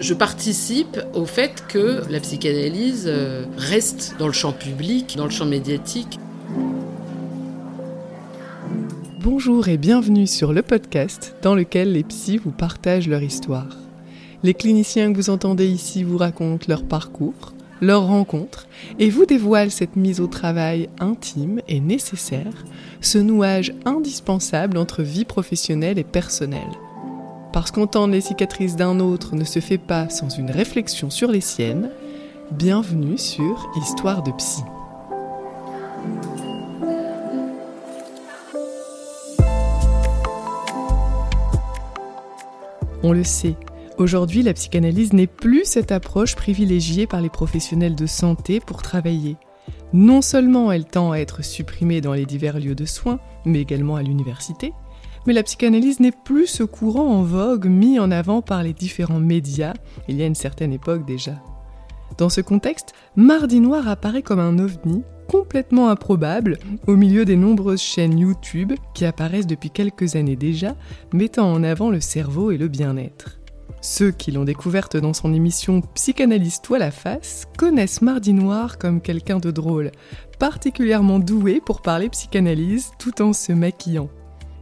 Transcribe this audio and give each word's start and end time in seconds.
Je 0.00 0.14
participe 0.14 1.00
au 1.12 1.24
fait 1.24 1.64
que 1.66 2.02
la 2.08 2.20
psychanalyse 2.20 3.06
euh, 3.08 3.44
reste 3.56 4.14
dans 4.20 4.28
le 4.28 4.32
champ 4.32 4.52
public, 4.52 5.16
dans 5.16 5.24
le 5.24 5.30
champ 5.30 5.44
médiatique. 5.44 6.20
Bonjour 9.20 9.66
et 9.66 9.76
bienvenue 9.76 10.28
sur 10.28 10.52
le 10.52 10.62
podcast 10.62 11.34
dans 11.42 11.56
lequel 11.56 11.92
les 11.92 12.04
psys 12.04 12.38
vous 12.38 12.52
partagent 12.52 13.08
leur 13.08 13.24
histoire. 13.24 13.76
Les 14.44 14.54
cliniciens 14.54 15.12
que 15.12 15.16
vous 15.16 15.30
entendez 15.30 15.66
ici 15.66 16.04
vous 16.04 16.18
racontent 16.18 16.66
leur 16.68 16.84
parcours, 16.84 17.52
leurs 17.80 18.06
rencontres 18.06 18.68
et 19.00 19.10
vous 19.10 19.26
dévoilent 19.26 19.72
cette 19.72 19.96
mise 19.96 20.20
au 20.20 20.28
travail 20.28 20.88
intime 21.00 21.60
et 21.66 21.80
nécessaire, 21.80 22.64
ce 23.00 23.18
nouage 23.18 23.74
indispensable 23.84 24.78
entre 24.78 25.02
vie 25.02 25.24
professionnelle 25.24 25.98
et 25.98 26.04
personnelle. 26.04 26.70
Parce 27.58 27.72
qu'entendre 27.72 28.12
les 28.12 28.20
cicatrices 28.20 28.76
d'un 28.76 29.00
autre 29.00 29.34
ne 29.34 29.42
se 29.42 29.58
fait 29.58 29.78
pas 29.78 30.08
sans 30.10 30.28
une 30.28 30.52
réflexion 30.52 31.10
sur 31.10 31.28
les 31.28 31.40
siennes, 31.40 31.90
bienvenue 32.52 33.18
sur 33.18 33.68
Histoire 33.74 34.22
de 34.22 34.30
Psy. 34.30 34.62
On 43.02 43.12
le 43.12 43.24
sait, 43.24 43.56
aujourd'hui 43.96 44.44
la 44.44 44.54
psychanalyse 44.54 45.12
n'est 45.12 45.26
plus 45.26 45.64
cette 45.64 45.90
approche 45.90 46.36
privilégiée 46.36 47.08
par 47.08 47.20
les 47.20 47.28
professionnels 47.28 47.96
de 47.96 48.06
santé 48.06 48.60
pour 48.60 48.82
travailler. 48.82 49.36
Non 49.92 50.22
seulement 50.22 50.70
elle 50.70 50.84
tend 50.84 51.10
à 51.10 51.18
être 51.18 51.42
supprimée 51.42 52.00
dans 52.00 52.12
les 52.12 52.24
divers 52.24 52.60
lieux 52.60 52.76
de 52.76 52.84
soins, 52.84 53.18
mais 53.44 53.60
également 53.60 53.96
à 53.96 54.02
l'université, 54.04 54.72
mais 55.28 55.34
la 55.34 55.42
psychanalyse 55.42 56.00
n'est 56.00 56.10
plus 56.10 56.46
ce 56.46 56.62
courant 56.62 57.06
en 57.06 57.22
vogue 57.22 57.66
mis 57.66 57.98
en 57.98 58.10
avant 58.10 58.40
par 58.40 58.62
les 58.62 58.72
différents 58.72 59.20
médias 59.20 59.74
il 60.08 60.16
y 60.16 60.22
a 60.22 60.26
une 60.26 60.34
certaine 60.34 60.72
époque 60.72 61.04
déjà. 61.04 61.32
Dans 62.16 62.30
ce 62.30 62.40
contexte, 62.40 62.94
Mardi 63.14 63.60
Noir 63.60 63.88
apparaît 63.88 64.22
comme 64.22 64.38
un 64.38 64.58
ovni 64.58 65.02
complètement 65.28 65.90
improbable 65.90 66.56
au 66.86 66.96
milieu 66.96 67.26
des 67.26 67.36
nombreuses 67.36 67.82
chaînes 67.82 68.18
YouTube 68.18 68.72
qui 68.94 69.04
apparaissent 69.04 69.46
depuis 69.46 69.68
quelques 69.68 70.16
années 70.16 70.34
déjà, 70.34 70.74
mettant 71.12 71.52
en 71.52 71.62
avant 71.62 71.90
le 71.90 72.00
cerveau 72.00 72.50
et 72.50 72.56
le 72.56 72.68
bien-être. 72.68 73.38
Ceux 73.82 74.12
qui 74.12 74.32
l'ont 74.32 74.44
découverte 74.44 74.96
dans 74.96 75.12
son 75.12 75.34
émission 75.34 75.82
Psychanalyse 75.94 76.62
toi 76.62 76.78
la 76.78 76.90
face 76.90 77.44
connaissent 77.58 78.00
Mardi 78.00 78.32
Noir 78.32 78.78
comme 78.78 79.02
quelqu'un 79.02 79.40
de 79.40 79.50
drôle, 79.50 79.92
particulièrement 80.38 81.18
doué 81.18 81.60
pour 81.60 81.82
parler 81.82 82.08
psychanalyse 82.08 82.92
tout 82.98 83.20
en 83.20 83.34
se 83.34 83.52
maquillant. 83.52 84.08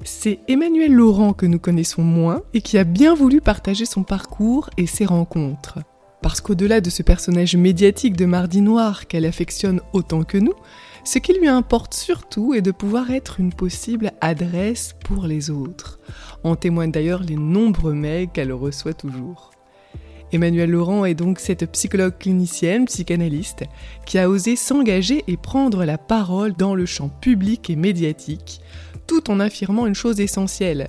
C'est 0.09 0.39
Emmanuel 0.47 0.93
Laurent 0.93 1.33
que 1.33 1.47
nous 1.47 1.59
connaissons 1.59 2.03
moins 2.03 2.43
et 2.55 2.61
qui 2.61 2.79
a 2.79 2.85
bien 2.85 3.13
voulu 3.13 3.41
partager 3.41 3.85
son 3.85 4.05
parcours 4.05 4.71
et 4.77 4.87
ses 4.87 5.05
rencontres. 5.05 5.81
Parce 6.23 6.41
qu'au-delà 6.41 6.81
de 6.81 6.91
ce 6.91 7.03
personnage 7.03 7.57
médiatique 7.57 8.17
de 8.17 8.25
Mardi 8.25 8.61
Noir 8.61 9.09
qu'elle 9.09 9.25
affectionne 9.27 9.81
autant 9.93 10.23
que 10.23 10.39
nous, 10.39 10.55
ce 11.03 11.19
qui 11.19 11.33
lui 11.33 11.49
importe 11.49 11.93
surtout 11.93 12.55
est 12.55 12.63
de 12.63 12.71
pouvoir 12.71 13.11
être 13.11 13.41
une 13.41 13.53
possible 13.53 14.13
adresse 14.21 14.95
pour 15.05 15.27
les 15.27 15.51
autres. 15.51 15.99
En 16.45 16.55
témoignent 16.55 16.93
d'ailleurs 16.93 17.25
les 17.25 17.35
nombreux 17.35 17.95
mails 17.95 18.29
qu'elle 18.29 18.53
reçoit 18.53 18.95
toujours. 18.95 19.51
Emmanuel 20.33 20.71
Laurent 20.71 21.05
est 21.05 21.15
donc 21.15 21.41
cette 21.41 21.71
psychologue 21.73 22.19
clinicienne, 22.19 22.87
psychanalyste, 22.87 23.65
qui 24.07 24.19
a 24.19 24.29
osé 24.29 24.55
s'engager 24.55 25.25
et 25.29 25.37
prendre 25.37 25.85
la 25.85 25.99
parole 25.99 26.53
dans 26.53 26.75
le 26.75 26.87
champ 26.87 27.09
public 27.09 27.71
et 27.71 27.77
médiatique, 27.77 28.61
tout 29.07 29.31
en 29.31 29.41
affirmant 29.41 29.87
une 29.87 29.95
chose 29.95 30.21
essentielle. 30.21 30.89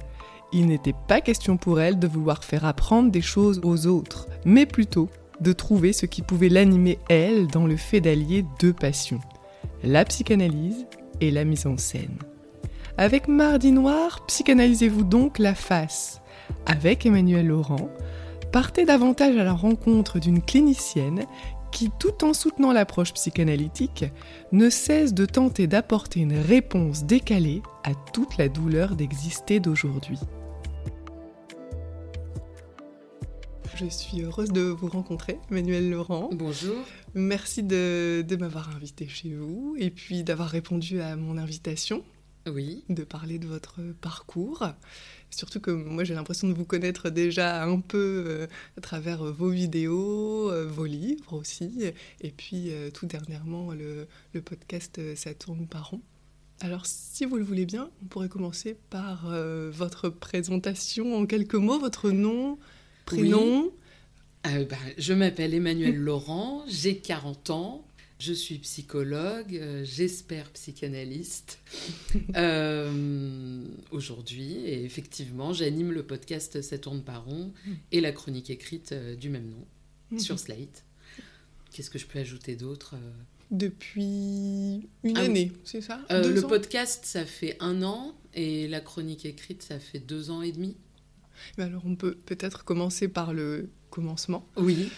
Il 0.53 0.67
n'était 0.67 0.95
pas 1.07 1.21
question 1.21 1.57
pour 1.57 1.81
elle 1.81 1.99
de 1.99 2.07
vouloir 2.07 2.43
faire 2.43 2.65
apprendre 2.65 3.11
des 3.11 3.21
choses 3.21 3.59
aux 3.63 3.87
autres, 3.87 4.27
mais 4.45 4.65
plutôt 4.65 5.09
de 5.41 5.53
trouver 5.53 5.93
ce 5.93 6.05
qui 6.05 6.21
pouvait 6.21 6.49
l'animer 6.49 6.99
elle 7.09 7.47
dans 7.47 7.67
le 7.67 7.77
fait 7.77 8.01
d'allier 8.01 8.45
deux 8.59 8.73
passions, 8.73 9.19
la 9.83 10.05
psychanalyse 10.05 10.87
et 11.21 11.31
la 11.31 11.43
mise 11.43 11.67
en 11.67 11.77
scène. 11.77 12.17
Avec 12.97 13.27
Mardi 13.27 13.71
Noir, 13.71 14.25
psychanalysez-vous 14.27 15.03
donc 15.03 15.37
la 15.37 15.53
face. 15.53 16.21
Avec 16.65 17.05
Emmanuel 17.05 17.47
Laurent, 17.47 17.89
partez 18.51 18.85
davantage 18.85 19.37
à 19.37 19.43
la 19.43 19.53
rencontre 19.53 20.19
d'une 20.19 20.41
clinicienne 20.41 21.25
qui, 21.71 21.91
tout 21.99 22.23
en 22.23 22.33
soutenant 22.33 22.71
l'approche 22.71 23.13
psychanalytique, 23.13 24.05
ne 24.51 24.69
cesse 24.69 25.13
de 25.13 25.25
tenter 25.25 25.67
d'apporter 25.67 26.21
une 26.21 26.39
réponse 26.39 27.03
décalée 27.03 27.61
à 27.87 27.95
toute 28.11 28.35
la 28.35 28.49
douleur 28.49 28.97
d'exister 28.97 29.61
d'aujourd'hui. 29.61 30.19
Je 33.75 33.85
suis 33.85 34.23
heureuse 34.23 34.51
de 34.51 34.63
vous 34.63 34.89
rencontrer, 34.89 35.39
Emmanuel 35.49 35.89
Laurent. 35.89 36.29
Bonjour. 36.33 36.75
Merci 37.13 37.63
de, 37.63 38.25
m'avoir 38.37 38.75
invité 38.75 39.07
chez 39.07 39.33
vous 39.33 39.77
et 39.79 39.89
puis 39.89 40.25
d'avoir 40.25 40.49
répondu 40.49 40.99
à 40.99 41.15
mon 41.15 41.37
invitation. 41.37 42.03
Oui. 42.45 42.83
De 42.89 43.05
parler 43.05 43.39
de 43.39 43.47
votre 43.47 43.79
parcours. 44.01 44.67
Surtout 45.29 45.61
que 45.61 45.71
moi 45.71 46.03
j'ai 46.03 46.13
l'impression 46.13 46.49
de 46.49 46.53
vous 46.53 46.65
connaître 46.65 47.09
déjà 47.09 47.63
un 47.63 47.79
peu 47.79 48.25
euh, 48.27 48.47
à 48.77 48.81
travers 48.81 49.23
vos 49.23 49.49
vidéos, 49.49 50.51
euh, 50.51 50.67
vos 50.67 50.85
livres 50.85 51.31
aussi, 51.31 51.85
et 52.19 52.31
puis 52.31 52.71
euh, 52.71 52.89
tout 52.91 53.05
dernièrement 53.05 53.71
le, 53.71 54.07
podcast 54.41 54.99
Ça 55.15 55.33
tourne 55.33 55.67
par 55.67 55.91
rond. 55.91 56.01
Alors 56.59 56.85
si 56.85 57.25
vous 57.25 57.37
le 57.37 57.43
voulez 57.43 57.65
bien, 57.65 57.89
on 58.03 58.05
pourrait 58.07 58.29
commencer 58.29 58.75
par 58.89 59.29
votre 59.71 60.09
présentation 60.09 61.15
en 61.15 61.25
quelques 61.25 61.55
mots, 61.55 61.77
votre 61.79 62.09
nom, 62.09 62.57
prénom. 63.05 63.71
Bah, 64.43 64.77
je 64.97 65.13
m'appelle 65.13 65.53
Emmanuel 65.53 65.97
Laurent, 65.97 66.63
j'ai 66.67 66.97
40 66.97 67.49
ans, 67.49 67.87
je 68.19 68.33
suis 68.33 68.57
psychologue, 68.59 69.55
euh, 69.55 69.83
j'espère 69.85 70.49
psychanalyste 70.51 71.59
euh, 72.35 73.63
aujourd'hui. 73.91 74.53
Et 74.53 74.83
effectivement, 74.83 75.53
j'anime 75.53 75.91
le 75.91 76.03
podcast 76.03 76.61
Ça 76.61 76.77
tourne 76.77 77.03
par 77.03 77.25
rond 77.25 77.53
mm. 77.65 77.73
et 77.91 78.01
la 78.01 78.11
chronique 78.11 78.49
écrite 78.49 78.91
euh, 78.91 79.15
du 79.15 79.29
même 79.29 79.49
nom 79.49 79.65
mm-hmm. 80.13 80.19
sur 80.19 80.39
Slate. 80.39 80.83
Qu'est-ce 81.71 81.89
que 81.89 81.99
je 81.99 82.07
peux 82.07 82.19
ajouter 82.19 82.55
d'autre 82.55 82.95
Depuis 83.51 84.87
une 85.03 85.17
ah 85.17 85.21
année, 85.21 85.51
c'est 85.63 85.81
ça? 85.81 86.01
Le 86.09 86.41
podcast, 86.41 87.05
ça 87.05 87.25
fait 87.25 87.55
un 87.59 87.81
an 87.81 88.13
et 88.33 88.67
la 88.67 88.81
chronique 88.81 89.25
écrite, 89.25 89.63
ça 89.63 89.79
fait 89.79 89.99
deux 89.99 90.29
ans 90.31 90.41
et 90.41 90.51
demi. 90.51 90.75
alors 91.57 91.83
on 91.85 91.95
peut 91.95 92.15
peut-être 92.25 92.65
commencer 92.65 93.07
par 93.07 93.33
le 93.33 93.69
commencement. 93.89 94.45
Oui. 94.57 94.89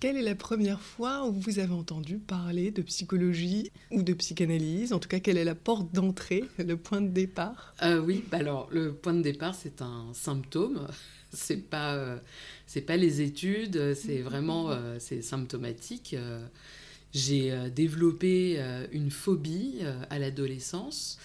Quelle 0.00 0.18
est 0.18 0.22
la 0.22 0.34
première 0.34 0.82
fois 0.82 1.26
où 1.26 1.32
vous 1.32 1.60
avez 1.60 1.72
entendu 1.72 2.18
parler 2.18 2.70
de 2.70 2.82
psychologie 2.82 3.70
ou 3.90 4.02
de 4.02 4.12
psychanalyse? 4.12 4.92
En 4.92 4.98
tout 4.98 5.08
cas, 5.08 5.18
quelle 5.18 5.38
est 5.38 5.44
la 5.44 5.54
porte 5.54 5.94
d'entrée, 5.94 6.44
le 6.58 6.76
point 6.76 7.00
de 7.00 7.08
départ? 7.08 7.74
Euh, 7.82 8.00
Oui, 8.00 8.22
bah 8.30 8.36
alors 8.36 8.68
le 8.70 8.92
point 8.92 9.14
de 9.14 9.22
départ, 9.22 9.54
c'est 9.54 9.80
un 9.80 10.12
symptôme. 10.12 10.86
C'est 11.32 11.68
pas, 11.68 11.96
euh, 11.96 12.16
c'est 12.64 12.82
pas 12.82 12.96
les 12.96 13.20
études, 13.20 13.94
c'est 13.94 14.20
vraiment 14.20 14.70
euh, 14.70 14.98
c'est 15.00 15.20
symptomatique. 15.20 16.14
J'ai 17.14 17.70
développé 17.70 18.60
une 18.90 19.10
phobie 19.10 19.80
à 20.10 20.18
l'adolescence 20.18 21.18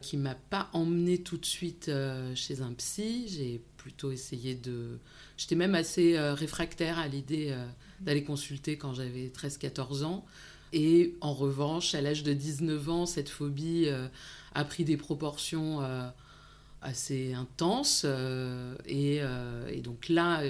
qui 0.00 0.16
m'a 0.16 0.34
pas 0.34 0.70
emmené 0.72 1.18
tout 1.18 1.36
de 1.36 1.44
suite 1.44 1.90
chez 2.34 2.62
un 2.62 2.72
psy. 2.72 3.26
J'ai 3.28 3.60
plutôt 3.76 4.10
essayé 4.10 4.54
de. 4.54 4.98
J'étais 5.36 5.54
même 5.54 5.74
assez 5.74 6.18
réfractaire 6.18 6.98
à 6.98 7.08
l'idée 7.08 7.54
d'aller 8.00 8.24
consulter 8.24 8.78
quand 8.78 8.94
j'avais 8.94 9.28
13-14 9.28 10.04
ans. 10.04 10.24
Et 10.74 11.14
en 11.20 11.32
revanche, 11.32 11.94
à 11.94 12.00
l'âge 12.00 12.24
de 12.24 12.32
19 12.32 12.90
ans, 12.90 13.06
cette 13.06 13.28
phobie 13.28 13.84
euh, 13.86 14.08
a 14.56 14.64
pris 14.64 14.84
des 14.84 14.96
proportions 14.96 15.80
euh, 15.82 16.08
assez 16.82 17.32
intenses. 17.32 18.02
Euh, 18.04 18.74
et, 18.84 19.80
donc 19.82 20.08
là, 20.08 20.42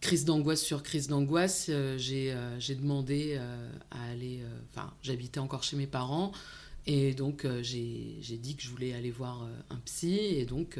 crise 0.00 0.24
d'angoisse 0.24 0.62
sur 0.62 0.82
crise 0.82 1.08
d'angoisse, 1.08 1.70
j'ai 1.96 2.74
demandé 2.74 3.38
à 3.90 4.10
aller... 4.10 4.40
Enfin, 4.70 4.92
j'habitais 5.02 5.40
encore 5.40 5.62
chez 5.62 5.76
mes 5.76 5.86
parents. 5.86 6.32
Et 6.86 7.12
donc, 7.12 7.46
j'ai 7.62 8.38
dit 8.40 8.56
que 8.56 8.62
je 8.62 8.70
voulais 8.70 8.94
aller 8.94 9.10
voir 9.10 9.46
un 9.70 9.76
psy. 9.84 10.16
Et 10.16 10.44
donc, 10.44 10.78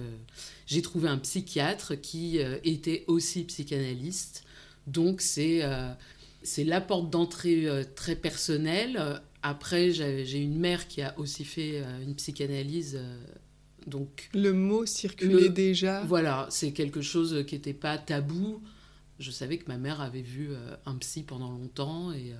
j'ai 0.66 0.82
trouvé 0.82 1.08
un 1.08 1.18
psychiatre 1.18 2.00
qui 2.00 2.38
était 2.64 3.04
aussi 3.06 3.44
psychanalyste 3.44 4.44
donc 4.88 5.20
c'est 5.20 5.60
euh, 5.62 5.92
c'est 6.42 6.64
la 6.64 6.80
porte 6.80 7.10
d'entrée 7.10 7.66
euh, 7.66 7.84
très 7.94 8.16
personnelle. 8.16 9.20
Après, 9.42 9.92
j'ai 9.92 10.38
une 10.38 10.58
mère 10.58 10.88
qui 10.88 11.02
a 11.02 11.16
aussi 11.18 11.44
fait 11.44 11.80
euh, 11.80 12.02
une 12.02 12.14
psychanalyse. 12.16 12.98
donc 13.86 14.30
le 14.34 14.52
mot 14.52 14.86
circulait 14.86 15.48
déjà. 15.48 16.02
Voilà, 16.04 16.46
c'est 16.50 16.72
quelque 16.72 17.02
chose 17.02 17.44
qui 17.46 17.54
n'était 17.54 17.74
pas 17.74 17.98
tabou. 17.98 18.60
Je 19.18 19.30
savais 19.30 19.58
que 19.58 19.66
ma 19.68 19.78
mère 19.78 20.00
avait 20.00 20.22
vu 20.22 20.50
un 20.86 20.94
psy 20.96 21.22
pendant 21.22 21.50
longtemps 21.50 22.12
et 22.12 22.34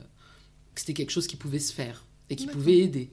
que 0.74 0.80
c'était 0.80 0.94
quelque 0.94 1.10
chose 1.10 1.26
qui 1.26 1.36
pouvait 1.36 1.58
se 1.58 1.72
faire 1.72 2.04
et 2.30 2.36
qui 2.36 2.46
pouvait 2.46 2.78
aider. 2.78 3.10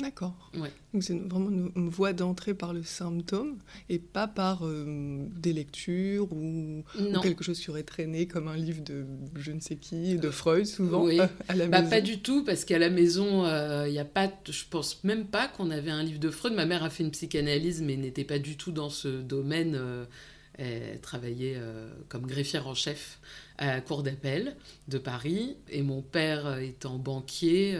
D'accord. 0.00 0.50
Ouais. 0.54 0.70
Donc 0.94 1.02
c'est 1.02 1.14
vraiment 1.14 1.50
une, 1.50 1.88
voie 1.88 2.12
d'entrée 2.12 2.54
par 2.54 2.72
le 2.72 2.82
symptôme 2.82 3.56
et 3.88 3.98
pas 3.98 4.28
par 4.28 4.64
euh, 4.64 5.26
des 5.36 5.52
lectures 5.52 6.32
ou, 6.32 6.84
quelque 7.22 7.42
chose 7.42 7.58
qui 7.58 7.70
aurait 7.70 7.82
traîné 7.82 8.26
comme 8.26 8.46
un 8.46 8.56
livre 8.56 8.82
de 8.84 9.04
je 9.36 9.50
ne 9.50 9.60
sais 9.60 9.76
qui, 9.76 10.16
de 10.16 10.30
Freud 10.30 10.66
souvent 10.66 11.04
oui. 11.04 11.18
à 11.48 11.56
la 11.56 11.66
bah, 11.66 11.80
maison. 11.80 11.90
Pas 11.90 12.00
du 12.00 12.20
tout 12.20 12.44
parce 12.44 12.64
qu'à 12.64 12.78
la 12.78 12.90
maison, 12.90 13.44
il 13.44 13.50
euh, 13.50 13.88
y 13.88 13.98
a 13.98 14.04
pas, 14.04 14.30
je 14.48 14.62
pense 14.70 15.02
même 15.02 15.26
pas 15.26 15.48
qu'on 15.48 15.70
avait 15.70 15.90
un 15.90 16.02
livre 16.02 16.20
de 16.20 16.30
Freud. 16.30 16.54
Ma 16.54 16.66
mère 16.66 16.84
a 16.84 16.90
fait 16.90 17.02
une 17.02 17.10
psychanalyse 17.10 17.82
mais 17.82 17.96
n'était 17.96 18.24
pas 18.24 18.38
du 18.38 18.56
tout 18.56 18.72
dans 18.72 18.90
ce 18.90 19.08
domaine. 19.08 19.74
Euh, 19.74 20.04
elle 20.58 21.00
travaillait 21.00 21.56
comme 22.08 22.26
greffière 22.26 22.66
en 22.66 22.74
chef 22.74 23.20
à 23.58 23.66
la 23.66 23.80
cour 23.80 24.02
d'appel 24.02 24.56
de 24.88 24.98
Paris 24.98 25.56
et 25.68 25.82
mon 25.82 26.02
père 26.02 26.58
étant 26.58 26.98
banquier, 26.98 27.78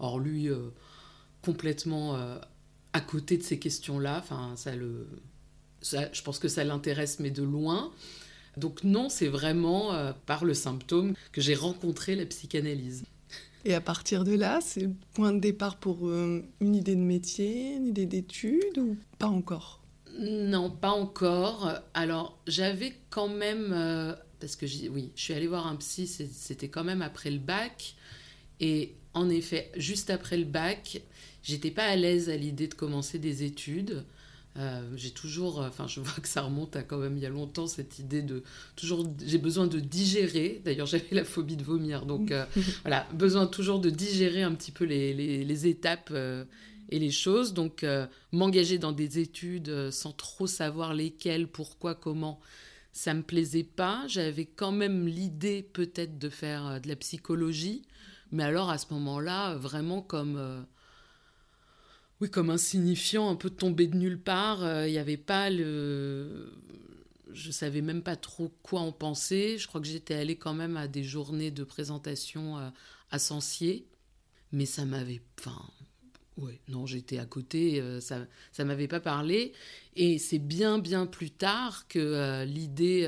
or 0.00 0.18
lui 0.18 0.50
complètement 1.46 2.16
euh, 2.16 2.38
à 2.92 3.00
côté 3.00 3.38
de 3.38 3.42
ces 3.44 3.58
questions-là. 3.58 4.18
Enfin, 4.18 4.54
ça 4.56 4.74
le, 4.74 5.06
je 5.80 6.22
pense 6.22 6.40
que 6.40 6.48
ça 6.48 6.64
l'intéresse, 6.64 7.20
mais 7.20 7.30
de 7.30 7.44
loin. 7.44 7.92
Donc 8.56 8.82
non, 8.82 9.08
c'est 9.08 9.28
vraiment 9.28 9.94
euh, 9.94 10.12
par 10.26 10.44
le 10.44 10.54
symptôme 10.54 11.14
que 11.30 11.40
j'ai 11.40 11.54
rencontré 11.54 12.16
la 12.16 12.26
psychanalyse. 12.26 13.04
Et 13.64 13.74
à 13.74 13.80
partir 13.80 14.24
de 14.24 14.32
là, 14.32 14.60
c'est 14.60 14.80
le 14.80 14.92
point 15.14 15.32
de 15.32 15.38
départ 15.38 15.76
pour 15.76 16.08
euh, 16.08 16.42
une 16.60 16.74
idée 16.74 16.96
de 16.96 17.00
métier, 17.00 17.74
une 17.76 17.86
idée 17.88 18.06
d'études 18.06 18.78
ou 18.78 18.96
pas 19.18 19.28
encore? 19.28 19.80
Non, 20.18 20.70
pas 20.70 20.90
encore. 20.90 21.72
Alors 21.94 22.38
j'avais 22.46 22.94
quand 23.10 23.28
même, 23.28 24.16
parce 24.40 24.56
que 24.56 24.66
oui, 24.88 25.12
je 25.14 25.22
suis 25.22 25.34
allée 25.34 25.46
voir 25.46 25.66
un 25.66 25.76
psy, 25.76 26.06
c'était 26.06 26.68
quand 26.68 26.84
même 26.84 27.02
après 27.02 27.30
le 27.30 27.38
bac. 27.38 27.94
Et 28.60 28.94
en 29.14 29.28
effet, 29.28 29.70
juste 29.76 30.10
après 30.10 30.36
le 30.36 30.44
bac, 30.44 31.02
J'étais 31.46 31.70
pas 31.70 31.84
à 31.84 31.94
l'aise 31.94 32.28
à 32.28 32.36
l'idée 32.36 32.66
de 32.66 32.74
commencer 32.74 33.20
des 33.20 33.44
études. 33.44 34.02
Euh, 34.58 34.82
j'ai 34.96 35.10
toujours, 35.10 35.62
euh, 35.62 35.68
enfin, 35.68 35.86
je 35.86 36.00
vois 36.00 36.20
que 36.20 36.26
ça 36.26 36.42
remonte 36.42 36.74
à 36.74 36.82
quand 36.82 36.98
même 36.98 37.16
il 37.16 37.22
y 37.22 37.26
a 37.26 37.30
longtemps 37.30 37.68
cette 37.68 38.00
idée 38.00 38.20
de 38.22 38.42
toujours, 38.74 39.06
j'ai 39.24 39.38
besoin 39.38 39.68
de 39.68 39.78
digérer. 39.78 40.60
D'ailleurs, 40.64 40.86
j'avais 40.88 41.06
la 41.12 41.22
phobie 41.24 41.56
de 41.56 41.62
vomir, 41.62 42.04
donc 42.04 42.32
euh, 42.32 42.44
voilà, 42.82 43.06
besoin 43.12 43.46
toujours 43.46 43.78
de 43.78 43.90
digérer 43.90 44.42
un 44.42 44.52
petit 44.54 44.72
peu 44.72 44.84
les, 44.84 45.14
les, 45.14 45.66
étapes 45.68 46.12
et 46.90 46.98
les 46.98 47.10
choses. 47.10 47.54
Donc, 47.54 47.84
m'engager 48.32 48.78
dans 48.78 48.92
des 48.92 49.18
études 49.18 49.90
sans 49.90 50.12
trop 50.12 50.46
savoir 50.46 50.94
lesquelles, 50.94 51.48
pourquoi, 51.48 51.94
comment, 51.94 52.40
ça 52.92 53.14
me 53.14 53.22
plaisait 53.22 53.64
pas. 53.64 54.04
J'avais 54.08 54.46
quand 54.46 54.72
même 54.72 55.06
l'idée 55.06 55.62
peut-être 55.62 56.18
de 56.18 56.28
faire 56.28 56.80
de 56.80 56.88
la 56.88 56.96
psychologie, 56.96 57.82
mais 58.32 58.44
alors 58.44 58.70
à 58.70 58.78
ce 58.78 58.92
moment-là, 58.94 59.54
vraiment 59.56 60.02
comme 60.02 60.66
oui, 62.20 62.30
comme 62.30 62.48
insignifiant, 62.50 63.28
un 63.28 63.36
peu 63.36 63.50
tombé 63.50 63.86
de 63.86 63.96
nulle 63.96 64.20
part. 64.20 64.64
Euh, 64.64 64.88
il 64.88 64.92
n'y 64.92 64.98
avait 64.98 65.16
pas 65.18 65.50
le. 65.50 66.52
Je 67.32 67.50
savais 67.50 67.82
même 67.82 68.02
pas 68.02 68.16
trop 68.16 68.50
quoi 68.62 68.80
en 68.80 68.92
penser. 68.92 69.58
Je 69.58 69.66
crois 69.66 69.80
que 69.80 69.86
j'étais 69.86 70.14
allée 70.14 70.36
quand 70.36 70.54
même 70.54 70.76
à 70.78 70.88
des 70.88 71.04
journées 71.04 71.50
de 71.50 71.64
présentation 71.64 72.58
euh, 72.58 72.70
à 73.10 73.18
Sancier, 73.18 73.86
mais 74.52 74.64
ça 74.64 74.86
m'avait. 74.86 75.20
Enfin, 75.38 75.60
ouais, 76.36 76.60
non, 76.68 76.86
j'étais 76.86 77.18
à 77.18 77.26
côté. 77.26 77.80
Euh, 77.80 78.00
ça, 78.00 78.26
ça 78.52 78.64
m'avait 78.64 78.88
pas 78.88 79.00
parlé. 79.00 79.52
Et 79.94 80.18
c'est 80.18 80.38
bien, 80.38 80.78
bien 80.78 81.06
plus 81.06 81.30
tard 81.30 81.88
que 81.88 82.44
l'idée 82.44 83.06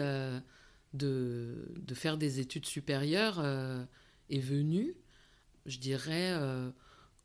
de, 0.94 1.68
de 1.76 1.94
faire 1.94 2.16
des 2.16 2.40
études 2.40 2.66
supérieures 2.66 3.44
est 4.30 4.40
venue. 4.40 4.94
Je 5.66 5.78
dirais 5.78 6.34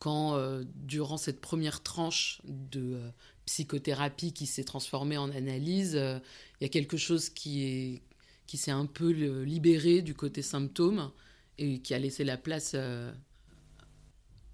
quand, 0.04 0.36
euh, 0.36 0.66
durant 0.76 1.16
cette 1.16 1.40
première 1.40 1.82
tranche 1.82 2.42
de 2.44 2.96
euh, 2.96 3.10
psychothérapie 3.46 4.34
qui 4.34 4.48
s'est 4.48 4.66
transformée 4.66 5.16
en 5.16 5.32
analyse, 5.32 5.96
euh, 5.96 6.20
il 6.60 6.66
y 6.66 6.68
a 6.68 6.70
quelque 6.70 6.98
chose 6.98 7.30
qui 7.30 8.02
qui 8.46 8.58
s'est 8.58 8.72
un 8.72 8.86
peu 8.86 9.12
libéré 9.44 10.02
du 10.02 10.14
côté 10.14 10.42
symptôme 10.42 11.10
et 11.58 11.80
qui 11.80 11.94
a 11.94 12.00
laissé 12.00 12.26
la 12.26 12.36
place 12.36 12.76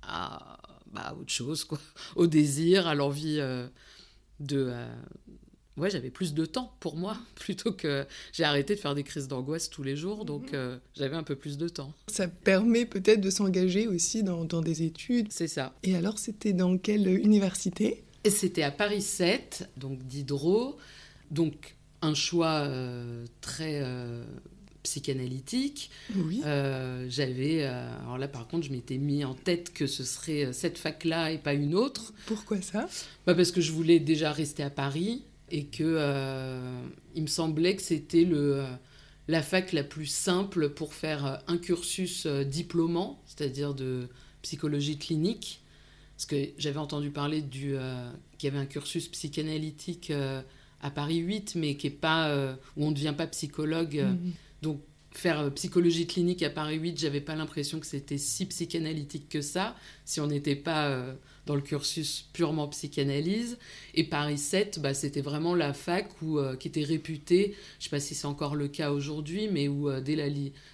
à, 0.04 0.62
bah, 0.94 1.16
autre 1.20 1.32
chose, 1.32 1.64
quoi, 1.64 1.80
au 2.16 2.28
désir, 2.28 2.88
à 2.88 2.96
l'envie 2.96 3.40
de, 4.40 4.74
ouais, 5.80 5.90
j'avais 5.90 6.10
plus 6.10 6.34
de 6.34 6.46
temps 6.46 6.74
pour 6.80 6.96
moi, 6.96 7.18
plutôt 7.36 7.72
que 7.72 8.06
j'ai 8.34 8.44
arrêté 8.44 8.76
de 8.76 8.80
faire 8.80 8.96
des 8.96 9.04
crises 9.04 9.28
d'angoisse 9.28 9.70
tous 9.70 9.84
les 9.84 9.96
jours, 9.96 10.26
donc 10.26 10.52
mhm. 10.52 10.56
euh, 10.56 10.78
j'avais 10.96 11.16
un 11.16 11.24
peu 11.24 11.36
plus 11.36 11.58
de 11.58 11.70
temps. 11.70 11.94
Ça 12.08 12.28
permet 12.28 12.86
peut-être 12.86 13.22
de 13.22 13.30
s'engager 13.30 13.88
aussi 13.88 14.24
dans, 14.24 14.46
dans, 14.46 14.62
des 14.62 14.84
études. 14.84 15.28
C'est 15.32 15.48
ça. 15.48 15.74
Et 15.84 15.96
alors, 15.96 16.20
c'était 16.20 16.54
dans 16.54 16.78
quelle 16.78 17.08
université? 17.08 18.04
C'était 18.26 18.64
à 18.64 18.72
Paris 18.72 19.02
7, 19.02 19.70
donc 19.78 20.04
Diderot, 20.04 20.78
donc 21.32 21.76
un 22.02 22.14
choix 22.14 22.66
euh, 22.66 23.26
très 23.42 23.82
euh, 23.82 24.24
psychanalytique. 24.84 25.92
Oui. 26.16 26.42
j'avais, 27.10 27.64
alors 27.64 28.18
là 28.18 28.28
par 28.28 28.48
contre, 28.48 28.66
je 28.66 28.72
m'étais 28.72 28.98
mis 28.98 29.26
en 29.26 29.34
tête 29.34 29.74
que 29.74 29.88
ce 29.88 30.04
serait 30.04 30.54
cette 30.54 30.78
fac-là 30.78 31.32
et 31.32 31.38
pas 31.38 31.54
une 31.54 31.76
autre. 31.76 32.14
Pourquoi 32.26 32.62
ça? 32.62 32.88
Bah 33.26 33.36
Parce 33.36 33.52
que 33.52 33.62
je 33.62 33.72
voulais 33.72 34.00
déjà 34.00 34.32
rester 34.32 34.64
à 34.64 34.70
Paris 34.70 35.24
et 35.52 35.66
que 35.66 35.84
euh, 35.84 36.82
il 37.16 37.24
me 37.24 37.28
semblait 37.28 37.76
que 37.76 37.82
c'était 37.82 38.24
le 38.24 38.62
euh, 38.62 38.66
la 39.28 39.44
fac 39.44 39.74
la 39.74 39.84
plus 39.84 40.08
simple 40.08 40.70
pour 40.70 40.94
faire 40.94 41.26
euh, 41.26 41.38
un 41.48 41.58
cursus 41.58 42.26
diplômant, 42.26 43.22
c'est-à-dire 43.26 43.74
de 43.74 44.08
psychologie 44.42 44.98
clinique, 44.98 45.62
parce 46.16 46.26
que 46.26 46.36
j'avais 46.58 46.80
entendu 46.80 47.12
parler 47.12 47.42
du 47.42 47.76
qu'il 48.38 48.48
y 48.48 48.52
avait 48.52 48.62
un 48.62 48.66
cursus 48.66 49.08
psychanalytique 49.10 50.12
à 50.82 50.92
Paris 50.92 51.18
8, 51.18 51.56
mais 51.56 51.76
qui 51.76 51.88
est 51.88 51.92
pas 51.92 52.34
où 52.76 52.86
on 52.86 52.90
ne 52.90 52.96
devient 52.96 53.14
pas 53.16 53.28
psychologue. 53.28 53.96
Mhm. 53.96 54.32
Donc 54.62 54.82
faire 55.12 55.52
psychologie 55.54 56.06
clinique 56.06 56.44
à 56.44 56.50
Paris 56.50 56.78
8, 56.78 57.00
j'avais 57.00 57.22
pas 57.22 57.36
l'impression 57.36 57.80
que 57.80 57.86
c'était 57.86 58.18
si 58.18 58.46
psychanalytique 58.46 59.28
que 59.30 59.42
ça, 59.42 59.76
si 60.06 60.20
on 60.20 60.28
n'était 60.28 60.56
pas 60.56 61.16
dans 61.50 61.56
le 61.56 61.62
cursus 61.62 62.30
purement 62.32 62.68
psychanalyse. 62.68 63.58
Et 63.96 64.04
Paris 64.04 64.38
7, 64.38 64.80
bah, 64.82 64.94
c'était 64.94 65.22
vraiment 65.22 65.56
la 65.56 65.74
fac 65.74 66.08
euh, 66.22 66.56
qui 66.56 66.68
était 66.68 66.84
réputée, 66.84 67.56
je 67.80 67.86
sais 67.86 67.90
pas 67.90 68.00
si 68.00 68.14
c'est 68.14 68.28
encore 68.28 68.56
le 68.56 68.68
cas 68.68 68.92
aujourd'hui, 68.92 69.50
mais 69.52 69.68
où 69.68 69.90
euh, 69.90 70.00
dès, 70.00 70.16
la 70.16 70.28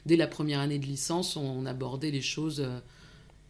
dès 0.05 0.17
la 0.17 0.27
première 0.27 0.59
année 0.59 0.77
de 0.77 0.85
licence, 0.85 1.37
on, 1.37 1.65
abordait 1.65 2.11
les 2.11 2.21
choses 2.21 2.59
euh, 2.59 2.79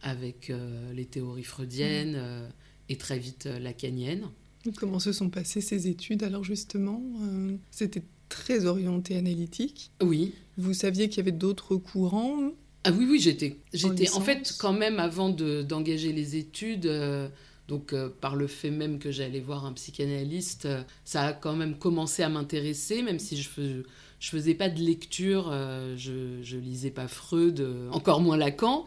avec 0.02 0.52
les 0.94 1.04
théories 1.04 1.42
freudiennes 1.42 2.48
et 2.88 2.96
très 2.96 3.18
vite 3.18 3.46
lacaniennes. 3.46 4.28
Comment 4.76 5.00
se 5.00 5.12
sont 5.12 5.30
passées 5.30 5.60
ces 5.60 5.88
études 5.88 6.22
alors 6.22 6.44
justement? 6.44 7.02
C'était 7.72 8.02
très 8.28 8.66
orienté 8.66 9.16
analytique. 9.16 9.90
Oui. 10.02 10.34
Vous 10.58 10.74
saviez 10.74 11.08
qu'il 11.08 11.18
y 11.18 11.20
avait 11.20 11.32
d'autres 11.32 11.76
courants? 11.76 12.52
Ah 12.86 12.92
oui, 12.92 13.06
oui, 13.10 13.18
j'étais, 13.18 13.56
j'étais 13.72 14.10
en, 14.12 14.20
fait 14.20 14.54
quand 14.60 14.72
même 14.72 15.00
avant 15.00 15.28
d'engager 15.28 16.12
les 16.12 16.36
études. 16.36 16.86
Euh, 16.86 17.28
donc, 17.66 17.92
euh, 17.92 18.08
par 18.20 18.36
le 18.36 18.46
fait 18.46 18.70
même 18.70 19.00
que 19.00 19.10
j'allais 19.10 19.40
voir 19.40 19.66
un 19.66 19.72
psychanalyste, 19.72 20.66
euh, 20.66 20.82
ça 21.04 21.22
a 21.22 21.32
quand 21.32 21.56
même 21.56 21.76
commencé 21.78 22.22
à 22.22 22.28
m'intéresser, 22.28 23.02
même 23.02 23.18
si 23.18 23.36
je 23.42 23.48
ne 23.60 23.82
je 24.20 24.30
faisais 24.30 24.54
pas 24.54 24.68
de 24.68 24.80
lecture, 24.80 25.52
je, 25.96 26.40
je 26.42 26.56
lisais 26.56 26.90
pas 26.90 27.06
Freud, 27.06 27.68
encore 27.90 28.22
moins 28.22 28.38
Lacan, 28.38 28.86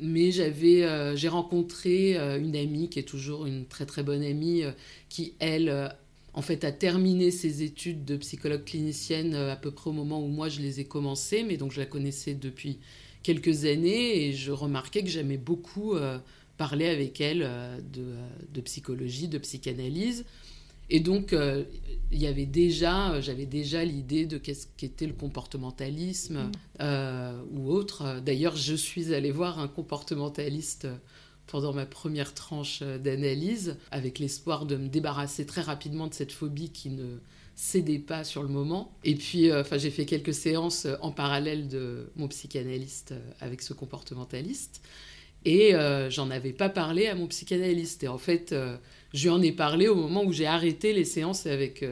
mais 0.00 0.32
j'avais, 0.32 1.16
j'ai 1.18 1.28
rencontré 1.28 2.16
une 2.38 2.56
amie 2.56 2.88
qui 2.88 2.98
est 2.98 3.06
toujours 3.06 3.44
une 3.44 3.66
très 3.66 3.84
très 3.84 4.02
bonne 4.02 4.22
amie, 4.22 4.62
qui 5.10 5.34
elle, 5.38 5.92
en 6.32 6.42
fait, 6.42 6.64
a 6.64 6.72
terminé 6.72 7.30
ses 7.30 7.62
études 7.62 8.04
de 8.04 8.16
psychologue 8.16 8.64
clinicienne 8.64 9.34
à 9.34 9.56
peu 9.56 9.70
près 9.70 9.90
au 9.90 9.92
moment 9.92 10.22
où 10.22 10.28
moi 10.28 10.48
je 10.48 10.60
les 10.60 10.80
ai 10.80 10.84
commencées, 10.84 11.42
mais 11.42 11.56
donc 11.56 11.72
je 11.72 11.80
la 11.80 11.86
connaissais 11.86 12.34
depuis 12.34 12.78
quelques 13.22 13.64
années 13.64 14.26
et 14.26 14.32
je 14.32 14.52
remarquais 14.52 15.02
que 15.02 15.08
j'aimais 15.08 15.36
beaucoup 15.36 15.94
euh, 15.94 16.18
parler 16.56 16.86
avec 16.86 17.20
elle 17.20 17.42
euh, 17.42 17.78
euh, 17.98 18.28
de, 18.52 18.60
psychologie, 18.60 19.28
de 19.28 19.38
psychanalyse. 19.38 20.24
Et 20.92 20.98
donc, 20.98 21.32
il 22.10 22.18
y 22.18 22.26
avait 22.26 22.46
déjà, 22.46 23.20
j'avais 23.20 23.46
déjà 23.46 23.84
l'idée 23.84 24.26
de 24.26 24.38
qu'est-ce 24.38 24.66
qu'était 24.76 25.06
le 25.06 25.12
comportementalisme 25.12 26.50
mm. 26.80 26.84
ou 27.52 27.70
autre. 27.70 28.20
D'ailleurs, 28.26 28.56
je 28.56 28.74
suis 28.74 29.14
allée 29.14 29.30
voir 29.30 29.60
un 29.60 29.68
comportementaliste 29.68 30.88
pendant 31.50 31.72
ma 31.72 31.86
première 31.86 32.32
tranche 32.32 32.82
d'analyse, 32.82 33.76
avec 33.90 34.18
l'espoir 34.18 34.66
de 34.66 34.76
me 34.76 34.88
débarrasser 34.88 35.46
très 35.46 35.62
rapidement 35.62 36.06
de 36.06 36.14
cette 36.14 36.32
phobie 36.32 36.70
qui 36.70 36.90
ne 36.90 37.18
cédait 37.60 37.98
pas 37.98 38.24
sur 38.24 38.42
le 38.42 38.48
moment. 38.48 38.96
Et 39.04 39.14
puis, 39.14 39.50
euh, 39.50 39.62
j'ai 39.76 39.90
fait 39.90 40.06
quelques 40.06 40.32
séances 40.32 40.86
euh, 40.86 40.96
en 41.02 41.10
parallèle 41.10 41.68
de 41.68 42.10
mon 42.16 42.26
psychanalyste 42.26 43.12
euh, 43.12 43.20
avec 43.40 43.60
ce 43.60 43.74
comportementaliste. 43.74 44.80
Et 45.44 45.72
j'en 46.10 46.30
avais 46.30 46.52
pas 46.52 46.68
parlé 46.68 47.06
à 47.06 47.14
mon 47.14 47.26
psychanalyste. 47.26 48.04
Et 48.04 48.08
en 48.08 48.18
fait, 48.18 48.54
je 49.14 49.22
lui 49.22 49.30
en 49.30 49.40
ai 49.40 49.52
parlé 49.52 49.88
au 49.88 49.94
moment 49.94 50.22
où 50.22 50.32
j'ai 50.32 50.44
arrêté 50.44 50.92
les 50.92 51.06
séances 51.06 51.46
avec, 51.46 51.82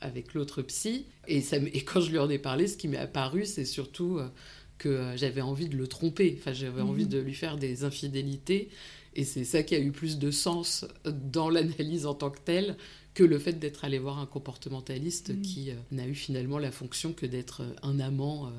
avec 0.00 0.34
l'autre 0.34 0.62
psy. 0.62 1.06
Et 1.26 1.42
quand 1.82 2.00
je 2.00 2.12
lui 2.12 2.20
en 2.20 2.30
ai 2.30 2.38
parlé, 2.38 2.68
ce 2.68 2.76
qui 2.76 2.86
m'est 2.86 2.96
apparu, 2.96 3.44
c'est 3.44 3.64
surtout 3.64 4.20
que 4.80 5.12
j'avais 5.16 5.42
envie 5.42 5.68
de 5.68 5.76
le 5.76 5.86
tromper. 5.86 6.36
Enfin, 6.38 6.52
j'avais 6.52 6.80
envie 6.82 7.04
Mhm. 7.04 7.10
de 7.10 7.18
lui 7.18 7.34
faire 7.34 7.56
des 7.56 7.84
infidélités. 7.84 8.68
Et 9.14 9.24
c'est 9.24 9.44
ça 9.44 9.62
qui 9.62 9.74
a 9.74 9.78
eu 9.80 9.92
plus 9.92 10.18
de 10.18 10.30
sens 10.30 10.84
dans 11.04 11.50
l'analyse 11.50 12.06
en 12.06 12.14
tant 12.14 12.30
que 12.30 12.38
telle 12.44 12.76
que 13.14 13.22
le 13.24 13.38
fait 13.38 13.54
d'être 13.58 13.84
allé 13.84 13.98
voir 13.98 14.18
un 14.20 14.26
comportementaliste 14.26 15.30
Mhm. 15.30 15.42
qui 15.42 15.70
euh, 15.70 15.74
n'a 15.92 16.06
eu 16.06 16.14
finalement 16.14 16.58
la 16.58 16.70
fonction 16.70 17.12
que 17.12 17.26
d'être 17.26 17.62
euh, 17.62 17.74
un 17.82 17.98
amant 18.00 18.46
euh, 18.46 18.50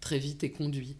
très 0.00 0.18
vite 0.18 0.42
et 0.44 0.50
conduit. 0.50 0.96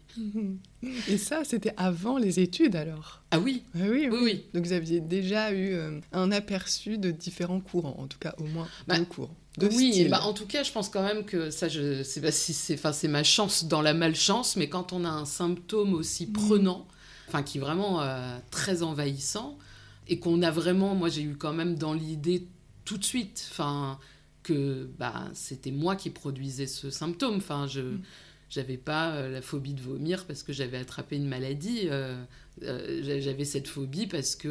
Et 1.08 1.16
ça, 1.18 1.42
c'était 1.44 1.73
avant 1.76 2.18
les 2.18 2.40
études 2.40 2.76
alors? 2.76 3.23
Ah 3.30 3.38
oui, 3.40 3.62
Ah 3.75 3.78
oui, 3.88 4.08
oui, 4.11 4.18
oui. 4.23 4.44
Donc 4.54 4.64
vous 4.66 4.73
aviez 4.73 5.00
déjà 5.00 5.52
eu 5.52 5.73
euh, 5.73 6.00
un 6.12 6.30
aperçu 6.30 6.99
de 6.99 7.11
différents 7.11 7.61
courants, 7.61 7.97
en 7.99 8.06
tout 8.08 8.18
cas 8.18 8.35
au 8.38 8.44
moins 8.44 8.68
Bah, 8.87 8.99
deux 8.99 9.04
courants. 9.06 9.35
Oui, 9.61 10.05
bah, 10.09 10.23
en 10.25 10.35
tout 10.35 10.47
cas, 10.47 10.62
je 10.62 10.71
pense 10.73 10.88
quand 10.88 11.03
même 11.03 11.25
que 11.25 11.50
ça, 11.50 11.69
je 11.69 12.03
sais 12.05 12.21
pas 12.21 12.31
si 12.31 12.53
c'est, 12.53 12.75
enfin, 12.75 12.93
c'est 12.93 13.09
ma 13.09 13.25
chance 13.25 13.65
dans 13.65 13.83
la 13.83 13.95
malchance, 13.95 14.57
mais 14.57 14.69
quand 14.69 14.93
on 14.93 15.05
a 15.05 15.09
un 15.09 15.25
symptôme 15.25 15.95
aussi 15.95 16.27
Mhm. 16.27 16.33
prenant, 16.33 16.87
enfin, 17.27 17.43
qui 17.43 17.59
est 17.59 17.61
vraiment 17.61 18.00
euh, 18.03 18.38
très 18.50 18.83
envahissant, 18.83 19.59
et 20.07 20.21
qu'on 20.21 20.43
a 20.43 20.50
vraiment, 20.50 20.95
moi, 20.95 21.09
j'ai 21.09 21.23
eu 21.23 21.37
quand 21.37 21.53
même 21.53 21.75
dans 21.77 21.93
l'idée 21.95 22.47
tout 22.85 22.99
de 22.99 23.05
suite, 23.05 23.49
enfin, 23.50 23.99
que 24.45 24.88
bah, 24.99 25.29
c'était 25.35 25.73
moi 25.73 25.97
qui 25.97 26.11
produisais 26.11 26.67
ce 26.67 26.91
symptôme. 26.91 27.37
Enfin, 27.37 27.67
je 27.67 27.81
Mhm. 27.81 28.03
j'avais 28.50 28.79
pas 28.79 29.11
euh, 29.12 29.29
la 29.31 29.43
phobie 29.43 29.75
de 29.75 29.83
vomir 29.83 30.25
parce 30.27 30.43
que 30.43 30.53
j'avais 30.55 30.79
attrapé 30.79 31.17
une 31.17 31.29
maladie. 31.29 31.83
euh, 31.87 32.17
euh, 32.62 33.03
j'a- 33.05 33.21
j'avais 33.21 33.45
cette 33.45 33.69
phobie 33.69 34.07
parce 34.07 34.37
que 34.37 34.49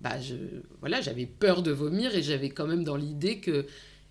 bah, 0.00 0.20
je, 0.20 0.34
voilà, 0.80 1.00
j'avais 1.00 1.26
peur 1.26 1.62
de 1.62 1.70
vomir 1.72 2.14
et 2.14 2.22
j'avais 2.22 2.50
quand 2.50 2.66
même 2.66 2.84
dans 2.84 2.96
l'idée 2.96 3.38
que 3.40 3.66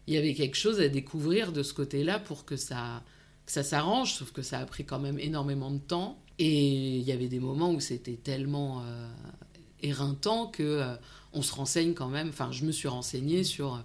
il 0.08 0.14
y 0.14 0.18
avait 0.18 0.34
quelque 0.34 0.56
chose 0.58 0.80
à 0.82 0.88
découvrir 0.90 1.52
de 1.52 1.64
ce 1.64 1.74
côté-là 1.74 2.20
pour 2.20 2.46
que 2.46 2.56
ça, 2.56 3.04
ça 3.46 3.64
s'arrange, 3.64 4.14
sauf 4.16 4.32
que 4.32 4.42
ça 4.42 4.60
a 4.60 4.66
pris 4.66 4.86
quand 4.86 5.00
même 5.00 5.20
énormément 5.20 5.72
de 5.72 5.80
temps. 5.80 6.20
Et 6.40 6.98
il 6.98 7.04
y 7.04 7.12
avait 7.12 7.28
des 7.28 7.40
moments 7.40 7.72
où 7.72 7.80
c'était 7.80 8.16
tellement 8.18 8.82
euh, 8.84 9.08
éreintant 9.82 10.48
que 10.48 10.64
euh, 10.64 10.96
on 11.34 11.42
se 11.42 11.54
renseigne 11.54 11.94
quand 11.94 12.10
même. 12.10 12.30
Enfin, 12.30 12.52
je 12.52 12.66
me 12.66 12.72
suis 12.72 12.88
renseignée 12.88 13.44
sur 13.44 13.84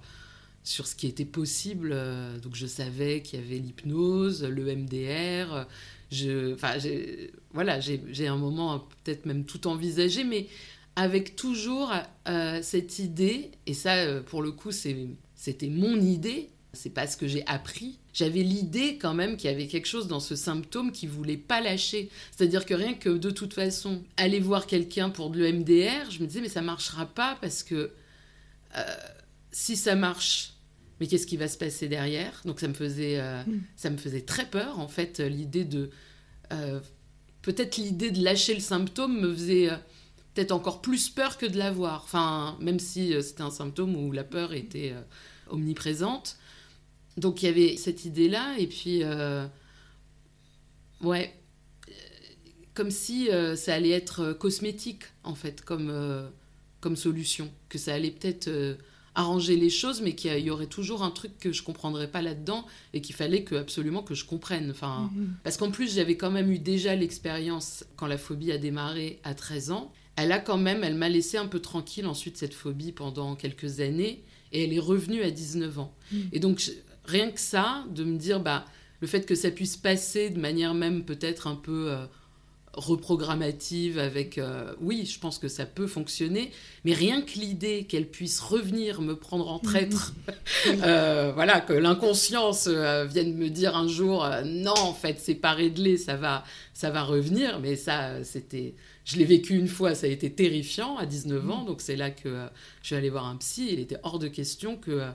sur 0.64 0.86
ce 0.86 0.96
qui 0.96 1.06
était 1.06 1.24
possible. 1.24 1.90
euh, 1.92 2.38
Donc, 2.40 2.54
je 2.56 2.66
savais 2.66 3.22
qu'il 3.22 3.40
y 3.40 3.42
avait 3.42 3.58
l'hypnose, 3.58 4.44
le 4.44 4.66
MDR. 4.76 5.66
euh, 6.24 6.54
enfin, 6.54 6.74
voilà, 7.52 7.80
j'ai 7.80 8.26
un 8.28 8.36
moment 8.36 8.74
euh, 8.74 8.78
peut-être 9.04 9.26
même 9.26 9.44
tout 9.44 9.66
envisagé, 9.66 10.24
mais 10.24 10.48
avec 10.96 11.36
toujours 11.36 11.92
euh, 12.28 12.60
cette 12.62 12.98
idée, 12.98 13.50
et 13.66 13.74
ça, 13.74 13.94
euh, 13.96 14.22
pour 14.22 14.42
le 14.42 14.52
coup, 14.52 14.72
c'est- 14.72 15.08
c'était 15.46 15.68
mon 15.68 16.00
idée, 16.00 16.50
c'est 16.72 16.90
pas 16.90 17.06
ce 17.06 17.16
que 17.16 17.28
j'ai 17.28 17.46
appris. 17.46 18.00
J'avais 18.12 18.42
l'idée 18.42 18.98
quand 18.98 19.14
même 19.14 19.36
qu'il 19.36 19.48
y 19.48 19.52
avait 19.52 19.68
quelque 19.68 19.86
chose 19.86 20.08
dans 20.08 20.18
ce 20.18 20.34
symptôme 20.34 20.90
qui 20.90 21.06
voulait 21.06 21.36
pas 21.36 21.60
lâcher. 21.60 22.10
C'est-à-dire 22.36 22.66
que 22.66 22.74
rien 22.74 22.94
que 22.94 23.10
de 23.10 23.30
toute 23.30 23.54
façon, 23.54 24.02
aller 24.16 24.40
voir 24.40 24.66
quelqu'un 24.66 25.08
pour 25.08 25.30
de 25.30 25.38
l'EMDR, 25.38 26.10
je 26.10 26.20
me 26.20 26.26
disais, 26.26 26.40
mais 26.40 26.48
ça 26.48 26.62
marchera 26.62 27.06
pas 27.06 27.38
parce 27.40 27.62
que 27.62 27.92
euh, 28.76 28.82
si 29.52 29.76
ça 29.76 29.94
marche, 29.94 30.54
mais 30.98 31.06
qu'est-ce 31.06 31.28
qui 31.28 31.36
va 31.36 31.46
se 31.46 31.56
passer 31.58 31.86
derrière? 31.86 32.42
Donc 32.44 32.58
ça 32.58 32.66
me 32.66 32.74
faisait, 32.74 33.20
euh, 33.20 33.40
Mm. 33.46 33.60
ça 33.76 33.90
me 33.90 33.98
faisait 33.98 34.22
très 34.22 34.46
peur 34.46 34.80
en 34.80 34.88
fait. 34.88 35.20
L'idée 35.20 35.64
de 35.64 35.90
euh, 36.52 36.80
peut-être 37.42 37.76
l'idée 37.76 38.10
de 38.10 38.20
lâcher 38.24 38.52
le 38.52 38.60
symptôme 38.60 39.20
me 39.20 39.32
faisait 39.32 39.70
peut-être 40.34 40.50
encore 40.50 40.82
plus 40.82 41.08
peur 41.08 41.38
que 41.38 41.46
de 41.46 41.56
l'avoir. 41.56 42.02
Enfin, 42.02 42.58
même 42.60 42.80
si 42.80 43.14
c'était 43.22 43.42
un 43.42 43.52
symptôme 43.52 43.94
où 43.94 44.10
la 44.10 44.24
peur 44.24 44.52
était 44.52 44.92
omniprésente. 45.50 46.36
Donc 47.16 47.42
il 47.42 47.46
y 47.46 47.48
avait 47.48 47.76
cette 47.76 48.04
idée-là, 48.04 48.56
et 48.58 48.66
puis, 48.66 49.02
euh, 49.02 49.46
ouais, 51.02 51.34
comme 52.74 52.90
si 52.90 53.30
euh, 53.30 53.56
ça 53.56 53.74
allait 53.74 53.90
être 53.90 54.20
euh, 54.20 54.34
cosmétique, 54.34 55.04
en 55.24 55.34
fait, 55.34 55.62
comme, 55.62 55.88
euh, 55.90 56.28
comme 56.80 56.96
solution. 56.96 57.50
Que 57.68 57.78
ça 57.78 57.94
allait 57.94 58.10
peut-être 58.10 58.50
arranger 59.14 59.56
les 59.56 59.70
choses, 59.70 60.02
mais 60.02 60.14
qu'il 60.14 60.38
y 60.40 60.50
aurait 60.50 60.66
toujours 60.66 61.02
un 61.02 61.10
truc 61.10 61.38
que 61.38 61.50
je 61.52 61.62
comprendrais 61.62 62.10
pas 62.10 62.20
là-dedans, 62.20 62.66
et 62.92 63.00
qu'il 63.00 63.14
fallait 63.14 63.44
que, 63.44 63.54
absolument 63.54 64.02
que 64.02 64.14
je 64.14 64.26
comprenne. 64.26 64.70
Enfin, 64.70 65.10
Mhm. 65.14 65.36
parce 65.42 65.56
qu'en 65.56 65.70
plus, 65.70 65.94
j'avais 65.94 66.18
quand 66.18 66.30
même 66.30 66.50
eu 66.52 66.58
déjà 66.58 66.94
l'expérience 66.94 67.84
quand 67.96 68.06
la 68.06 68.18
phobie 68.18 68.52
a 68.52 68.58
démarré 68.58 69.20
à 69.24 69.32
13 69.34 69.70
ans. 69.70 69.90
Elle 70.16 70.32
a 70.32 70.38
quand 70.38 70.58
même, 70.58 70.84
elle 70.84 70.96
m'a 70.96 71.08
laissé 71.08 71.38
un 71.38 71.46
peu 71.46 71.60
tranquille 71.60 72.06
ensuite 72.06 72.36
cette 72.36 72.52
phobie 72.54 72.92
pendant 72.92 73.36
quelques 73.36 73.80
années 73.80 74.22
et 74.52 74.64
elle 74.64 74.72
est 74.72 74.78
revenue 74.80 75.22
à 75.22 75.30
19 75.30 75.78
ans. 75.78 75.94
Mm. 76.12 76.16
Et 76.32 76.38
donc, 76.40 76.58
je- 76.58 76.70
rien 77.04 77.30
que 77.30 77.40
ça, 77.40 77.84
de 77.94 78.04
me 78.04 78.16
dire, 78.18 78.40
bah, 78.40 78.64
le 79.00 79.06
fait 79.06 79.26
que 79.26 79.34
ça 79.34 79.50
puisse 79.50 79.76
passer 79.76 80.30
de 80.30 80.40
manière 80.40 80.74
même 80.74 81.04
peut-être 81.04 81.46
un 81.46 81.54
peu 81.54 81.90
euh, 81.90 82.06
reprogrammative 82.72 83.98
avec, 83.98 84.38
euh, 84.38 84.72
oui, 84.80 85.06
je 85.06 85.18
pense 85.18 85.38
que 85.38 85.48
ça 85.48 85.66
peut 85.66 85.86
fonctionner, 85.86 86.50
mais 86.84 86.92
rien 86.92 87.22
que 87.22 87.38
l'idée 87.38 87.84
qu'elle 87.84 88.06
puisse 88.06 88.40
revenir 88.40 89.00
me 89.00 89.14
prendre 89.16 89.48
en 89.48 89.58
traître, 89.58 90.14
euh, 90.66 91.32
voilà, 91.34 91.60
que 91.60 91.72
l'inconscience 91.72 92.68
vienne 92.68 93.34
me 93.34 93.48
dire 93.48 93.76
un 93.76 93.88
jour, 93.88 94.28
non, 94.44 94.74
en 94.78 94.94
fait, 94.94 95.16
c'est 95.20 95.34
pas 95.34 95.52
réglé, 95.52 95.96
ça 95.96 96.16
va, 96.16 96.44
ça 96.74 96.90
va 96.90 97.02
revenir, 97.02 97.60
mais 97.60 97.76
ça, 97.76 98.22
c'était, 98.24 98.74
je 99.06 99.16
l'ai 99.16 99.24
vécu 99.24 99.56
une 99.56 99.68
fois, 99.68 99.94
ça 99.94 100.06
a 100.06 100.10
été 100.10 100.30
terrifiant 100.32 100.96
à 100.98 101.06
19 101.06 101.48
ans, 101.50 101.64
donc 101.64 101.80
c'est 101.80 101.96
là 101.96 102.10
que 102.10 102.28
euh, 102.28 102.48
je 102.82 102.88
suis 102.88 102.96
allée 102.96 103.10
voir 103.10 103.26
un 103.26 103.36
psy, 103.36 103.68
il 103.72 103.80
était 103.80 103.96
hors 104.02 104.18
de 104.18 104.28
question 104.28 104.76
que, 104.76 104.90
euh, 104.90 105.12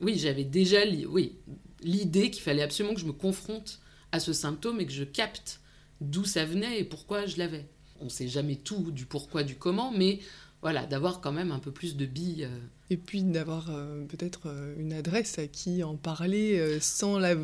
oui, 0.00 0.18
j'avais 0.18 0.44
déjà, 0.44 0.84
li- 0.84 1.06
oui, 1.06 1.34
l'idée 1.82 2.30
qu'il 2.30 2.42
fallait 2.42 2.62
absolument 2.62 2.94
que 2.94 3.00
je 3.00 3.06
me 3.06 3.12
confronte 3.12 3.80
à 4.12 4.20
ce 4.20 4.32
symptôme 4.32 4.80
et 4.80 4.86
que 4.86 4.92
je 4.92 5.04
capte 5.04 5.60
d'où 6.00 6.24
ça 6.24 6.44
venait 6.44 6.80
et 6.80 6.84
pourquoi 6.84 7.26
je 7.26 7.36
l'avais. 7.38 7.66
On 8.00 8.08
sait 8.08 8.28
jamais 8.28 8.56
tout 8.56 8.90
du 8.90 9.04
pourquoi, 9.06 9.42
du 9.42 9.56
comment, 9.56 9.92
mais 9.92 10.20
voilà, 10.62 10.86
d'avoir 10.86 11.20
quand 11.20 11.32
même 11.32 11.52
un 11.52 11.58
peu 11.58 11.70
plus 11.72 11.96
de 11.96 12.06
billes. 12.06 12.44
euh, 12.44 12.58
Et 12.92 12.96
puis 12.96 13.22
d'avoir 13.22 13.70
euh, 13.70 14.04
peut-être 14.06 14.46
euh, 14.48 14.74
une 14.76 14.92
adresse 14.92 15.38
à 15.38 15.46
qui 15.46 15.84
en 15.84 15.94
parler 15.96 16.58
euh, 16.58 16.78
sans, 16.80 17.18
la... 17.20 17.36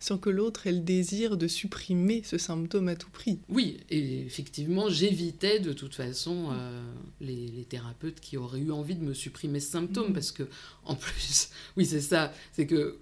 sans 0.00 0.18
que 0.18 0.28
l'autre 0.28 0.66
ait 0.66 0.72
le 0.72 0.80
désir 0.80 1.38
de 1.38 1.48
supprimer 1.48 2.22
ce 2.26 2.36
symptôme 2.36 2.88
à 2.88 2.94
tout 2.94 3.08
prix. 3.10 3.38
Oui, 3.48 3.78
et 3.88 4.20
effectivement, 4.20 4.90
j'évitais 4.90 5.60
de 5.60 5.72
toute 5.72 5.94
façon 5.94 6.48
euh, 6.52 6.82
les, 7.22 7.48
les 7.48 7.64
thérapeutes 7.64 8.20
qui 8.20 8.36
auraient 8.36 8.60
eu 8.60 8.70
envie 8.70 8.96
de 8.96 9.02
me 9.04 9.14
supprimer 9.14 9.60
ce 9.60 9.70
symptôme, 9.70 10.08
Mhm. 10.08 10.12
parce 10.12 10.30
que, 10.32 10.42
en 10.84 10.94
plus, 10.94 11.48
oui, 11.78 11.86
c'est 11.86 12.00
ça, 12.02 12.32
c'est 12.52 12.66
que 12.66 12.98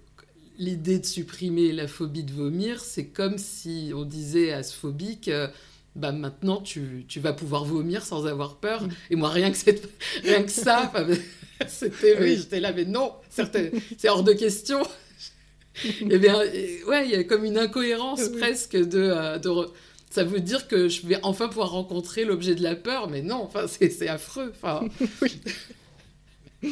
l'idée 0.57 0.99
de 0.99 1.05
supprimer 1.05 1.71
la 1.73 1.87
phobie 1.87 2.23
de 2.23 2.31
vomir, 2.33 2.79
c'est 2.79 3.07
comme 3.07 3.37
si 3.37 3.91
on 3.93 4.03
disait 4.05 4.51
à 4.53 4.63
ce 4.63 4.73
phobique. 4.75 5.29
bah 5.95 6.11
maintenant 6.13 6.61
tu, 6.61 7.03
tu 7.07 7.19
vas 7.19 7.33
pouvoir 7.33 7.65
vomir 7.65 8.05
sans 8.05 8.25
avoir 8.27 8.57
peur. 8.57 8.83
Mhm. 8.83 8.89
Et 9.09 9.15
moi, 9.17 9.29
rien 9.29 9.51
que, 9.51 9.57
cette- 9.57 9.89
rien 10.23 10.43
que 10.43 10.51
ça, 10.51 10.91
c'était, 11.67 12.17
Oui. 12.19 12.35
j'étais 12.37 12.59
là, 12.59 12.71
mais 12.73 12.85
non, 12.85 13.13
c'est 13.29 14.09
hors 14.09 14.23
de 14.23 14.33
question. 14.33 14.81
Eh 16.09 16.17
bien, 16.17 16.41
et- 16.41 16.83
ouais, 16.85 17.05
il 17.05 17.11
y 17.11 17.15
a 17.15 17.23
comme 17.23 17.45
une 17.45 17.57
incohérence 17.57 18.21
Oui. 18.33 18.37
presque 18.39 18.75
de, 18.75 18.99
euh, 18.99 19.37
de 19.37 19.47
re- 19.47 19.71
ça 20.09 20.25
veut 20.25 20.41
dire 20.41 20.67
que 20.67 20.89
je 20.89 21.05
vais 21.07 21.19
enfin 21.23 21.47
pouvoir 21.47 21.69
rencontrer 21.71 22.25
l'objet 22.25 22.53
de 22.55 22.63
la 22.63 22.75
peur, 22.75 23.07
mais 23.09 23.21
non, 23.21 23.35
enfin, 23.43 23.65
c'est 23.67 24.07
affreux. 24.09 24.51
Enfin, 24.55 24.85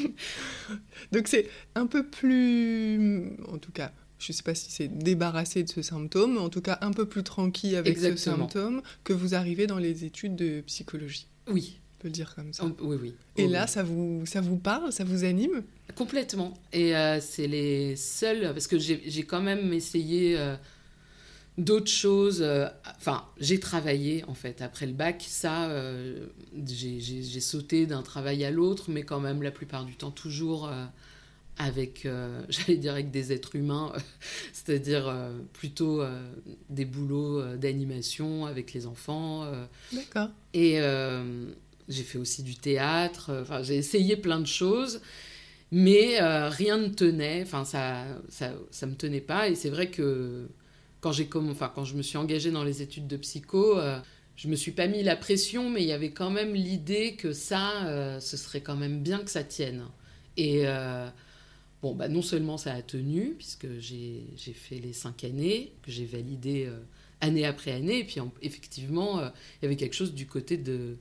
Donc 1.12 1.27
c'est 1.27 1.48
un 1.75 1.86
peu 1.88 2.06
plus, 2.06 3.32
en 3.48 3.58
tout 3.58 3.72
cas, 3.72 3.94
je 4.20 4.32
ne 4.32 4.36
sais 4.36 4.44
pas 4.44 4.56
si 4.56 4.72
c'est 4.72 4.89
débarrassé 4.89 5.63
de 5.63 5.70
ce 5.70 5.82
symptôme, 5.82 6.34
mais 6.34 6.39
en 6.39 6.50
tout 6.50 6.62
cas 6.62 6.77
un 6.82 6.91
peu 6.91 7.06
plus 7.06 7.24
tranquille 7.24 7.75
avec 7.77 7.98
ce 7.98 8.15
symptôme 8.17 8.82
que 9.06 9.13
vous 9.13 9.36
arrivez 9.36 9.67
dans 9.67 9.77
les 9.77 10.03
études 10.03 10.36
de 10.36 10.62
psychologie. 10.62 11.27
oui, 11.50 11.79
On 11.98 12.01
peut 12.01 12.08
le 12.10 12.13
dire 12.13 12.36
comme 12.36 12.54
ça. 12.54 12.63
Oui, 12.80 12.98
oui. 13.01 13.13
Et 13.38 13.48
là, 13.48 13.66
ça 13.66 13.82
vous, 13.84 14.24
ça 14.25 14.39
vous 14.39 14.58
parle, 14.58 14.92
ça 14.94 15.04
vous 15.04 15.24
anime? 15.24 15.63
Complètement. 15.96 16.54
Et 16.72 16.96
euh, 16.96 17.20
c'est 17.20 17.48
les 17.48 17.96
seuls, 17.96 18.54
parce 18.54 18.68
que 18.68 18.77
j'ai 18.77 19.24
quand 19.24 19.42
même 19.42 19.74
essayé 19.74 20.38
euh, 20.38 20.56
d'autres 21.58 21.89
choses. 21.89 22.42
euh, 22.44 22.68
Enfin, 22.98 23.25
j'ai 23.39 23.60
travaillé 23.60 24.24
en 24.27 24.36
fait 24.36 24.62
après 24.62 24.86
le 24.86 24.94
bac. 24.94 25.25
Ça, 25.27 25.72
j'ai 26.66 27.39
sauté 27.39 27.88
d'un 27.88 28.04
travail 28.04 28.46
à 28.46 28.51
l'autre, 28.51 28.92
mais 28.92 29.01
quand 29.04 29.20
même 29.20 29.42
la 29.42 29.51
plupart 29.51 29.84
du 29.86 29.96
temps 29.96 30.12
toujours 30.12 30.70
avec, 31.58 32.06
euh, 32.06 32.44
j'allais 32.50 32.77
dire 32.77 32.94
avec 32.94 33.10
des 33.10 33.34
êtres 33.34 33.56
humains, 33.56 33.92
c'est-à-dire 34.54 35.08
euh, 35.08 35.36
plutôt 35.54 36.04
des 36.70 36.86
boulots 36.86 37.56
d'animation 37.56 38.46
avec 38.46 38.74
les 38.74 38.86
enfants. 38.86 39.50
D'accord. 39.92 40.30
et 40.54 40.80
j'ai 41.88 42.03
fait 42.03 42.17
aussi 42.17 42.44
du 42.44 42.56
théâtre. 42.56 43.29
euh, 43.32 43.41
Enfin, 43.44 43.63
j'ai 43.63 43.75
essayé 43.77 44.17
plein 44.17 44.39
de 44.39 44.48
choses, 44.48 45.01
mais 45.72 46.22
euh, 46.22 46.50
rien 46.50 46.77
ne 46.77 46.88
tenait. 46.89 47.41
Enfin, 47.44 47.65
ça, 47.65 48.06
ça, 48.29 48.53
ça 48.72 48.88
me 48.88 48.96
tenait 48.96 49.22
pas. 49.22 49.50
Et 49.50 49.56
c'est 49.56 49.70
vrai 49.70 49.89
que 49.91 50.48
quand 51.01 51.12
j'ai 51.12 51.29
enfin, 51.36 51.72
quand 51.74 51.86
je 51.86 51.96
me 51.96 52.01
suis 52.01 52.17
engagée 52.17 52.51
dans 52.51 52.63
les 52.63 52.82
études 52.82 53.08
de 53.08 53.17
psycho, 53.17 53.77
euh, 53.79 54.00
je 54.36 54.48
me 54.50 54.56
suis 54.56 54.72
pas 54.72 54.88
mis 54.88 55.03
la 55.03 55.15
pression, 55.15 55.70
mais 55.70 55.82
il 55.84 55.88
y 55.88 55.91
avait 55.94 56.12
quand 56.12 56.29
même 56.32 56.53
l'idée 56.53 57.15
que 57.15 57.34
ça, 57.34 57.86
euh, 57.88 58.20
ce 58.20 58.38
serait 58.38 58.62
quand 58.62 58.75
même 58.75 59.01
bien 59.01 59.20
que 59.20 59.32
ça 59.32 59.44
tienne. 59.44 59.84
Et 60.38 60.65
bon, 61.82 61.96
bah, 61.96 62.08
non 62.10 62.22
seulement 62.22 62.58
ça 62.58 62.74
a 62.74 62.82
tenu, 62.82 63.36
puisque 63.38 63.67
j'ai 63.79 64.27
fait 64.53 64.79
les 64.79 64.94
cinq 64.94 65.24
années, 65.24 65.74
que 65.84 65.91
j'ai 65.91 66.06
validé 66.06 66.70
année 67.22 67.46
après 67.46 67.72
année. 67.72 68.00
Et 68.00 68.03
puis 68.03 68.17
effectivement, 68.41 69.20
il 69.22 69.63
y 69.63 69.65
avait 69.65 69.75
quelque 69.75 69.96
chose 69.96 70.13
du 70.13 70.27
côté 70.27 70.58
de... 70.58 70.98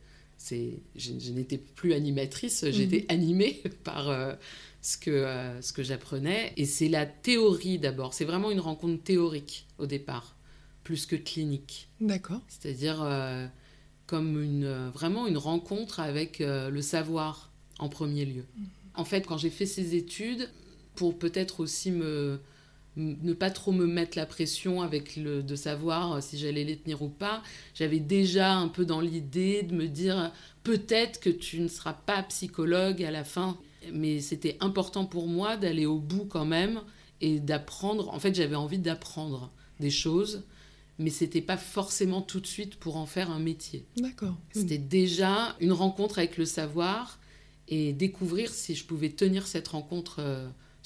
Je, 0.50 1.12
je 1.19 1.33
n'étais 1.33 1.59
plus 1.59 1.93
animatrice, 1.93 2.65
j'étais 2.71 3.00
mhm. 3.00 3.07
animée 3.09 3.62
par 3.85 4.37
ce 4.83 4.97
que, 4.97 5.26
ce 5.61 5.73
que 5.73 5.83
j'apprenais. 5.83 6.53
Et 6.57 6.65
c'est 6.65 6.88
la 6.88 7.07
théorie 7.07 7.79
d'abord. 7.79 8.15
C'est 8.15 8.25
vraiment 8.25 8.50
une 8.50 8.61
rencontre 8.61 9.03
théorique 9.03 9.67
au 9.79 9.87
départ, 9.87 10.37
plus 10.85 11.07
que 11.07 11.17
clinique. 11.17 11.88
D'accord. 12.00 12.41
C'est-à-dire 12.49 13.05
comme 14.07 14.43
une, 14.43 14.91
vraiment 14.91 15.26
une 15.26 15.38
rencontre 15.38 16.00
avec 16.00 16.38
le 16.41 16.81
savoir 16.81 17.50
en 17.79 17.88
premier 17.88 18.25
lieu. 18.25 18.45
Mhm. 18.57 18.67
En 18.95 19.05
fait, 19.05 19.26
quand 19.26 19.38
j'ai 19.38 19.50
fait 19.50 19.67
ces 19.67 19.95
études, 19.95 20.49
pour 20.97 21.19
peut-être 21.19 21.61
aussi 21.61 21.91
me 21.91 22.41
ne 22.97 23.35
pas 23.35 23.50
trop 23.50 23.73
me 23.73 23.87
mettre 23.87 24.17
la 24.17 24.26
pression 24.26 24.81
avec 24.81 25.17
le 25.17 25.43
de 25.43 25.55
savoir 25.55 26.23
si 26.23 26.38
j'allais 26.38 26.65
les 26.65 26.76
tenir 26.76 27.03
ou 27.03 27.09
pas. 27.09 27.43
J'avais 27.75 28.00
déjà 28.00 28.55
un 28.55 28.69
peu 28.69 28.85
dans 28.85 29.00
l'idée 29.00 29.62
de 29.62 29.75
me 29.75 29.87
dire 29.87 30.33
peut-être 30.62 31.21
que 31.21 31.31
tu 31.31 31.61
ne 31.61 31.69
seras 31.69 31.93
pas 31.93 32.23
psychologue 32.25 33.03
à 33.03 33.11
la 33.11 33.25
fin, 33.25 33.59
mais 33.93 34.21
c'était 34.21 34.57
important 34.61 35.05
pour 35.05 35.29
moi 35.29 35.57
d'aller 35.57 35.87
au 35.87 35.99
bout 35.99 36.25
quand 36.25 36.47
même 36.47 36.81
et 37.21 37.38
d'apprendre. 37.38 38.09
En 38.12 38.19
fait, 38.19 38.35
j'avais 38.35 38.57
envie 38.57 38.79
d'apprendre 38.79 39.50
des 39.79 39.91
choses, 39.91 40.45
mais 40.99 41.11
c'était 41.11 41.43
pas 41.43 41.59
forcément 41.59 42.23
tout 42.23 42.41
de 42.41 42.47
suite 42.47 42.76
pour 42.76 42.97
en 42.97 43.07
faire 43.07 43.31
un 43.31 43.38
métier. 43.38 43.85
D'accord. 43.99 44.37
C'était 44.53 44.79
déjà 44.79 45.55
une 45.61 45.73
rencontre 45.73 46.19
avec 46.19 46.38
le 46.38 46.47
savoir 46.47 47.19
et 47.69 47.93
découvrir 47.93 48.50
si 48.50 48.75
je 48.75 48.85
pouvais 48.85 49.11
tenir 49.11 49.47
cette 49.47 49.69
rencontre. 49.69 50.23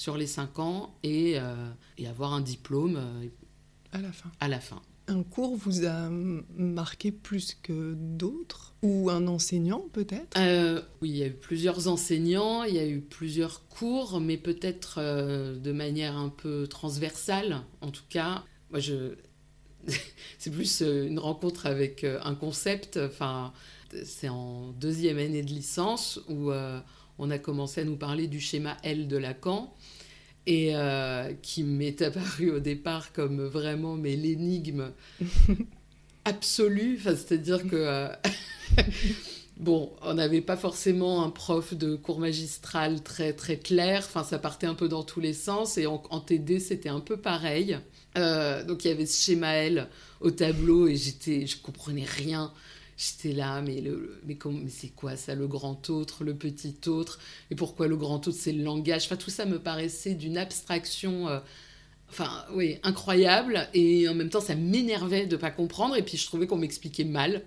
Sur 0.01 0.17
les 0.17 0.25
cinq 0.25 0.57
ans 0.57 0.95
et, 1.03 1.33
euh, 1.35 1.53
et 1.99 2.07
avoir 2.07 2.33
un 2.33 2.41
diplôme 2.41 2.95
euh, 2.97 3.27
à 3.91 4.01
la 4.01 4.11
fin. 4.11 4.31
À 4.39 4.47
la 4.47 4.59
fin. 4.59 4.81
Un 5.07 5.21
cours 5.21 5.55
vous 5.55 5.85
a 5.85 6.09
marqué 6.09 7.11
plus 7.11 7.55
que 7.61 7.93
d'autres? 7.95 8.73
Ou 8.81 9.11
un 9.11 9.27
enseignant 9.27 9.85
peut-être? 9.93 10.39
Euh, 10.39 10.81
Oui, 11.03 11.09
il 11.09 11.17
y 11.17 11.21
a 11.21 11.27
eu 11.27 11.33
plusieurs 11.33 11.87
enseignants, 11.87 12.63
il 12.63 12.73
y 12.73 12.79
a 12.79 12.87
eu 12.87 12.99
plusieurs 12.99 13.67
cours, 13.67 14.19
mais 14.19 14.37
peut-être 14.37 14.99
de 14.99 15.71
manière 15.71 16.17
un 16.17 16.29
peu 16.29 16.65
transversale. 16.67 17.61
En 17.81 17.91
tout 17.91 18.05
cas, 18.09 18.43
moi, 18.71 18.79
je... 18.79 19.13
c'est 20.39 20.49
plus 20.49 20.81
une 20.81 21.19
rencontre 21.19 21.67
avec 21.67 22.03
un 22.05 22.33
concept. 22.33 22.97
Enfin, 22.97 23.53
c'est 24.03 24.29
en 24.29 24.71
deuxième 24.71 25.19
année 25.19 25.43
de 25.43 25.51
licence 25.51 26.19
où 26.27 26.51
on 27.21 27.29
a 27.29 27.37
commencé 27.37 27.81
à 27.81 27.83
nous 27.83 27.95
parler 27.95 28.27
du 28.27 28.41
schéma 28.41 28.75
L 28.83 29.07
de 29.07 29.15
Lacan 29.15 29.73
et 30.47 30.75
euh, 30.75 31.31
qui 31.43 31.63
m'est 31.63 32.01
apparu 32.01 32.49
au 32.49 32.59
départ 32.59 33.13
comme 33.13 33.45
vraiment 33.45 33.95
mais 33.95 34.15
l'énigme 34.15 34.91
absolue. 36.25 36.99
c'est-à-dire 37.03 37.67
que 37.67 37.75
euh, 37.75 38.07
bon, 39.57 39.91
on 40.01 40.15
n'avait 40.15 40.41
pas 40.41 40.57
forcément 40.57 41.23
un 41.23 41.29
prof 41.29 41.75
de 41.75 41.95
cours 41.95 42.19
magistral 42.19 43.03
très 43.03 43.33
très 43.33 43.57
clair. 43.57 44.03
Enfin, 44.03 44.23
ça 44.23 44.39
partait 44.39 44.65
un 44.65 44.75
peu 44.75 44.89
dans 44.89 45.03
tous 45.03 45.19
les 45.19 45.33
sens 45.33 45.77
et 45.77 45.85
en, 45.85 45.99
TD 45.99 46.59
c'était 46.59 46.89
un 46.89 47.01
peu 47.01 47.17
pareil. 47.17 47.77
Euh, 48.17 48.63
donc 48.63 48.83
il 48.83 48.87
y 48.87 48.91
avait 48.91 49.05
ce 49.05 49.23
schéma 49.23 49.53
L 49.57 49.87
au 50.21 50.31
tableau 50.31 50.87
et 50.87 50.95
j'étais, 50.95 51.45
je 51.45 51.61
comprenais 51.61 52.05
rien. 52.05 52.51
J'étais 53.01 53.33
là, 53.33 53.61
mais, 53.63 53.81
le, 53.81 54.21
mais, 54.27 54.37
mais 54.45 54.69
c'est 54.69 54.89
quoi 54.89 55.15
ça, 55.15 55.33
le 55.33 55.47
grand 55.47 55.89
autre, 55.89 56.23
le 56.23 56.35
petit 56.35 56.75
autre? 56.87 57.17
Et 57.49 57.55
pourquoi 57.55 57.87
le 57.87 57.97
grand 57.97 58.27
autre, 58.27 58.37
c'est 58.37 58.51
le 58.51 58.63
langage? 58.63 59.05
Enfin, 59.05 59.17
tout 59.17 59.31
ça 59.31 59.45
me 59.45 59.57
paraissait 59.57 60.13
d'une 60.13 60.37
abstraction 60.37 61.27
euh, 61.27 61.39
Enfin, 62.11 62.29
oui, 62.53 62.77
incroyable. 62.83 63.69
Et 63.73 64.09
en 64.09 64.13
même 64.13 64.29
temps, 64.29 64.41
ça 64.41 64.53
m'énervait 64.53 65.27
de 65.27 65.37
ne 65.37 65.41
pas 65.41 65.49
comprendre. 65.49 65.95
Et 65.95 66.01
puis, 66.01 66.17
je 66.17 66.25
trouvais 66.25 66.45
qu'on 66.45 66.57
m'expliquait 66.57 67.05
mal. 67.05 67.43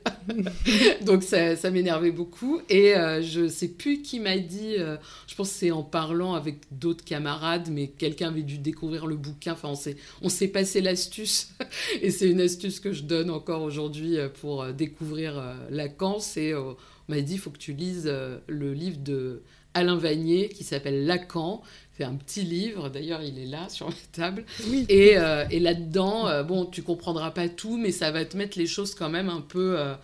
Donc, 1.02 1.22
ça, 1.22 1.54
ça 1.54 1.70
m'énervait 1.70 2.10
beaucoup. 2.10 2.62
Et 2.70 2.96
euh, 2.96 3.20
je 3.20 3.42
ne 3.42 3.48
sais 3.48 3.68
plus 3.68 4.00
qui 4.00 4.20
m'a 4.20 4.38
dit, 4.38 4.76
euh, 4.78 4.96
je 5.26 5.34
pense 5.34 5.50
que 5.50 5.56
c'est 5.58 5.70
en 5.70 5.82
parlant 5.82 6.32
avec 6.32 6.60
d'autres 6.70 7.04
camarades, 7.04 7.68
mais 7.70 7.88
quelqu'un 7.88 8.28
avait 8.28 8.42
dû 8.42 8.56
découvrir 8.56 9.06
le 9.06 9.16
bouquin. 9.16 9.52
Enfin, 9.52 9.74
on 10.22 10.28
s'est 10.30 10.48
passé 10.48 10.80
l'astuce. 10.80 11.50
et 12.00 12.10
c'est 12.10 12.30
une 12.30 12.40
astuce 12.40 12.80
que 12.80 12.92
je 12.92 13.02
donne 13.02 13.28
encore 13.28 13.60
aujourd'hui 13.60 14.16
euh, 14.16 14.30
pour 14.30 14.64
découvrir 14.72 15.42
Lacan. 15.68 16.20
C'est, 16.20 16.54
on 16.54 16.76
m'a 17.08 17.20
dit, 17.20 17.34
il 17.34 17.38
faut 17.38 17.50
que 17.50 17.58
tu 17.58 17.74
lises 17.74 18.10
le 18.46 18.72
livre 18.72 18.98
de 18.98 19.42
Alain 19.74 19.96
Vanier 19.96 20.48
qui 20.48 20.64
s'appelle 20.64 21.04
Lacan. 21.04 21.62
C'est 21.96 22.04
un 22.04 22.16
petit 22.16 22.42
livre, 22.42 22.88
d'ailleurs 22.88 23.22
il 23.22 23.38
est 23.38 23.46
là 23.46 23.68
sur 23.68 23.88
la 23.88 23.94
table. 24.12 24.44
Et, 24.88 25.16
euh, 25.16 25.46
et 25.50 25.60
là-dedans, 25.60 26.26
euh, 26.28 26.42
bon, 26.42 26.66
tu 26.66 26.82
comprendras 26.82 27.30
pas 27.30 27.48
tout, 27.48 27.76
mais 27.76 27.92
ça 27.92 28.10
va 28.10 28.24
te 28.24 28.36
mettre 28.36 28.58
les 28.58 28.66
choses 28.66 28.94
quand 28.94 29.10
même 29.10 29.28
un 29.28 29.40
peu... 29.40 29.78
Euh, 29.78 29.94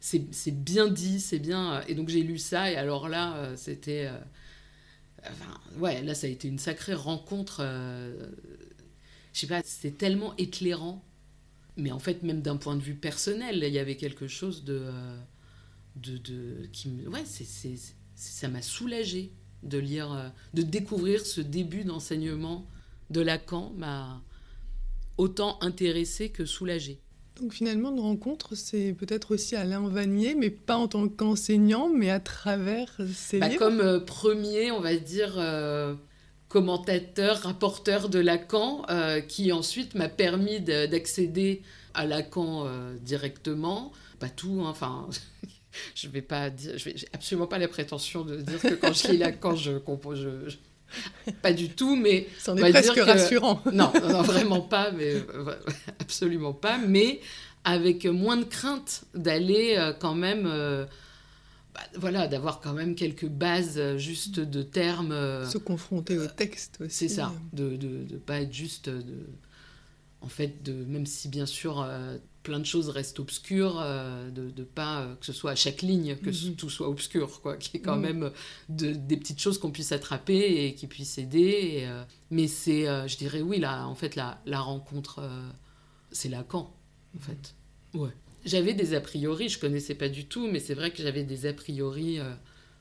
c'est 0.00 0.50
bien 0.50 0.88
dit, 0.88 1.20
c'est 1.20 1.38
bien... 1.38 1.82
Et 1.86 1.94
donc 1.94 2.08
j'ai 2.08 2.22
lu 2.22 2.38
ça, 2.38 2.70
et 2.70 2.76
alors 2.76 3.08
là, 3.08 3.52
c'était... 3.56 4.10
Enfin, 5.22 5.60
ouais, 5.78 6.02
là 6.02 6.14
ça 6.14 6.26
a 6.26 6.30
été 6.30 6.48
une 6.48 6.58
sacrée 6.58 6.94
rencontre. 6.94 7.64
Je 9.32 9.38
sais 9.38 9.46
pas, 9.46 9.62
c'est 9.64 9.96
tellement 9.96 10.34
éclairant. 10.38 11.04
Mais 11.76 11.92
en 11.92 12.00
fait, 12.00 12.24
même 12.24 12.42
d'un 12.42 12.56
point 12.56 12.74
de 12.74 12.82
vue 12.82 12.96
personnel, 12.96 13.62
il 13.62 13.72
y 13.72 13.78
avait 13.78 13.96
quelque 13.96 14.26
chose 14.26 14.64
de... 14.64 14.90
de, 15.94 16.18
de 16.18 16.66
qui 16.72 16.88
Ouais, 17.06 17.22
c'est 17.24 17.46
ça 18.16 18.48
m'a 18.48 18.62
soulagée 18.62 19.32
de 19.62 19.78
lire, 19.78 20.12
euh, 20.12 20.28
de 20.54 20.62
découvrir 20.62 21.24
ce 21.24 21.40
début 21.40 21.84
d'enseignement 21.84 22.66
de 23.10 23.20
Lacan 23.20 23.72
m'a 23.76 24.20
autant 25.18 25.58
intéressé 25.60 26.30
que 26.30 26.44
soulagée. 26.44 26.98
Donc 27.40 27.52
finalement, 27.54 27.90
une 27.90 28.00
rencontre, 28.00 28.54
c'est 28.54 28.92
peut-être 28.92 29.34
aussi 29.34 29.56
Alain 29.56 29.88
Vanier, 29.88 30.34
mais 30.34 30.50
pas 30.50 30.76
en 30.76 30.88
tant 30.88 31.08
qu'enseignant, 31.08 31.88
mais 31.88 32.10
à 32.10 32.20
travers 32.20 32.94
ses 33.14 33.38
bah, 33.38 33.48
livres. 33.48 33.58
Comme 33.58 33.80
euh, 33.80 34.00
premier, 34.00 34.70
on 34.70 34.80
va 34.80 34.96
dire, 34.96 35.34
euh, 35.38 35.94
commentateur, 36.48 37.38
rapporteur 37.38 38.08
de 38.08 38.18
Lacan, 38.18 38.84
qui 39.28 39.52
ensuite 39.52 39.94
m'a 39.94 40.10
permis 40.10 40.60
d'accéder 40.60 41.62
à 41.94 42.04
Lacan 42.04 42.66
directement. 43.00 43.92
Pas 44.18 44.28
tout, 44.28 44.60
hein, 44.62 44.68
enfin, 44.68 45.08
je 45.94 46.08
vais 46.08 46.22
pas 46.22 46.50
dire, 46.50 46.78
je 46.78 46.84
vais 46.84 46.94
absolument 47.12 47.46
pas 47.46 47.58
la 47.58 47.68
prétention 47.68 48.24
de 48.24 48.36
dire 48.36 48.60
que 48.60 48.74
quand 48.74 48.92
je 48.92 49.08
lis 49.08 49.18
Lacan, 49.18 49.56
je 49.56 49.78
compose, 49.78 50.26
pas 51.42 51.52
du 51.52 51.70
tout, 51.70 51.96
mais 51.96 52.26
c'en 52.38 52.56
est 52.56 52.70
presque 52.70 52.98
rassurant. 52.98 53.60
Non, 53.72 53.92
non, 54.02 54.22
vraiment 54.22 54.60
pas, 54.60 54.90
mais 54.90 55.14
euh, 55.14 55.54
absolument 56.00 56.52
pas, 56.52 56.78
mais 56.78 57.20
avec 57.64 58.04
moins 58.06 58.36
de 58.36 58.44
crainte 58.44 59.04
d'aller 59.14 59.74
euh, 59.76 59.92
quand 59.92 60.14
même. 60.14 60.46
Euh, 60.46 60.84
bah, 61.74 61.80
voilà, 61.96 62.28
d'avoir 62.28 62.60
quand 62.60 62.74
même 62.74 62.94
quelques 62.94 63.28
bases 63.28 63.96
juste 63.96 64.40
de 64.40 64.62
termes. 64.62 65.46
Se 65.46 65.56
confronter 65.56 66.18
au 66.18 66.26
texte 66.26 66.78
aussi. 66.82 66.90
C'est 66.90 67.08
ça, 67.08 67.32
de 67.52 67.78
ne 68.10 68.18
pas 68.18 68.40
être 68.42 68.52
juste. 68.52 68.90
De, 68.90 69.26
en 70.20 70.28
fait, 70.28 70.62
de, 70.62 70.72
même 70.72 71.06
si 71.06 71.28
bien 71.28 71.46
sûr 71.46 71.88
plein 72.42 72.58
de 72.58 72.66
choses 72.66 72.88
restent 72.88 73.20
obscures, 73.20 73.80
euh, 73.80 74.30
de, 74.30 74.50
de, 74.50 74.64
pas 74.64 75.02
euh, 75.02 75.14
que 75.16 75.26
ce 75.26 75.32
soit 75.32 75.52
à 75.52 75.54
chaque 75.54 75.82
ligne 75.82 76.16
que 76.16 76.30
mhm. 76.30 76.56
tout 76.56 76.70
soit 76.70 76.88
obscur, 76.88 77.40
quoi, 77.40 77.56
qu'il 77.56 77.74
y 77.74 77.76
ait 77.78 77.84
quand 77.84 77.96
mhm. 77.96 78.02
même 78.02 78.30
de, 78.68 78.92
des 78.92 79.16
petites 79.16 79.40
choses 79.40 79.58
qu'on 79.58 79.70
puisse 79.70 79.92
attraper 79.92 80.64
et 80.64 80.74
qui 80.74 80.86
puissent 80.86 81.18
aider. 81.18 81.82
Euh, 81.84 82.04
mais 82.30 82.48
c'est, 82.48 82.84
je 83.08 83.16
dirais 83.16 83.42
oui, 83.42 83.58
là, 83.58 83.86
en 83.86 83.94
fait, 83.94 84.16
la, 84.16 84.40
la 84.46 84.60
rencontre, 84.60 85.22
c'est 86.10 86.28
Lacan, 86.28 86.74
en 87.14 87.18
mhm. 87.18 87.20
fait. 87.20 87.54
Ouais. 87.94 88.10
J'avais 88.44 88.74
des 88.74 88.94
a 88.94 89.00
priori, 89.00 89.48
je 89.48 89.58
connaissais 89.58 89.94
pas 89.94 90.08
du 90.08 90.26
tout, 90.26 90.48
mais 90.48 90.58
c'est 90.58 90.74
vrai 90.74 90.90
que 90.90 91.02
j'avais 91.02 91.22
des 91.22 91.46
a 91.46 91.52
priori 91.52 92.18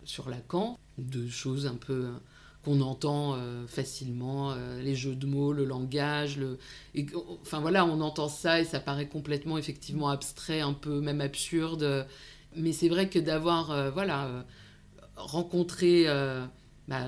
sur 0.03 0.29
Lacan, 0.29 0.79
de 0.97 1.27
choses 1.27 1.67
un 1.67 1.75
peu 1.75 2.07
qu'on 2.63 2.81
entend 2.81 3.35
euh, 3.35 3.65
facilement, 3.67 4.51
euh, 4.51 4.81
les 4.81 4.95
jeux 4.95 5.15
de 5.15 5.25
mots, 5.25 5.51
le 5.51 5.65
langage, 5.65 6.37
le... 6.37 6.59
enfin 7.41 7.59
voilà, 7.59 7.85
on 7.85 8.01
entend 8.01 8.29
ça 8.29 8.61
et 8.61 8.65
ça 8.65 8.79
paraît 8.79 9.07
complètement 9.07 9.57
effectivement 9.57 10.09
abstrait, 10.09 10.61
un 10.61 10.73
peu 10.73 11.01
même 11.01 11.21
absurde. 11.21 12.07
Mais 12.55 12.71
c'est 12.71 12.89
vrai 12.89 13.09
que 13.09 13.17
d'avoir 13.17 13.71
euh, 13.71 13.89
voilà 13.89 14.45
rencontré 15.15 16.05
bah, 16.87 17.07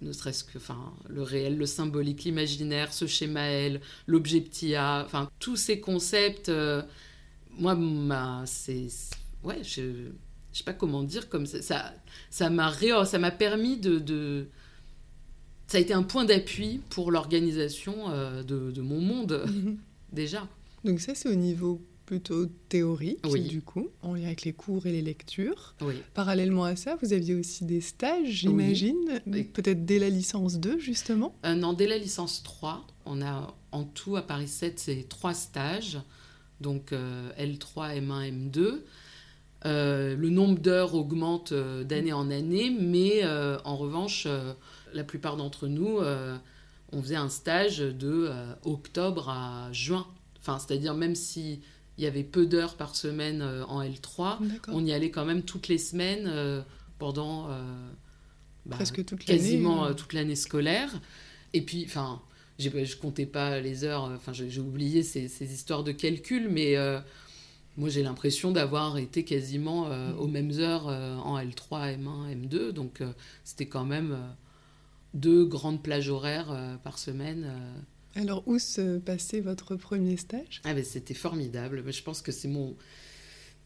ne 0.00 0.12
serait-ce 0.12 0.44
que 0.44 0.58
enfin 0.58 0.94
le 1.08 1.22
réel, 1.22 1.56
le 1.58 1.66
symbolique, 1.66 2.24
l'imaginaire, 2.24 2.92
ce 2.92 3.06
schéma 3.06 3.48
L, 3.48 3.80
l'objet 4.06 4.44
enfin 4.76 5.30
tous 5.38 5.56
ces 5.56 5.80
concepts, 5.80 6.50
moi 7.58 7.76
c'est 8.46 8.88
ouais 9.42 9.62
je 9.62 10.10
je 10.52 10.58
sais 10.58 10.64
pas 10.64 10.72
comment 10.72 11.02
dire 11.02 11.28
comme 11.28 11.46
ça 11.46 11.92
ça 12.30 12.50
m'a 12.50 12.72
ça 13.04 13.18
m'a 13.18 13.30
permis 13.30 13.76
de 13.78 14.48
ça 15.66 15.78
a 15.78 15.80
été 15.80 15.92
un 15.92 16.02
point 16.02 16.24
d'appui 16.24 16.80
pour 16.90 17.10
l'organisation 17.10 18.10
euh, 18.10 18.42
de, 18.42 18.80
mon 18.80 19.00
monde, 19.00 19.44
mhm. 19.46 19.78
déjà. 20.12 20.46
Donc 20.84 21.00
ça, 21.00 21.14
c'est 21.14 21.28
au 21.28 21.34
niveau 21.34 21.80
plutôt 22.04 22.46
théorique, 22.68 23.26
du 23.48 23.62
coup, 23.62 23.88
en 24.00 24.14
lien 24.14 24.26
avec 24.26 24.44
les 24.44 24.52
cours 24.52 24.86
et 24.86 24.92
les 24.92 25.02
lectures. 25.02 25.74
Parallèlement 26.14 26.62
à 26.62 26.76
ça, 26.76 26.96
vous 27.02 27.12
aviez 27.12 27.34
aussi 27.34 27.64
des 27.64 27.80
stages, 27.80 28.28
j'imagine, 28.28 29.20
peut-être 29.52 29.84
dès 29.84 29.98
la 29.98 30.08
licence 30.08 30.60
2, 30.60 30.78
justement? 30.78 31.34
Euh, 31.44 31.56
Non, 31.56 31.72
dès 31.72 31.88
la 31.88 31.98
licence 31.98 32.44
3. 32.44 32.86
On 33.06 33.22
a 33.22 33.52
en 33.72 33.82
tout, 33.82 34.14
à 34.14 34.22
Paris 34.22 34.46
7, 34.46 34.78
c'est 34.78 35.08
trois 35.08 35.34
stages. 35.34 35.98
donc 36.60 36.92
L3, 36.92 38.00
M1, 38.00 38.50
M2. 38.52 38.82
le 39.64 40.28
nombre 40.30 40.60
d'heures 40.60 40.94
augmente 40.94 41.52
d'année 41.52 42.12
en 42.12 42.30
année, 42.30 42.70
mais 42.70 43.24
en 43.26 43.76
revanche, 43.76 44.28
la 44.96 45.04
plupart 45.04 45.36
d'entre 45.36 45.68
nous, 45.68 46.00
on 46.92 47.02
faisait 47.02 47.16
un 47.16 47.28
stage 47.28 47.78
de 47.78 48.30
octobre 48.64 49.28
à 49.28 49.70
juin. 49.72 50.06
Enfin, 50.40 50.58
c'est-à-dire 50.58 50.94
même 50.94 51.14
si 51.14 51.60
il 51.98 52.04
y 52.04 52.06
avait 52.06 52.24
peu 52.24 52.46
d'heures 52.46 52.76
par 52.76 52.94
semaine 52.94 53.42
en 53.42 53.82
L3, 53.82 54.38
on 54.68 54.84
y 54.84 54.92
allait 54.92 55.10
quand 55.10 55.24
même 55.24 55.42
toutes 55.42 55.68
les 55.68 55.78
semaines 55.78 56.64
pendant 56.98 57.48
bah, 58.66 58.76
Presque 58.76 59.04
toute 59.04 59.24
quasiment 59.24 59.92
toute 59.94 60.12
l'année 60.12 60.36
scolaire. 60.36 60.90
Et 61.52 61.62
puis, 61.62 61.84
enfin, 61.86 62.20
je 62.58 62.96
comptais 62.96 63.26
pas 63.26 63.60
les 63.60 63.84
heures, 63.84 64.04
enfin, 64.14 64.32
j'ai 64.32 64.60
oublié 64.60 65.02
ces, 65.02 65.28
ces, 65.28 65.52
histoires 65.52 65.84
de 65.84 65.92
calcul, 65.92 66.48
mais 66.48 66.76
euh, 66.76 66.98
moi 67.76 67.88
j'ai 67.88 68.02
l'impression 68.02 68.52
d'avoir 68.52 68.98
été 68.98 69.24
quasiment 69.24 69.88
euh, 69.88 70.12
aux 70.14 70.26
mêmes 70.26 70.52
heures 70.52 70.88
euh, 70.88 71.16
en 71.16 71.38
L3, 71.38 71.98
M1, 71.98 72.34
M2, 72.34 72.70
donc 72.70 73.02
c'était 73.44 73.66
quand 73.66 73.84
même 73.84 74.16
deux 75.16 75.44
grandes 75.44 75.82
plages 75.82 76.08
horaires 76.08 76.78
par 76.84 76.98
semaine. 76.98 77.50
Alors, 78.14 78.42
où 78.46 78.58
se 78.58 78.98
passait 78.98 79.40
votre 79.40 79.76
premier 79.76 80.16
stage? 80.16 80.60
Ah 80.64 80.74
ben, 80.74 80.84
C'était 80.84 81.14
formidable. 81.14 81.82
Je 81.90 82.02
pense 82.02 82.22
que 82.22 82.32
c'est 82.32 82.48
mon. 82.48 82.76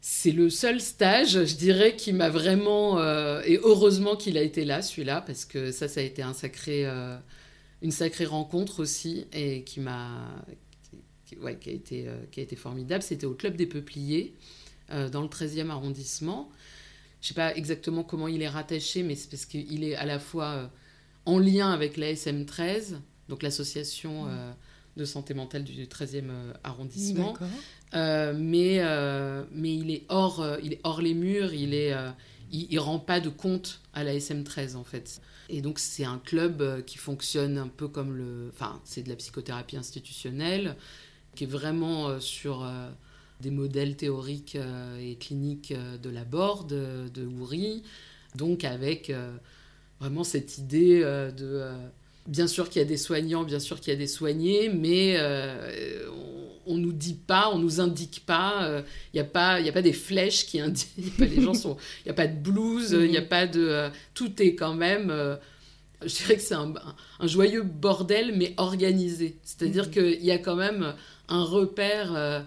C'est 0.00 0.32
le 0.32 0.48
seul 0.48 0.80
stage, 0.80 1.44
je 1.44 1.56
dirais, 1.56 1.94
qui 1.94 2.12
m'a 2.12 2.30
vraiment. 2.30 2.98
et 3.42 3.58
heureusement 3.62 4.16
qu'il 4.16 4.38
a 4.38 4.42
été 4.42 4.64
là, 4.64 4.82
celui-là, 4.82 5.20
parce 5.20 5.44
que 5.44 5.70
ça, 5.72 5.88
ça 5.88 6.00
a 6.00 6.02
été 6.02 6.22
un 6.22 6.32
sacré 6.32 6.86
une 7.82 7.92
sacrée 7.92 8.26
rencontre 8.26 8.80
aussi 8.80 9.26
et 9.32 9.64
qui 9.64 9.80
m'a 9.80 10.44
qui, 11.24 11.38
ouais, 11.38 11.56
qui, 11.58 11.70
a 11.70 11.72
été, 11.72 12.08
euh, 12.08 12.16
qui 12.30 12.40
a 12.40 12.42
été 12.42 12.56
formidable. 12.56 13.02
C'était 13.02 13.26
au 13.26 13.34
Club 13.34 13.56
des 13.56 13.66
Peupliers, 13.66 14.34
euh, 14.90 15.08
dans 15.08 15.22
le 15.22 15.28
13e 15.28 15.70
arrondissement. 15.70 16.50
Je 17.20 17.26
ne 17.26 17.28
sais 17.28 17.34
pas 17.34 17.54
exactement 17.54 18.02
comment 18.02 18.28
il 18.28 18.42
est 18.42 18.48
rattaché, 18.48 19.02
mais 19.02 19.14
c'est 19.14 19.30
parce 19.30 19.46
qu'il 19.46 19.84
est 19.84 19.94
à 19.94 20.06
la 20.06 20.18
fois 20.18 20.46
euh, 20.46 20.66
en 21.26 21.38
lien 21.38 21.70
avec 21.70 21.96
la 21.96 22.12
SM13, 22.12 22.96
donc 23.28 23.42
l'association 23.42 24.24
mmh. 24.24 24.54
de 24.96 25.04
santé 25.04 25.35
mentale 25.35 25.64
du 25.64 25.87
13e 25.87 26.30
arrondissement. 26.64 27.35
mais, 27.92 28.83
mais 29.52 29.74
il, 29.76 29.90
est 29.90 30.04
hors, 30.09 30.44
il 30.62 30.72
est 30.72 30.80
hors 30.85 31.02
les 31.02 31.14
murs, 31.14 31.52
il 31.54 31.74
est 31.74 31.94
il, 32.50 32.74
ne 32.74 32.80
rend 32.80 32.98
pas 32.98 33.20
de 33.20 33.28
compte 33.28 33.80
à 33.92 34.04
la 34.04 34.14
SM13 34.14 34.76
en 34.76 34.85
fait. 34.85 35.20
Et 35.48 35.62
donc 35.62 35.78
c'est 35.78 36.04
un 36.04 36.18
club 36.18 36.62
euh, 36.62 36.83
qui 36.83 36.98
fonctionne 36.98 37.59
un 37.59 37.68
peu 37.68 37.88
comme 37.88 38.16
le... 38.16 38.50
Enfin, 38.52 38.80
c'est 38.85 39.02
de 39.02 39.09
la 39.09 39.16
psychothérapie 39.16 39.76
institutionnelle, 39.76 40.76
qui 41.35 41.44
est 41.44 41.48
vraiment 41.48 42.09
euh, 42.09 42.20
sur 42.20 42.64
euh, 42.64 42.90
des 43.40 43.50
modèles 43.50 43.96
théoriques 43.96 44.59
et 45.00 45.16
cliniques 45.16 45.72
de 45.72 46.11
la 46.11 46.24
Borde, 46.24 46.68
de 46.68 47.26
Houry, 47.26 47.83
donc 48.35 48.64
avec 48.64 49.11
vraiment 50.00 50.24
cette 50.24 50.58
idée 50.58 51.00
de... 51.00 51.70
Bien 52.26 52.46
sûr 52.46 52.68
qu'il 52.68 52.80
y 52.80 52.84
a 52.84 52.88
des 52.88 52.98
soignants, 52.98 53.44
bien 53.44 53.58
sûr 53.58 53.80
qu'il 53.80 53.92
y 53.92 53.96
a 53.96 53.98
des 53.98 54.06
soignés, 54.06 54.68
mais 54.68 55.16
on 56.66 56.76
nous 56.76 56.92
dit 56.92 57.14
pas, 57.14 57.50
on 57.52 57.58
nous 57.58 57.80
indique 57.80 58.22
pas, 58.24 58.58
il 58.60 58.66
euh, 58.66 58.82
n'y 59.14 59.20
a 59.20 59.24
pas, 59.24 59.60
il 59.60 59.68
a 59.68 59.72
pas 59.72 59.82
des 59.82 59.92
flèches 59.92 60.46
qui 60.46 60.60
indiquent, 60.60 61.18
les 61.18 61.42
gens 61.42 61.54
sont, 61.54 61.76
il 62.00 62.08
n'y 62.08 62.10
a 62.10 62.14
pas 62.14 62.26
de 62.26 62.36
blues, 62.36 62.90
il 62.92 63.10
n'y 63.10 63.16
a 63.16 63.22
mhm. 63.22 63.28
pas 63.28 63.46
de, 63.46 63.60
euh, 63.60 63.88
tout 64.14 64.40
est 64.42 64.54
quand 64.54 64.74
même, 64.74 65.10
euh, 65.10 65.36
je 66.02 66.14
dirais 66.14 66.36
que 66.36 66.42
c'est 66.42 66.54
un, 66.54 66.72
joyeux 67.24 67.62
bordel 67.62 68.34
mais 68.36 68.54
organisé, 68.56 69.36
c'est-à-dire 69.42 69.86
mhm. 69.86 69.90
qu'il 69.90 70.24
y 70.24 70.30
a 70.30 70.38
quand 70.38 70.56
même 70.56 70.94
un 71.28 71.44
repère, 71.44 72.44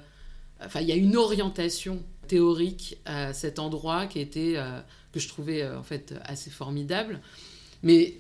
enfin 0.64 0.82
il 0.82 0.88
y 0.88 0.92
a 0.92 0.96
une 0.96 1.16
orientation 1.16 2.04
théorique 2.28 2.98
à 3.06 3.34
cet 3.34 3.60
endroit 3.60 4.08
qui 4.08 4.20
était 4.20 4.56
que 5.12 5.20
je 5.20 5.28
trouvais 5.28 5.68
en 5.68 5.84
fait 5.84 6.14
assez 6.26 6.50
formidable, 6.50 7.20
mais 7.84 8.16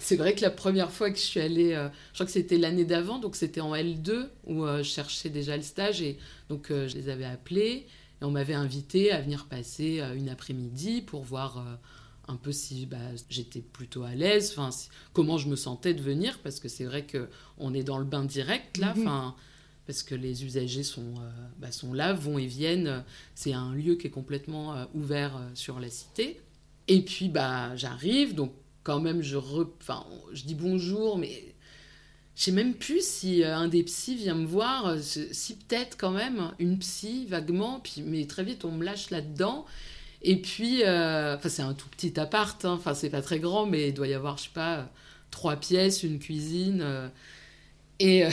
c'est 0.00 0.16
vrai 0.16 0.34
que 0.34 0.40
la 0.40 0.50
première 0.50 0.90
fois 0.90 1.10
que 1.10 1.16
je 1.16 1.22
suis 1.22 1.40
allée, 1.40 1.74
euh, 1.74 1.88
je 2.12 2.14
crois 2.14 2.26
que 2.26 2.32
c'était 2.32 2.58
l'année 2.58 2.84
d'avant, 2.84 3.18
donc 3.18 3.36
c'était 3.36 3.60
en 3.60 3.74
L2 3.74 4.28
où 4.46 4.64
euh, 4.64 4.78
je 4.78 4.88
cherchais 4.88 5.28
déjà 5.28 5.56
le 5.56 5.62
stage 5.62 6.00
et 6.00 6.18
donc 6.48 6.70
euh, 6.70 6.88
je 6.88 6.96
les 6.96 7.08
avais 7.08 7.26
appelés 7.26 7.86
et 8.20 8.24
on 8.24 8.30
m'avait 8.30 8.54
invité 8.54 9.12
à 9.12 9.20
venir 9.20 9.46
passer 9.46 10.02
une 10.14 10.28
après-midi 10.28 11.00
pour 11.00 11.22
voir 11.22 11.64
un 12.28 12.36
peu 12.36 12.52
si 12.52 12.84
bah, 12.84 12.98
j'étais 13.30 13.60
plutôt 13.60 14.02
à 14.02 14.14
l'aise, 14.14 14.54
enfin 14.54 14.68
comment 15.14 15.38
je 15.38 15.48
me 15.48 15.56
sentais 15.56 15.94
de 15.94 16.02
venir 16.02 16.38
parce 16.42 16.60
que 16.60 16.68
c'est 16.68 16.84
vrai 16.84 17.04
que 17.04 17.28
on 17.56 17.72
est 17.72 17.82
dans 17.82 17.96
le 17.96 18.04
bain 18.04 18.24
direct 18.24 18.76
là, 18.76 18.94
mhm. 18.94 19.32
Parce 19.90 20.02
que 20.02 20.14
les 20.14 20.44
usagers 20.44 20.82
sont, 20.82 21.14
bah, 21.58 21.72
sont 21.72 21.92
là, 21.92 22.12
vont 22.12 22.38
et 22.38 22.46
viennent. 22.46 23.04
C'est 23.34 23.52
un 23.52 23.74
lieu 23.74 23.96
qui 23.96 24.06
est 24.06 24.10
complètement 24.10 24.86
ouvert 24.94 25.40
sur 25.54 25.80
la 25.80 25.88
cité. 25.88 26.40
Et 26.88 27.02
puis 27.02 27.28
bah 27.28 27.76
j'arrive 27.76 28.34
donc 28.34 28.52
quand 28.82 29.00
même, 29.00 29.22
je, 29.22 29.36
enfin, 29.36 30.04
je 30.32 30.42
dis 30.44 30.54
bonjour, 30.54 31.18
mais 31.18 31.54
je 32.34 32.44
sais 32.44 32.52
même 32.52 32.74
plus 32.74 33.06
si 33.06 33.42
euh, 33.42 33.54
un 33.56 33.68
des 33.68 33.82
psys 33.84 34.16
vient 34.16 34.34
me 34.34 34.46
voir, 34.46 34.86
euh, 34.86 34.98
si 35.00 35.56
peut-être 35.56 35.96
quand 35.98 36.10
même 36.10 36.52
une 36.58 36.78
psy 36.78 37.26
vaguement, 37.26 37.80
puis 37.80 38.02
mais 38.02 38.26
très 38.26 38.44
vite 38.44 38.64
on 38.64 38.72
me 38.72 38.84
lâche 38.84 39.10
là-dedans. 39.10 39.66
Et 40.22 40.36
puis, 40.36 40.82
euh, 40.84 41.38
c'est 41.48 41.62
un 41.62 41.74
tout 41.74 41.88
petit 41.88 42.18
appart, 42.20 42.64
hein, 42.64 42.72
enfin 42.72 42.94
c'est 42.94 43.10
pas 43.10 43.22
très 43.22 43.38
grand, 43.40 43.66
mais 43.66 43.88
il 43.88 43.94
doit 43.94 44.08
y 44.08 44.14
avoir 44.14 44.38
je 44.38 44.44
sais 44.44 44.50
pas 44.54 44.90
trois 45.30 45.56
pièces, 45.56 46.02
une 46.02 46.18
cuisine, 46.18 47.10
et 48.00 48.24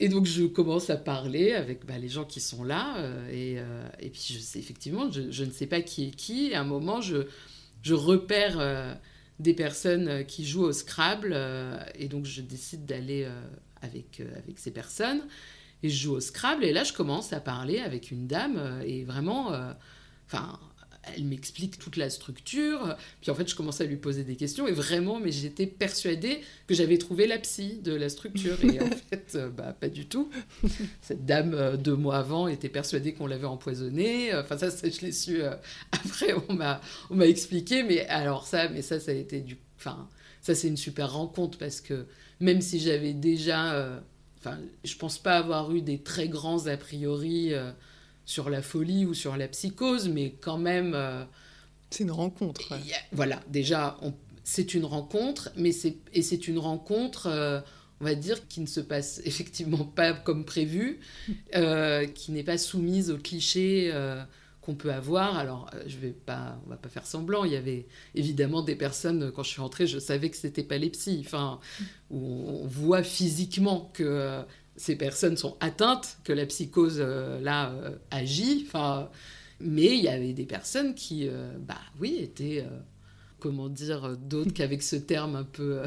et 0.00 0.08
donc 0.08 0.26
je 0.26 0.44
commence 0.44 0.90
à 0.90 0.96
parler 0.96 1.52
avec 1.52 1.86
bah, 1.86 1.98
les 1.98 2.08
gens 2.08 2.24
qui 2.24 2.40
sont 2.40 2.64
là, 2.64 2.96
et, 3.30 3.58
et 4.00 4.10
puis 4.10 4.38
effectivement, 4.56 5.10
je, 5.10 5.44
ne 5.44 5.50
sais 5.50 5.66
pas 5.66 5.80
qui 5.82 6.08
est 6.08 6.10
qui. 6.10 6.54
À 6.54 6.62
un 6.62 6.64
moment, 6.64 7.00
je 7.00 7.94
repère 7.94 8.98
des 9.40 9.54
personnes 9.54 10.08
euh, 10.08 10.22
qui 10.22 10.46
jouent 10.46 10.64
au 10.64 10.72
Scrabble. 10.72 11.32
Euh, 11.34 11.78
et 11.94 12.08
donc, 12.08 12.26
je 12.26 12.42
décide 12.42 12.84
d'aller 12.84 13.24
euh, 13.24 13.42
avec, 13.82 14.22
avec 14.36 14.58
ces 14.58 14.70
personnes. 14.70 15.22
Et 15.82 15.88
je 15.88 16.02
joue 16.04 16.14
au 16.14 16.20
Scrabble. 16.20 16.64
Et 16.64 16.72
là, 16.72 16.84
je 16.84 16.92
commence 16.92 17.32
à 17.32 17.40
parler 17.40 17.80
avec 17.80 18.10
une 18.10 18.26
dame. 18.26 18.82
Et 18.84 19.04
vraiment, 19.04 19.52
enfin, 20.26 20.60
elle 21.02 21.24
m'explique 21.24 21.78
toute 21.78 21.96
la 21.96 22.10
structure. 22.10 22.96
Puis 23.20 23.30
en 23.30 23.34
fait, 23.34 23.48
je 23.48 23.54
commence 23.54 23.80
à 23.80 23.84
lui 23.84 23.96
poser 23.96 24.24
des 24.24 24.36
questions. 24.36 24.66
Et 24.66 24.72
vraiment, 24.72 25.18
mais 25.18 25.32
j'étais 25.32 25.66
persuadée 25.66 26.40
que 26.66 26.74
j'avais 26.74 26.98
trouvé 26.98 27.26
la 27.26 27.38
psy 27.38 27.80
de 27.82 27.94
la 27.94 28.08
structure. 28.08 28.62
Et 28.64 28.80
en 28.80 28.90
fait, 29.10 29.38
bah, 29.56 29.74
pas 29.78 29.88
du 29.88 30.06
tout. 30.06 30.30
Cette 31.00 31.24
dame, 31.24 31.76
deux 31.76 31.96
mois 31.96 32.18
avant, 32.18 32.48
était 32.48 32.68
persuadée 32.68 33.14
qu'on 33.14 33.26
l'avait 33.26 33.46
empoisonnée. 33.46 34.34
Enfin, 34.34 34.58
ça, 34.58 34.68
je 34.70 35.00
l'ai 35.00 35.12
su 35.12 35.42
après. 35.92 36.34
On 36.48 36.54
m'a, 36.54 36.80
on 37.10 37.16
m'a 37.16 37.26
expliqué. 37.26 37.82
Mais 37.82 38.06
alors, 38.06 38.46
ça, 38.46 38.68
mais 38.68 38.82
ça, 38.82 39.00
ça 39.00 39.10
a 39.12 39.14
été 39.14 39.40
du. 39.40 39.56
Enfin, 39.78 40.08
ça, 40.42 40.54
c'est 40.54 40.68
une 40.68 40.76
super 40.76 41.12
rencontre 41.12 41.58
parce 41.58 41.80
que 41.80 42.06
même 42.40 42.60
si 42.60 42.80
j'avais 42.80 43.12
déjà. 43.12 43.74
Euh, 43.74 43.98
enfin, 44.38 44.58
je 44.84 44.96
pense 44.96 45.18
pas 45.18 45.36
avoir 45.36 45.72
eu 45.72 45.82
des 45.82 45.98
très 45.98 46.28
grands 46.28 46.66
a 46.66 46.76
priori. 46.76 47.54
Euh, 47.54 47.70
sur 48.30 48.48
la 48.48 48.62
folie 48.62 49.06
ou 49.06 49.12
sur 49.12 49.36
la 49.36 49.48
psychose, 49.48 50.08
mais 50.08 50.36
quand 50.40 50.56
même... 50.56 50.92
Euh, 50.94 51.24
c'est 51.90 52.04
une 52.04 52.12
rencontre. 52.12 52.72
voilà, 53.10 53.42
déjà, 53.48 53.98
c'est 54.44 54.74
une 54.74 54.84
rencontre, 54.84 55.50
mais 55.56 55.72
c'est 55.72 55.96
et 56.12 56.22
c'est 56.22 56.46
une 56.46 56.60
rencontre, 56.60 57.26
euh, 57.26 57.60
on 58.00 58.04
va 58.04 58.14
dire, 58.14 58.46
qui 58.46 58.60
ne 58.60 58.66
se 58.66 58.78
passe 58.78 59.20
effectivement 59.24 59.84
pas 59.84 60.12
comme 60.12 60.44
prévu, 60.44 61.00
euh, 61.56 62.06
qui 62.06 62.30
n'est 62.30 62.44
pas 62.44 62.56
soumise 62.56 63.10
aux 63.10 63.18
clichés 63.18 63.92
qu'on 64.60 64.76
peut 64.76 64.92
avoir. 64.92 65.36
Alors, 65.36 65.68
je 65.88 65.96
vais 65.96 66.12
pas, 66.12 66.60
on 66.66 66.70
va 66.70 66.76
pas 66.76 66.88
faire 66.88 67.06
semblant. 67.06 67.44
Il 67.44 67.50
y 67.50 67.56
avait 67.56 67.86
évidemment 68.14 68.62
des 68.62 68.76
personnes 68.76 69.32
quand 69.32 69.42
je 69.42 69.48
suis 69.48 69.60
rentrée, 69.60 69.88
je 69.88 69.98
savais 69.98 70.30
que 70.30 70.36
c'était 70.36 70.62
pas 70.62 70.78
les 70.78 70.90
psys. 70.90 71.24
Enfin, 71.26 71.58
où 72.10 72.46
on 72.62 72.66
voit 72.68 73.02
physiquement 73.02 73.90
que 73.92 74.44
ces 74.80 74.96
personnes 74.96 75.36
sont 75.36 75.58
atteintes, 75.60 76.16
que 76.24 76.32
la 76.32 76.46
psychose 76.46 77.00
euh, 77.00 77.38
là 77.40 77.70
euh, 77.70 77.96
agit. 78.10 78.64
Enfin, 78.66 79.10
mais 79.60 79.88
il 79.88 80.02
y 80.02 80.08
avait 80.08 80.32
des 80.32 80.46
personnes 80.46 80.94
qui, 80.94 81.28
euh, 81.28 81.52
bah 81.58 81.76
oui, 82.00 82.16
étaient, 82.18 82.64
comment 83.38 83.68
dire, 83.68 84.16
d'autres 84.16 84.54
qu'avec 84.54 84.82
ce 84.82 84.96
terme 84.96 85.36
un 85.36 85.44
peu, 85.44 85.82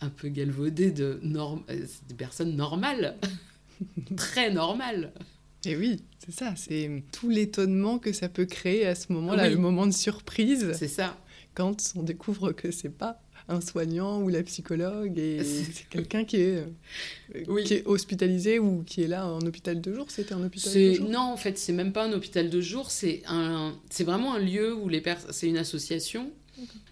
un 0.00 0.10
peu 0.10 0.28
galvaudé 0.28 0.92
de 0.92 1.18
norm 1.24 1.64
des 2.08 2.14
personnes 2.14 2.54
normales, 2.54 3.16
très 4.16 4.52
normales. 4.52 5.12
Et 5.64 5.76
oui, 5.76 6.04
c'est 6.24 6.32
ça, 6.32 6.54
c'est 6.54 7.02
tout 7.10 7.28
l'étonnement 7.28 7.98
que 7.98 8.12
ça 8.12 8.28
peut 8.28 8.46
créer 8.46 8.86
à 8.86 8.94
ce 8.94 9.12
moment-là, 9.12 9.50
le 9.50 9.56
moment 9.56 9.88
de 9.88 9.92
surprise. 9.92 10.70
C'est 10.74 10.86
ça. 10.86 11.18
Quand 11.54 11.94
on 11.96 12.04
découvre 12.04 12.52
que 12.52 12.70
c'est 12.70 12.96
pas 12.96 13.20
un 13.48 13.60
soignant 13.60 14.20
ou 14.20 14.28
la 14.28 14.42
psychologue 14.42 15.18
et 15.18 15.42
c'est 15.72 15.88
quelqu'un 15.88 16.24
qui 16.24 16.36
est, 16.36 16.64
euh, 17.34 17.62
qui 17.64 17.74
est 17.74 17.86
hospitalisé 17.86 18.58
ou 18.58 18.82
qui 18.84 19.02
est 19.02 19.08
là 19.08 19.26
en 19.26 19.40
hôpital 19.40 19.80
de 19.80 19.94
jour 19.94 20.06
C'était 20.08 20.34
un 20.34 20.44
hôpital 20.44 20.72
de 20.72 20.92
jour? 20.92 21.08
Non, 21.08 21.20
en 21.20 21.36
fait, 21.36 21.58
c'est 21.58 21.72
même 21.72 21.92
pas 21.92 22.04
un 22.04 22.12
hôpital 22.12 22.50
de 22.50 22.60
jour, 22.60 22.90
c'est 22.90 23.22
un, 23.26 23.74
c'est 23.90 24.04
vraiment 24.04 24.34
un 24.34 24.38
lieu 24.38 24.74
où 24.74 24.88
les 24.88 25.00
personnes, 25.00 25.32
c'est 25.32 25.48
une 25.48 25.58
association. 25.58 26.30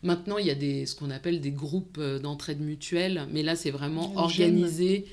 Maintenant, 0.02 0.38
il 0.38 0.46
y 0.46 0.50
a 0.50 0.54
des, 0.54 0.86
ce 0.86 0.94
qu'on 0.94 1.10
appelle 1.10 1.40
des 1.40 1.50
groupes 1.50 1.98
euh, 1.98 2.18
d'entraide 2.18 2.60
mutuelle, 2.60 3.26
mais 3.32 3.42
là, 3.42 3.56
c'est 3.56 3.72
vraiment 3.72 4.14
organisé, 4.16 5.06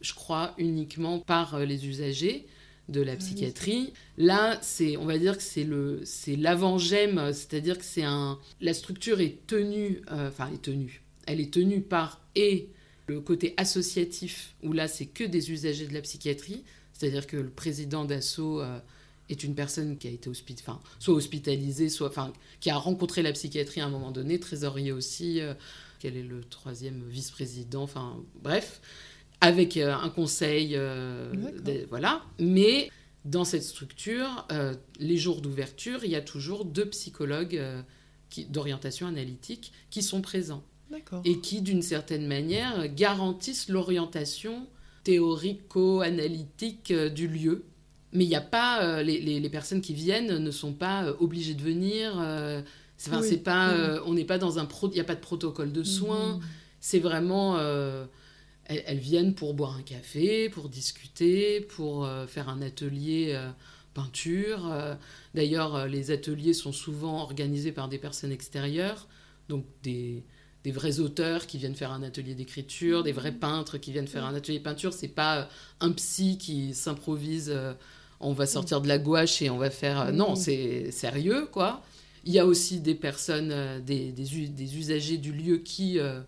je 0.00 0.14
crois, 0.14 0.54
uniquement 0.58 1.18
par 1.18 1.54
euh, 1.54 1.64
les 1.64 1.86
usagers. 1.88 2.46
De 2.88 3.00
la 3.00 3.16
psychiatrie. 3.16 3.92
Là, 4.16 4.58
c'est, 4.62 4.96
on 4.96 5.06
va 5.06 5.18
dire 5.18 5.36
que 5.36 5.42
c'est 5.42 5.64
le, 5.64 6.00
c'est 6.04 6.36
l'avant-gemme, 6.36 7.32
c'est-à-dire 7.32 7.78
que 7.78 7.84
c'est 7.84 8.04
un, 8.04 8.38
la 8.60 8.74
structure 8.74 9.20
est 9.20 9.46
tenue, 9.46 10.02
euh, 10.12 10.30
est 10.52 10.62
tenue, 10.62 11.02
elle 11.26 11.40
est 11.40 11.52
tenue 11.52 11.80
par 11.80 12.20
et 12.34 12.68
le 13.08 13.20
côté 13.20 13.54
associatif 13.56 14.54
où 14.62 14.72
là 14.72 14.88
c'est 14.88 15.06
que 15.06 15.24
des 15.24 15.50
usagers 15.50 15.86
de 15.86 15.94
la 15.94 16.00
psychiatrie, 16.00 16.64
c'est-à-dire 16.92 17.26
que 17.26 17.36
le 17.36 17.50
président 17.50 18.04
d'Asso 18.04 18.60
euh, 18.60 18.78
est 19.28 19.42
une 19.42 19.54
personne 19.54 19.98
qui 19.98 20.08
a 20.08 20.10
été 20.10 20.30
enfin, 20.30 20.80
soit 20.98 21.14
hospitalisée, 21.14 21.88
soit 21.88 22.08
enfin, 22.08 22.32
qui 22.60 22.70
a 22.70 22.76
rencontré 22.76 23.22
la 23.22 23.32
psychiatrie 23.32 23.80
à 23.80 23.86
un 23.86 23.90
moment 23.90 24.12
donné, 24.12 24.38
trésorier 24.38 24.92
aussi, 24.92 25.40
euh, 25.40 25.54
quel 25.98 26.16
est 26.16 26.22
le 26.22 26.42
troisième 26.44 27.02
vice-président, 27.08 27.82
enfin 27.82 28.16
bref, 28.42 28.80
avec 29.40 29.76
euh, 29.76 29.94
un 29.94 30.08
conseil, 30.08 30.72
euh, 30.74 31.32
voilà. 31.88 32.22
Mais 32.38 32.90
dans 33.24 33.44
cette 33.44 33.64
structure, 33.64 34.46
les 35.00 35.16
jours 35.16 35.40
d'ouverture, 35.40 36.04
il 36.04 36.10
y 36.10 36.16
a 36.16 36.20
toujours 36.20 36.64
deux 36.64 36.88
psychologues 36.90 37.60
d'orientation 38.48 39.06
analytique 39.08 39.72
qui 39.90 40.02
sont 40.02 40.22
présents 40.22 40.62
et 41.24 41.40
qui, 41.40 41.60
d'une 41.60 41.82
certaine 41.82 42.26
manière, 42.28 42.86
garantissent 42.88 43.68
l'orientation 43.68 44.68
théorico-analytique 45.02 46.92
du 46.92 47.26
lieu 47.26 47.64
mais 48.16 48.24
il 48.24 48.28
n'y 48.28 48.36
a 48.36 48.40
pas 48.40 48.82
euh, 48.82 49.02
les, 49.02 49.20
les, 49.20 49.50
personnes 49.50 49.80
qui 49.80 49.94
viennent 49.94 50.38
ne 50.38 50.50
sont 50.50 50.72
pas 50.72 51.04
euh, 51.04 51.14
obligées 51.20 51.54
de 51.54 51.62
venir. 51.62 52.18
Euh, 52.18 52.62
enfin, 53.06 53.22
c'est 53.22 53.38
pas, 53.38 54.00
on 54.06 54.14
n'est 54.14 54.24
pas 54.24 54.38
dans 54.38 54.58
un 54.58 54.64
pro, 54.64 54.88
il 54.88 54.94
n'y 54.94 55.00
a 55.00 55.04
pas 55.04 55.14
de 55.14 55.20
protocole 55.20 55.72
de 55.72 55.82
soins. 55.82 56.40
C'est 56.80 56.98
vraiment, 56.98 57.58
elles, 58.68 58.98
viennent 58.98 59.34
pour 59.34 59.54
boire 59.54 59.76
un 59.76 59.82
café, 59.82 60.48
pour 60.48 60.68
discuter, 60.68 61.60
pour 61.60 62.08
faire 62.28 62.48
un 62.48 62.62
atelier 62.62 63.38
peinture. 63.94 64.70
D'ailleurs, 65.34 65.86
les 65.86 66.10
ateliers 66.10 66.52
sont 66.52 66.72
souvent 66.72 67.22
organisés 67.22 67.72
par 67.72 67.88
des 67.88 67.98
personnes 67.98 68.32
extérieures, 68.32 69.06
donc 69.48 69.64
des, 69.82 70.24
des 70.64 70.72
vrais 70.72 71.00
auteurs 71.00 71.46
qui 71.46 71.58
viennent 71.58 71.74
faire 71.74 71.92
un 71.92 72.02
atelier 72.02 72.34
d'écriture, 72.34 73.02
des 73.02 73.12
vrais 73.12 73.32
peintres 73.32 73.78
qui 73.78 73.92
viennent 73.92 74.08
faire 74.08 74.24
un 74.24 74.34
atelier 74.34 74.58
de 74.58 74.64
peinture. 74.64 74.92
C'est 74.92 75.08
pas 75.08 75.48
un 75.80 75.92
psy 75.92 76.38
qui 76.38 76.74
s'improvise 76.74 77.54
on 78.20 78.32
va 78.32 78.46
sortir 78.46 78.80
de 78.80 78.88
la 78.88 78.98
gouache 78.98 79.42
et 79.42 79.50
on 79.50 79.58
va 79.58 79.70
faire... 79.70 80.00
Euh, 80.00 80.12
non, 80.12 80.34
c'est 80.34 80.90
sérieux, 80.90 81.48
quoi. 81.52 81.82
Il 82.24 82.32
y 82.32 82.38
a 82.38 82.46
aussi 82.46 82.80
des 82.80 82.94
personnes, 82.94 83.50
euh, 83.52 83.80
des, 83.80 84.10
des, 84.12 84.78
usagers 84.78 85.18
du 85.18 85.32
lieu 85.32 85.58
qui 85.58 85.98
euh, 85.98 86.20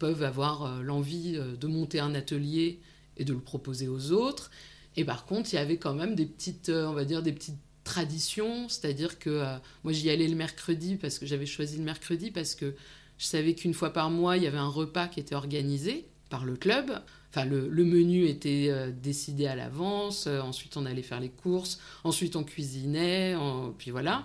peuvent 0.00 0.24
avoir 0.24 0.82
l'envie 0.82 1.34
de 1.34 1.66
monter 1.68 2.00
un 2.00 2.16
atelier 2.16 2.80
et 3.16 3.24
de 3.24 3.32
le 3.32 3.38
proposer 3.38 3.86
aux 3.86 4.10
autres. 4.10 4.50
Et 4.96 5.04
par 5.04 5.26
contre, 5.26 5.52
il 5.52 5.56
y 5.56 5.58
avait 5.60 5.76
quand 5.76 5.94
même 5.94 6.16
des 6.16 6.26
petites, 6.26 6.70
on 6.70 6.94
va 6.94 7.04
dire, 7.04 7.22
des 7.22 7.32
petites 7.32 7.58
traditions, 7.84 8.68
c'est-à-dire 8.68 9.20
que 9.20 9.44
moi 9.84 9.92
j'y 9.92 10.10
allais 10.10 10.26
le 10.26 10.34
mercredi 10.34 10.96
parce 10.96 11.20
que 11.20 11.26
j'avais 11.26 11.46
choisi 11.46 11.78
le 11.78 11.84
mercredi 11.84 12.32
parce 12.32 12.56
que 12.56 12.74
je 13.20 13.26
savais 13.26 13.54
qu'une 13.54 13.74
fois 13.74 13.92
par 13.92 14.08
mois, 14.08 14.38
il 14.38 14.44
y 14.44 14.46
avait 14.46 14.56
un 14.56 14.68
repas 14.68 15.06
qui 15.06 15.20
était 15.20 15.34
organisé 15.34 16.06
par 16.30 16.46
le 16.46 16.56
club. 16.56 16.90
Enfin, 17.28 17.44
le, 17.44 17.84
menu 17.84 18.24
était 18.24 18.68
euh, 18.70 18.90
décidé 18.90 19.46
à 19.46 19.54
l'avance. 19.54 20.26
Euh, 20.26 20.40
ensuite, 20.40 20.78
on 20.78 20.86
allait 20.86 21.02
faire 21.02 21.20
les 21.20 21.28
courses. 21.28 21.78
Ensuite, 22.02 22.34
on 22.34 22.44
cuisinait. 22.44 23.36
puis 23.76 23.90
voilà. 23.90 24.24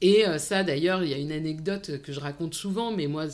Et 0.00 0.26
euh, 0.26 0.38
ça, 0.38 0.64
d'ailleurs, 0.64 1.04
il 1.04 1.10
y 1.10 1.14
a 1.14 1.18
une 1.18 1.30
anecdote 1.30 2.02
que 2.02 2.12
je 2.12 2.18
raconte 2.18 2.54
souvent, 2.54 2.90
mais 2.90 3.06
moi, 3.06 3.26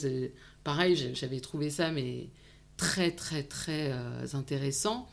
pareil, 0.64 1.12
j'avais 1.14 1.40
trouvé 1.40 1.70
ça 1.70 1.90
mais 1.90 2.28
très, 2.76 3.10
très, 3.10 3.42
très 3.42 3.92
intéressant. 4.34 5.08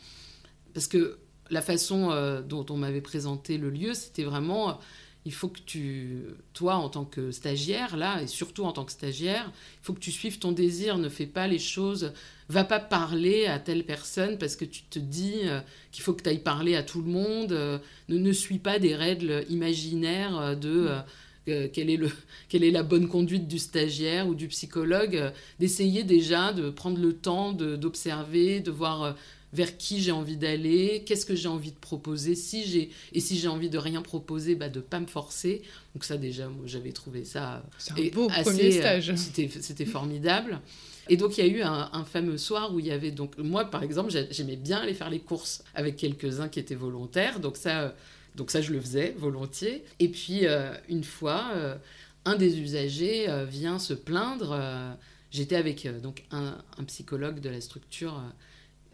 Parce 0.74 0.88
que 0.88 1.20
la 1.50 1.62
façon 1.62 2.42
dont 2.48 2.66
on 2.70 2.78
m'avait 2.78 3.02
présenté 3.02 3.58
le 3.58 3.70
lieu, 3.70 3.94
c'était 3.94 4.24
vraiment 4.24 4.80
il 5.28 5.34
faut 5.34 5.50
que 5.50 5.60
tu, 5.60 6.24
toi, 6.54 6.76
en 6.76 6.88
tant 6.88 7.04
que 7.04 7.32
stagiaire, 7.32 7.98
là, 7.98 8.22
et 8.22 8.28
surtout 8.28 8.64
en 8.64 8.72
tant 8.72 8.86
que 8.86 8.94
stagiaire, 8.94 9.52
il 9.82 9.86
faut 9.86 9.92
que 9.92 10.00
tu 10.00 10.10
suives 10.10 10.40
ton 10.40 10.54
désir, 10.54 10.98
ne 10.98 11.10
fais 11.10 11.26
pas 11.26 11.48
les 11.48 11.60
choses, 11.60 12.14
va 12.48 12.64
pas 12.64 12.80
parler 12.80 13.46
à 13.46 13.60
telle 13.60 13.84
personne 13.84 14.38
parce 14.38 14.56
que 14.56 14.64
tu 14.64 14.84
te 14.84 15.00
dis 15.00 15.42
euh, 15.44 15.60
qu'il 15.92 16.02
faut 16.02 16.14
que 16.14 16.24
tu 16.24 16.30
ailles 16.30 16.40
parler 16.44 16.78
à 16.78 16.84
tout 16.84 17.02
le 17.02 17.12
monde, 17.12 17.52
euh, 17.52 17.78
ne, 18.08 18.18
ne 18.18 18.32
suis 18.32 18.58
pas 18.58 18.80
des 18.80 18.96
règles 18.96 19.44
imaginaires 19.50 20.56
euh, 21.48 21.68
quelle, 21.72 21.90
est 21.90 21.98
le, 21.98 22.10
quelle 22.50 22.64
est 22.64 22.72
la 22.72 22.84
bonne 22.84 23.08
conduite 23.08 23.48
du 23.48 23.60
stagiaire 23.60 24.28
ou 24.28 24.36
du 24.36 24.48
psychologue, 24.48 25.32
d'essayer 25.60 26.04
déjà 26.04 26.54
de 26.54 26.70
prendre 26.70 27.00
le 27.00 27.14
temps 27.14 27.54
d'observer, 27.54 28.60
de, 28.60 28.72
voir 28.72 29.16
vers 29.54 29.78
qui 29.78 30.02
j'ai 30.02 30.12
envie 30.12 30.38
d'aller, 30.38 31.04
qu'est-ce 31.06 31.26
que 31.26 31.36
j'ai 31.36 31.48
envie 31.48 31.72
de 31.72 31.78
proposer, 31.78 32.36
si 32.36 32.66
j'ai 32.66 32.90
et 33.14 33.20
si 33.20 33.38
j'ai 33.38 33.48
envie 33.48 33.70
de 33.70 33.78
rien 33.78 34.02
proposer, 34.02 34.56
bah 34.56 34.70
de 34.70 34.80
pas 34.80 35.00
me 35.00 35.08
forcer. 35.08 35.62
Donc 35.94 36.04
ça 36.04 36.18
déjà, 36.18 36.50
moi 36.50 36.66
j'avais 36.66 36.92
trouvé 36.92 37.24
ça 37.24 37.64
un 37.92 38.08
beau 38.10 38.28
premier 38.28 38.72
stage. 38.72 39.14
C'était 39.16 39.86
formidable. 39.86 40.60
Et 41.10 41.16
donc 41.16 41.38
il 41.38 41.46
y 41.46 41.50
a 41.50 41.52
eu 41.52 41.62
un, 41.62 42.04
fameux 42.04 42.38
soir 42.38 42.74
où 42.74 42.80
il 42.80 42.86
y 42.86 42.92
avait 42.92 43.12
donc 43.12 43.38
moi 43.38 43.66
par 43.66 43.84
exemple 43.84 44.12
j'aimais 44.30 44.58
bien 44.58 44.80
aller 44.80 44.94
faire 44.94 45.10
les 45.10 45.20
courses 45.20 45.64
avec 45.74 45.96
quelques-uns 45.96 46.50
qui 46.50 46.60
étaient 46.60 46.76
volontaires. 46.76 47.40
Donc 47.40 47.56
ça 47.56 47.96
donc 48.38 48.52
ça 48.52 48.62
je 48.62 48.72
le 48.72 48.80
faisais 48.80 49.14
volontiers. 49.18 49.84
Et 50.00 50.10
puis 50.10 50.46
euh, 50.46 50.74
une 50.88 51.04
fois 51.04 51.52
euh, 51.56 51.76
un 52.24 52.36
des 52.36 52.60
usagers 52.60 53.28
euh, 53.28 53.44
vient 53.44 53.80
se 53.80 53.94
plaindre. 53.94 54.58
J'étais 55.32 55.58
avec 55.58 55.88
donc 56.02 56.24
un, 56.32 56.58
psychologue 56.86 57.42
de 57.42 57.50
la 57.50 57.60
structure 57.60 58.22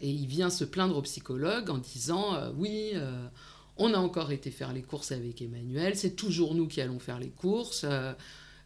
et 0.00 0.10
il 0.10 0.26
vient 0.26 0.50
se 0.50 0.64
plaindre 0.64 0.96
au 0.96 1.02
psychologue 1.02 1.70
en 1.70 1.78
disant 1.78 2.36
Oui, 2.56 2.92
on 3.76 3.94
a 3.94 3.98
encore 3.98 4.32
été 4.32 4.50
faire 4.50 4.72
les 4.72 4.82
courses 4.82 5.12
avec 5.12 5.40
Emmanuel, 5.40 5.96
c'est 5.96 6.16
toujours 6.16 6.56
nous 6.56 6.66
qui 6.66 6.80
allons 6.80 6.98
faire 6.98 7.20
les 7.20 7.30
courses. 7.30 7.86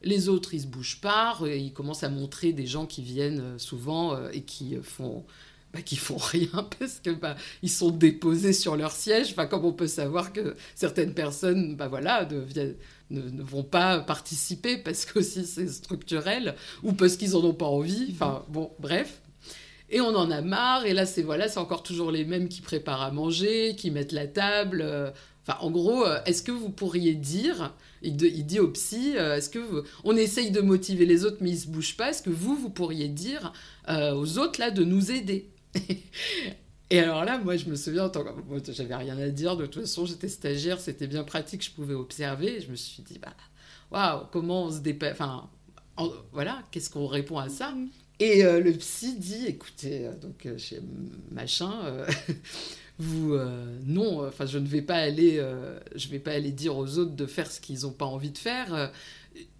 Les 0.02 0.28
autres, 0.28 0.54
ils 0.54 0.62
se 0.62 0.66
bougent 0.66 1.00
pas. 1.02 1.38
Et 1.44 1.58
il 1.58 1.74
commence 1.74 2.04
à 2.04 2.08
montrer 2.08 2.54
des 2.54 2.66
gens 2.66 2.86
qui 2.86 3.02
viennent 3.02 3.58
souvent 3.58 4.28
et 4.30 4.42
qui 4.42 4.76
font. 4.82 5.26
Bah, 5.74 5.82
qui 5.82 5.96
font 5.96 6.16
rien 6.16 6.66
parce 6.78 6.98
que 7.00 7.10
bah, 7.10 7.36
ils 7.62 7.70
sont 7.70 7.90
déposés 7.90 8.54
sur 8.54 8.74
leur 8.76 8.92
siège. 8.92 9.32
Enfin, 9.32 9.46
comme 9.46 9.66
on 9.66 9.72
peut 9.72 9.86
savoir 9.86 10.32
que 10.32 10.56
certaines 10.74 11.12
personnes, 11.12 11.76
bah 11.76 11.88
voilà, 11.88 12.26
ne, 12.26 12.72
ne, 13.10 13.42
vont 13.42 13.64
pas 13.64 14.00
participer 14.00 14.78
parce 14.78 15.04
que 15.04 15.18
aussi 15.18 15.44
c'est 15.44 15.68
structurel 15.68 16.54
ou 16.82 16.94
parce 16.94 17.16
qu'ils 17.16 17.36
en 17.36 17.44
ont 17.44 17.54
pas 17.54 17.66
envie. 17.66 18.08
Enfin, 18.12 18.44
bon, 18.48 18.70
bref. 18.78 19.20
Et 19.90 20.00
on 20.00 20.14
en 20.14 20.30
a 20.30 20.40
marre. 20.40 20.86
Et 20.86 20.94
là, 20.94 21.04
c'est 21.04 21.22
voilà, 21.22 21.48
c'est 21.48 21.58
encore 21.58 21.82
toujours 21.82 22.10
les 22.10 22.24
mêmes 22.24 22.48
qui 22.48 22.62
préparent 22.62 23.02
à 23.02 23.10
manger, 23.10 23.74
qui 23.76 23.90
mettent 23.90 24.12
la 24.12 24.26
table. 24.26 24.80
Euh. 24.82 25.10
Enfin, 25.46 25.58
en 25.60 25.70
gros, 25.70 26.04
euh, 26.06 26.18
est-ce 26.24 26.42
que 26.42 26.52
vous 26.52 26.70
pourriez 26.70 27.14
dire, 27.14 27.74
il, 28.02 28.16
dit 28.16 28.60
au 28.60 28.68
psy, 28.68 29.14
euh, 29.16 29.36
est-ce 29.36 29.50
que 29.50 29.84
on 30.04 30.16
essaye 30.16 30.50
de 30.50 30.60
motiver 30.60 31.06
les 31.06 31.24
autres, 31.24 31.38
mais 31.40 31.50
ils 31.50 31.60
se 31.60 31.68
bougent 31.68 31.96
pas. 31.96 32.10
Est-ce 32.10 32.22
que 32.22 32.30
vous, 32.30 32.54
vous 32.54 32.70
pourriez 32.70 33.08
dire 33.08 33.52
aux 33.88 34.38
autres 34.38 34.60
là 34.60 34.70
de 34.70 34.84
nous 34.84 35.10
aider? 35.10 35.50
Et 36.90 37.00
alors 37.00 37.24
là, 37.24 37.38
moi, 37.38 37.56
je 37.56 37.66
me 37.66 37.76
souviens, 37.76 38.10
j'avais 38.68 38.94
rien 38.94 39.18
à 39.18 39.28
dire. 39.28 39.56
De 39.56 39.66
toute 39.66 39.82
façon, 39.82 40.06
j'étais 40.06 40.28
stagiaire, 40.28 40.80
c'était 40.80 41.06
bien 41.06 41.22
pratique, 41.22 41.62
je 41.62 41.70
pouvais 41.70 41.94
observer. 41.94 42.56
Et 42.56 42.60
je 42.62 42.70
me 42.70 42.76
suis 42.76 43.02
dit, 43.02 43.18
bah, 43.18 43.34
waouh, 43.90 44.26
comment 44.32 44.64
on 44.64 44.70
se 44.70 44.78
dépêche. 44.78 45.12
Enfin, 45.12 45.50
voilà, 46.32 46.62
qu'est-ce 46.70 46.88
qu'on 46.88 47.06
répond 47.06 47.38
à 47.38 47.48
ça? 47.48 47.72
Mmh. 47.72 47.88
Et 48.20 48.44
euh, 48.44 48.60
le 48.60 48.72
psy 48.72 49.16
dit, 49.16 49.46
écoutez, 49.46 50.06
euh, 50.06 50.16
donc 50.16 50.46
euh, 50.46 50.58
chez 50.58 50.80
machin, 51.30 51.72
vous, 52.98 53.36
non, 53.86 54.26
enfin, 54.26 54.46
je 54.46 54.58
ne 54.58 54.66
vais 54.66 54.82
pas 54.82 54.96
aller, 54.96 55.40
je 55.94 56.08
vais 56.08 56.18
pas 56.18 56.32
aller 56.32 56.50
dire 56.50 56.76
aux 56.76 56.98
autres 56.98 57.14
de 57.14 57.26
faire 57.26 57.50
ce 57.50 57.60
qu'ils 57.60 57.82
n'ont 57.82 57.92
pas 57.92 58.06
envie 58.06 58.30
de 58.30 58.38
faire. 58.38 58.90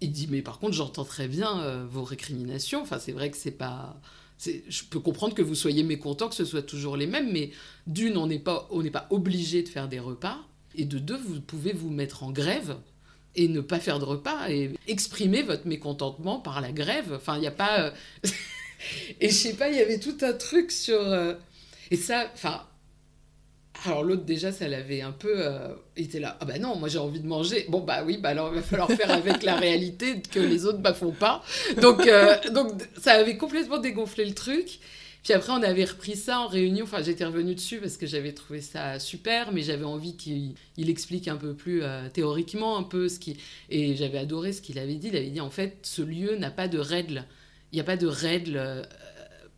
Il 0.01 0.11
dit, 0.11 0.27
mais 0.29 0.41
par 0.41 0.59
contre, 0.59 0.73
j'entends 0.73 1.05
très 1.05 1.29
bien 1.29 1.85
vos 1.85 2.03
récriminations. 2.03 2.81
Enfin, 2.81 2.99
c'est 2.99 3.13
vrai 3.13 3.31
que 3.31 3.37
c'est 3.37 3.51
pas, 3.51 4.01
je 4.45 4.83
peux 4.89 4.99
comprendre 4.99 5.33
que 5.35 5.41
vous 5.41 5.55
soyez 5.55 5.83
mécontent 5.83 6.29
que 6.29 6.35
ce 6.35 6.45
soit 6.45 6.61
toujours 6.61 6.97
les 6.97 7.07
mêmes, 7.07 7.31
mais 7.31 7.51
d'une, 7.87 8.17
on 8.17 8.27
n'est 8.27 8.39
pas, 8.39 8.69
pas 8.93 9.07
obligé 9.09 9.63
de 9.63 9.69
faire 9.69 9.89
des 9.89 9.99
repas, 9.99 10.39
et 10.75 10.85
de 10.85 10.99
deux, 10.99 11.17
vous 11.17 11.41
pouvez 11.41 11.73
vous 11.73 11.89
mettre 11.89 12.23
en 12.23 12.31
grève 12.31 12.77
et 13.35 13.47
ne 13.47 13.61
pas 13.61 13.79
faire 13.79 13.99
de 13.99 14.05
repas 14.05 14.49
et 14.49 14.71
exprimer 14.87 15.43
votre 15.43 15.67
mécontentement 15.67 16.39
par 16.39 16.61
la 16.61 16.71
grève. 16.71 17.13
Enfin, 17.13 17.35
il 17.35 17.41
n'y 17.41 17.47
a 17.47 17.51
pas. 17.51 17.81
Euh, 17.81 17.91
et 19.19 19.29
je 19.29 19.33
sais 19.33 19.53
pas, 19.53 19.69
il 19.69 19.75
y 19.75 19.81
avait 19.81 19.99
tout 19.99 20.17
un 20.21 20.33
truc 20.33 20.71
sur. 20.71 20.99
Euh, 20.99 21.33
et 21.91 21.97
ça, 21.97 22.29
enfin. 22.33 22.63
Alors 23.85 24.03
l'autre 24.03 24.23
déjà, 24.23 24.51
ça 24.51 24.67
l'avait 24.67 25.01
un 25.01 25.11
peu. 25.11 25.33
Euh, 25.35 25.69
était 25.95 26.19
là. 26.19 26.37
Ah 26.41 26.45
bah 26.45 26.59
non, 26.59 26.75
moi 26.75 26.89
j'ai 26.89 26.97
envie 26.97 27.19
de 27.19 27.27
manger. 27.27 27.65
Bon 27.69 27.79
bah 27.79 28.03
oui, 28.05 28.17
bah 28.17 28.29
alors 28.29 28.49
il 28.53 28.55
va 28.55 28.61
falloir 28.61 28.89
faire 28.89 29.11
avec 29.11 29.43
la 29.43 29.55
réalité 29.55 30.21
que 30.21 30.39
les 30.39 30.65
autres 30.65 30.79
bah 30.79 30.93
font 30.93 31.11
pas. 31.11 31.43
Donc 31.81 32.09
donc 32.53 32.73
ça 32.99 33.13
avait 33.13 33.37
complètement 33.37 33.77
dégonflé 33.77 34.25
le 34.25 34.33
truc. 34.33 34.79
Puis 35.23 35.33
après, 35.33 35.51
on 35.51 35.61
avait 35.61 35.85
repris 35.85 36.15
ça 36.15 36.39
en 36.39 36.47
réunion. 36.47 36.85
Enfin, 36.85 37.03
j'étais 37.03 37.25
revenue 37.25 37.53
dessus 37.53 37.79
parce 37.79 37.97
que 37.97 38.07
j'avais 38.07 38.31
trouvé 38.31 38.61
ça 38.61 38.99
super, 38.99 39.51
mais 39.51 39.61
j'avais 39.61 39.85
envie 39.85 40.15
qu'il 40.15 40.55
explique 40.77 41.27
un 41.27 41.35
peu 41.35 41.53
plus 41.53 41.83
euh, 41.83 42.07
théoriquement 42.09 42.77
un 42.77 42.83
peu 42.83 43.09
ce 43.09 43.19
qui. 43.19 43.37
Et 43.69 43.95
j'avais 43.95 44.17
adoré 44.17 44.53
ce 44.53 44.61
qu'il 44.61 44.79
avait 44.79 44.95
dit. 44.95 45.09
Il 45.09 45.17
avait 45.17 45.29
dit 45.29 45.41
en 45.41 45.49
fait, 45.49 45.77
ce 45.83 46.01
lieu 46.01 46.35
n'a 46.37 46.51
pas 46.51 46.67
de 46.67 46.79
règles. 46.79 47.25
Il 47.71 47.75
n'y 47.75 47.81
a 47.81 47.83
pas 47.83 47.97
de 47.97 48.07
règles 48.07 48.57
euh, 48.57 48.83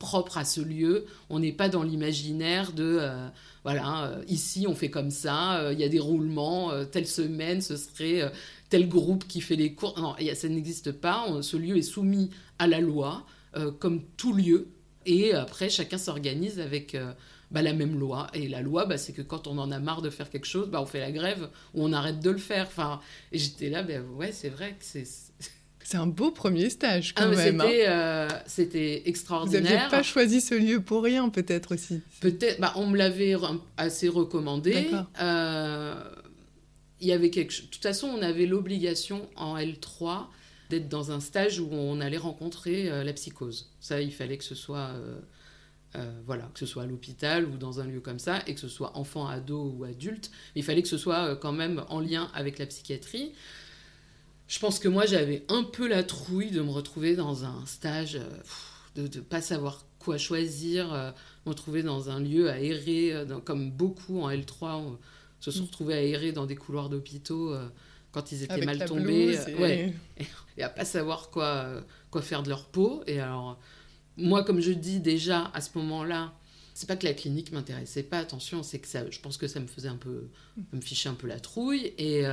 propre 0.01 0.39
à 0.39 0.45
ce 0.45 0.61
lieu. 0.61 1.05
On 1.29 1.39
n'est 1.39 1.51
pas 1.51 1.69
dans 1.69 1.83
l'imaginaire 1.83 2.73
de 2.73 2.97
euh, 2.99 3.27
voilà, 3.63 4.05
euh, 4.05 4.23
ici 4.27 4.65
on 4.67 4.73
fait 4.73 4.89
comme 4.89 5.11
ça, 5.11 5.59
euh, 5.59 5.73
il 5.73 5.79
y 5.79 5.83
a 5.83 5.89
des 5.89 5.99
roulements, 5.99 6.71
telle 6.91 7.07
semaine 7.07 7.61
ce 7.61 7.77
serait 7.77 8.31
tel 8.69 8.89
groupe 8.89 9.27
qui 9.27 9.41
fait 9.41 9.55
les 9.55 9.73
cours. 9.73 9.97
Non, 9.99 10.15
ça 10.33 10.49
n'existe 10.49 10.91
pas. 10.91 11.27
ce 11.41 11.55
lieu 11.55 11.77
est 11.77 11.83
soumis 11.83 12.31
à 12.57 12.65
la 12.67 12.81
loi, 12.81 13.25
comme 13.79 14.01
tout 14.17 14.33
lieu. 14.33 14.67
Et 15.05 15.33
après, 15.33 15.69
chacun 15.69 15.97
s'organise 15.97 16.59
avec 16.59 16.97
bah, 17.51 17.61
la 17.61 17.73
même 17.73 17.99
loi. 17.99 18.27
Et 18.33 18.47
la 18.47 18.61
loi, 18.61 18.85
bah, 18.85 18.97
c'est 18.97 19.13
que 19.13 19.21
quand 19.21 19.47
on 19.47 19.57
en 19.57 19.71
a 19.71 19.79
marre 19.79 20.01
de 20.01 20.09
faire 20.09 20.29
quelque 20.29 20.47
chose, 20.47 20.69
bah, 20.69 20.81
on 20.81 20.85
fait 20.85 20.99
la 20.99 21.11
grève 21.11 21.49
ou 21.73 21.83
on 21.83 21.93
arrête 21.93 22.19
de 22.19 22.29
le 22.29 22.37
faire. 22.37 22.65
Enfin, 22.67 23.01
et 23.31 23.37
j'étais 23.37 23.69
là, 23.69 23.83
ben 23.83 24.03
ouais, 24.15 24.31
c'est 24.31 24.49
vrai 24.49 24.71
que 24.71 24.83
c'est 24.85 25.05
c'est 25.83 25.97
un 25.97 26.07
beau 26.07 26.31
premier 26.31 26.69
stage 26.69 27.13
quand 27.13 27.31
ah, 27.31 27.35
même. 27.35 27.61
Hein. 27.61 27.69
Euh, 27.69 28.29
c'était 28.45 29.03
extraordinaire. 29.05 29.61
Vous 29.61 29.67
n'aviez 29.67 29.89
pas 29.89 30.03
choisi 30.03 30.41
ce 30.41 30.55
lieu 30.55 30.81
pour 30.81 31.03
rien 31.03 31.29
peut-être 31.29 31.73
aussi 31.73 32.01
Peut-être, 32.21 32.59
bah, 32.59 32.73
on 32.75 32.87
me 32.87 32.97
l'avait 32.97 33.35
assez 33.77 34.07
recommandé. 34.07 34.89
Euh, 35.21 35.95
il 36.99 37.07
y 37.07 37.11
avait 37.11 37.29
quelque 37.29 37.61
De 37.61 37.67
toute 37.67 37.81
façon, 37.81 38.07
on 38.07 38.21
avait 38.21 38.45
l'obligation 38.45 39.27
en 39.35 39.57
L3 39.57 40.27
d'être 40.69 40.87
dans 40.87 41.11
un 41.11 41.19
stage 41.19 41.59
où 41.59 41.67
on 41.71 41.99
allait 41.99 42.17
rencontrer 42.17 42.89
euh, 42.89 43.03
la 43.03 43.13
psychose. 43.13 43.71
Ça, 43.79 44.01
il 44.01 44.13
fallait 44.13 44.37
que 44.37 44.43
ce 44.43 44.55
soit... 44.55 44.91
voilà, 46.25 46.49
que 46.53 46.59
ce 46.59 46.65
soit 46.65 46.83
à 46.83 46.85
l'hôpital 46.85 47.45
ou 47.45 47.57
dans 47.57 47.81
un 47.81 47.85
lieu 47.85 47.99
comme 47.99 48.19
ça, 48.19 48.39
et 48.47 48.53
que 48.53 48.61
ce 48.61 48.69
soit 48.69 48.95
enfant, 48.95 49.27
ado 49.27 49.75
ou 49.77 49.83
adulte, 49.83 50.31
mais 50.55 50.61
il 50.61 50.63
fallait 50.63 50.81
que 50.81 50.87
ce 50.87 50.97
soit 50.97 51.35
quand 51.35 51.51
même 51.51 51.83
en 51.89 51.99
lien 51.99 52.31
avec 52.33 52.59
la 52.59 52.65
psychiatrie. 52.65 53.33
Je 54.51 54.59
pense 54.59 54.79
que 54.79 54.89
moi, 54.89 55.05
j'avais 55.05 55.45
un 55.47 55.63
peu 55.63 55.87
la 55.87 56.03
trouille 56.03 56.51
de 56.51 56.59
me 56.59 56.71
retrouver 56.71 57.15
dans 57.15 57.45
un 57.45 57.65
stage, 57.65 58.17
euh, 58.17 58.27
de 58.97 59.03
ne 59.03 59.23
pas 59.23 59.39
savoir 59.39 59.85
quoi 59.97 60.17
choisir, 60.17 60.93
euh, 60.93 61.11
me 61.45 61.51
retrouver 61.51 61.83
dans 61.83 62.09
un 62.09 62.19
lieu 62.19 62.49
à 62.49 62.59
errer, 62.59 63.13
euh, 63.13 63.39
comme 63.45 63.71
beaucoup 63.71 64.19
en 64.19 64.29
L3 64.29 64.75
on 64.75 64.99
se 65.39 65.51
sont 65.51 65.61
mm. 65.61 65.67
retrouvés 65.67 65.93
à 65.93 66.01
errer 66.03 66.33
dans 66.33 66.45
des 66.45 66.57
couloirs 66.57 66.89
d'hôpitaux 66.89 67.55
quand 68.11 68.33
ils 68.33 68.43
étaient 68.43 68.65
mal 68.65 68.83
tombés. 68.83 69.39
et... 69.47 69.55
Ouais. 69.55 69.93
Et, 70.57 70.63
à 70.63 70.69
pas 70.69 70.83
savoir 70.83 71.29
quoi, 71.29 71.81
quoi 72.11 72.21
faire 72.21 72.43
de 72.43 72.49
leur 72.49 72.65
peau. 72.65 73.03
Et 73.07 73.21
alors, 73.21 73.57
moi, 74.17 74.43
comme 74.43 74.59
je 74.59 74.73
dis 74.73 74.99
déjà 74.99 75.49
à 75.53 75.61
ce 75.61 75.69
moment-là, 75.77 76.33
c'est 76.73 76.87
pas 76.87 76.97
que 76.97 77.07
la 77.07 77.13
clinique 77.13 77.53
m'intéressait 77.53 78.03
pas, 78.03 78.19
attention, 78.19 78.63
c'est 78.63 78.79
que 78.79 78.87
ça, 78.89 79.09
je 79.09 79.19
pense 79.21 79.37
que 79.37 79.47
ça 79.47 79.61
me 79.61 79.67
faisait 79.67 79.87
un 79.87 79.95
peu, 79.95 80.27
me 80.73 80.81
fichait 80.81 81.07
un 81.07 81.13
peu 81.13 81.27
la 81.27 81.39
trouille. 81.39 81.93
Et. 81.97 82.25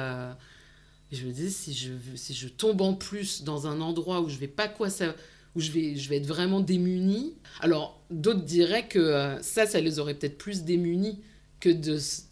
Et 1.11 1.17
je 1.17 1.27
me 1.27 1.33
disais, 1.33 1.51
si 1.51 1.75
je, 1.75 1.93
si 2.17 2.35
je 2.35 2.49
tombe 2.49 2.81
en 2.81 2.95
plus 2.95 3.43
dans 3.43 3.67
un 3.67 3.81
endroit 3.81 4.21
où 4.21 4.29
je 4.29 4.37
vais 4.39 4.49
pas 4.49 4.69
quoi 4.69 4.91
ça 4.91 5.15
où 5.57 5.61
je 5.61 5.71
vais, 5.73 5.97
je 5.97 6.09
vais 6.09 6.19
être 6.19 6.27
vraiment 6.27 6.61
démunie. 6.61 7.35
Alors, 7.61 8.01
d'autres 8.11 8.45
diraient 8.45 8.87
que 8.87 8.99
euh, 8.99 9.43
ça, 9.43 9.67
ça 9.67 9.81
les 9.81 9.99
aurait 9.99 10.15
peut-être 10.15 10.39
plus 10.39 10.63
démunis 10.63 11.21
que 11.61 11.71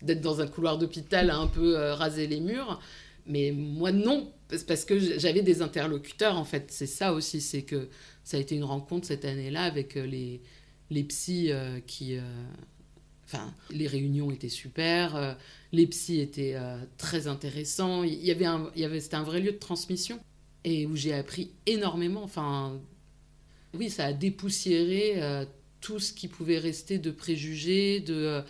d'être 0.03 0.21
dans 0.21 0.41
un 0.41 0.47
couloir 0.47 0.79
d'hôpital 0.79 1.31
à 1.31 1.37
un 1.37 1.49
peu 1.49 1.77
euh, 1.77 1.95
raser 1.95 2.27
les 2.27 2.41
murs. 2.41 2.81
Mais 3.27 3.51
moi, 3.51 3.91
non, 3.91 4.31
parce 4.69 4.85
que 4.85 4.99
j'avais 5.19 5.43
des 5.43 5.63
interlocuteurs, 5.63 6.37
en 6.37 6.45
fait. 6.45 6.67
C'est 6.69 6.87
ça 6.87 7.13
aussi, 7.13 7.41
c'est 7.41 7.63
que 7.63 7.89
ça 8.23 8.37
a 8.37 8.41
été 8.41 8.55
une 8.55 8.65
rencontre 8.65 9.07
cette 9.07 9.25
année-là 9.25 9.63
avec 9.63 9.97
euh, 9.97 10.07
les, 10.07 10.41
les 10.91 11.03
psys 11.05 11.51
qui... 11.87 12.19
Enfin, 13.27 13.53
les 13.71 13.89
réunions 13.89 14.31
étaient 14.31 14.49
super 14.49 15.37
les 15.73 15.87
psys 15.87 16.21
étaient 16.21 16.55
euh, 16.55 16.79
très 16.99 17.27
intéressants. 17.27 18.03
Il 18.03 18.25
y 18.25 18.31
avait 18.31 18.47
un, 18.47 18.71
il 18.75 18.83
y 18.83 18.85
avait, 18.85 19.01
c'était 19.01 19.17
un 19.17 19.23
vrai 19.23 19.41
lieu 19.41 19.53
de 19.53 19.59
transmission 19.59 20.19
et 20.65 20.87
où 20.87 20.97
j'ai 20.97 21.13
appris 21.13 21.51
énormément. 21.67 22.23
Enfin, 22.23 22.81
oui, 23.75 23.91
ça 23.91 24.07
a 24.07 24.13
dépoussiéré 24.13 25.23
euh, 25.23 25.45
tout 25.81 25.99
ce 25.99 26.13
qui 26.13 26.29
pouvait 26.29 26.59
rester 26.59 26.99
de 26.99 27.11
préjugés, 27.11 28.01
de 28.01 28.15
euh, 28.15 28.43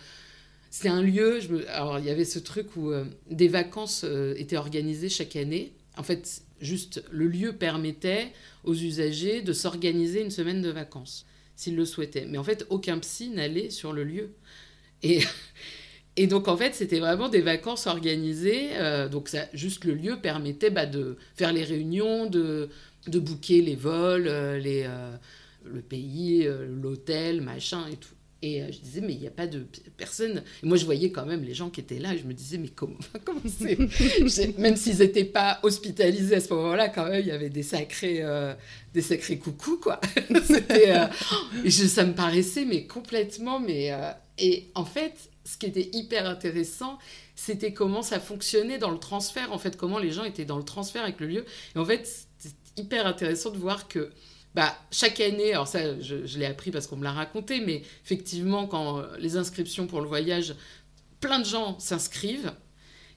c'est 0.69 0.89
un 0.89 1.01
lieu. 1.01 1.39
Alors, 1.69 1.99
il 1.99 2.05
y 2.05 2.09
avait 2.09 2.25
ce 2.25 2.39
truc 2.39 2.75
où 2.75 2.91
des 3.31 3.47
vacances 3.47 4.05
étaient 4.35 4.57
organisées 4.57 5.09
chaque 5.09 5.35
année. 5.35 5.71
En 5.95 6.03
fait, 6.03 6.43
juste 6.61 7.03
le 7.09 7.27
lieu 7.27 7.53
permettait 7.53 8.33
aux 8.63 8.75
usagers 8.75 9.41
de 9.41 9.53
s'organiser 9.53 10.21
une 10.21 10.29
semaine 10.29 10.61
de 10.61 10.69
vacances 10.69 11.25
s'ils 11.55 11.75
le 11.75 11.85
souhaitaient. 11.85 12.25
Mais 12.25 12.37
en 12.37 12.43
fait, 12.43 12.67
aucun 12.69 12.99
psy 12.99 13.29
n'allait 13.29 13.69
sur 13.69 13.91
le 13.93 14.03
lieu. 14.03 14.29
Et 15.03 15.21
et 16.19 16.25
donc, 16.25 16.47
en 16.47 16.57
fait, 16.57 16.73
c'était 16.73 16.99
vraiment 16.99 17.29
des 17.29 17.41
vacances 17.41 17.85
organisées. 17.85 18.69
Euh, 18.73 19.07
donc, 19.07 19.29
juste 19.53 19.85
le 19.85 19.93
lieu 19.93 20.17
permettait 20.19 20.71
bah, 20.71 20.87
de 20.87 21.15
faire 21.35 21.53
les 21.53 21.63
réunions, 21.63 22.25
de, 22.25 22.69
de 23.07 23.19
booker 23.19 23.61
les 23.61 23.75
vols, 23.75 24.27
euh, 24.27 24.57
les, 24.57 24.85
euh, 24.87 25.15
le 25.63 25.81
pays, 25.81 26.49
l'hôtel, 26.81 27.41
machin 27.41 27.85
et 27.91 27.95
tout. 27.95 28.09
Et 28.43 28.63
je 28.71 28.79
disais, 28.79 29.01
mais 29.01 29.13
il 29.13 29.19
n'y 29.19 29.27
a 29.27 29.31
pas 29.31 29.45
de 29.47 29.65
personne. 29.95 30.43
Moi, 30.63 30.77
je 30.77 30.85
voyais 30.85 31.11
quand 31.11 31.25
même 31.25 31.43
les 31.43 31.53
gens 31.53 31.69
qui 31.69 31.81
étaient 31.81 31.99
là. 31.99 32.15
Et 32.15 32.17
je 32.17 32.25
me 32.25 32.33
disais, 32.33 32.57
mais 32.57 32.69
comment, 32.69 32.97
comment 33.25 33.41
Même 34.57 34.75
s'ils 34.75 34.97
n'étaient 34.97 35.23
pas 35.23 35.59
hospitalisés 35.61 36.35
à 36.35 36.39
ce 36.39 36.51
moment-là, 36.53 36.89
quand 36.89 37.05
même, 37.09 37.21
il 37.21 37.27
y 37.27 37.31
avait 37.31 37.49
des 37.49 37.63
sacrés, 37.63 38.23
des 38.93 39.01
sacrés 39.01 39.37
coucous, 39.37 39.79
quoi. 39.79 39.99
Ça 41.69 42.05
me 42.05 42.13
paraissait, 42.13 42.65
mais 42.65 42.85
complètement. 42.85 43.59
Mais, 43.59 43.91
et 44.37 44.69
en 44.75 44.85
fait, 44.85 45.29
ce 45.45 45.57
qui 45.57 45.65
était 45.65 45.89
hyper 45.93 46.27
intéressant, 46.27 46.99
c'était 47.35 47.73
comment 47.73 48.01
ça 48.01 48.19
fonctionnait 48.19 48.77
dans 48.77 48.91
le 48.91 48.99
transfert, 48.99 49.53
en 49.53 49.57
fait, 49.57 49.77
comment 49.77 49.99
les 49.99 50.11
gens 50.11 50.23
étaient 50.23 50.45
dans 50.45 50.57
le 50.57 50.63
transfert 50.63 51.03
avec 51.03 51.19
le 51.19 51.27
lieu. 51.27 51.45
Et 51.75 51.79
en 51.79 51.85
fait, 51.85 52.07
c'est 52.37 52.53
hyper 52.75 53.07
intéressant 53.07 53.51
de 53.51 53.57
voir 53.57 53.87
que 53.87 54.11
bah, 54.55 54.75
chaque 54.91 55.19
année, 55.19 55.53
alors 55.53 55.67
ça, 55.67 55.99
je, 55.99 56.37
l'ai 56.37 56.45
appris 56.45 56.71
parce 56.71 56.87
qu'on 56.87 56.97
me 56.97 57.03
l'a 57.03 57.11
raconté, 57.11 57.61
mais 57.61 57.83
effectivement, 58.03 58.67
quand 58.67 59.03
les 59.19 59.37
inscriptions 59.37 59.87
pour 59.87 60.01
le 60.01 60.07
voyage, 60.07 60.55
plein 61.19 61.39
de 61.39 61.45
gens 61.45 61.77
s'inscrivent. 61.79 62.53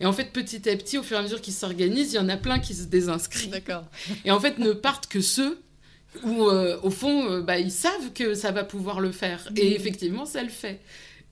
Et 0.00 0.06
en 0.06 0.12
fait, 0.12 0.32
petit 0.32 0.68
à 0.68 0.76
petit, 0.76 0.98
au 0.98 1.02
fur 1.02 1.16
et 1.16 1.20
à 1.20 1.22
mesure 1.22 1.40
qu'ils 1.40 1.54
s'organisent, 1.54 2.12
il 2.12 2.16
y 2.16 2.18
en 2.18 2.28
a 2.28 2.36
plein 2.36 2.58
qui 2.58 2.74
se 2.74 2.84
désinscrivent. 2.84 3.50
D'accord. 3.50 3.84
Et 4.24 4.30
en 4.30 4.40
fait, 4.40 4.58
ne 4.58 4.72
partent 4.72 5.06
que 5.06 5.20
ceux 5.20 5.60
où, 6.24 6.44
euh, 6.46 6.80
au 6.82 6.90
fond, 6.90 7.30
euh, 7.30 7.42
bah, 7.42 7.58
ils 7.58 7.70
savent 7.70 8.12
que 8.14 8.34
ça 8.34 8.50
va 8.50 8.64
pouvoir 8.64 9.00
le 9.00 9.12
faire. 9.12 9.46
Et 9.56 9.74
effectivement, 9.74 10.24
ça 10.24 10.42
le 10.42 10.48
fait. 10.48 10.80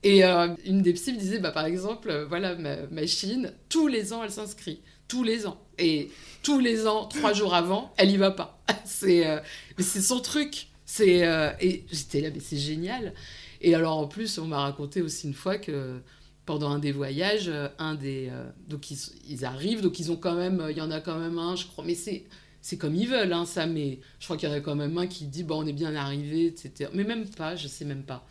Et 0.03 0.23
euh, 0.23 0.55
une 0.65 0.81
des 0.81 0.93
psys 0.93 1.13
me 1.13 1.19
disait, 1.19 1.39
bah, 1.39 1.51
par 1.51 1.65
exemple, 1.65 2.09
euh, 2.09 2.25
voilà, 2.25 2.55
ma 2.55 2.87
machine, 2.87 3.51
tous 3.67 3.87
les 3.87 4.13
ans, 4.13 4.23
elle 4.23 4.31
s'inscrit. 4.31 4.81
Tous 5.07 5.23
les 5.23 5.45
ans. 5.45 5.59
Et 5.77 6.09
tous 6.43 6.59
les 6.59 6.87
ans, 6.87 7.05
trois 7.05 7.33
jours 7.33 7.53
avant, 7.53 7.93
elle 7.97 8.11
y 8.11 8.17
va 8.17 8.31
pas. 8.31 8.61
c'est, 8.85 9.27
euh, 9.27 9.39
c'est 9.77 10.01
son 10.01 10.19
truc. 10.19 10.67
C'est, 10.85 11.19
et 11.61 11.85
j'étais 11.91 12.21
là, 12.21 12.29
mais 12.33 12.39
c'est 12.39 12.57
génial. 12.57 13.13
Et 13.61 13.75
alors, 13.75 13.97
en 13.97 14.07
plus, 14.07 14.39
on 14.39 14.47
m'a 14.47 14.59
raconté 14.61 15.03
aussi 15.03 15.27
une 15.27 15.35
fois 15.35 15.59
que 15.59 15.99
pendant 16.47 16.71
un 16.71 16.79
des 16.79 16.91
voyages, 16.91 17.51
un 17.77 17.93
des. 17.93 18.31
donc, 18.67 18.89
ils, 18.89 19.45
arrivent, 19.45 19.81
donc 19.81 19.99
ils 19.99 20.11
ont 20.11 20.15
quand 20.15 20.33
même. 20.33 20.65
Il 20.71 20.75
y 20.75 20.81
en 20.81 20.89
a 20.89 20.99
quand 20.99 21.19
même 21.19 21.37
un, 21.37 21.55
je 21.55 21.67
crois. 21.67 21.83
Mais 21.85 21.93
c'est. 21.93 22.23
C'est 22.61 22.77
comme 22.77 22.95
ils 22.95 23.07
veulent, 23.07 23.31
hein, 23.31 23.45
ça, 23.45 23.67
mais 23.67 23.99
je 24.19 24.25
crois 24.25 24.35
qu'il 24.35 24.49
y 24.49 24.51
en 24.51 24.55
a 24.55 24.59
quand 24.59 24.75
même 24.75 24.97
un 24.97 25.07
qui 25.07 25.27
dit, 25.27 25.43
bon, 25.43 25.63
on 25.63 25.65
est 25.65 25.73
bien 25.73 25.95
arrivé, 25.95 26.47
etc. 26.47 26.89
Mais 26.93 27.05
même 27.05 27.25
pas, 27.25 27.55
je 27.55 27.69
sais 27.69 27.85
même 27.85 28.03
pas. 28.03 28.27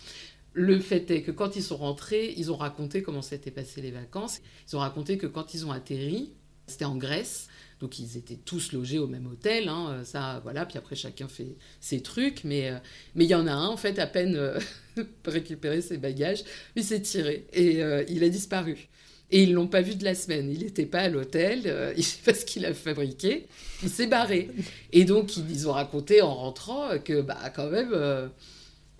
Le 0.60 0.80
fait 0.80 1.08
est 1.12 1.22
que 1.22 1.30
quand 1.30 1.54
ils 1.54 1.62
sont 1.62 1.76
rentrés, 1.76 2.34
ils 2.36 2.50
ont 2.50 2.56
raconté 2.56 3.00
comment 3.00 3.22
s'étaient 3.22 3.52
passées 3.52 3.80
les 3.80 3.92
vacances. 3.92 4.40
Ils 4.66 4.74
ont 4.74 4.80
raconté 4.80 5.16
que 5.16 5.28
quand 5.28 5.54
ils 5.54 5.64
ont 5.64 5.70
atterri, 5.70 6.32
c'était 6.66 6.84
en 6.84 6.96
Grèce, 6.96 7.46
donc 7.78 8.00
ils 8.00 8.16
étaient 8.16 8.40
tous 8.44 8.72
logés 8.72 8.98
au 8.98 9.06
même 9.06 9.28
hôtel, 9.28 9.68
hein, 9.68 10.00
ça, 10.02 10.40
voilà. 10.42 10.66
Puis 10.66 10.76
après 10.76 10.96
chacun 10.96 11.28
fait 11.28 11.54
ses 11.80 12.02
trucs, 12.02 12.42
mais 12.42 12.70
euh, 12.70 12.78
mais 13.14 13.24
il 13.24 13.30
y 13.30 13.36
en 13.36 13.46
a 13.46 13.52
un 13.52 13.68
en 13.68 13.76
fait 13.76 14.00
à 14.00 14.08
peine 14.08 14.34
euh, 14.34 14.58
récupéré 15.24 15.80
ses 15.80 15.96
bagages, 15.96 16.42
il 16.74 16.82
s'est 16.82 17.02
tiré 17.02 17.46
et 17.52 17.80
euh, 17.80 18.02
il 18.08 18.24
a 18.24 18.28
disparu. 18.28 18.88
Et 19.30 19.44
ils 19.44 19.52
l'ont 19.52 19.68
pas 19.68 19.82
vu 19.82 19.94
de 19.94 20.02
la 20.02 20.16
semaine. 20.16 20.50
Il 20.50 20.64
n'était 20.64 20.86
pas 20.86 21.02
à 21.02 21.08
l'hôtel, 21.08 21.92
il 21.96 22.02
sait 22.02 22.22
pas 22.24 22.34
ce 22.34 22.44
qu'il 22.44 22.66
a 22.66 22.74
fabriqué. 22.74 23.46
Il 23.84 23.90
s'est 23.90 24.08
barré. 24.08 24.50
Et 24.90 25.04
donc 25.04 25.36
ils, 25.36 25.68
ont 25.68 25.72
raconté 25.72 26.20
en 26.20 26.34
rentrant 26.34 26.98
que 26.98 27.20
bah 27.20 27.38
quand 27.54 27.70
même 27.70 27.94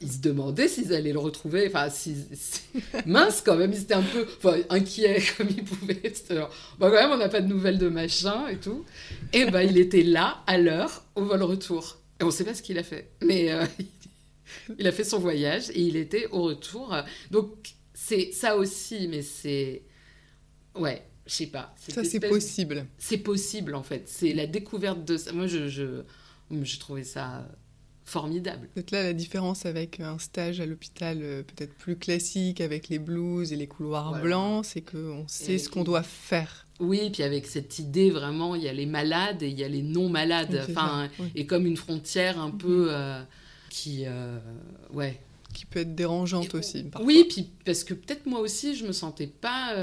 ils 0.01 0.13
se 0.13 0.19
demandaient 0.19 0.69
s'ils 0.69 0.95
allaient 0.95 1.13
le 1.13 1.19
retrouver. 1.19 1.67
Enfin, 1.69 1.89
si, 1.91 2.17
mince 3.07 3.43
quand 3.45 3.57
même, 3.57 3.73
ils 3.73 3.83
étaient 3.83 3.95
un 3.95 4.03
peu 4.03 4.27
enfin, 4.39 4.59
inquiets 4.71 5.23
comme 5.37 5.49
ils 5.51 5.65
pouvaient. 5.65 6.13
Bah, 6.31 6.51
quand 6.79 6.91
même, 6.91 7.11
on 7.11 7.17
n'a 7.17 7.29
pas 7.29 7.41
de 7.41 7.49
nouvelles 7.49 7.79
de 7.79 7.89
machin 7.89 8.49
et 8.49 8.59
tout. 8.59 8.85
Et 9.33 9.47
bah, 9.47 9.65
il 9.65 9.79
était 9.79 10.03
là, 10.03 10.43
à 10.47 10.59
l'heure, 10.59 11.05
au 11.15 11.25
vol 11.25 11.43
retour. 11.43 11.99
Et 12.21 12.25
on 12.25 12.27
ne 12.27 12.33
sait 12.33 12.45
pas 12.45 12.55
ce 12.55 12.63
qu'il 12.63 12.79
a 12.79 12.83
fait. 12.83 13.11
Mais 13.23 13.53
euh, 13.53 13.65
il 14.79 14.87
a 14.87 14.93
fait 14.93 15.05
son 15.05 15.19
voyage 15.19 15.71
et 15.71 15.81
il 15.81 15.97
était 15.97 16.27
au 16.29 16.43
retour. 16.43 16.97
Donc, 17.31 17.75
c'est 17.95 18.33
ça 18.33 18.57
aussi, 18.57 19.09
mais 19.09 19.23
c'est. 19.23 19.83
Ouais, 20.77 21.03
je 21.27 21.33
sais 21.33 21.47
pas. 21.47 21.75
Ça, 21.77 22.05
c'est 22.05 22.21
possible. 22.21 22.87
C'est 22.99 23.19
possible, 23.19 23.75
en 23.75 23.83
fait. 23.83 24.05
C'est 24.07 24.33
la 24.33 24.47
découverte 24.47 25.05
de 25.05 25.17
ça. 25.17 25.33
Moi, 25.33 25.49
je, 25.49 25.69
je, 25.69 26.03
je 26.51 26.79
trouvais 26.79 27.05
ça 27.05 27.49
formidable. 28.09 28.69
Peut-être 28.75 28.91
là 28.91 29.03
la 29.03 29.13
différence 29.13 29.67
avec 29.67 30.01
un 30.01 30.19
stage 30.19 30.61
à 30.61 30.67
l'hôpital 30.67 31.19
euh, 31.21 31.43
peut-être 31.43 31.75
plus 31.75 31.97
classique 31.97 32.61
avec 32.61 32.89
les 32.89 32.99
blouses 32.99 33.53
et 33.53 33.57
les 33.57 33.67
couloirs 33.67 34.21
blancs, 34.21 34.65
c'est 34.65 34.81
qu'on 34.81 35.25
sait 35.29 35.59
ce 35.59 35.69
qu'on 35.69 35.85
doit 35.85 36.03
faire. 36.03 36.67
Oui, 36.81 37.11
puis 37.11 37.23
avec 37.23 37.47
cette 37.47 37.79
idée 37.79 38.11
vraiment, 38.11 38.55
il 38.55 38.63
y 38.63 38.69
a 38.69 38.73
les 38.73 38.87
malades 38.87 39.43
et 39.43 39.49
il 39.49 39.59
y 39.59 39.65
a 39.65 39.69
les 39.69 39.83
non 39.83 40.09
malades, 40.09 40.65
enfin, 40.69 41.09
et 41.35 41.45
comme 41.47 41.67
une 41.67 41.77
frontière 41.77 42.41
un 42.41 42.51
peu 42.51 42.85
mhm. 42.85 42.91
euh, 42.91 43.23
qui, 43.69 44.05
ouais, 44.93 45.21
qui 45.53 45.67
peut 45.67 45.81
être 45.81 45.95
dérangeante 45.95 46.55
aussi. 46.55 46.85
Parfois. 46.85 47.07
Oui, 47.07 47.27
puis 47.29 47.51
parce 47.65 47.85
que 47.85 47.95
peut-être 47.95 48.27
moi 48.27 48.41
aussi, 48.41 48.77
je 48.77 48.87
me 48.87 48.93
sentais 48.93 49.27
pas 49.27 49.75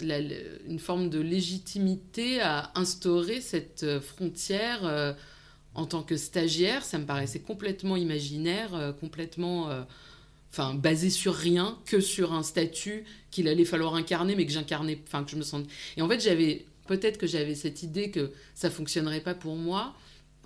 une 0.00 0.78
forme 0.78 1.10
de 1.10 1.20
légitimité 1.20 2.40
à 2.40 2.70
instaurer 2.76 3.40
cette 3.40 4.00
frontière 4.00 5.16
en 5.78 5.86
tant 5.86 6.02
que 6.02 6.16
stagiaire. 6.16 6.84
Ça 6.84 6.98
me 6.98 7.06
paraissait 7.06 7.40
complètement 7.40 7.96
imaginaire, 7.96 8.94
complètement 9.00 9.70
enfin 10.50 10.74
basé 10.74 11.10
sur 11.10 11.34
rien 11.34 11.78
que 11.84 12.00
sur 12.00 12.32
un 12.32 12.42
statut 12.42 13.04
qu'il 13.30 13.48
allait 13.48 13.64
falloir 13.64 13.94
incarner 13.94 14.34
mais 14.34 14.46
que 14.46 14.52
j'incarnais 14.52 15.00
enfin 15.06 15.24
que 15.24 15.30
je 15.30 15.36
me 15.36 15.42
sens. 15.42 15.66
Et 15.96 16.02
en 16.02 16.08
fait 16.08 16.20
j'avais 16.20 16.66
peut-être 16.86 17.18
que 17.18 17.26
j'avais 17.26 17.54
cette 17.54 17.82
idée 17.82 18.10
que 18.10 18.32
ça 18.54 18.70
fonctionnerait 18.70 19.20
pas 19.20 19.34
pour 19.34 19.56
moi 19.56 19.94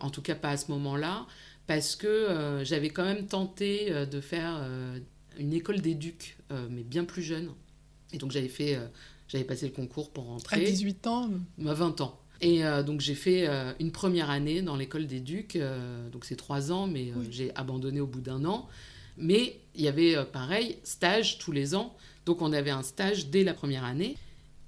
en 0.01 0.11
tout 0.11 0.22
cas 0.22 0.35
pas 0.35 0.51
à 0.51 0.57
ce 0.57 0.70
moment-là 0.72 1.26
parce 1.66 1.97
que 1.97 2.07
euh, 2.07 2.64
j'avais 2.64 2.91
quand 2.91 3.05
même 3.05 3.26
tenté 3.26 3.93
euh, 3.93 4.05
de 4.05 4.20
faire 4.20 4.59
euh, 4.61 4.99
une 5.39 5.53
école 5.53 5.80
d'éduc 5.80 6.37
mais 6.68 6.83
bien 6.83 7.05
plus 7.05 7.22
jeune. 7.22 7.51
Et 8.12 8.18
donc 8.18 8.30
j'avais 8.30 8.51
fait 8.51 8.78
j'avais 9.26 9.45
passé 9.45 9.64
le 9.64 9.72
concours 9.72 10.11
pour 10.11 10.24
rentrer. 10.24 10.57
À 10.57 10.59
18 10.59 11.07
ans? 11.07 11.30
À 11.66 11.72
20 11.72 12.03
ans 12.03 12.22
et 12.43 12.62
donc 12.84 13.01
j'ai 13.01 13.14
fait 13.14 13.49
une 13.80 13.93
première 13.93 14.28
année 14.28 14.61
dans 14.61 14.76
l'école 14.76 15.07
d'éduc, 15.07 15.59
donc 16.12 16.24
c'est 16.24 16.36
trois 16.36 16.72
ans, 16.72 16.86
mais 16.86 17.12
j'ai 17.30 17.55
abandonné 17.55 18.01
au 18.01 18.07
bout 18.07 18.20
d'un 18.20 18.45
an. 18.45 18.68
Mais 19.16 19.61
il 19.74 19.82
y 19.82 19.88
avait 19.88 20.16
euh, 20.16 20.24
pareil, 20.24 20.78
stage 20.84 21.38
tous 21.38 21.53
les 21.53 21.74
ans. 21.74 21.95
Donc 22.26 22.43
on 22.43 22.53
avait 22.53 22.70
un 22.70 22.82
stage 22.82 23.28
dès 23.28 23.45
la 23.45 23.55
première 23.55 23.84
année. 23.84 24.16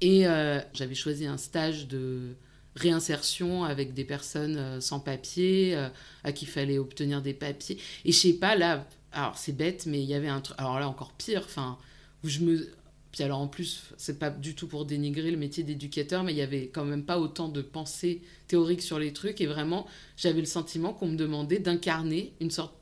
Et 0.01 0.27
euh, 0.27 0.61
j'avais 0.75 0.95
choisi 0.95 1.27
un 1.27 1.39
stage 1.39 1.87
de 1.89 2.35
réinsertion 2.77 3.65
avec 3.65 3.95
des 3.95 4.05
personnes 4.05 4.57
euh, 4.57 4.81
sans 4.81 5.01
papier, 5.01 5.77
à 6.25 6.33
qui 6.33 6.45
il 6.45 6.49
fallait 6.49 6.79
obtenir 6.79 7.23
des 7.23 7.35
papiers. 7.35 7.79
Et 8.05 8.13
je 8.13 8.19
sais 8.19 8.33
pas, 8.35 8.57
là, 8.57 8.87
alors 9.13 9.39
c'est 9.39 9.57
bête, 9.57 9.87
mais 9.87 10.03
il 10.03 10.09
y 10.09 10.15
avait 10.15 10.29
un 10.29 10.41
truc, 10.41 10.59
alors 10.59 10.79
là 10.79 10.89
encore 10.89 11.13
pire, 11.13 11.43
enfin, 11.45 11.79
où 12.23 12.29
je 12.29 12.41
me. 12.41 12.69
Puis 13.15 13.23
alors 13.23 13.39
en 13.39 13.47
plus, 13.47 13.93
c'est 13.97 14.19
pas 14.19 14.29
du 14.29 14.57
tout 14.57 14.67
pour 14.67 14.87
dénigrer 14.87 15.31
le 15.31 15.37
métier 15.37 15.63
d'éducateur, 15.63 16.25
mais 16.25 16.33
il 16.33 16.37
y 16.37 16.43
avait 16.43 16.67
quand 16.67 16.85
même 16.85 17.05
pas 17.05 17.21
autant 17.21 17.49
de 17.49 17.63
pensées 17.63 18.23
théoriques 18.49 18.83
sur 18.83 18.99
les 18.99 19.13
trucs. 19.13 19.41
Et 19.41 19.47
vraiment, 19.47 19.87
j'avais 20.17 20.41
le 20.41 20.47
sentiment 20.47 20.93
qu'on 20.93 21.07
me 21.07 21.17
demandait 21.17 21.61
d'incarner 21.61 22.33
une 22.41 22.51
sorte 22.51 22.75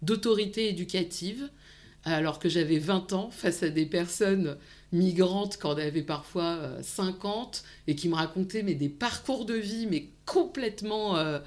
d'autorité 0.00 0.70
éducative, 0.70 1.50
alors 2.04 2.38
que 2.38 2.48
j'avais 2.48 2.78
20 2.78 3.12
ans 3.12 3.28
face 3.30 3.62
à 3.62 3.68
des 3.68 3.84
personnes 3.84 4.56
migrantes 4.92 5.58
en 5.62 5.72
avaient 5.72 6.02
parfois 6.02 6.80
50 6.80 7.62
euh, 7.62 7.90
et 7.92 7.94
qui 7.94 8.08
me 8.08 8.14
racontaient 8.14 8.62
mais 8.62 8.74
des 8.74 8.88
parcours 8.88 9.44
de 9.44 9.54
vie 9.54 9.86
mais 9.86 10.08
complètement 10.24 11.18
euh, 11.18 11.40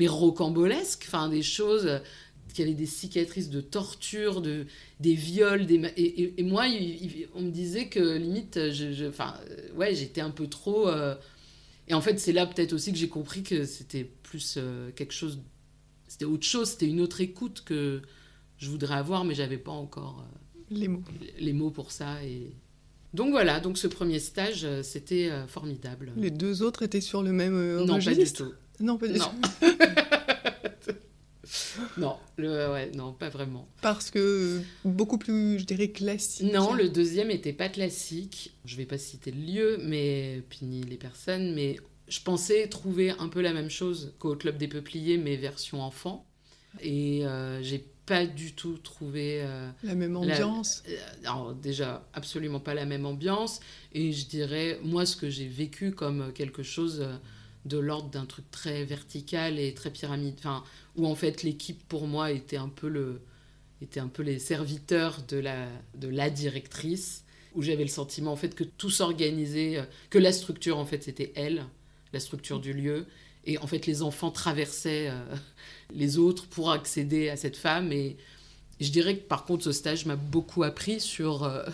mais 0.00 0.08
rocambolesques, 0.08 1.04
enfin 1.06 1.28
des 1.28 1.42
choses 1.42 2.00
qui 2.54 2.62
avaient 2.62 2.72
des 2.72 2.86
cicatrices 2.86 3.50
de 3.50 3.60
torture, 3.60 4.40
de, 4.40 4.64
des 5.00 5.14
viols, 5.14 5.66
des, 5.66 5.82
et, 5.98 6.42
moi, 6.42 6.64
on 7.34 7.42
me 7.42 7.50
disait 7.50 7.88
que 7.88 8.16
limite, 8.16 8.70
je, 8.70 9.06
enfin, 9.06 9.34
euh, 9.50 9.74
ouais, 9.76 9.94
j'étais 9.94 10.22
un 10.22 10.30
peu 10.30 10.46
trop. 10.46 10.88
et 11.88 11.92
en 11.92 12.00
fait, 12.00 12.18
c'est 12.18 12.32
là 12.32 12.46
peut-être 12.46 12.72
aussi 12.72 12.92
que 12.92 12.98
j'ai 12.98 13.08
compris 13.08 13.42
que 13.42 13.66
c'était 13.66 14.10
plus 14.22 14.58
quelque 14.96 15.12
chose 15.12 15.40
c'était 16.14 16.26
autre 16.26 16.46
chose, 16.46 16.70
c'était 16.70 16.86
une 16.86 17.00
autre 17.00 17.20
écoute 17.20 17.64
que 17.66 18.00
je 18.58 18.70
voudrais 18.70 18.94
avoir, 18.94 19.24
mais 19.24 19.34
j'avais 19.34 19.58
pas 19.58 19.72
encore 19.72 20.22
euh, 20.22 20.60
les 20.70 20.86
mots. 20.86 21.02
Les 21.40 21.52
mots 21.52 21.70
pour 21.70 21.90
ça. 21.90 22.22
Et... 22.22 22.52
Donc 23.14 23.30
voilà, 23.32 23.58
donc 23.58 23.78
ce 23.78 23.88
premier 23.88 24.20
stage, 24.20 24.64
euh, 24.64 24.84
c'était 24.84 25.28
euh, 25.28 25.48
formidable. 25.48 26.12
Les 26.16 26.30
deux 26.30 26.62
autres 26.62 26.82
étaient 26.82 27.00
sur 27.00 27.24
le 27.24 27.32
même 27.32 27.84
non, 27.84 27.98
pas 27.98 28.14
du 28.14 28.32
tout. 28.32 28.52
Non, 28.78 28.96
pas 28.96 29.08
du 29.08 29.18
non. 29.18 29.32
non, 31.96 32.16
le, 32.36 32.70
ouais, 32.72 32.90
non, 32.94 33.12
pas 33.12 33.28
vraiment. 33.28 33.68
Parce 33.80 34.10
que 34.10 34.60
beaucoup 34.84 35.18
plus, 35.18 35.58
je 35.58 35.64
dirais, 35.64 35.88
classique. 35.88 36.52
Non, 36.52 36.74
le 36.74 36.88
deuxième 36.88 37.30
était 37.30 37.52
pas 37.52 37.68
classique. 37.68 38.52
Je 38.64 38.76
vais 38.76 38.86
pas 38.86 38.98
citer 38.98 39.30
le 39.30 39.40
lieu, 39.40 39.78
mais 39.82 40.42
puis 40.48 40.60
ni 40.62 40.82
les 40.82 40.96
personnes, 40.96 41.54
mais 41.54 41.76
je 42.08 42.20
pensais 42.20 42.66
trouver 42.68 43.10
un 43.10 43.28
peu 43.28 43.40
la 43.40 43.52
même 43.52 43.70
chose 43.70 44.14
qu'au 44.18 44.36
Club 44.36 44.56
des 44.58 44.68
Peupliers, 44.68 45.18
mais 45.18 45.36
version 45.36 45.82
enfant. 45.82 46.26
Et 46.80 47.24
euh, 47.24 47.62
j'ai 47.62 47.84
pas 48.06 48.26
du 48.26 48.52
tout 48.52 48.76
trouvé 48.78 49.40
euh, 49.42 49.70
la 49.82 49.94
même 49.94 50.16
ambiance. 50.16 50.82
Euh, 50.88 50.96
alors 51.22 51.54
déjà 51.54 52.06
absolument 52.12 52.60
pas 52.60 52.74
la 52.74 52.84
même 52.84 53.06
ambiance. 53.06 53.60
Et 53.92 54.12
je 54.12 54.26
dirais 54.26 54.78
moi 54.82 55.06
ce 55.06 55.16
que 55.16 55.30
j'ai 55.30 55.46
vécu 55.46 55.92
comme 55.92 56.32
quelque 56.32 56.62
chose 56.62 57.06
de 57.64 57.78
l'ordre 57.78 58.10
d'un 58.10 58.26
truc 58.26 58.50
très 58.50 58.84
vertical 58.84 59.58
et 59.58 59.74
très 59.74 59.90
pyramide. 59.90 60.34
Enfin 60.38 60.64
où 60.96 61.06
en 61.06 61.14
fait 61.14 61.42
l'équipe 61.42 61.82
pour 61.88 62.06
moi 62.06 62.30
était 62.30 62.56
un 62.56 62.68
peu 62.68 62.88
le 62.88 63.20
était 63.80 64.00
un 64.00 64.08
peu 64.08 64.22
les 64.22 64.38
serviteurs 64.38 65.22
de 65.28 65.38
la 65.38 65.68
de 65.94 66.08
la 66.08 66.30
directrice 66.30 67.24
où 67.54 67.62
j'avais 67.62 67.84
le 67.84 67.88
sentiment 67.90 68.32
en 68.32 68.36
fait 68.36 68.54
que 68.54 68.64
tout 68.64 68.90
s'organisait 68.90 69.86
que 70.10 70.18
la 70.18 70.32
structure 70.32 70.78
en 70.78 70.84
fait 70.84 71.02
c'était 71.02 71.32
elle 71.36 71.64
la 72.14 72.20
structure 72.20 72.60
du 72.60 72.72
lieu. 72.72 73.06
Et 73.44 73.58
en 73.58 73.66
fait, 73.66 73.84
les 73.86 74.02
enfants 74.02 74.30
traversaient 74.30 75.08
euh, 75.10 75.36
les 75.92 76.16
autres 76.16 76.46
pour 76.46 76.70
accéder 76.70 77.28
à 77.28 77.36
cette 77.36 77.58
femme. 77.58 77.92
Et, 77.92 78.16
je 78.80 78.90
dirais 78.90 79.16
que 79.16 79.22
par 79.22 79.44
contre, 79.44 79.64
ce 79.64 79.72
stage 79.72 80.06
m'a 80.06 80.16
beaucoup 80.16 80.62
appris 80.62 80.98
sur 81.00 81.44
euh, 81.44 81.64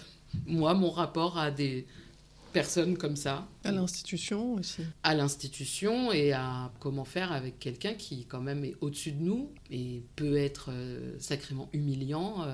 moi, 0.47 0.75
mon 0.75 0.91
rapport 0.91 1.39
à 1.39 1.51
des 1.51 1.87
personnes 2.53 2.97
comme 2.97 3.17
ça. 3.17 3.47
À 3.65 3.73
l'institution 3.73 4.55
aussi. 4.55 4.83
À 5.03 5.15
l'institution 5.15 6.13
et 6.13 6.33
à 6.33 6.73
comment 6.81 7.05
faire 7.05 7.33
avec 7.33 7.59
quelqu'un 7.59 7.95
qui 7.95 8.25
quand 8.27 8.41
même 8.41 8.65
est 8.65 8.77
au-dessus 8.81 9.13
de 9.13 9.23
nous 9.23 9.51
et 9.71 10.03
peut 10.17 10.37
être 10.37 10.71
euh, 10.73 11.15
sacrément 11.19 11.69
humiliant 11.73 12.47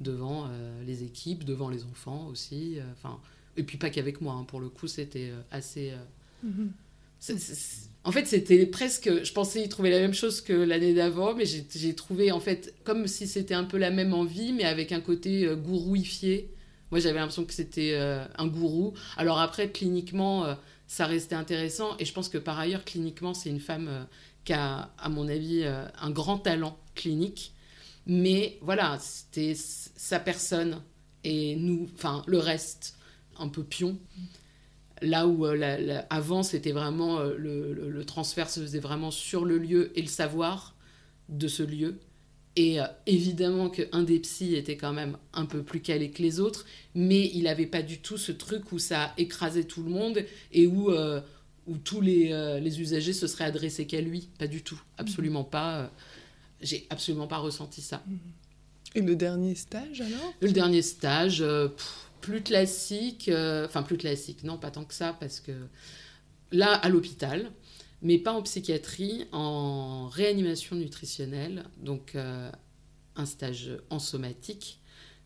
devant 0.00 0.48
les 0.86 1.02
équipes, 1.02 1.44
devant 1.44 1.68
les 1.68 1.84
enfants 1.84 2.26
aussi. 2.28 2.78
Enfin, 2.92 3.20
et 3.56 3.62
puis 3.62 3.76
pas 3.76 3.90
qu'avec 3.90 4.22
moi, 4.22 4.34
hein. 4.34 4.44
pour 4.44 4.60
le 4.60 4.68
coup, 4.70 4.86
c'était 4.86 5.32
assez... 5.50 5.92
Mhm. 6.42 6.72
En 8.04 8.12
fait, 8.12 8.26
c'était 8.26 8.66
presque. 8.66 9.24
Je 9.24 9.32
pensais 9.32 9.62
y 9.62 9.68
trouver 9.68 9.90
la 9.90 9.98
même 9.98 10.12
chose 10.12 10.40
que 10.42 10.52
l'année 10.52 10.92
d'avant, 10.92 11.34
mais 11.34 11.44
j'ai 11.46 11.94
trouvé, 11.94 12.32
en 12.32 12.40
fait, 12.40 12.74
comme 12.84 13.06
si 13.06 13.26
c'était 13.26 13.54
un 13.54 13.64
peu 13.64 13.78
la 13.78 13.90
même 13.90 14.12
envie, 14.12 14.52
mais 14.52 14.64
avec 14.64 14.92
un 14.92 15.00
côté 15.00 15.46
euh, 15.46 15.56
gourouifié. 15.56 16.50
Moi, 16.94 17.00
j'avais 17.00 17.18
l'impression 17.18 17.44
que 17.44 17.52
c'était 17.52 17.94
euh, 17.94 18.24
un 18.38 18.46
gourou. 18.46 18.94
Alors 19.16 19.40
après, 19.40 19.72
cliniquement, 19.72 20.44
euh, 20.44 20.54
ça 20.86 21.06
restait 21.06 21.34
intéressant. 21.34 21.96
Et 21.98 22.04
je 22.04 22.12
pense 22.12 22.28
que 22.28 22.38
par 22.38 22.56
ailleurs, 22.56 22.84
cliniquement, 22.84 23.34
c'est 23.34 23.50
une 23.50 23.58
femme 23.58 24.06
qui 24.44 24.52
a, 24.52 24.92
à 24.96 25.08
mon 25.08 25.26
avis, 25.26 25.64
un 25.64 26.10
grand 26.10 26.38
talent 26.38 26.78
clinique. 26.94 27.52
Mais 28.06 28.58
voilà, 28.60 28.96
c'était 29.00 29.56
sa 29.56 30.20
personne 30.20 30.80
et 31.24 31.56
nous, 31.56 31.88
enfin, 31.94 32.22
le 32.28 32.38
reste, 32.38 32.96
un 33.38 33.48
peu 33.48 33.64
pion. 33.64 33.98
Là 35.02 35.26
où 35.26 35.46
euh, 35.46 36.02
avant, 36.10 36.42
c'était 36.42 36.72
vraiment 36.72 37.18
euh, 37.18 37.34
le, 37.36 38.04
transfert 38.04 38.48
se 38.48 38.60
faisait 38.60 38.78
vraiment 38.78 39.10
sur 39.10 39.44
le 39.44 39.58
lieu 39.58 39.90
et 39.98 40.02
le 40.02 40.08
savoir 40.08 40.74
de 41.28 41.48
ce 41.48 41.62
lieu. 41.62 41.98
Et 42.56 42.80
euh, 42.80 42.84
évidemment 43.06 43.68
qu'un 43.68 44.02
des 44.04 44.20
psys 44.20 44.54
était 44.54 44.76
quand 44.76 44.92
même 44.92 45.16
un 45.32 45.44
peu 45.44 45.62
plus 45.62 45.80
calé 45.80 46.10
que 46.10 46.22
les 46.22 46.40
autres, 46.40 46.66
mais 46.94 47.30
il 47.34 47.44
n'avait 47.44 47.66
pas 47.66 47.82
du 47.82 47.98
tout 47.98 48.16
ce 48.16 48.32
truc 48.32 48.70
où 48.72 48.78
ça 48.78 49.12
écrasait 49.18 49.64
tout 49.64 49.82
le 49.82 49.90
monde 49.90 50.24
et 50.52 50.66
où, 50.66 50.92
où 51.66 51.76
tous 51.78 52.00
les, 52.00 52.60
les, 52.60 52.80
usagers 52.80 53.12
se 53.12 53.26
seraient 53.26 53.44
adressés 53.44 53.86
qu'à 53.86 54.00
lui. 54.00 54.28
Pas 54.38 54.46
du 54.46 54.62
tout, 54.62 54.80
absolument 54.98 55.42
mmh. 55.42 55.50
pas. 55.50 55.90
J'ai 56.60 56.86
absolument 56.90 57.26
pas 57.26 57.38
ressenti 57.38 57.82
ça. 57.82 58.04
Et 58.94 59.00
le 59.00 59.16
dernier 59.16 59.56
stage 59.56 60.00
alors? 60.00 60.32
Le 60.40 60.52
dernier 60.52 60.82
stage, 60.82 61.42
plus 62.24 62.42
classique, 62.42 63.28
euh, 63.28 63.66
enfin 63.66 63.82
plus 63.82 63.98
classique, 63.98 64.44
non 64.44 64.56
pas 64.56 64.70
tant 64.70 64.84
que 64.84 64.94
ça, 64.94 65.14
parce 65.20 65.40
que 65.40 65.52
là, 66.52 66.72
à 66.72 66.88
l'hôpital, 66.88 67.50
mais 68.04 68.18
pas 68.18 68.32
en 68.32 68.42
psychiatrie, 68.42 69.24
en 69.32 70.08
réanimation 70.08 70.76
nutritionnelle, 70.76 71.64
donc 71.82 72.14
euh, 72.14 72.50
un 73.16 73.26
stage 73.26 73.70
en 73.90 73.98
somatique, 73.98 74.80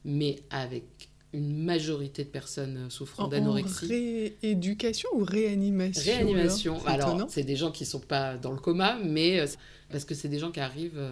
mais 0.04 0.40
avec 0.48 1.10
une 1.34 1.62
majorité 1.62 2.24
de 2.24 2.30
personnes 2.30 2.88
souffrant 2.88 3.28
d'anorexie. 3.28 4.32
Rééducation 4.42 5.10
ou 5.12 5.24
réanimation 5.24 6.02
Réanimation. 6.10 6.86
Alors, 6.86 7.26
c'est 7.28 7.42
des 7.42 7.56
gens 7.56 7.70
qui 7.70 7.84
sont 7.84 8.00
pas 8.00 8.38
dans 8.38 8.52
le 8.52 8.58
coma, 8.58 8.98
mais 9.04 9.40
euh, 9.40 9.46
parce 9.90 10.06
que 10.06 10.14
c'est 10.14 10.28
des 10.28 10.38
gens 10.38 10.50
qui 10.50 10.60
arrivent 10.60 11.02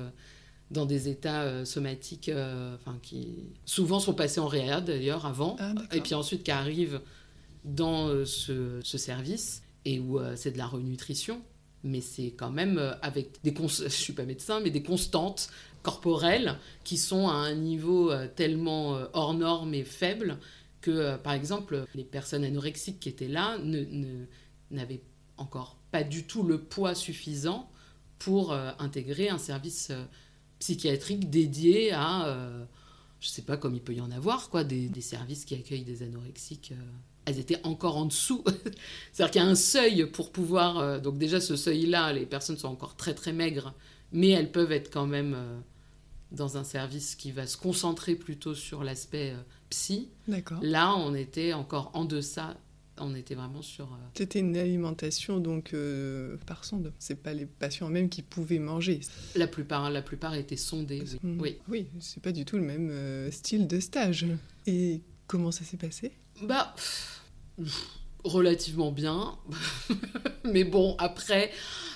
dans 0.70 0.86
des 0.86 1.08
états 1.08 1.42
euh, 1.42 1.64
somatiques, 1.64 2.28
euh, 2.28 2.74
enfin 2.76 2.98
qui 3.02 3.44
souvent 3.64 4.00
sont 4.00 4.14
passés 4.14 4.40
en 4.40 4.48
réa 4.48 4.80
d'ailleurs 4.80 5.26
avant, 5.26 5.56
ah, 5.58 5.72
et 5.92 6.00
puis 6.00 6.14
ensuite 6.14 6.42
qui 6.42 6.50
arrivent 6.50 7.00
dans 7.64 8.08
euh, 8.08 8.24
ce, 8.24 8.80
service 8.82 9.62
et 9.84 10.00
où 10.00 10.18
c'est 10.34 10.50
de 10.50 10.58
la 10.58 10.66
renutrition, 10.66 11.40
mais 11.84 12.00
c'est 12.00 12.32
quand 12.32 12.50
même 12.50 12.96
avec 13.02 13.42
des 13.44 13.54
je 13.56 13.88
suis 13.88 14.12
pas 14.12 14.24
médecin, 14.24 14.60
mais 14.60 14.70
des 14.70 14.82
constantes 14.82 15.50
corporelles 15.82 16.58
qui 16.82 16.96
sont 16.96 17.28
à 17.28 17.34
un 17.34 17.54
niveau 17.54 18.12
tellement 18.34 18.98
hors 19.12 19.34
norme 19.34 19.72
et 19.74 19.84
faible 19.84 20.38
que 20.80 21.16
par 21.18 21.32
exemple 21.32 21.84
les 21.94 22.02
personnes 22.02 22.44
anorexiques 22.44 22.98
qui 22.98 23.08
étaient 23.08 23.28
là 23.28 23.56
n'avaient 24.70 25.02
encore 25.36 25.76
pas 25.92 26.02
du 26.02 26.24
tout 26.24 26.42
le 26.42 26.58
poids 26.58 26.96
suffisant 26.96 27.70
pour 28.18 28.52
intégrer 28.52 29.28
un 29.28 29.38
service 29.38 29.92
psychiatriques 30.58 31.30
dédiés 31.30 31.92
à, 31.92 32.26
euh, 32.26 32.64
je 33.20 33.28
sais 33.28 33.42
pas 33.42 33.56
comme 33.56 33.74
il 33.74 33.82
peut 33.82 33.94
y 33.94 34.00
en 34.00 34.10
avoir, 34.10 34.50
quoi, 34.50 34.64
des 34.64 35.00
services 35.00 35.44
qui 35.44 35.54
accueillent 35.54 35.84
des 35.84 36.02
anorexiques. 36.02 36.72
Elles 37.26 37.38
étaient 37.40 37.60
encore 37.64 37.96
en 37.96 38.06
dessous. 38.06 38.42
C'est-à-dire 39.12 39.32
qu'il 39.32 39.42
y 39.42 39.44
a 39.44 39.48
un 39.48 39.54
seuil 39.56 40.06
pour 40.06 40.32
pouvoir. 40.32 40.78
euh, 40.78 40.98
donc, 40.98 41.18
déjà, 41.18 41.40
ce 41.40 41.56
seuil-là, 41.56 42.12
les 42.12 42.24
personnes 42.24 42.56
sont 42.56 42.68
encore 42.68 42.96
très 42.96 43.14
très 43.14 43.32
maigres, 43.32 43.74
mais 44.12 44.30
elles 44.30 44.50
peuvent 44.50 44.72
être 44.72 44.90
quand 44.90 45.06
même 45.06 45.34
euh, 45.34 45.58
dans 46.30 46.56
un 46.56 46.64
service 46.64 47.16
qui 47.16 47.32
va 47.32 47.46
se 47.46 47.56
concentrer 47.56 48.14
plutôt 48.14 48.54
sur 48.54 48.84
l'aspect 48.84 49.32
euh, 49.32 49.42
psy. 49.70 50.08
D'accord. 50.28 50.60
Là, 50.62 50.94
on 50.96 51.14
était 51.14 51.52
encore 51.52 51.90
en 51.94 52.04
deçà. 52.04 52.56
On 52.98 53.14
était 53.14 53.34
vraiment 53.34 53.60
sur. 53.60 53.88
C'était 54.14 54.38
une 54.38 54.56
alimentation 54.56 55.38
donc 55.38 55.74
par 56.46 56.64
sonde. 56.64 56.94
C'est 56.98 57.22
pas 57.22 57.34
les 57.34 57.44
patients 57.44 57.90
même 57.90 58.08
qui 58.08 58.22
pouvaient 58.22 58.58
manger. 58.58 59.00
la 59.34 59.46
plupart, 59.46 59.90
la 59.90 60.00
plupart 60.00 60.32
étaient 60.34 60.56
sondés. 60.56 61.04
oui. 61.22 61.30
Mm. 61.30 61.40
Oui. 61.42 61.58
Oui, 61.68 61.86
c'est 62.00 62.22
pas 62.22 62.32
du 62.32 62.46
tout 62.46 62.56
le 62.56 62.62
même 62.62 63.30
style 63.30 63.66
de 63.66 63.80
stage. 63.80 64.24
Et 64.66 65.02
comment 65.26 65.50
ça 65.50 65.62
s'est 65.64 65.76
passé? 65.76 66.12
Bah, 66.42 66.72
pff, 66.74 67.15
relativement 68.24 68.92
bien. 68.92 69.36
Mais 70.44 70.64
bon, 70.64 70.96
après, 70.98 71.50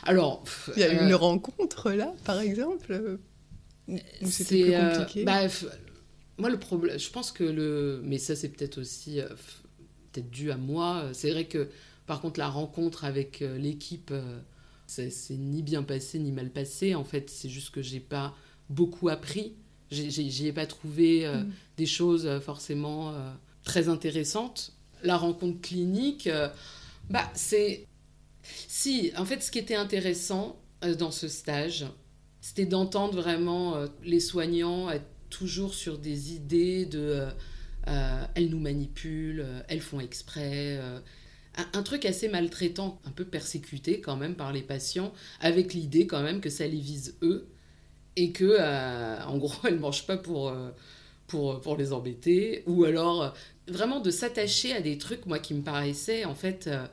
alors. 0.05 0.45
Il 0.77 0.81
y 0.81 0.85
a 0.85 0.93
eu 0.93 0.99
euh, 0.99 1.07
une 1.09 1.15
rencontre 1.15 1.93
là, 1.93 2.15
par 2.25 2.41
exemple 2.41 2.93
euh, 2.93 3.97
c'était 4.25 4.63
plus 4.65 4.75
euh, 4.75 4.97
compliqué 4.99 5.25
bah, 5.25 5.41
moi, 6.39 6.49
le 6.49 6.59
problème, 6.59 6.99
je 6.99 7.11
pense 7.11 7.33
que 7.33 7.45
le. 7.45 8.01
Mais 8.03 8.17
ça, 8.19 8.35
c'est 8.35 8.49
peut-être 8.49 8.79
aussi. 8.79 9.21
peut-être 10.13 10.31
dû 10.31 10.51
à 10.51 10.57
moi. 10.57 11.11
C'est 11.13 11.31
vrai 11.33 11.45
que, 11.45 11.69
par 12.07 12.23
contre, 12.23 12.41
la 12.41 12.49
rencontre 12.49 13.05
avec 13.05 13.41
l'équipe, 13.41 14.11
s'est 14.87 15.37
ni 15.37 15.63
bien 15.63 15.83
passé 15.83 16.19
ni 16.19 16.33
mal 16.33 16.51
passé. 16.51 16.95
En 16.95 17.05
fait, 17.05 17.31
c'est 17.31 17.49
juste 17.49 17.71
que 17.71 17.83
j'ai 17.83 18.01
pas 18.01 18.35
beaucoup 18.69 19.09
appris. 19.09 19.55
J'y 19.91 20.47
ai 20.47 20.53
pas 20.53 20.67
trouvé 20.67 21.27
euh, 21.27 21.43
Mm. 21.43 21.53
des 21.77 21.87
choses 21.87 22.41
forcément 22.45 23.11
euh, 23.11 23.33
très 23.65 23.89
intéressantes. 23.89 24.73
La 25.03 25.17
rencontre 25.17 25.61
clinique, 25.61 26.27
euh, 26.27 26.49
bah, 27.09 27.31
c'est. 27.35 27.87
Si, 28.43 29.13
en 29.17 29.25
fait, 29.25 29.43
ce 29.43 29.51
qui 29.51 29.59
était 29.59 29.75
intéressant 29.75 30.59
euh, 30.85 30.95
dans 30.95 31.11
ce 31.11 31.29
stage, 31.29 31.87
c'était 32.41 32.67
d'entendre 32.67 33.21
vraiment 33.21 33.77
euh, 33.77 33.87
les 34.03 34.21
soignants 34.21 34.91
être 34.91 35.07
toujours 35.29 35.75
sur 35.75 35.99
des 35.99 36.33
idées 36.33 36.87
de 36.87 37.27
elles 38.35 38.51
nous 38.51 38.61
manipulent, 38.61 39.45
elles 39.69 39.81
font 39.81 40.01
exprès. 40.01 40.79
un, 41.57 41.83
truc 41.83 42.05
assez 42.05 42.29
maltraitant, 42.29 43.01
un 43.05 43.11
peu 43.11 43.25
persécuté 43.25 44.01
quand 44.01 44.17
même 44.17 44.37
par 44.37 44.53
les 44.53 44.63
patients, 44.63 45.13
avec 45.41 45.75
l'idée 45.75 46.07
quand 46.07 46.23
même 46.23 46.41
que 46.41 46.51
ça 46.51 46.67
les 46.67 46.79
vise 46.79 47.17
eux 47.23 47.49
et 48.17 48.33
que, 48.33 48.61
en 49.25 49.39
gros, 49.39 49.55
elles 49.67 49.81
mangent 49.81 50.07
pas 50.07 50.19
pour, 50.19 50.53
pour, 51.27 51.61
pour 51.61 51.77
les 51.77 51.93
embêter, 51.93 52.63
ou 52.67 52.85
alors 52.85 53.35
vraiment 53.71 54.01
de 54.01 54.11
s'attacher 54.11 54.73
à 54.75 54.81
des 54.81 54.99
trucs, 54.99 55.27
moi, 55.27 55.39
qui 55.39 55.55
me 55.55 55.63
paraissaient 55.63 56.25
en 56.25 56.35
fait. 56.35 56.67
euh, 56.67 56.87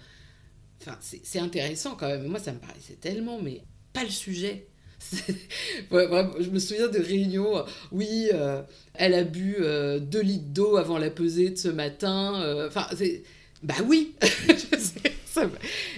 c'est 1.01 1.39
intéressant 1.39 1.95
quand 1.95 2.07
même. 2.07 2.27
Moi, 2.27 2.39
ça 2.39 2.51
me 2.53 2.59
paraissait 2.59 2.97
tellement, 2.99 3.39
mais 3.41 3.61
pas 3.93 4.03
le 4.03 4.09
sujet. 4.09 4.67
Je 5.91 6.49
me 6.49 6.59
souviens 6.59 6.87
de 6.87 6.99
réunions. 6.99 7.57
euh, 7.57 7.63
Oui, 7.91 8.29
euh, 8.33 8.61
elle 8.93 9.13
a 9.13 9.23
bu 9.23 9.57
2 9.59 10.21
litres 10.21 10.47
d'eau 10.49 10.77
avant 10.77 10.97
la 10.97 11.09
pesée 11.09 11.49
de 11.49 11.57
ce 11.57 11.67
matin. 11.67 12.65
Enfin. 12.67 12.87
Bah 13.63 13.75
oui 13.85 14.13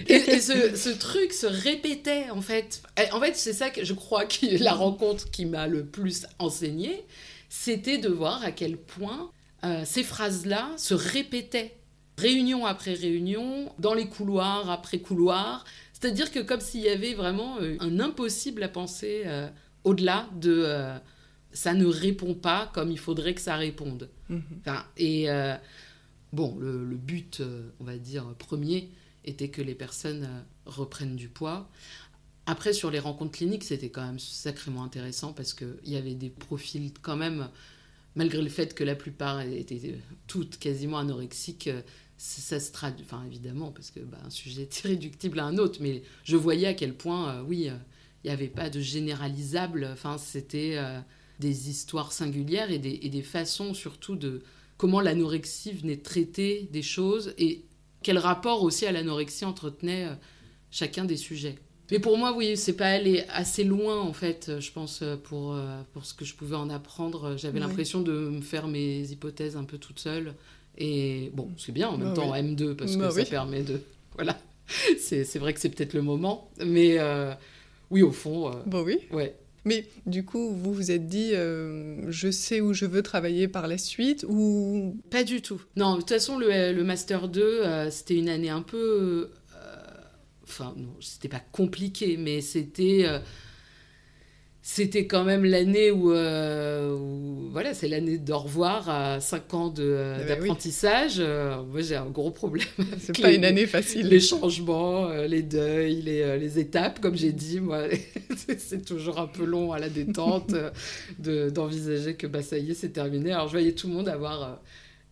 Et, 0.08 0.14
et 0.14 0.40
ce, 0.40 0.90
truc 0.98 1.32
se 1.32 1.46
répétait, 1.46 2.28
en 2.30 2.42
fait. 2.42 2.82
En 3.12 3.20
fait, 3.20 3.36
c'est 3.36 3.52
ça 3.52 3.70
que 3.70 3.84
je 3.84 3.94
crois 3.94 4.24
que 4.26 4.62
la 4.62 4.72
rencontre 4.74 5.30
qui 5.30 5.46
m'a 5.46 5.66
le 5.66 5.84
plus 5.86 6.26
enseigné, 6.38 7.04
c'était 7.48 7.98
de 7.98 8.08
voir 8.08 8.42
à 8.44 8.52
quel 8.52 8.76
point 8.76 9.30
euh, 9.64 9.82
ces 9.84 10.02
phrases-là 10.02 10.70
se 10.76 10.94
répétaient 10.94 11.76
réunion 12.18 12.66
après 12.66 12.94
réunion, 12.94 13.72
dans 13.78 13.94
les 13.94 14.08
couloirs 14.08 14.70
après 14.70 14.98
couloirs. 14.98 15.64
C'est-à-dire 15.92 16.30
que 16.30 16.40
comme 16.40 16.60
s'il 16.60 16.80
y 16.80 16.88
avait 16.88 17.14
vraiment 17.14 17.58
euh, 17.60 17.76
un 17.80 18.00
impossible 18.00 18.62
à 18.62 18.68
penser 18.68 19.22
euh, 19.26 19.48
au-delà 19.84 20.28
de 20.34 20.62
euh, 20.66 20.96
ça 21.52 21.74
ne 21.74 21.86
répond 21.86 22.34
pas 22.34 22.70
comme 22.72 22.90
il 22.90 22.98
faudrait 22.98 23.34
que 23.34 23.40
ça 23.40 23.56
réponde. 23.56 24.08
Mhm. 24.28 24.42
Enfin, 24.60 24.84
et 24.96 25.30
euh, 25.30 25.56
bon, 26.32 26.56
le, 26.58 26.84
le 26.84 26.96
but, 26.96 27.42
on 27.80 27.84
va 27.84 27.96
dire, 27.98 28.24
premier, 28.38 28.90
était 29.24 29.48
que 29.48 29.60
les 29.60 29.74
personnes 29.74 30.28
reprennent 30.64 31.16
du 31.16 31.28
poids. 31.28 31.68
Après, 32.46 32.72
sur 32.72 32.90
les 32.90 32.98
rencontres 32.98 33.32
cliniques, 33.32 33.64
c'était 33.64 33.90
quand 33.90 34.04
même 34.04 34.18
sacrément 34.18 34.82
intéressant 34.82 35.32
parce 35.32 35.54
qu'il 35.54 35.76
y 35.84 35.96
avait 35.96 36.14
des 36.14 36.30
profils 36.30 36.92
quand 37.02 37.16
même, 37.16 37.48
malgré 38.14 38.42
le 38.42 38.48
fait 38.48 38.74
que 38.74 38.84
la 38.84 38.94
plupart 38.94 39.40
étaient 39.40 39.98
toutes 40.26 40.58
quasiment 40.58 40.98
anorexiques, 40.98 41.68
euh, 41.68 41.82
ça 42.16 42.60
se 42.60 42.70
traduit, 42.70 43.04
enfin 43.06 43.24
évidemment, 43.26 43.70
parce 43.70 43.90
que 43.90 44.00
bah, 44.00 44.18
un 44.24 44.30
sujet 44.30 44.62
est 44.62 44.80
irréductible 44.84 45.38
à 45.40 45.44
un 45.44 45.56
autre, 45.56 45.78
mais 45.80 46.02
je 46.24 46.36
voyais 46.36 46.66
à 46.66 46.74
quel 46.74 46.94
point, 46.94 47.36
euh, 47.36 47.42
oui, 47.42 47.68
euh, 47.68 47.76
il 48.22 48.28
n'y 48.28 48.32
avait 48.32 48.48
pas 48.48 48.70
de 48.70 48.80
généralisable, 48.80 49.88
enfin 49.92 50.18
c'était 50.18 50.74
euh, 50.76 51.00
des 51.38 51.70
histoires 51.70 52.12
singulières 52.12 52.70
et 52.70 52.78
des, 52.78 53.00
et 53.02 53.08
des 53.08 53.22
façons 53.22 53.72
surtout 53.72 54.16
de 54.16 54.42
comment 54.76 55.00
l'anorexie 55.00 55.72
venait 55.72 55.96
traiter 55.96 56.68
des 56.72 56.82
choses 56.82 57.34
et 57.38 57.64
quel 58.02 58.18
rapport 58.18 58.62
aussi 58.62 58.86
à 58.86 58.92
l'anorexie 58.92 59.44
entretenait 59.44 60.06
euh, 60.06 60.14
chacun 60.70 61.04
des 61.04 61.16
sujets. 61.16 61.58
Mais 61.90 61.98
pour 61.98 62.16
moi, 62.18 62.34
oui, 62.36 62.56
c'est 62.56 62.72
pas 62.74 62.86
aller 62.88 63.24
assez 63.28 63.64
loin, 63.64 64.00
en 64.00 64.12
fait, 64.12 64.52
je 64.60 64.70
pense, 64.72 65.00
euh, 65.02 65.16
pour, 65.16 65.54
euh, 65.54 65.80
pour 65.92 66.04
ce 66.04 66.14
que 66.14 66.24
je 66.24 66.34
pouvais 66.34 66.56
en 66.56 66.70
apprendre. 66.70 67.36
J'avais 67.36 67.60
Ouais. 67.60 67.66
l'impression 67.66 68.00
de 68.00 68.12
me 68.12 68.40
faire 68.40 68.68
mes 68.68 69.00
hypothèses 69.10 69.56
un 69.56 69.64
peu 69.64 69.78
toute 69.78 69.98
seule. 69.98 70.34
Et 70.78 71.30
bon, 71.34 71.48
c'est 71.58 71.72
bien 71.72 71.88
en 71.88 71.98
même 71.98 72.08
Bah 72.08 72.14
temps 72.14 72.32
oui. 72.32 72.38
M2, 72.40 72.74
parce 72.74 72.96
Bah 72.96 73.08
que 73.08 73.14
oui. 73.14 73.24
ça 73.24 73.30
permet 73.30 73.62
de... 73.62 73.80
Voilà. 74.14 74.38
C'est 74.98 75.24
c'est 75.24 75.38
vrai 75.40 75.52
que 75.52 75.58
c'est 75.60 75.68
peut-être 75.70 75.94
le 75.94 76.02
moment. 76.02 76.48
Mais 76.64 76.96
euh, 76.98 77.32
oui, 77.90 78.02
au 78.02 78.12
fond, 78.12 78.48
euh, 78.48 78.52
Bon 78.66 78.82
oui. 78.82 78.98
ouais. 79.12 79.34
Mais 79.66 79.84
du 80.06 80.24
coup, 80.24 80.50
vous 80.54 80.72
vous 80.72 80.90
êtes 80.90 81.06
dit, 81.06 81.30
euh, 81.34 81.96
je 82.10 82.30
sais 82.30 82.60
où 82.62 82.72
je 82.72 82.86
veux 82.86 83.02
travailler 83.02 83.46
par 83.48 83.66
la 83.66 83.76
suite, 83.78 84.24
ou 84.28 84.96
Pas 85.10 85.22
du 85.24 85.42
tout. 85.42 85.60
Non, 85.76 85.94
de 85.96 86.00
toute 86.00 86.08
façon, 86.10 86.38
le, 86.38 86.72
le 86.72 86.84
Master 86.84 87.28
2, 87.28 87.42
euh, 87.42 87.90
c'était 87.90 88.14
une 88.16 88.28
année 88.30 88.48
un 88.48 88.62
peu... 88.62 89.28
Enfin, 90.50 90.74
non, 90.76 90.88
c'était 91.00 91.28
pas 91.28 91.42
compliqué, 91.52 92.16
mais 92.18 92.40
c'était... 92.40 93.02
euh, 93.04 93.18
c'était 94.62 95.06
quand 95.06 95.24
même 95.24 95.44
l'année 95.46 95.90
où, 95.90 96.12
euh, 96.12 96.94
où- 96.94 97.48
Voilà, 97.50 97.72
c'est 97.72 97.88
l'année 97.88 98.18
d'au 98.18 98.38
revoir 98.40 98.90
à 98.90 99.18
5 99.18 99.54
ans 99.54 99.68
de, 99.70 99.82
euh, 99.82 100.18
Eh 100.20 100.24
ben 100.26 100.34
oui. 100.34 100.48
d'apprentissage. 100.48 101.14
Euh, 101.18 101.62
moi, 101.62 101.80
j'ai 101.80 101.96
un 101.96 102.10
gros 102.10 102.30
problème. 102.30 102.66
c'est 103.00 103.16
Les- 103.16 103.22
pas 103.22 103.32
une 103.32 103.44
année 103.46 103.66
facile 103.66 104.06
Les 104.08 104.20
changements, 104.20 105.08
les 105.08 105.42
deuils, 105.42 106.02
les, 106.02 106.38
les 106.38 106.58
étapes, 106.58 107.00
comme 107.00 107.16
j'ai 107.16 107.32
dit, 107.32 107.58
moi, 107.58 107.84
c'est 108.58 108.84
toujours 108.84 109.18
un 109.18 109.26
peu 109.28 109.44
long 109.44 109.72
à 109.72 109.78
la 109.78 109.88
détente 109.88 110.54
de- 111.18 111.48
d'envisager 111.48 112.14
que 112.14 112.26
bah, 112.26 112.42
ça 112.42 112.58
y 112.58 112.72
est, 112.72 112.74
c'est 112.74 112.90
terminé. 112.90 113.32
Alors 113.32 113.46
je 113.46 113.52
voyais 113.52 113.72
tout 113.72 113.88
le 113.88 113.94
monde 113.94 114.08
avoir 114.08 114.60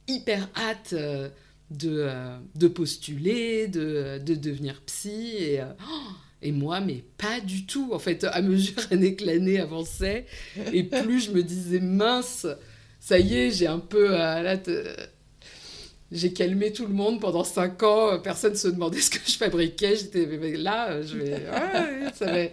hyper 0.06 0.46
hâte 0.56 0.94
de, 1.70 1.90
euh, 2.00 2.38
de 2.54 2.68
postuler, 2.68 3.68
de, 3.68 4.18
de 4.18 4.34
devenir 4.34 4.80
psy. 4.86 5.34
Et, 5.38 5.60
euh, 5.60 5.66
et 6.42 6.52
moi, 6.52 6.80
mais 6.80 7.04
pas 7.18 7.40
du 7.40 7.66
tout. 7.66 7.90
En 7.92 7.98
fait, 7.98 8.24
à 8.24 8.40
mesure 8.42 8.74
année 8.90 9.14
que 9.16 9.24
l'année 9.24 9.58
avançait, 9.60 10.26
et 10.72 10.84
plus 10.84 11.20
je 11.26 11.30
me 11.32 11.42
disais, 11.42 11.80
mince, 11.80 12.46
ça 13.00 13.18
y 13.18 13.34
est, 13.34 13.50
j'ai 13.50 13.66
un 13.66 13.80
peu... 13.80 14.12
euh, 14.12 14.42
là, 14.42 14.56
j'ai 16.10 16.32
calmé 16.32 16.72
tout 16.72 16.86
le 16.86 16.94
monde 16.94 17.20
pendant 17.20 17.44
cinq 17.44 17.82
ans. 17.82 18.18
Personne 18.20 18.54
se 18.54 18.68
demandait 18.68 19.00
ce 19.00 19.10
que 19.10 19.18
je 19.26 19.36
fabriquais. 19.36 19.96
J'étais 19.96 20.26
là, 20.56 21.02
je 21.02 21.16
vais, 21.18 21.42
ça 22.14 22.26
va- 22.26 22.48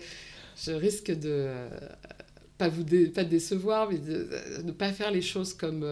je 0.57 0.72
risque 0.72 1.11
de 1.18 1.47
pas 2.57 2.70
vous 2.70 2.84
pas 3.13 3.24
décevoir, 3.24 3.89
mais 3.89 3.97
de 3.97 4.28
ne 4.63 4.72
pas 4.72 4.91
faire 4.91 5.11
les 5.11 5.22
choses 5.22 5.53
comme 5.53 5.86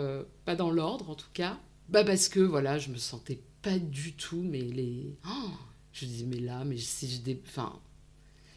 pas 0.46 0.56
dans 0.56 0.72
l'ordre 0.72 1.10
en 1.10 1.16
tout 1.16 1.28
cas. 1.34 1.58
Bah 1.90 2.04
parce 2.04 2.30
que 2.30 2.40
voilà, 2.40 2.80
je 2.80 2.90
me 2.90 2.98
sentais 2.98 3.40
pas 3.62 3.78
du 3.80 4.14
tout. 4.14 4.42
Mais 4.42 4.62
les, 4.62 5.16
Oh 5.26 5.50
je 5.94 6.06
disais 6.06 6.26
mais 6.26 6.40
là, 6.40 6.64
mais 6.66 6.78
si 6.78 7.10
je 7.10 7.22
dé... 7.22 7.40
enfin, 7.48 7.80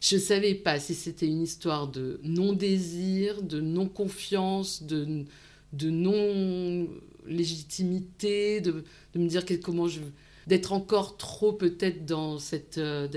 je 0.01 0.17
savais 0.17 0.55
pas 0.55 0.81
si 0.81 0.95
c'était 0.95 1.27
une 1.27 1.43
histoire 1.43 1.89
de 1.89 2.21
non 2.23 2.53
désir, 2.53 3.43
de 3.43 3.61
non 3.61 3.89
confiance, 3.89 4.83
de 4.83 5.25
de 5.73 5.91
non 5.91 6.89
légitimité, 7.27 8.61
de, 8.61 8.85
de 9.15 9.19
me 9.19 9.29
dire 9.29 9.45
comment 9.63 9.89
je 9.89 10.01
d'être 10.47 10.73
encore 10.73 11.17
trop 11.17 11.53
peut-être 11.53 12.07
dans 12.07 12.39
cette 12.39 12.79
euh, 12.79 13.09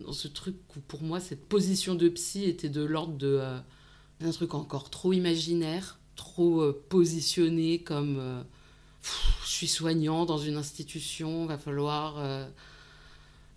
dans 0.00 0.12
ce 0.12 0.28
truc 0.28 0.56
où 0.76 0.80
pour 0.80 1.02
moi 1.02 1.18
cette 1.18 1.46
position 1.46 1.94
de 1.94 2.08
psy 2.08 2.44
était 2.44 2.68
de 2.68 2.82
l'ordre 2.82 3.16
de 3.16 3.38
euh, 3.40 3.58
un 4.20 4.30
truc 4.30 4.54
encore 4.54 4.90
trop 4.90 5.12
imaginaire, 5.12 5.98
trop 6.14 6.60
euh, 6.60 6.84
positionné 6.88 7.80
comme 7.80 8.44
je 9.44 9.50
suis 9.50 9.68
soignant 9.68 10.24
dans 10.24 10.38
une 10.38 10.56
institution, 10.56 11.46
va 11.46 11.58
falloir 11.58 12.16
euh, 12.18 12.46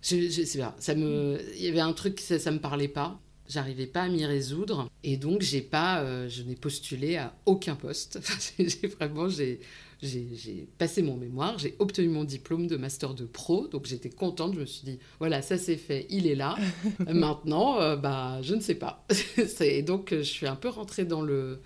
je, 0.02 0.28
je 0.30 0.44
sais 0.44 0.58
pas, 0.58 0.76
ça 0.78 0.94
me 0.94 1.40
il 1.56 1.62
y 1.62 1.68
avait 1.68 1.80
un 1.80 1.92
truc 1.92 2.20
ça 2.20 2.38
ça 2.38 2.50
me 2.50 2.58
parlait 2.60 2.88
pas. 2.88 3.20
J'arrivais 3.48 3.86
pas 3.86 4.02
à 4.02 4.08
m'y 4.10 4.26
résoudre. 4.26 4.90
Et 5.04 5.16
donc, 5.16 5.40
j'ai 5.40 5.62
pas, 5.62 6.28
je 6.28 6.42
n'ai 6.42 6.54
postulé 6.54 7.16
à 7.16 7.34
aucun 7.46 7.76
poste. 7.76 8.20
j'ai 8.58 8.88
vraiment, 8.88 9.30
j'ai 9.30 9.58
j'ai 10.02 10.68
passé 10.78 11.02
mon 11.02 11.16
mémoire, 11.16 11.58
j'ai 11.58 11.74
obtenu 11.78 12.08
mon 12.08 12.24
diplôme 12.24 12.66
de 12.66 12.76
master 12.76 13.14
de 13.14 13.24
pro, 13.24 13.66
donc 13.66 13.86
j'étais 13.86 14.10
contente, 14.10 14.54
je 14.54 14.60
me 14.60 14.66
suis 14.66 14.84
dit, 14.84 14.98
voilà, 15.18 15.42
ça 15.42 15.58
c'est 15.58 15.76
fait, 15.76 16.06
il 16.08 16.26
est 16.26 16.36
là. 16.36 16.56
Maintenant, 17.08 17.80
euh, 17.80 17.96
bah, 17.96 18.40
je 18.42 18.54
ne 18.54 18.60
sais 18.60 18.76
pas. 18.76 19.04
et 19.60 19.82
donc, 19.82 20.10
je 20.10 20.22
suis 20.22 20.46
un 20.46 20.56
peu 20.56 20.68
rentrée 20.68 21.04
dans 21.04 21.22
le, 21.22 21.60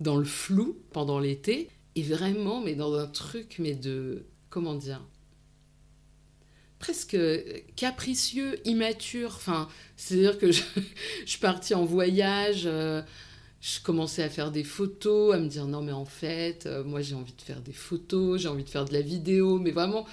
dans 0.00 0.16
le 0.16 0.24
flou 0.24 0.78
pendant 0.92 1.18
l'été, 1.18 1.68
et 1.96 2.02
vraiment, 2.02 2.60
mais 2.60 2.74
dans 2.74 2.94
un 2.94 3.06
truc, 3.06 3.56
mais 3.58 3.74
de, 3.74 4.26
comment 4.50 4.74
dire, 4.74 5.02
presque 6.78 7.16
capricieux, 7.76 8.60
immature. 8.66 9.32
Enfin, 9.36 9.68
c'est-à-dire 9.96 10.38
que 10.38 10.52
je, 10.52 10.62
je, 11.26 11.74
en 11.74 11.84
voyage. 11.84 12.64
Euh, 12.66 13.02
je 13.64 13.80
commençais 13.80 14.22
à 14.22 14.28
faire 14.28 14.50
des 14.50 14.62
photos, 14.62 15.34
à 15.34 15.38
me 15.38 15.48
dire 15.48 15.66
non 15.66 15.80
mais 15.80 15.92
en 15.92 16.04
fait, 16.04 16.66
euh, 16.66 16.84
moi 16.84 17.00
j'ai 17.00 17.14
envie 17.14 17.32
de 17.32 17.40
faire 17.40 17.62
des 17.62 17.72
photos, 17.72 18.42
j'ai 18.42 18.48
envie 18.48 18.62
de 18.62 18.68
faire 18.68 18.84
de 18.84 18.92
la 18.92 19.00
vidéo, 19.00 19.58
mais 19.58 19.70
vraiment, 19.70 20.04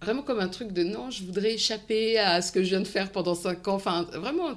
vraiment 0.00 0.22
comme 0.22 0.38
un 0.38 0.46
truc 0.46 0.70
de 0.70 0.84
non, 0.84 1.10
je 1.10 1.24
voudrais 1.24 1.54
échapper 1.54 2.16
à 2.16 2.40
ce 2.42 2.52
que 2.52 2.62
je 2.62 2.68
viens 2.68 2.80
de 2.80 2.86
faire 2.86 3.10
pendant 3.10 3.34
cinq 3.34 3.66
ans, 3.66 3.74
enfin 3.74 4.04
vraiment 4.12 4.54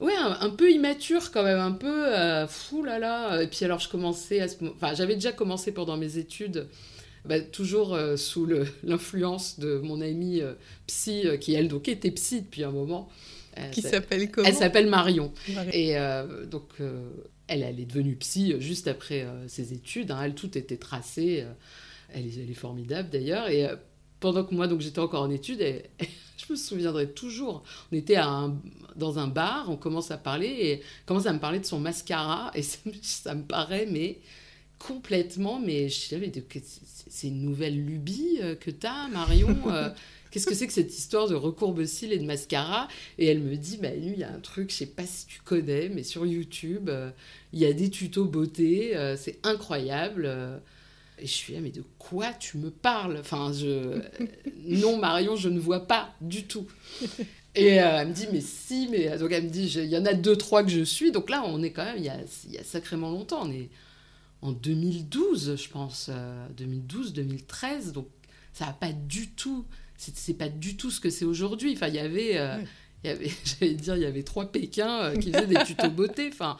ouais, 0.00 0.14
un, 0.16 0.50
peu 0.50 0.70
immature 0.70 1.30
quand 1.30 1.42
même, 1.42 1.58
un 1.58 1.72
peu 1.72 2.06
euh, 2.06 2.46
fou 2.46 2.84
là 2.84 2.98
là. 2.98 3.42
Et 3.42 3.46
puis 3.46 3.64
alors 3.64 3.78
je 3.78 3.88
commençais 3.88 4.40
à 4.40 4.48
ce 4.48 4.56
enfin 4.74 4.94
j'avais 4.94 5.14
déjà 5.14 5.32
commencé 5.32 5.72
pendant 5.72 5.96
mes 5.96 6.18
études. 6.18 6.68
Bah, 7.24 7.40
toujours 7.40 7.94
euh, 7.94 8.16
sous 8.16 8.46
l'influence 8.84 9.58
de 9.58 9.78
mon 9.78 10.00
amie 10.00 10.40
psy, 10.86 11.24
qui 11.40 11.54
elle 11.54 11.68
donc 11.68 11.88
était 11.88 12.10
psy 12.10 12.42
depuis 12.42 12.64
un 12.64 12.70
moment, 12.70 13.10
qui 13.72 13.82
s'appelle 13.82 14.30
comment? 14.30 14.46
Elle 14.46 14.54
s'appelle 14.54 14.86
Marion. 14.86 15.32
Et 15.72 15.96
euh, 15.96 16.44
donc, 16.46 16.68
euh, 16.80 17.10
elle, 17.46 17.62
elle 17.62 17.80
est 17.80 17.86
devenue 17.86 18.16
psy 18.16 18.54
juste 18.60 18.88
après 18.88 19.22
euh, 19.22 19.48
ses 19.48 19.72
études. 19.72 20.10
Hein. 20.10 20.20
Elle, 20.24 20.34
tout 20.34 20.56
était 20.56 20.76
tracé. 20.76 21.44
Elle 22.12 22.26
est, 22.26 22.38
elle, 22.38 22.50
est, 22.50 22.54
formidable 22.54 23.10
d'ailleurs. 23.10 23.48
Et 23.48 23.66
pendant 24.20 24.44
que 24.44 24.54
moi, 24.54 24.66
donc 24.66 24.80
j'étais 24.80 24.98
encore 24.98 25.22
en 25.22 25.30
études, 25.30 25.60
et, 25.60 25.84
je 26.00 26.52
me 26.52 26.56
souviendrai 26.56 27.10
toujours. 27.10 27.62
On 27.92 27.96
était 27.96 28.16
à 28.16 28.50
dans 28.96 29.18
un 29.18 29.28
bar, 29.28 29.70
on 29.70 29.76
commence 29.76 30.10
à 30.10 30.18
parler 30.18 30.48
et 30.48 30.82
commence 31.06 31.26
à 31.26 31.32
me 31.32 31.38
parler 31.38 31.60
de 31.60 31.66
son 31.66 31.78
mascara. 31.78 32.50
Et 32.54 32.62
ça, 32.62 32.78
ça 33.02 33.34
me 33.34 33.42
paraît, 33.42 33.86
mais 33.90 34.18
complètement, 34.78 35.60
mais 35.60 35.88
je 35.88 36.00
savais, 36.00 36.32
c'est 37.08 37.28
une 37.28 37.42
nouvelle 37.42 37.84
lubie 37.84 38.38
que 38.60 38.70
tu 38.70 38.86
as, 38.86 39.08
Marion. 39.08 39.56
Qu'est-ce 40.30 40.46
que 40.46 40.54
c'est 40.54 40.66
que 40.66 40.72
cette 40.72 40.96
histoire 40.96 41.26
de 41.28 41.34
recourbe 41.34 41.84
cils 41.84 42.12
et 42.12 42.18
de 42.18 42.24
mascara? 42.24 42.88
Et 43.18 43.26
elle 43.26 43.40
me 43.40 43.56
dit, 43.56 43.78
bah, 43.78 43.94
il 43.94 44.18
y 44.18 44.24
a 44.24 44.30
un 44.30 44.40
truc, 44.40 44.70
je 44.70 44.76
sais 44.76 44.86
pas 44.86 45.06
si 45.06 45.26
tu 45.26 45.40
connais, 45.42 45.88
mais 45.88 46.02
sur 46.02 46.26
YouTube, 46.26 46.90
euh, 46.90 47.10
il 47.52 47.60
y 47.60 47.66
a 47.66 47.72
des 47.72 47.88
tutos 47.88 48.26
beauté, 48.26 48.96
euh, 48.96 49.16
c'est 49.16 49.38
incroyable. 49.42 50.30
Euh. 51.18 51.22
Et 51.22 51.26
je 51.26 51.32
suis 51.32 51.54
là, 51.54 51.60
mais 51.60 51.70
de 51.70 51.82
quoi 51.98 52.32
tu 52.32 52.58
me 52.58 52.70
parles? 52.70 53.18
Enfin, 53.18 53.52
je... 53.52 54.00
non, 54.66 54.98
Marion, 54.98 55.36
je 55.36 55.48
ne 55.48 55.58
vois 55.58 55.86
pas 55.86 56.14
du 56.20 56.44
tout. 56.44 56.66
Et 57.54 57.74
elle 57.74 58.08
me 58.08 58.12
dit, 58.12 58.26
mais 58.32 58.40
si, 58.40 58.88
mais... 58.88 59.18
Donc 59.18 59.32
elle 59.32 59.44
me 59.44 59.48
dit, 59.48 59.72
il 59.76 59.86
y 59.86 59.96
en 59.96 60.06
a 60.06 60.14
deux, 60.14 60.36
trois 60.36 60.62
que 60.62 60.70
je 60.70 60.82
suis. 60.82 61.10
Donc 61.10 61.28
là, 61.30 61.42
on 61.44 61.62
est 61.62 61.72
quand 61.72 61.84
même, 61.84 61.98
il 61.98 62.04
y 62.04 62.08
a, 62.08 62.18
y 62.50 62.58
a 62.58 62.64
sacrément 62.64 63.10
longtemps. 63.10 63.40
On 63.44 63.50
est 63.50 63.68
en 64.42 64.52
2012, 64.52 65.56
je 65.56 65.68
pense. 65.68 66.10
2012, 66.56 67.12
2013. 67.14 67.92
Donc 67.92 68.08
ça 68.52 68.66
n'a 68.66 68.72
pas 68.72 68.92
du 68.92 69.30
tout 69.30 69.64
c'est 69.98 70.34
pas 70.34 70.48
du 70.48 70.76
tout 70.76 70.90
ce 70.90 71.00
que 71.00 71.10
c'est 71.10 71.24
aujourd'hui. 71.24 71.72
Enfin, 71.74 71.88
il 71.88 71.94
y 71.94 71.98
avait. 71.98 72.38
Euh, 72.38 72.58
il 73.04 73.10
y 73.10 73.12
avait, 73.12 73.30
j'allais 73.44 73.74
dire, 73.74 73.96
il 73.96 74.02
y 74.02 74.06
avait 74.06 74.22
trois 74.22 74.50
Pékins 74.50 75.02
euh, 75.02 75.16
qui 75.16 75.32
faisaient 75.32 75.46
des 75.46 75.62
tutos 75.64 75.90
beauté. 75.90 76.30
Enfin, 76.32 76.56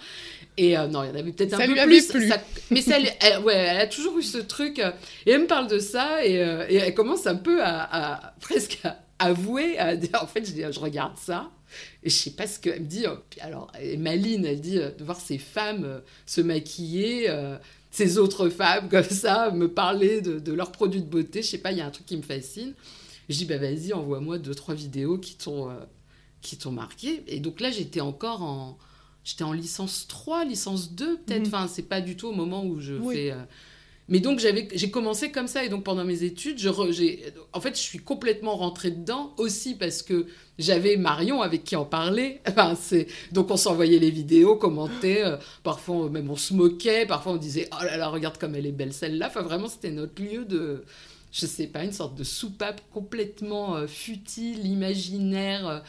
et 0.56 0.76
euh, 0.76 0.86
non, 0.86 1.02
il 1.02 1.08
y 1.08 1.10
en 1.10 1.14
avait 1.14 1.32
peut-être 1.32 1.54
un 1.54 1.66
peu 1.66 1.74
plus. 1.74 2.32
mais 2.70 2.80
ça, 2.80 2.96
elle, 2.98 3.42
ouais, 3.42 3.54
elle 3.54 3.80
a 3.80 3.86
toujours 3.86 4.18
eu 4.18 4.22
ce 4.22 4.38
truc. 4.38 4.78
et 4.78 5.30
elle 5.30 5.42
me 5.42 5.46
parle 5.46 5.68
de 5.68 5.78
ça 5.78 6.24
et, 6.24 6.34
et 6.34 6.76
elle 6.76 6.94
commence 6.94 7.26
un 7.26 7.36
peu 7.36 7.62
à, 7.62 8.34
presque 8.40 8.80
à 8.84 8.98
avouer, 9.18 9.78
à 9.78 9.96
dire, 9.96 10.18
en 10.22 10.26
fait, 10.26 10.44
je, 10.44 10.72
je 10.72 10.80
regarde 10.80 11.16
ça. 11.16 11.50
Et 12.02 12.08
je 12.08 12.14
sais 12.14 12.30
pas 12.30 12.46
ce 12.46 12.58
qu'elle 12.58 12.80
me 12.80 12.86
dit. 12.86 13.04
Alors, 13.40 13.70
et 13.80 13.96
Maline, 13.96 14.46
elle 14.46 14.60
dit 14.60 14.76
de 14.76 15.04
voir 15.04 15.20
ces 15.20 15.38
femmes 15.38 16.00
se 16.24 16.40
maquiller, 16.40 17.28
ces 17.90 18.18
autres 18.18 18.48
femmes 18.48 18.88
comme 18.90 19.04
ça, 19.04 19.50
me 19.50 19.68
parler 19.68 20.20
de, 20.20 20.38
de 20.38 20.52
leurs 20.52 20.72
produits 20.72 21.02
de 21.02 21.10
beauté. 21.10 21.42
Je 21.42 21.48
sais 21.48 21.58
pas, 21.58 21.72
il 21.72 21.78
y 21.78 21.80
a 21.80 21.86
un 21.86 21.90
truc 21.90 22.06
qui 22.06 22.16
me 22.16 22.22
fascine. 22.22 22.74
Je 23.28 23.36
dis, 23.36 23.44
bah 23.44 23.58
vas-y, 23.58 23.92
envoie-moi 23.92 24.38
deux, 24.38 24.54
trois 24.54 24.74
vidéos 24.74 25.18
qui 25.18 25.36
t'ont, 25.36 25.68
euh, 25.70 25.74
qui 26.42 26.56
t'ont 26.56 26.72
marqué. 26.72 27.22
Et 27.26 27.40
donc 27.40 27.60
là, 27.60 27.70
j'étais 27.70 28.00
encore 28.00 28.42
en, 28.42 28.78
j'étais 29.24 29.44
en 29.44 29.52
licence 29.52 30.06
3, 30.08 30.44
licence 30.44 30.92
2 30.92 31.18
peut-être. 31.18 31.42
Mhm. 31.42 31.46
Enfin, 31.48 31.68
c'est 31.68 31.82
pas 31.82 32.00
du 32.00 32.16
tout 32.16 32.28
au 32.28 32.34
moment 32.34 32.64
où 32.64 32.80
je 32.80 32.94
fais... 33.12 33.32
Euh, 33.32 33.42
mais 34.10 34.20
donc 34.20 34.38
j'avais, 34.38 34.68
j'ai 34.72 34.90
commencé 34.90 35.30
comme 35.30 35.48
ça 35.48 35.64
et 35.64 35.68
donc 35.68 35.84
pendant 35.84 36.04
mes 36.04 36.22
études, 36.22 36.58
je 36.58 36.70
j'ai, 36.90 37.26
en 37.52 37.60
fait, 37.60 37.76
je 37.76 37.82
suis 37.82 37.98
complètement 37.98 38.56
rentrée 38.56 38.90
dedans 38.90 39.34
aussi 39.36 39.74
parce 39.74 40.02
que 40.02 40.26
j'avais 40.58 40.96
Marion 40.96 41.42
avec 41.42 41.62
qui 41.62 41.76
en 41.76 41.84
parler. 41.84 42.40
Enfin, 42.48 42.74
c'est 42.74 43.06
donc 43.32 43.50
on 43.50 43.58
s'envoyait 43.58 43.98
les 43.98 44.10
vidéos, 44.10 44.56
commentait, 44.56 45.22
euh, 45.24 45.36
parfois 45.62 46.08
même 46.08 46.30
on 46.30 46.36
se 46.36 46.54
moquait, 46.54 47.04
parfois 47.04 47.32
on 47.32 47.36
disait 47.36 47.68
oh 47.72 47.84
là 47.84 47.98
là 47.98 48.08
regarde 48.08 48.38
comme 48.38 48.54
elle 48.54 48.66
est 48.66 48.72
belle 48.72 48.94
celle-là. 48.94 49.26
Enfin 49.28 49.42
vraiment 49.42 49.68
c'était 49.68 49.90
notre 49.90 50.22
lieu 50.22 50.46
de 50.46 50.84
je 51.30 51.44
sais 51.44 51.66
pas, 51.66 51.84
une 51.84 51.92
sorte 51.92 52.14
de 52.14 52.24
soupape 52.24 52.80
complètement 52.90 53.76
euh, 53.76 53.86
futile, 53.86 54.66
imaginaire, 54.66 55.82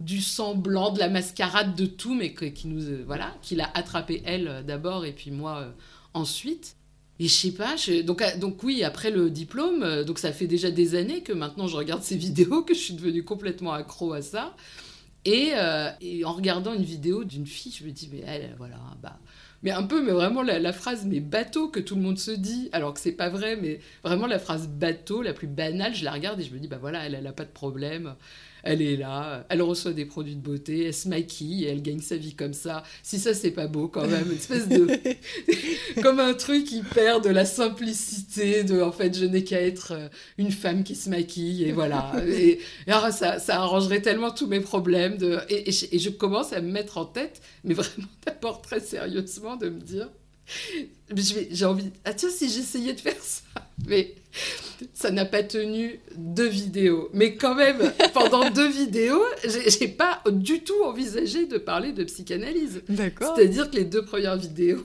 du 0.00 0.20
sang 0.20 0.54
blanc, 0.54 0.92
de 0.92 0.98
la 0.98 1.08
mascarade, 1.08 1.74
de 1.74 1.86
tout, 1.86 2.14
mais 2.14 2.32
qui 2.32 2.68
nous, 2.68 2.86
euh, 2.86 3.04
voilà, 3.06 3.34
qui 3.42 3.54
l'a 3.54 3.70
attrapé 3.74 4.22
elle 4.24 4.64
d'abord 4.66 5.04
et 5.04 5.12
puis 5.12 5.30
moi 5.30 5.74
ensuite. 6.14 6.76
Et 7.18 7.24
je 7.24 7.34
sais 7.34 7.52
pas, 7.52 7.76
donc, 8.04 8.22
donc 8.38 8.62
oui, 8.62 8.82
après 8.82 9.10
le 9.10 9.28
diplôme, 9.28 10.04
donc 10.04 10.18
ça 10.18 10.32
fait 10.32 10.46
déjà 10.46 10.70
des 10.70 10.94
années 10.94 11.22
que 11.22 11.34
maintenant 11.34 11.66
je 11.66 11.76
regarde 11.76 12.02
ces 12.02 12.16
vidéos, 12.16 12.62
que 12.62 12.72
je 12.72 12.78
suis 12.78 12.94
devenue 12.94 13.24
complètement 13.24 13.72
accro 13.72 14.14
à 14.14 14.22
ça. 14.22 14.56
Et, 15.26 15.52
en 16.24 16.32
regardant 16.32 16.72
une 16.72 16.82
vidéo 16.82 17.24
d'une 17.24 17.46
fille, 17.46 17.72
je 17.78 17.84
me 17.84 17.90
dis, 17.90 18.08
mais 18.10 18.22
elle, 18.26 18.54
voilà, 18.56 18.78
bah, 19.02 19.18
mais 19.62 19.70
un 19.70 19.82
peu, 19.82 20.02
mais 20.02 20.12
vraiment 20.12 20.42
la, 20.42 20.72
phrase 20.72 21.04
mais 21.04 21.20
bateau 21.20 21.68
que 21.68 21.80
tout 21.80 21.94
le 21.94 22.00
monde 22.00 22.18
se 22.18 22.30
dit, 22.30 22.70
alors 22.72 22.94
que 22.94 23.00
c'est 23.00 23.12
pas 23.12 23.28
vrai, 23.28 23.56
mais 23.56 23.80
vraiment 24.02 24.26
la 24.26 24.38
phrase 24.38 24.68
bateau, 24.68 25.22
la 25.22 25.34
plus 25.34 25.46
banale, 25.46 25.94
je 25.94 26.04
la 26.04 26.12
regarde 26.12 26.40
et 26.40 26.44
je 26.44 26.54
me 26.54 26.58
dis 26.58 26.68
bah 26.68 26.78
voilà, 26.80 27.04
elle, 27.04 27.14
elle 27.14 27.26
a 27.26 27.32
pas 27.32 27.44
de 27.44 27.50
problème 27.50 28.14
elle 28.62 28.82
est 28.82 28.96
là, 28.96 29.46
elle 29.48 29.62
reçoit 29.62 29.92
des 29.92 30.04
produits 30.04 30.36
de 30.36 30.40
beauté, 30.40 30.86
elle 30.86 30.94
se 30.94 31.08
maquille 31.08 31.64
et 31.64 31.68
elle 31.68 31.82
gagne 31.82 32.00
sa 32.00 32.16
vie 32.16 32.34
comme 32.34 32.52
ça. 32.52 32.82
Si 33.02 33.18
ça, 33.18 33.34
c'est 33.34 33.50
pas 33.50 33.66
beau 33.66 33.88
quand 33.88 34.06
même, 34.06 34.26
une 34.26 34.36
espèce 34.36 34.68
de. 34.68 34.88
comme 36.02 36.20
un 36.20 36.34
truc 36.34 36.64
qui 36.64 36.82
perd 36.82 37.24
de 37.24 37.30
la 37.30 37.44
simplicité, 37.44 38.64
de 38.64 38.80
en 38.80 38.92
fait, 38.92 39.16
je 39.16 39.24
n'ai 39.24 39.44
qu'à 39.44 39.60
être 39.60 39.92
euh, 39.92 40.08
une 40.38 40.50
femme 40.50 40.84
qui 40.84 40.94
se 40.94 41.08
maquille 41.10 41.64
et 41.64 41.72
voilà. 41.72 42.12
Et, 42.28 42.60
alors, 42.86 43.10
ça, 43.10 43.38
ça, 43.38 43.60
arrangerait 43.60 44.02
tellement 44.02 44.30
tous 44.30 44.46
mes 44.46 44.60
problèmes. 44.60 45.16
De... 45.16 45.38
Et, 45.48 45.68
et, 45.68 45.98
je 45.98 46.10
commence 46.10 46.52
à 46.52 46.60
me 46.60 46.70
mettre 46.70 46.98
en 46.98 47.04
tête, 47.04 47.40
mais 47.64 47.74
vraiment 47.74 48.08
d'abord 48.26 48.62
très 48.62 48.80
sérieusement, 48.80 49.56
de 49.56 49.68
me 49.68 49.80
dire 49.80 50.08
j'ai 51.14 51.64
envie. 51.64 51.90
Ah 52.04 52.12
tiens, 52.12 52.30
si 52.30 52.48
j'essayais 52.48 52.92
de 52.92 53.00
faire 53.00 53.20
ça. 53.20 53.42
Mais 53.86 54.14
ça 54.94 55.10
n'a 55.10 55.24
pas 55.24 55.42
tenu 55.42 56.00
deux 56.16 56.48
vidéos. 56.48 57.08
Mais 57.12 57.34
quand 57.36 57.54
même, 57.54 57.92
pendant 58.14 58.50
deux 58.50 58.68
vidéos, 58.68 59.22
j'ai 59.44 59.88
pas 59.88 60.22
du 60.30 60.60
tout 60.60 60.82
envisagé 60.84 61.46
de 61.46 61.58
parler 61.58 61.92
de 61.92 62.04
psychanalyse. 62.04 62.82
D'accord. 62.88 63.34
C'est-à-dire 63.34 63.70
que 63.70 63.76
les 63.76 63.84
deux 63.84 64.04
premières 64.04 64.36
vidéos, 64.36 64.84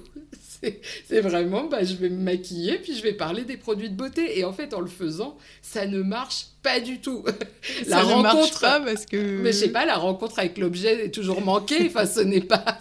c'est 1.08 1.22
vraiment, 1.22 1.66
bah, 1.66 1.84
je 1.84 1.96
vais 1.96 2.10
me 2.10 2.22
maquiller, 2.22 2.78
puis 2.78 2.96
je 2.96 3.02
vais 3.02 3.14
parler 3.14 3.44
des 3.44 3.58
produits 3.58 3.90
de 3.90 3.96
beauté. 3.96 4.40
Et 4.40 4.44
en 4.44 4.54
fait, 4.54 4.74
en 4.74 4.80
le 4.80 4.88
faisant, 4.88 5.38
ça 5.62 5.86
ne 5.86 6.02
marche 6.02 6.48
pas 6.64 6.80
du 6.80 7.00
tout. 7.00 7.24
la 7.88 7.98
ça 7.98 8.02
rencontre, 8.02 8.18
ne 8.18 8.24
marche 8.24 8.60
pas 8.60 8.80
parce 8.80 9.06
que... 9.06 9.42
Mais 9.42 9.52
je 9.52 9.58
sais 9.58 9.70
pas, 9.70 9.86
la 9.86 9.98
rencontre 9.98 10.40
avec 10.40 10.58
l'objet 10.58 11.06
est 11.06 11.12
toujours 11.12 11.42
manquée. 11.42 11.88
Enfin, 11.88 12.06
ce 12.06 12.22
n'est 12.22 12.42
pas... 12.42 12.80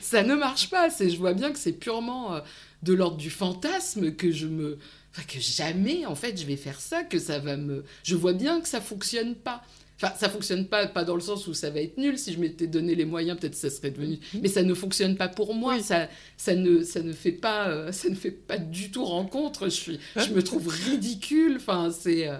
Ça 0.00 0.22
ne 0.22 0.34
marche 0.34 0.70
pas. 0.70 0.88
Je 0.88 1.16
vois 1.16 1.34
bien 1.34 1.52
que 1.52 1.58
c'est 1.58 1.72
purement 1.72 2.34
euh, 2.34 2.40
de 2.82 2.92
l'ordre 2.92 3.16
du 3.16 3.30
fantasme 3.30 4.12
que 4.12 4.30
je 4.30 4.46
me... 4.46 4.78
Enfin, 5.10 5.22
que 5.28 5.40
jamais, 5.40 6.06
en 6.06 6.14
fait, 6.14 6.40
je 6.40 6.46
vais 6.46 6.56
faire 6.56 6.80
ça, 6.80 7.04
que 7.04 7.18
ça 7.18 7.38
va 7.38 7.56
me... 7.56 7.84
Je 8.02 8.16
vois 8.16 8.32
bien 8.32 8.60
que 8.60 8.68
ça 8.68 8.80
fonctionne 8.80 9.34
pas. 9.34 9.62
Enfin, 10.02 10.14
ça 10.16 10.28
fonctionne 10.28 10.66
pas, 10.66 10.88
pas 10.88 11.04
dans 11.04 11.14
le 11.14 11.20
sens 11.20 11.46
où 11.46 11.54
ça 11.54 11.70
va 11.70 11.80
être 11.80 11.96
nul. 11.96 12.18
Si 12.18 12.32
je 12.32 12.40
m'étais 12.40 12.66
donné 12.66 12.96
les 12.96 13.04
moyens, 13.04 13.38
peut-être 13.38 13.54
ça 13.54 13.70
serait 13.70 13.92
devenu. 13.92 14.18
Mhm. 14.34 14.40
Mais 14.42 14.48
ça 14.48 14.62
ne 14.64 14.74
fonctionne 14.74 15.16
pas 15.16 15.28
pour 15.28 15.54
moi. 15.54 15.80
Ça, 15.80 16.08
ça 16.36 16.56
ne, 16.56 16.82
ça 16.82 17.02
ne 17.02 17.12
fait 17.12 17.32
pas, 17.32 17.68
euh, 17.68 17.92
ça 17.92 18.08
ne 18.08 18.16
fait 18.16 18.32
pas 18.32 18.58
du 18.58 18.90
tout 18.90 19.04
rencontre. 19.04 19.66
Je 19.66 19.70
suis, 19.70 20.00
je 20.16 20.32
me 20.32 20.42
trouve 20.42 20.66
ridicule. 20.66 21.56
Enfin, 21.56 21.90
c'est. 21.90 22.28
Euh, 22.28 22.38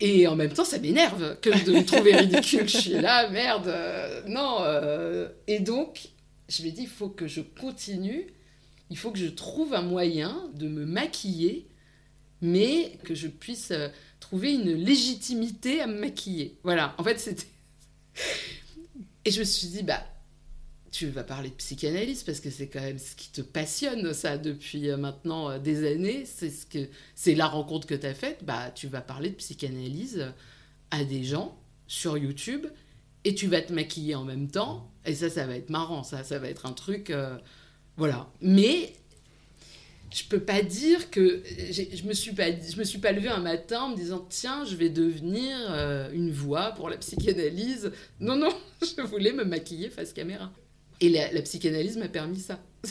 et 0.00 0.26
en 0.26 0.34
même 0.34 0.52
temps, 0.52 0.64
ça 0.64 0.78
m'énerve 0.78 1.38
que 1.40 1.50
de 1.66 1.72
me 1.72 1.84
trouver 1.84 2.16
ridicule. 2.16 2.66
je 2.66 2.78
suis 2.78 2.90
là, 2.92 3.28
merde, 3.28 3.68
euh, 3.68 4.22
non. 4.26 4.64
Et 5.46 5.60
donc, 5.60 6.08
je 6.48 6.62
me 6.62 6.70
dis, 6.70 6.82
il 6.82 6.88
faut 6.88 7.10
que 7.10 7.26
je 7.26 7.42
continue. 7.42 8.32
Il 8.88 8.96
faut 8.96 9.10
que 9.10 9.18
je 9.18 9.26
trouve 9.26 9.74
un 9.74 9.82
moyen 9.82 10.50
de 10.54 10.68
me 10.68 10.86
maquiller, 10.86 11.68
mais 12.40 12.98
que 13.04 13.14
je 13.14 13.28
puisse 13.28 13.74
trouver 14.20 14.54
une 14.54 14.72
légitimité 14.72 15.80
à 15.80 15.86
me 15.86 15.98
maquiller. 15.98 16.58
Voilà, 16.62 16.94
en 16.98 17.04
fait, 17.04 17.18
c'était. 17.18 17.46
Et 19.24 19.30
je 19.30 19.40
me 19.40 19.44
suis 19.44 19.68
dit, 19.68 19.82
bah, 19.82 20.02
tu 20.90 21.08
vas 21.08 21.24
parler 21.24 21.50
de 21.50 21.54
psychanalyse 21.54 22.22
parce 22.22 22.40
que 22.40 22.50
c'est 22.50 22.68
quand 22.68 22.80
même 22.80 22.98
ce 22.98 23.14
qui 23.14 23.30
te 23.30 23.40
passionne, 23.42 24.12
ça, 24.12 24.38
depuis 24.38 24.90
euh, 24.90 24.96
maintenant 24.96 25.50
euh, 25.50 25.58
des 25.58 25.90
années. 25.90 26.24
C'est 26.24 26.50
ce 26.50 26.66
que 26.66 26.88
c'est 27.14 27.34
la 27.34 27.46
rencontre 27.46 27.86
que 27.86 27.94
tu 27.94 28.06
as 28.06 28.14
faite. 28.14 28.44
Bah, 28.44 28.70
tu 28.74 28.88
vas 28.88 29.00
parler 29.00 29.30
de 29.30 29.36
psychanalyse 29.36 30.32
à 30.90 31.04
des 31.04 31.24
gens 31.24 31.58
sur 31.86 32.16
YouTube 32.18 32.66
et 33.24 33.34
tu 33.34 33.46
vas 33.46 33.60
te 33.60 33.72
maquiller 33.72 34.14
en 34.14 34.24
même 34.24 34.48
temps. 34.48 34.90
Et 35.04 35.14
ça, 35.14 35.30
ça 35.30 35.46
va 35.46 35.56
être 35.56 35.70
marrant. 35.70 36.02
Ça, 36.02 36.24
ça 36.24 36.38
va 36.38 36.48
être 36.48 36.66
un 36.66 36.72
truc. 36.72 37.10
Euh, 37.10 37.36
voilà. 37.96 38.30
Mais 38.40 38.94
je 40.12 40.24
peux 40.24 40.40
pas 40.40 40.62
dire 40.62 41.10
que 41.10 41.42
je 41.70 42.02
me 42.04 42.12
suis 42.12 42.32
pas 42.32 42.50
je 42.50 42.76
me 42.76 42.84
suis 42.84 42.98
pas 42.98 43.12
levée 43.12 43.28
un 43.28 43.40
matin 43.40 43.82
en 43.82 43.88
me 43.90 43.96
disant 43.96 44.26
tiens 44.28 44.64
je 44.64 44.74
vais 44.76 44.88
devenir 44.88 45.56
une 46.12 46.32
voix 46.32 46.72
pour 46.72 46.88
la 46.88 46.96
psychanalyse 46.96 47.92
non 48.18 48.36
non 48.36 48.52
je 48.82 49.02
voulais 49.02 49.32
me 49.32 49.44
maquiller 49.44 49.88
face 49.88 50.12
caméra 50.12 50.52
et 51.00 51.08
la, 51.08 51.42
psychanalyse 51.42 51.96
m'a 51.96 52.08
permis 52.08 52.40
ça. 52.40 52.60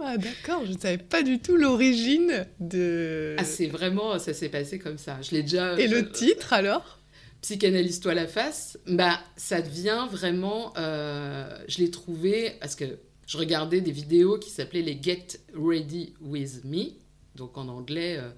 ah, 0.00 0.16
d'accord, 0.16 0.64
je 0.64 0.72
ne 0.72 0.78
savais 0.78 0.98
pas 0.98 1.22
du 1.22 1.40
tout 1.40 1.56
l'origine 1.56 2.46
de. 2.60 3.34
Ah, 3.38 3.44
c'est 3.44 3.66
vraiment, 3.66 4.18
ça 4.18 4.32
s'est 4.32 4.48
passé 4.48 4.78
comme 4.78 4.98
ça. 4.98 5.18
Je 5.22 5.32
l'ai 5.32 5.42
déjà. 5.42 5.78
Et 5.78 5.88
le 5.88 6.10
titre 6.10 6.52
alors? 6.52 7.00
Psychanalyse-toi 7.42 8.14
la 8.14 8.26
face. 8.26 8.78
Bah, 8.86 9.20
ça 9.36 9.60
devient 9.60 10.06
vraiment. 10.10 10.72
Euh, 10.78 11.48
je 11.68 11.78
l'ai 11.78 11.90
trouvé 11.90 12.52
parce 12.60 12.76
que 12.76 12.84
je 13.26 13.38
regardais 13.38 13.80
des 13.80 13.92
vidéos 13.92 14.38
qui 14.38 14.50
s'appelaient 14.50 14.82
les 14.82 15.00
Get 15.02 15.26
Ready 15.54 16.14
with 16.20 16.64
Me, 16.64 16.92
donc 17.34 17.58
en 17.58 17.68
anglais, 17.68 18.16
euh, 18.18 18.30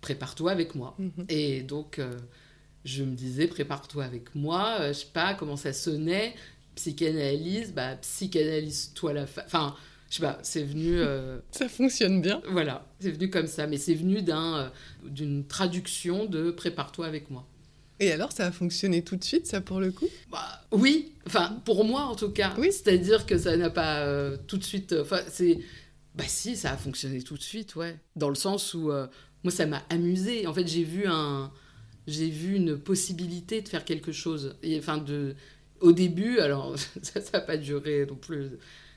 prépare-toi 0.00 0.50
avec 0.52 0.74
moi. 0.74 0.94
Mhm. 0.98 1.26
Et 1.28 1.62
donc. 1.62 1.98
Euh, 1.98 2.18
je 2.84 3.02
me 3.02 3.16
disais, 3.16 3.48
prépare-toi 3.48 4.04
avec 4.04 4.32
moi, 4.36 4.76
je 4.88 4.92
sais 4.92 5.08
pas 5.12 5.34
comment 5.34 5.56
ça 5.56 5.72
sonnait, 5.72 6.36
psychanalyse, 6.76 7.72
bah, 7.72 7.96
psychanalyse-toi 7.96 9.12
la 9.12 9.26
fa... 9.26 9.42
Enfin, 9.44 9.74
je 10.08 10.16
sais 10.16 10.22
pas, 10.22 10.38
c'est 10.42 10.62
venu... 10.62 10.98
Euh, 10.98 11.40
ça 11.50 11.68
fonctionne 11.68 12.22
bien. 12.22 12.40
Voilà, 12.48 12.86
c'est 13.00 13.10
venu 13.10 13.28
comme 13.28 13.48
ça, 13.48 13.66
mais 13.66 13.76
c'est 13.76 13.94
venu 13.94 14.22
d'un, 14.22 14.56
euh, 14.56 14.68
d'une 15.04 15.44
traduction 15.44 16.26
de 16.26 16.50
prépare-toi 16.50 17.06
avec 17.06 17.30
moi. 17.30 17.46
Et 18.00 18.12
alors, 18.12 18.32
ça 18.32 18.46
a 18.46 18.52
fonctionné 18.52 19.02
tout 19.02 19.16
de 19.16 19.24
suite, 19.24 19.46
ça, 19.46 19.60
pour 19.60 19.80
le 19.80 19.90
coup? 19.90 20.08
Bah, 20.30 20.62
Oui, 20.70 21.12
enfin, 21.26 21.60
pour 21.64 21.84
moi 21.84 22.02
en 22.02 22.14
tout 22.14 22.30
cas. 22.30 22.54
Oui. 22.58 22.68
C'est-à-dire 22.70 23.26
que 23.26 23.38
ça 23.38 23.56
n'a 23.56 23.70
pas 23.70 24.00
euh, 24.00 24.36
tout 24.46 24.58
de 24.58 24.64
suite... 24.64 24.94
Enfin, 25.00 25.20
c'est... 25.30 25.58
Bah 26.14 26.24
si, 26.26 26.56
ça 26.56 26.72
a 26.72 26.76
fonctionné 26.78 27.20
tout 27.22 27.36
de 27.36 27.42
suite, 27.42 27.76
ouais. 27.76 27.98
Dans 28.16 28.30
le 28.30 28.34
sens 28.34 28.72
où, 28.72 28.90
moi, 28.90 29.50
ça 29.50 29.66
m'a 29.66 29.82
amusé. 29.90 30.46
En 30.46 30.54
fait, 30.54 30.66
j'ai 30.66 30.84
vu 30.84 31.04
un... 31.06 31.52
J'ai 32.06 32.30
vu 32.30 32.54
une 32.54 32.78
possibilité 32.78 33.62
de 33.62 33.68
faire 33.68 33.84
quelque 33.84 34.12
chose. 34.12 34.56
Et, 34.62 34.78
enfin, 34.78 34.96
de 34.98 35.34
au 35.80 35.92
début, 35.92 36.38
alors 36.38 36.74
ça 37.02 37.20
n'a 37.32 37.40
pas 37.40 37.56
duré 37.56 38.06
non 38.06 38.16
plus 38.16 38.50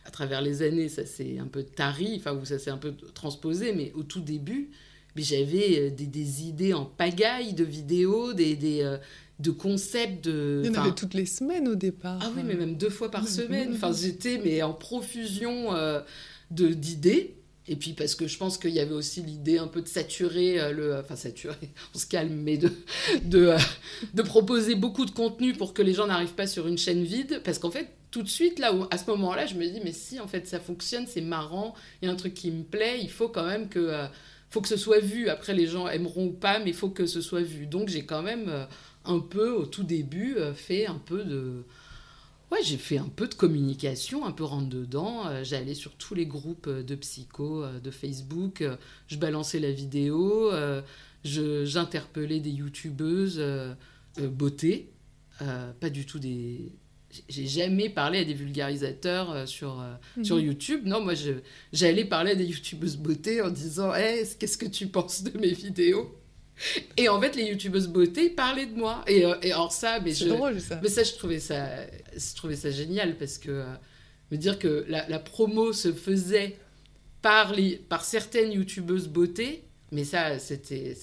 à 0.06 0.12
travers 0.12 0.42
les 0.42 0.62
années, 0.62 0.90
ça 0.90 1.06
s'est 1.06 1.38
un 1.40 1.48
peu 1.48 1.64
tari, 1.64 2.16
enfin, 2.18 2.34
ou 2.34 2.46
ça 2.46 2.58
s'est 2.58 2.72
un 2.72 2.78
peu 2.78 2.94
transposé, 3.14 3.74
mais 3.74 3.92
au 3.96 4.04
tout 4.04 4.22
début, 4.22 4.72
j'avais 5.16 5.80
euh, 5.80 5.90
des, 5.90 6.06
des, 6.06 6.44
idées 6.44 6.74
en 6.74 6.86
pagaille 6.86 7.54
de 7.54 7.64
vidéos, 7.64 8.34
des, 8.34 8.56
des 8.56 8.82
euh, 8.82 8.98
de 9.40 9.52
concepts 9.52 10.26
de... 10.26 10.62
Il 10.66 10.74
y 10.74 10.78
en 10.78 10.82
avait 10.82 10.96
toutes 10.96 11.14
les 11.14 11.26
semaines 11.26 11.68
au 11.68 11.76
départ. 11.76 12.20
Ah 12.22 12.32
oui, 12.36 12.44
mais 12.46 12.56
même 12.56 12.76
deux 12.76 12.90
fois 12.90 13.10
par 13.10 13.28
semaine. 13.28 13.72
Enfin, 13.74 13.92
j'étais 13.94 14.40
mais 14.44 14.62
en 14.62 14.74
profusion 14.74 15.74
euh, 15.74 16.02
de 16.52 16.68
d'idées. 16.68 17.36
Et 17.68 17.76
puis 17.76 17.94
parce 17.94 18.16
que 18.16 18.28
je 18.28 18.38
pense 18.38 18.58
qu'il 18.58 18.72
y 18.72 18.80
avait 18.80 18.94
aussi 18.94 19.22
l'idée 19.22 19.60
un 19.60 19.68
peu 19.68 19.82
de 19.82 19.88
saturer 19.88 20.60
euh, 20.60 20.72
le... 20.72 20.96
Enfin 20.98 21.16
saturer, 21.16 21.56
on 21.96 21.98
se 21.98 22.06
calme, 22.06 22.34
mais 22.34 22.58
de, 22.58 22.70
de, 23.24 23.48
euh, 23.48 23.58
de 24.14 24.22
proposer 24.22 24.76
beaucoup 24.76 25.06
de 25.06 25.12
contenu 25.12 25.54
pour 25.54 25.74
que 25.74 25.82
les 25.82 25.94
gens 25.94 26.08
n'arrivent 26.08 26.34
pas 26.34 26.48
sur 26.48 26.68
une 26.68 26.78
chaîne 26.78 27.04
vide. 27.04 27.42
Parce 27.46 27.60
qu'en 27.60 27.72
fait, 27.72 27.88
tout 28.12 28.24
de 28.24 28.28
suite, 28.28 28.60
là, 28.60 28.74
à 28.92 28.98
ce 28.98 29.10
moment-là, 29.10 29.46
je 29.46 29.56
me 29.56 29.66
dis, 29.66 29.80
mais 29.84 29.94
si, 29.94 30.20
en 30.20 30.28
fait, 30.28 30.48
ça 30.48 30.60
fonctionne, 30.60 31.06
c'est 31.08 31.22
marrant, 31.22 31.76
il 32.02 32.08
y 32.08 32.10
a 32.10 32.12
un 32.12 32.18
truc 32.18 32.34
qui 32.34 32.52
me 32.52 32.64
plaît, 32.64 33.00
il 33.02 33.10
faut 33.10 33.30
quand 33.30 33.46
même 33.46 33.70
que... 33.70 34.08
Euh, 34.50 34.52
faut 34.52 34.62
que 34.62 34.68
ce 34.68 34.78
soit 34.78 35.00
vu. 35.00 35.30
Après, 35.30 35.54
les 35.54 35.68
gens 35.68 35.88
aimeront 35.88 36.28
ou 36.28 36.34
pas, 36.34 36.60
mais 36.60 36.72
il 36.72 36.76
faut 36.76 36.90
que 36.90 37.06
ce 37.06 37.22
soit 37.22 37.42
vu. 37.42 37.68
Donc, 37.68 37.90
j'ai 37.90 38.06
quand 38.06 38.22
même 38.22 38.68
un 39.06 39.20
peu, 39.20 39.52
au 39.52 39.66
tout 39.66 39.84
début, 39.84 40.38
fait 40.56 40.88
un 40.88 40.98
peu 40.98 41.24
de 41.24 41.64
Ouais, 42.52 42.64
j'ai 42.64 42.78
fait 42.78 42.98
un 42.98 43.10
peu 43.10 43.28
de 43.28 43.36
communication, 43.36 44.26
un 44.26 44.32
peu 44.32 44.44
rentre 44.44 44.70
dedans. 44.70 45.28
Euh, 45.28 45.44
j'allais 45.44 45.76
sur 45.76 45.94
tous 45.96 46.16
les 46.16 46.26
groupes 46.26 46.66
euh, 46.68 46.82
de 46.82 46.96
psycho 46.96 47.64
euh, 47.64 47.80
de 47.80 47.92
Facebook. 47.92 48.64
je 49.08 49.18
balançais 49.18 49.60
la 49.60 49.72
vidéo. 49.72 50.52
J'interpellais 51.24 52.40
des 52.40 52.50
youtubeuses 52.50 53.42
beauté. 54.18 54.92
pas 55.80 55.90
du 55.90 56.06
tout 56.06 56.20
des. 56.20 56.72
J'ai 57.28 57.48
jamais 57.48 57.90
parlé 57.90 58.20
à 58.20 58.24
des 58.24 58.36
vulgarisateurs 58.36 59.48
sur, 59.48 59.84
mhm. 60.18 60.24
sur 60.24 60.40
YouTube. 60.40 60.82
Non, 60.86 61.02
moi, 61.02 61.14
j'allais 61.74 62.06
parler 62.06 62.32
à 62.32 62.36
des 62.36 62.46
youtubeuses 62.46 62.98
beauté 62.98 63.42
en 63.42 63.50
disant 63.50 63.94
hey, 63.96 64.24
Qu'est-ce 64.38 64.58
que 64.58 64.68
tu 64.68 64.88
penses 64.88 65.24
de 65.24 65.38
mes 65.40 65.52
vidéos? 65.52 66.20
Et 66.98 67.10
en 67.10 67.20
fait, 67.20 67.36
les 67.36 67.46
youtubeuses 67.46 67.88
beauté 67.88 68.30
parlaient 68.30 68.66
de 68.66 68.76
moi. 68.76 69.04
Et, 69.08 69.26
euh, 69.26 69.36
et 69.42 69.52
alors 69.52 69.72
ça, 69.72 70.00
mais 70.00 70.14
je, 70.14 70.28
drôle, 70.28 70.60
ça. 70.60 70.80
Mais 70.82 70.90
ça, 70.90 71.04
je 71.04 71.14
trouvais 71.14 71.40
ça, 71.40 71.68
je 72.14 72.36
trouvais 72.36 72.56
ça 72.56 72.70
génial 72.70 73.18
parce 73.18 73.38
que 73.38 73.50
euh, 73.50 73.66
me 74.32 74.38
dire 74.38 74.60
que 74.60 74.86
la, 74.88 75.08
la, 75.08 75.20
promo 75.20 75.74
se 75.74 75.94
faisait 75.94 76.58
par, 77.22 77.54
les, 77.54 77.78
par 77.78 78.04
certaines 78.04 78.52
youtubeuses 78.52 79.08
beauté, 79.08 79.64
mais 79.92 80.04
ça, 80.04 80.38
c'était 80.40 80.96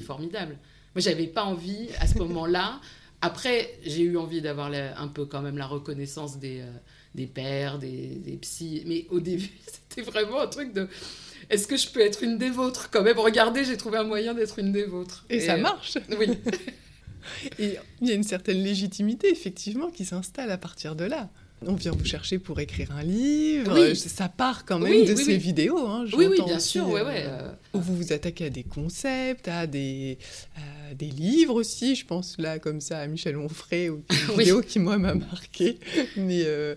formidable. 0.00 0.56
Moi, 0.94 1.02
j'avais 1.02 1.26
pas 1.26 1.44
envie 1.44 1.88
à 1.98 2.06
ce 2.06 2.18
moment-là. 2.18 2.80
Après, 3.22 3.78
j'ai 3.84 4.02
eu 4.02 4.16
envie 4.16 4.42
d'avoir 4.42 4.70
un 4.72 5.08
peu 5.08 5.24
quand 5.26 5.40
même 5.40 5.56
la 5.56 5.66
reconnaissance 5.66 6.38
des, 6.38 6.60
euh, 6.60 6.72
des 7.14 7.26
pères, 7.26 7.78
des, 7.78 8.16
des 8.16 8.36
psys. 8.36 8.82
Mais 8.86 9.06
au 9.10 9.20
début, 9.20 9.50
c'était 9.66 10.02
vraiment 10.02 10.40
un 10.40 10.48
truc 10.48 10.72
de 10.72 10.88
est-ce 11.48 11.68
que 11.68 11.76
je 11.76 11.88
peux 11.88 12.00
être 12.00 12.22
une 12.22 12.36
des 12.36 12.50
vôtres? 12.50 12.90
Quand 12.90 13.02
même, 13.02 13.18
regardez, 13.18 13.64
j'ai 13.64 13.76
trouvé 13.76 13.98
un 13.98 14.04
moyen 14.04 14.34
d'être 14.34 14.58
une 14.58 14.72
des 14.72 14.84
vôtres. 14.84 15.24
Et, 15.30 15.40
ça 15.40 15.54
euh, 15.54 15.60
marche 15.60 15.98
Oui. 16.18 16.30
Et 17.60 17.78
il 18.00 18.08
y 18.08 18.10
a 18.10 18.14
une 18.14 18.24
certaine 18.24 18.62
légitimité, 18.62 19.30
effectivement, 19.30 19.90
qui 19.90 20.04
s'installe 20.04 20.50
à 20.50 20.58
partir 20.58 20.96
de 20.96 21.04
là. 21.04 21.30
On 21.66 21.74
vient 21.74 21.92
vous 21.92 22.04
chercher 22.04 22.38
pour 22.38 22.60
écrire 22.60 22.90
un 22.92 23.02
livre. 23.02 23.72
Oui. 23.74 23.96
Ça 23.96 24.28
part 24.28 24.64
quand 24.64 24.78
même 24.78 25.04
de 25.04 25.14
ces 25.14 25.36
vidéos. 25.36 25.86
Hein, 25.86 26.06
oui, 26.14 26.26
oui, 26.26 26.40
bien 26.44 26.58
sûr. 26.58 26.88
Ouais, 26.88 27.02
ouais, 27.02 27.24
euh, 27.26 27.50
Où 27.74 27.80
vous 27.80 27.96
vous 27.96 28.12
attaquez 28.12 28.46
à 28.46 28.50
des 28.50 28.64
concepts, 28.64 29.48
à 29.48 29.66
des, 29.66 30.18
des 30.94 31.06
livres 31.06 31.54
aussi. 31.54 31.94
Je 31.94 32.04
pense 32.04 32.36
là, 32.38 32.58
comme 32.58 32.80
ça, 32.80 32.98
à 32.98 33.06
Michel 33.06 33.36
Onfray, 33.36 33.88
ou 33.90 34.02
une 34.10 34.38
vidéo 34.38 34.60
qui, 34.60 34.78
moi, 34.78 34.98
m'a 34.98 35.14
marqué. 35.14 35.78
Mais 36.16 36.42
euh, 36.44 36.74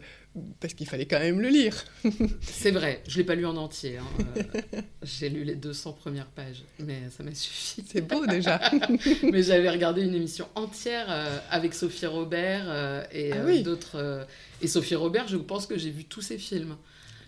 parce 0.60 0.74
qu'il 0.74 0.88
fallait 0.88 1.06
quand 1.06 1.20
même 1.20 1.40
le 1.40 1.50
lire. 1.50 1.76
c'est 2.42 2.72
vrai, 2.72 3.02
je 3.08 3.14
ne 3.14 3.18
l'ai 3.18 3.24
pas 3.24 3.36
lu 3.36 3.46
en 3.46 3.56
entier. 3.56 3.98
Hein. 3.98 4.06
Euh, 4.38 4.82
j'ai 5.04 5.30
lu 5.30 5.44
les 5.44 5.56
200 5.56 5.94
premières 5.94 6.28
pages, 6.28 6.64
mais 6.80 7.04
ça 7.16 7.24
m'a 7.24 7.34
suffi. 7.34 7.84
C'est 7.88 8.02
beau 8.02 8.26
déjà. 8.26 8.60
mais 9.32 9.44
j'avais 9.44 9.70
regardé 9.70 10.02
une 10.02 10.14
émission 10.14 10.48
entière 10.56 11.08
euh, 11.10 11.38
avec 11.50 11.74
Sophie 11.74 12.06
Robert 12.06 12.66
euh, 12.68 13.04
et 13.12 13.32
ah 13.32 13.62
d'autres. 13.62 14.28
et 14.62 14.68
Sophie 14.68 14.96
Robert, 14.96 15.28
je 15.28 15.38
pense 15.38 15.68
que 15.68 15.78
j'ai 15.78 15.92
vu 15.92 16.04
tous 16.06 16.22
ses 16.22 16.38
films. 16.38 16.76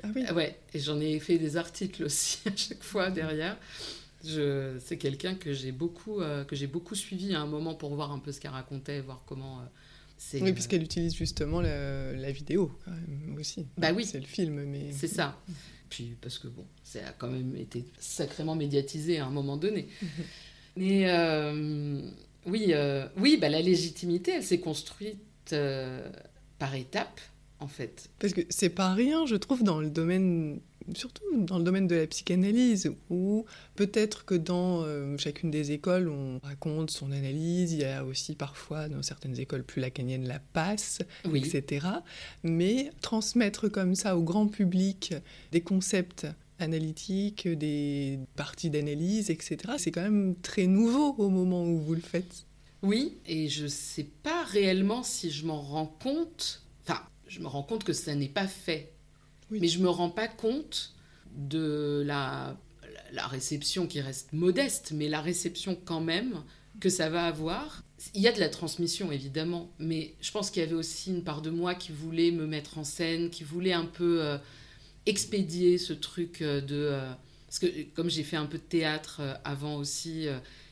Ah 0.04 0.08
oui. 0.16 0.26
ouais, 0.36 0.60
et 0.74 0.80
j'en 0.80 1.00
ai 1.00 1.20
fait 1.20 1.38
des 1.38 1.58
articles 1.58 2.04
aussi 2.04 2.40
à 2.46 2.56
chaque 2.56 2.84
fois 2.84 3.10
derrière. 3.10 3.58
C'est 4.24 4.98
quelqu'un 4.98 5.36
que 5.36 5.54
j'ai 5.54 5.72
beaucoup, 5.72 6.20
que 6.48 6.56
j'ai 6.56 6.68
beaucoup 6.68 6.96
suivi 6.96 7.34
à 7.34 7.40
un 7.40 7.46
moment 7.46 7.76
pour 7.76 7.96
voir 7.96 8.12
un 8.12 8.20
peu 8.20 8.34
ce 8.34 8.42
qu'elle 8.42 8.52
racontait, 8.52 9.00
voir 9.00 9.24
comment 9.26 9.62
oui, 10.34 10.54
puisqu'elle 10.54 10.84
utilise 10.84 11.16
justement 11.16 11.62
la, 11.62 12.32
vidéo 12.32 12.72
quand 12.84 12.92
même 12.92 13.36
aussi. 13.40 13.66
Bah 13.78 13.92
oui. 13.94 14.06
C'est 14.06 14.20
le 14.20 14.26
film, 14.26 14.64
mais. 14.66 14.92
C'est 14.92 15.08
ça. 15.08 15.40
Puis 15.90 16.16
parce 16.22 16.38
que 16.38 16.48
bon, 16.48 16.66
ça 16.84 17.00
a 17.00 17.12
quand 17.12 17.30
même 17.30 17.56
été 17.56 17.86
sacrément 18.00 18.56
médiatisé 18.56 19.20
à 19.20 19.26
un 19.26 19.30
moment 19.30 19.58
donné. 19.58 19.88
mais 20.76 21.10
euh, 21.10 22.02
oui, 22.46 22.68
euh, 22.70 23.08
oui 23.18 23.38
bah, 23.38 23.50
la 23.50 23.62
légitimité, 23.62 24.32
elle 24.32 24.44
s'est 24.44 24.60
construite 24.60 25.20
euh, 25.54 26.10
par 26.60 26.76
étapes, 26.76 27.22
en 27.60 27.68
fait. 27.68 28.10
Parce 28.20 28.34
que 28.34 28.42
c'est 28.50 28.70
pas 28.70 28.94
rien, 28.94 29.26
je 29.26 29.36
trouve, 29.36 29.64
dans 29.64 29.80
le 29.80 29.90
domaine 29.90 30.60
surtout 30.96 31.24
dans 31.36 31.58
le 31.58 31.64
domaine 31.64 31.88
de 31.88 31.96
la 31.96 32.08
psychanalyse, 32.08 32.92
où 33.10 33.46
peut-être 33.76 34.26
que 34.26 34.36
dans 34.36 34.84
euh, 34.84 35.18
chacune 35.18 35.52
des 35.52 35.72
écoles, 35.72 36.10
on 36.10 36.40
raconte 36.44 36.92
son 36.92 37.12
analyse, 37.12 37.74
il 37.74 37.80
y 37.80 37.86
a 37.86 38.04
aussi 38.06 38.36
parfois 38.36 38.88
dans 38.88 39.04
certaines 39.04 39.40
écoles 39.40 39.64
plus 39.64 39.82
lacaniennes 39.82 40.28
la 40.28 40.40
passe, 40.40 41.00
etc. 41.34 41.88
Mais 42.44 42.92
transmettre 43.02 43.70
comme 43.70 43.96
ça 43.96 44.18
au 44.18 44.22
grand 44.22 44.48
public 44.48 45.14
des 45.52 45.62
concepts 45.62 46.28
analytiques, 46.60 47.48
des 47.48 48.20
parties 48.36 48.70
d'analyse, 48.70 49.30
etc., 49.30 49.74
c'est 49.78 49.92
quand 49.92 50.02
même 50.02 50.36
très 50.42 50.68
nouveau 50.68 51.14
au 51.18 51.30
moment 51.30 51.64
où 51.64 51.78
vous 51.80 51.94
le 51.94 52.02
faites. 52.02 52.46
Oui, 52.82 53.18
et 53.26 53.50
je 53.50 53.64
ne 53.64 53.70
sais 53.70 54.08
pas 54.24 54.44
réellement 54.44 55.04
si 55.04 55.32
je 55.32 55.46
m'en 55.46 55.62
rends 55.62 55.88
compte. 55.88 56.64
Enfin, 56.84 57.02
je 57.28 57.40
me 57.40 57.48
rends 57.48 57.64
compte 57.64 57.84
que 57.84 57.94
ça 57.94 58.16
n'est 58.16 58.30
pas 58.30 58.48
fait 58.48 58.94
mais 59.52 59.68
je 59.68 59.80
me 59.80 59.90
rends 59.90 60.10
pas 60.10 60.28
compte 60.28 60.94
de 61.36 62.04
la, 62.06 62.58
réception 63.14 63.88
qui 63.88 64.02
reste 64.02 64.34
modeste, 64.34 64.92
mais 64.94 65.08
la 65.08 65.22
réception 65.22 65.78
quand 65.86 66.02
même 66.02 66.44
que 66.80 66.90
ça 66.90 67.10
va 67.10 67.26
avoir. 67.26 67.84
Il 68.14 68.22
y 68.22 68.28
a 68.28 68.32
de 68.32 68.40
la 68.40 68.50
transmission, 68.50 69.12
évidemment, 69.12 69.72
mais 69.80 70.14
je 70.22 70.32
pense 70.32 70.52
qu'il 70.52 70.62
y 70.62 70.66
avait 70.66 70.76
aussi 70.76 71.10
une 71.10 71.24
part 71.24 71.42
de 71.42 71.50
moi 71.50 71.74
qui 71.74 71.92
voulait 71.92 72.32
me 72.32 72.46
mettre 72.46 72.78
en 72.78 72.84
scène, 72.84 73.30
qui 73.30 73.44
voulait 73.44 73.74
un 73.74 73.86
peu 73.86 74.22
euh, 74.22 74.38
expédier 75.06 75.78
ce 75.78 75.94
truc 75.94 76.42
euh, 76.42 76.62
de... 76.62 76.76
Euh, 76.76 77.12
parce 77.48 77.60
que 77.60 77.68
comme 77.96 78.10
j'ai 78.10 78.24
fait 78.24 78.36
un 78.36 78.46
peu 78.46 78.58
de 78.58 78.64
théâtre 78.64 79.22
avant 79.46 79.78
aussi, 79.78 80.28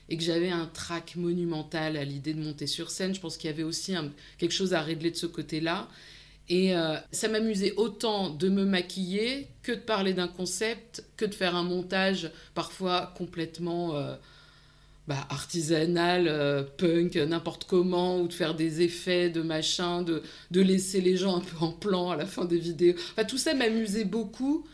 et 0.09 0.17
que 0.17 0.23
j'avais 0.23 0.49
un 0.49 0.65
trac 0.65 1.15
monumental 1.15 1.95
à 1.95 2.03
l'idée 2.03 2.33
de 2.33 2.43
monter 2.43 2.67
sur 2.67 2.89
scène, 2.91 3.15
je 3.15 3.21
pense 3.21 3.37
qu'il 3.37 3.49
y 3.49 3.53
avait 3.53 3.63
aussi 3.63 3.93
quelque 4.37 4.51
chose 4.51 4.73
à 4.73 4.81
régler 4.81 5.09
de 5.09 5.15
ce 5.15 5.25
côté-là. 5.25 5.87
Et 6.47 6.73
ça 7.11 7.27
m'amusait 7.27 7.73
autant 7.75 8.29
de 8.29 8.49
me 8.49 8.65
maquiller 8.65 9.47
que 9.63 9.71
de 9.71 9.79
parler 9.79 10.13
d'un 10.13 10.27
concept, 10.27 11.03
que 11.17 11.25
de 11.25 11.33
faire 11.33 11.55
un 11.55 11.63
montage 11.63 12.29
parfois 12.53 13.13
complètement 13.17 13.95
bah, 15.07 15.27
artisanal, 15.29 16.27
euh, 16.27 16.63
punk, 16.63 17.15
n'importe 17.15 17.65
comment, 17.65 18.19
ou 18.19 18.27
de 18.27 18.33
faire 18.33 18.55
des 18.55 18.81
effets 18.81 19.29
de 19.29 19.41
machin, 19.41 20.01
de, 20.01 20.23
de 20.49 20.61
laisser 20.61 20.99
les 20.99 21.15
gens 21.15 21.37
un 21.37 21.41
peu 21.41 21.57
en 21.59 21.71
plan 21.71 22.09
à 22.09 22.15
la 22.15 22.25
fin 22.25 22.45
des 22.45 22.57
vidéos. 22.57 22.95
Enfin, 23.11 23.23
tout 23.23 23.37
ça 23.37 23.53
m'amusait 23.53 24.05
beaucoup. 24.05 24.65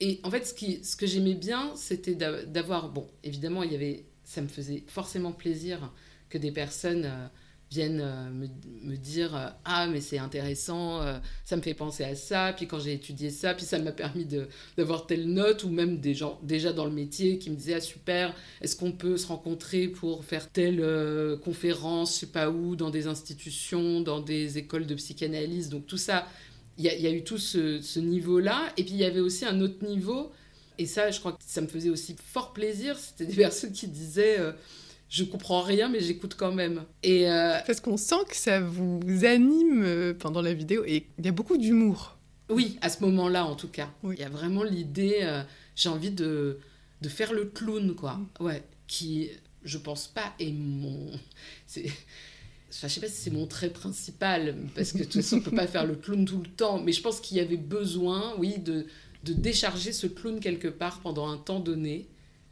Et 0.00 0.20
en 0.24 0.30
fait, 0.30 0.46
ce, 0.46 0.52
qui, 0.52 0.84
ce 0.84 0.96
que 0.96 1.06
j'aimais 1.06 1.34
bien, 1.34 1.72
c'était 1.74 2.14
d'avoir, 2.14 2.90
bon, 2.90 3.06
évidemment, 3.24 3.62
il 3.62 3.72
y 3.72 3.74
avait, 3.74 4.04
ça 4.24 4.42
me 4.42 4.48
faisait 4.48 4.82
forcément 4.88 5.32
plaisir 5.32 5.90
que 6.28 6.36
des 6.38 6.52
personnes 6.52 7.06
euh, 7.06 7.26
viennent 7.72 8.02
euh, 8.02 8.30
me, 8.82 8.96
dire 8.96 9.34
euh, 9.34 9.46
ah 9.64 9.86
mais 9.86 10.00
c'est 10.00 10.18
intéressant 10.18 11.00
euh, 11.00 11.18
ça 11.44 11.56
me 11.56 11.62
fait 11.62 11.72
penser 11.72 12.04
à 12.04 12.14
ça 12.14 12.52
puis 12.54 12.66
quand 12.66 12.78
j'ai 12.78 12.92
étudié 12.92 13.30
ça 13.30 13.54
puis 13.54 13.64
ça 13.64 13.78
m'a 13.78 13.92
permis 13.92 14.26
d'avoir 14.76 15.06
telle 15.06 15.26
note 15.26 15.64
ou 15.64 15.70
même 15.70 15.98
des 15.98 16.14
gens 16.14 16.38
déjà 16.42 16.72
dans 16.72 16.84
le 16.84 16.90
métier 16.90 17.38
qui 17.38 17.50
me 17.50 17.56
disaient 17.56 17.74
ah 17.74 17.80
super 17.80 18.34
est-ce 18.60 18.76
qu'on 18.76 18.92
peut 18.92 19.16
se 19.16 19.26
rencontrer 19.26 19.88
pour 19.88 20.24
faire 20.24 20.50
telle 20.50 21.38
conférence 21.42 22.14
je 22.14 22.20
sais 22.20 22.26
pas 22.26 22.50
où 22.50 22.76
dans 22.76 22.90
des 22.90 23.06
institutions 23.06 24.02
dans 24.02 24.20
des 24.20 24.58
écoles 24.58 24.86
de 24.86 24.94
psychanalyse 24.94 25.68
donc 25.68 25.86
tout 25.86 25.98
ça. 25.98 26.26
Il 26.78 26.84
y, 26.84 27.06
a 27.06 27.10
eu 27.10 27.22
tout 27.22 27.36
ce, 27.36 27.82
ce 27.82 28.00
niveau 28.00 28.38
là 28.40 28.72
et 28.78 28.84
puis 28.84 28.94
il 28.94 29.00
y 29.00 29.04
avait 29.04 29.20
aussi 29.20 29.44
un 29.44 29.60
autre 29.60 29.84
niveau 29.84 30.32
et 30.78 30.86
ça 30.86 31.10
je 31.10 31.20
crois 31.20 31.32
que 31.32 31.38
ça 31.46 31.60
me 31.60 31.66
faisait 31.66 31.90
aussi 31.90 32.16
fort 32.32 32.52
plaisir 32.52 32.98
c'était 32.98 33.26
des 33.26 33.36
personnes 33.46 33.72
qui 33.72 33.88
disaient 33.88 34.38
je 35.12 35.24
comprends 35.24 35.60
rien, 35.60 35.90
mais 35.90 36.00
j'écoute 36.00 36.34
quand 36.38 36.52
même. 36.52 36.84
Et 37.02 37.30
euh, 37.30 37.58
Parce 37.66 37.80
qu'on 37.80 37.98
sent 37.98 38.24
que 38.30 38.34
ça 38.34 38.60
vous 38.60 39.26
anime 39.26 39.82
euh, 39.84 40.14
pendant 40.14 40.40
la 40.40 40.54
vidéo 40.54 40.84
et 40.86 41.06
il 41.18 41.26
y 41.26 41.28
a 41.28 41.32
beaucoup 41.32 41.58
d'humour. 41.58 42.16
Oui, 42.48 42.78
à 42.80 42.88
ce 42.88 43.02
moment-là 43.04 43.44
en 43.44 43.54
tout 43.54 43.68
cas. 43.68 43.90
Il 44.02 44.18
y 44.18 44.22
a 44.22 44.30
vraiment 44.30 44.62
l'idée, 44.62 45.18
euh, 45.20 45.42
j'ai 45.76 45.90
envie 45.90 46.10
de, 46.10 46.58
de 47.02 47.08
faire 47.10 47.34
le 47.34 47.44
clown, 47.44 47.94
quoi. 47.94 48.14
Mm. 48.14 48.44
Ouais, 48.44 48.64
qui, 48.86 49.28
je 49.64 49.76
pense 49.76 50.08
pas, 50.08 50.32
est 50.40 50.50
mon. 50.50 51.10
C'est... 51.66 51.84
Enfin, 52.70 52.88
je 52.88 52.94
sais 52.94 53.00
pas 53.00 53.08
si 53.08 53.20
c'est 53.20 53.30
mon 53.30 53.46
trait 53.46 53.68
principal, 53.68 54.56
parce 54.74 54.92
que 54.92 54.98
de 55.00 55.04
toute 55.04 55.20
façon, 55.20 55.36
on 55.36 55.40
peut 55.42 55.50
pas 55.50 55.66
faire 55.66 55.84
le 55.84 55.94
clown 55.94 56.24
tout 56.24 56.38
le 56.38 56.48
temps, 56.48 56.80
mais 56.80 56.92
je 56.92 57.02
pense 57.02 57.20
qu'il 57.20 57.36
y 57.36 57.40
avait 57.40 57.58
besoin, 57.58 58.34
oui, 58.38 58.58
de, 58.58 58.86
de 59.24 59.34
décharger 59.34 59.92
ce 59.92 60.06
clown 60.06 60.40
quelque 60.40 60.68
part 60.68 61.00
pendant 61.00 61.28
un 61.28 61.36
temps 61.36 61.60
donné 61.60 62.08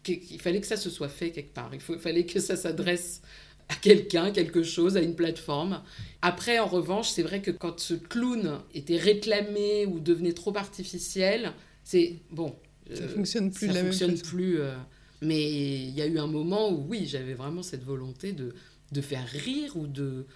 il 0.09 0.41
fallait 0.41 0.61
que 0.61 0.67
ça 0.67 0.77
se 0.77 0.91
soit 0.91 1.09
fait 1.09 1.31
quelque 1.31 1.53
part. 1.53 1.71
Il, 1.73 1.81
fallait 1.81 2.25
que 2.25 2.41
ça 2.41 2.57
s'adresse 2.57 3.23
à 3.69 3.75
quelqu'un, 3.77 4.31
quelque 4.31 4.63
chose, 4.63 4.97
à 4.97 5.03
une 5.03 5.15
plateforme. 5.15 5.83
Après, 6.23 6.59
en 6.59 6.67
revanche, 6.67 7.11
c'est 7.11 7.23
vrai 7.23 7.41
que 7.43 7.51
quand 7.51 7.79
ce 7.81 7.95
clown 7.95 8.61
était 8.75 8.97
réclamé 8.97 9.87
ou 9.87 10.01
devenait 10.01 10.33
trop 10.33 10.57
artificiel, 10.57 11.53
c'est 11.85 12.17
bon. 12.31 12.57
Ça 12.93 13.05
euh, 13.05 13.09
fonctionne 13.09 13.53
plus. 13.53 13.73
Ça 13.73 13.85
fonctionne 13.85 14.19
plus. 14.19 14.61
Euh, 14.61 14.75
mais 15.23 15.51
il 15.51 15.91
y 15.91 16.03
a 16.03 16.07
eu 16.07 16.19
un 16.19 16.27
moment 16.27 16.71
où 16.71 16.87
oui, 16.89 17.07
j'avais 17.07 17.35
vraiment 17.35 17.63
cette 17.63 17.85
volonté 17.85 18.33
de, 18.33 18.55
de 18.93 19.01
faire 19.01 19.27
rire 19.27 19.77
ou 19.77 19.87
de 19.87 20.27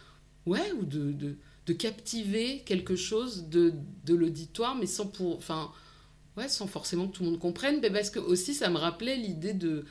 ouais 0.47 0.73
ou 0.79 0.85
de, 0.85 1.12
de, 1.12 1.37
de 1.67 1.73
captiver 1.73 2.62
quelque 2.67 2.97
chose 2.97 3.49
de, 3.49 3.73
de 4.05 4.15
l'auditoire, 4.15 4.77
mais 4.77 4.87
sans 4.87 5.07
pour 5.07 5.37
enfin 5.37 5.73
Ouais, 6.37 6.49
sans 6.49 6.66
forcément 6.66 7.07
que 7.07 7.16
tout 7.16 7.22
le 7.22 7.30
monde 7.30 7.39
comprenne, 7.39 7.78
mais 7.80 7.91
parce 7.91 8.11
que 8.11 8.18
aussi 8.18 8.55
ça 8.55 8.70
me 8.70 8.78
rappelait 8.78 9.16
l'idée 9.16 9.53
de. 9.53 9.85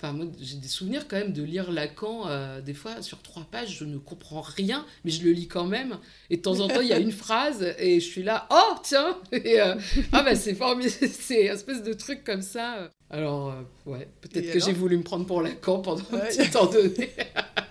Enfin, 0.00 0.12
moi, 0.12 0.26
j'ai 0.40 0.58
des 0.58 0.68
souvenirs 0.68 1.08
quand 1.08 1.16
même 1.16 1.32
de 1.32 1.42
lire 1.42 1.72
Lacan, 1.72 2.28
euh, 2.28 2.60
des 2.60 2.72
fois, 2.72 3.02
sur 3.02 3.20
trois 3.20 3.42
pages, 3.50 3.78
je 3.78 3.84
ne 3.84 3.98
comprends 3.98 4.42
rien, 4.42 4.86
mais 5.04 5.10
je 5.10 5.24
le 5.24 5.32
lis 5.32 5.48
quand 5.48 5.64
même. 5.66 5.98
Et 6.30 6.36
de 6.36 6.42
temps 6.42 6.60
en 6.60 6.68
temps, 6.68 6.80
il 6.80 6.86
y 6.86 6.92
a 6.92 7.00
une 7.00 7.10
phrase, 7.24 7.74
et 7.80 7.98
je 7.98 8.06
suis 8.06 8.22
là, 8.22 8.46
oh, 8.52 8.76
tiens 8.84 9.18
et, 9.32 9.60
euh, 9.60 9.74
Ah, 10.12 10.22
bah, 10.22 10.36
c'est 10.36 10.54
formidable, 10.54 10.94
c'est 11.10 11.46
une 11.46 11.52
espèce 11.52 11.82
de 11.82 11.92
truc 11.94 12.22
comme 12.22 12.42
ça. 12.42 12.90
Alors, 13.10 13.48
euh, 13.50 13.90
ouais, 13.90 14.06
peut-être 14.20 14.52
que 14.52 14.60
j'ai 14.60 14.72
voulu 14.72 14.98
me 14.98 15.02
prendre 15.02 15.26
pour 15.26 15.42
Lacan 15.42 15.80
pendant 15.80 16.04
un 16.12 16.18
petit 16.18 16.48
temps 16.48 16.66
donné. 16.66 17.10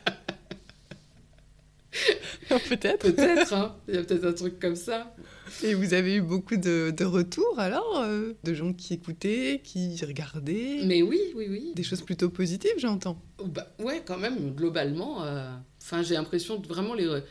peut-être. 2.70 3.12
Peut-être, 3.12 3.54
hein. 3.54 3.76
il 3.88 3.96
y 3.96 3.98
a 3.98 4.04
peut-être 4.04 4.26
un 4.26 4.34
truc 4.34 4.60
comme 4.60 4.76
ça. 4.76 5.16
Et 5.64 5.74
vous 5.74 5.94
avez 5.94 6.16
eu 6.16 6.22
beaucoup 6.22 6.58
de, 6.58 6.94
de 6.96 7.06
retours 7.06 7.60
alors 7.60 8.00
euh, 8.00 8.34
De 8.44 8.54
gens 8.54 8.74
qui 8.74 8.94
écoutaient, 8.94 9.62
qui 9.64 9.98
regardaient? 10.06 10.82
Mais 10.86 11.02
oui, 11.02 11.20
oui, 11.36 11.48
oui. 11.50 11.72
Des 11.76 11.84
choses 11.84 12.02
plutôt 12.02 12.30
positives, 12.30 12.78
j'entends. 12.78 13.22
Bah, 13.44 13.74
ouais, 13.80 14.04
quand 14.06 14.18
même, 14.18 14.54
globalement. 14.54 15.24
Euh, 15.24 15.50
enfin, 15.82 16.04
j'ai 16.04 16.16
l'impression 16.16 16.62
que 16.62 16.68
vraiment, 16.68 16.94
les, 16.94 17.22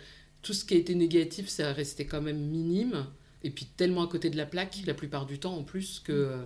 tout 0.43 0.53
ce 0.53 0.65
qui 0.65 0.75
a 0.75 0.79
été 0.79 0.95
négatif, 0.95 1.49
ça 1.49 1.73
resté 1.73 2.07
quand 2.07 2.23
même 2.23 2.39
minime. 2.39 3.07
Et 3.43 3.51
puis 3.51 3.67
tellement 3.77 4.05
à 4.05 4.09
côté 4.09 4.31
de 4.31 4.37
la 4.37 4.47
plaque, 4.47 4.79
la 4.87 4.95
plupart 4.95 5.27
du 5.27 5.39
temps 5.39 5.57
en 5.57 5.63
plus, 5.63 6.01
que. 6.05 6.13
Euh, 6.13 6.43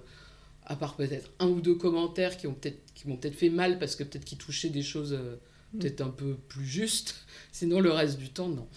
à 0.67 0.77
part 0.77 0.95
peut-être 0.95 1.31
un 1.41 1.49
ou 1.49 1.61
deux 1.61 1.75
commentaires 1.75 2.37
qui, 2.37 2.47
ont 2.47 2.55
peut 2.55 2.73
qui 2.95 3.09
m'ont 3.09 3.17
peut-être 3.17 3.35
fait 3.35 3.49
mal 3.49 3.81
parce 3.81 3.97
que 3.97 4.05
peut-être 4.05 4.25
qu'ils 4.25 4.39
touchaient 4.39 4.69
des 4.69 4.83
choses 4.83 5.15
mm. 5.15 5.39
Peut-être 5.79 6.01
un 6.01 6.11
peu 6.11 6.37
plus 6.49 6.65
justes. 6.65 7.27
Sinon, 7.53 7.81
le 7.81 7.91
reste 7.91 8.19
du 8.19 8.31
temps, 8.31 8.49
non. 8.49 8.69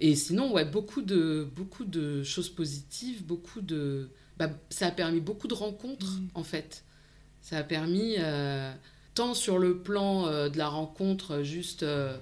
Et 0.00 0.16
sinon, 0.16 0.52
ouais, 0.52 0.64
beaucoup 0.64 1.00
de, 1.00 1.48
beaucoup 1.54 1.84
de 1.84 2.24
choses 2.24 2.48
positives, 2.48 3.24
beaucoup 3.24 3.60
de... 3.60 4.10
Bah, 4.36 4.50
ça 4.68 4.88
a 4.88 4.90
permis 4.90 5.20
beaucoup 5.20 5.46
de 5.46 5.54
rencontres, 5.54 6.18
mm. 6.18 6.28
en 6.34 6.42
fait. 6.42 6.84
Ça 7.40 7.58
a 7.58 7.62
permis, 7.62 8.16
euh, 8.18 8.72
tant 9.14 9.32
sur 9.32 9.58
le 9.58 9.78
plan 9.78 10.26
euh, 10.26 10.48
de 10.48 10.58
la 10.58 10.68
rencontre, 10.68 11.42
juste... 11.42 11.84
Euh, 11.84 12.16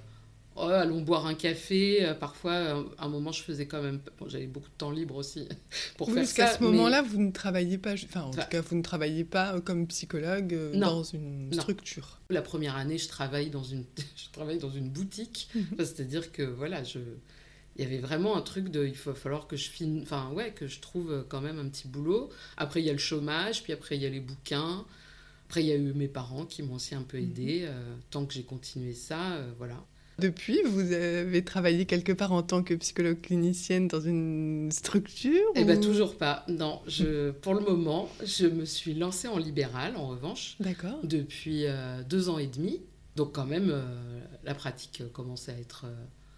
oh, 0.61 0.69
allons 0.69 1.01
boire 1.03 1.27
un 1.27 1.35
café. 1.35 2.15
parfois, 2.19 2.85
à 2.99 3.05
un 3.05 3.09
moment, 3.09 3.33
je 3.33 3.43
faisais 3.43 3.67
quand 3.67 3.83
même. 3.83 4.01
j'avais 4.27 4.47
beaucoup 4.47 4.69
de 4.69 4.75
temps 4.77 4.91
libre 4.91 5.17
aussi 5.17 5.49
pour 5.97 6.09
faire 6.09 6.17
parce 6.17 6.31
ça. 6.31 6.43
Parce 6.45 6.53
qu'à 6.53 6.59
ce 6.59 6.65
moment-là, 6.65 7.03
vous 7.03 7.21
ne 7.21 7.33
travailliez 7.33 7.79
pas. 7.79 7.95
Enfin, 7.95 8.23
en 8.23 8.31
tout 8.31 8.41
cas, 8.51 8.61
vous 8.61 8.77
ne 8.77 8.83
travailliez 8.83 9.25
pas 9.25 9.61
comme 9.61 9.87
psychologue 9.87 10.73
dans 10.75 11.03
une 11.03 11.53
structure. 11.53 12.19
La 12.31 12.43
première 12.43 12.77
année, 12.77 12.99
je 12.99 13.09
travaille 13.09 13.51
dans 13.51 13.65
une, 13.65 13.85
je 14.17 14.31
travaille 14.33 14.59
dans 14.59 14.71
une 14.71 14.89
boutique. 14.89 15.49
Mhm. 15.55 15.65
C'est-à-dire 15.79 16.33
que 16.33 16.43
voilà, 16.43 16.85
je 16.85 17.01
il 17.77 17.85
y 17.85 17.87
avait 17.87 17.99
vraiment 17.99 18.37
un 18.37 18.43
truc 18.43 18.69
de 18.69 18.87
il 18.87 18.95
va 18.95 19.15
falloir 19.15 19.47
que 19.47 19.57
je 19.57 19.71
enfin 20.03 20.31
ouais 20.33 20.53
que 20.53 20.67
je 20.67 20.81
trouve 20.81 21.25
quand 21.29 21.41
même 21.41 21.59
un 21.59 21.69
petit 21.69 21.89
boulot 21.89 22.31
après 22.57 22.81
il 22.81 22.87
y 22.87 22.91
a 22.91 22.93
le 22.93 22.99
chômage 22.99 23.63
puis 23.63 23.73
après 23.73 23.97
il 23.97 24.03
y 24.03 24.07
a 24.07 24.11
les 24.11 24.21
bouquins 24.21 24.85
après 25.49 25.63
il 25.63 25.67
y 25.69 25.73
a 25.73 25.77
eu 25.77 25.93
mes 25.95 26.09
parents 26.09 26.45
qui 26.45 26.63
m'ont 26.63 26.75
aussi 26.75 26.95
un 26.95 27.03
peu 27.03 27.19
aidé 27.19 27.61
mhm. 27.61 27.69
euh, 27.69 27.97
tant 28.11 28.27
que 28.27 28.35
j'ai 28.35 28.43
continué 28.43 28.93
ça 28.93 29.33
euh, 29.33 29.53
voilà 29.57 29.83
depuis, 30.21 30.61
vous 30.65 30.93
avez 30.93 31.43
travaillé 31.45 31.87
quelque 31.87 32.13
part 32.13 32.33
en 32.33 32.43
tant 32.43 32.63
que 32.63 32.75
psychologue 32.75 33.21
clinicienne 33.21 33.89
dans 33.89 34.01
une 34.01 34.71
structure 34.71 35.43
Eh 35.57 35.65
bien, 35.65 35.77
toujours 35.77 36.17
pas. 36.17 36.45
Non, 36.49 36.81
je, 36.87 37.31
pour 37.31 37.55
le 37.55 37.61
moment, 37.61 38.09
je 38.25 38.47
me 38.47 38.65
suis 38.65 38.95
lancée 38.95 39.27
en 39.29 39.39
libéral, 39.39 39.97
en 39.97 40.07
revanche. 40.07 40.57
D'accord. 40.61 41.01
Depuis 41.03 41.67
euh, 41.67 42.03
deux 42.09 42.29
ans 42.29 42.39
et 42.39 42.47
demi. 42.47 42.81
Donc, 43.17 43.33
quand 43.33 43.47
même, 43.47 43.75
la 44.45 44.55
pratique 44.55 45.03
commence 45.13 45.49
à 45.49 45.53
être 45.53 45.87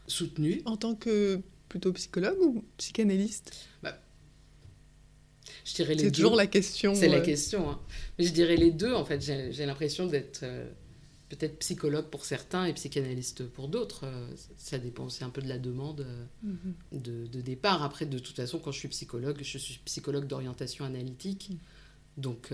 soutenu. 0.07 0.63
En 0.65 0.77
tant 0.77 0.95
que 0.95 1.43
plutôt 1.73 1.93
psychologue 1.95 2.39
ou 2.41 2.65
psychanalyste? 2.77 3.53
Bah, 3.83 3.99
Je 5.65 5.75
dirais 5.75 5.95
les 5.95 6.05
C'est 6.05 6.13
toujours 6.13 6.37
la 6.37 6.47
question. 6.47 6.95
C'est 6.95 7.09
la 7.09 7.17
euh. 7.17 7.23
question. 7.23 7.71
Hein. 7.71 7.81
Mais 8.19 8.27
je 8.27 8.33
dirais 8.33 8.57
les 8.57 8.71
deux, 8.71 8.93
en 8.93 9.07
fait. 9.07 9.23
J'ai 9.23 9.65
l'impression 9.65 10.07
d'être 10.07 10.41
euh, 10.43 10.71
peut-être 11.37 11.59
psychologue 11.59 12.07
pour 12.07 12.25
certains 12.25 12.67
et 12.67 12.73
psychanalyste 12.75 13.47
pour 13.49 13.69
d'autres. 13.69 14.05
Euh, 14.05 14.27
ça 14.57 14.79
dépend 14.79 15.05
aussi 15.05 15.25
un 15.25 15.31
peu 15.31 15.43
de 15.43 15.49
la 15.49 15.59
demande 15.59 16.07
mhm. 16.43 16.75
de, 16.93 17.41
départ. 17.41 17.83
Après, 17.83 18.07
de 18.07 18.19
toute 18.19 18.37
façon, 18.37 18.59
quand 18.59 18.73
je 18.73 18.79
suis 18.79 18.89
psychologue, 18.89 19.39
je 19.43 19.59
suis 19.59 19.79
psychologue 19.85 20.27
d'orientation 20.27 20.85
analytique. 20.85 21.51
Mhm. 21.51 21.59
Donc 22.19 22.51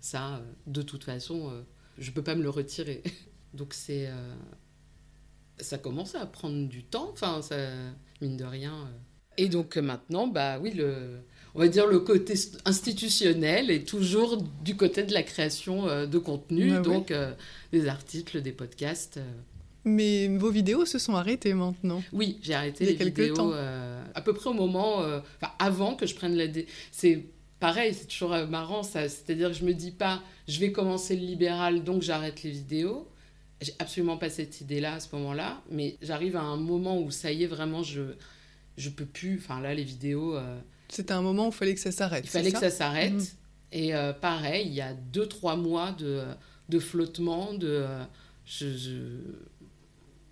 ça, 0.00 0.42
de 0.66 0.82
toute 0.82 1.04
façon, 1.04 1.52
je 1.96 2.10
ne 2.10 2.14
peux 2.14 2.22
pas 2.22 2.34
me 2.34 2.42
le 2.42 2.50
retirer. 2.50 3.04
Donc 3.54 3.72
c'est 3.72 4.10
ça 5.58 5.78
commence 5.78 6.14
à 6.14 6.26
prendre 6.26 6.68
du 6.68 6.84
temps, 6.84 7.10
enfin, 7.12 7.42
ça, 7.42 7.56
mine 8.20 8.36
de 8.36 8.44
rien. 8.44 8.74
Euh. 8.74 8.98
Et 9.38 9.48
donc 9.48 9.76
maintenant, 9.76 10.26
bah 10.26 10.58
oui, 10.58 10.72
le, 10.72 11.20
on 11.56 11.60
va 11.60 11.68
dire 11.68 11.86
le 11.86 12.00
côté 12.00 12.34
institutionnel 12.64 13.70
est 13.70 13.88
toujours 13.88 14.42
du 14.62 14.76
côté 14.76 15.02
de 15.02 15.12
la 15.12 15.22
création 15.22 15.88
euh, 15.88 16.06
de 16.06 16.18
contenu, 16.18 16.70
bah 16.70 16.80
donc 16.80 17.10
euh, 17.10 17.32
des 17.72 17.88
articles, 17.88 18.42
des 18.42 18.52
podcasts. 18.52 19.18
Mais 19.84 20.28
vos 20.28 20.50
vidéos 20.50 20.84
se 20.84 20.98
sont 20.98 21.14
arrêtées 21.14 21.54
maintenant. 21.54 22.02
Oui, 22.12 22.38
j'ai 22.42 22.54
arrêté 22.54 22.84
les 22.84 22.94
vidéos 22.94 23.52
à 23.52 24.20
peu 24.20 24.32
près 24.32 24.50
au 24.50 24.54
moment, 24.54 24.98
enfin 24.98 25.52
avant 25.58 25.94
que 25.94 26.06
je 26.06 26.14
prenne 26.14 26.36
la. 26.36 26.46
C'est 26.90 27.24
pareil, 27.60 27.94
c'est 27.94 28.06
toujours 28.06 28.36
marrant 28.48 28.82
ça. 28.82 29.08
C'est-à-dire 29.08 29.50
que 29.50 29.56
je 29.56 29.64
me 29.64 29.72
dis 29.74 29.92
pas, 29.92 30.22
je 30.48 30.58
vais 30.58 30.72
commencer 30.72 31.14
le 31.14 31.22
libéral, 31.22 31.84
donc 31.84 32.02
j'arrête 32.02 32.42
les 32.42 32.50
vidéos 32.50 33.08
j'ai 33.60 33.72
absolument 33.78 34.18
pas 34.18 34.28
cette 34.28 34.60
idée-là 34.60 34.94
à 34.94 35.00
ce 35.00 35.14
moment-là, 35.16 35.62
mais 35.70 35.96
j'arrive 36.02 36.36
à 36.36 36.42
un 36.42 36.56
moment 36.56 37.00
où 37.00 37.10
ça 37.10 37.32
y 37.32 37.44
est, 37.44 37.46
vraiment, 37.46 37.82
je 37.82 38.02
je 38.76 38.90
peux 38.90 39.06
plus. 39.06 39.38
Enfin, 39.38 39.60
là, 39.60 39.74
les 39.74 39.84
vidéos. 39.84 40.36
Euh, 40.36 40.58
C'était 40.88 41.12
un 41.12 41.22
moment 41.22 41.46
où 41.46 41.50
il 41.50 41.54
fallait 41.54 41.74
que 41.74 41.80
ça 41.80 41.92
s'arrête. 41.92 42.24
Il 42.24 42.30
fallait 42.30 42.52
que 42.52 42.58
ça 42.58 42.70
s'arrête. 42.70 43.12
Mhm. 43.12 43.26
Et 43.72 43.94
euh, 43.94 44.12
pareil, 44.12 44.66
il 44.66 44.74
y 44.74 44.80
a 44.80 44.94
deux, 44.94 45.26
trois 45.26 45.56
mois 45.56 45.92
de, 45.92 46.24
de 46.68 46.78
flottement, 46.78 47.54
de. 47.54 47.84
je, 48.44 49.18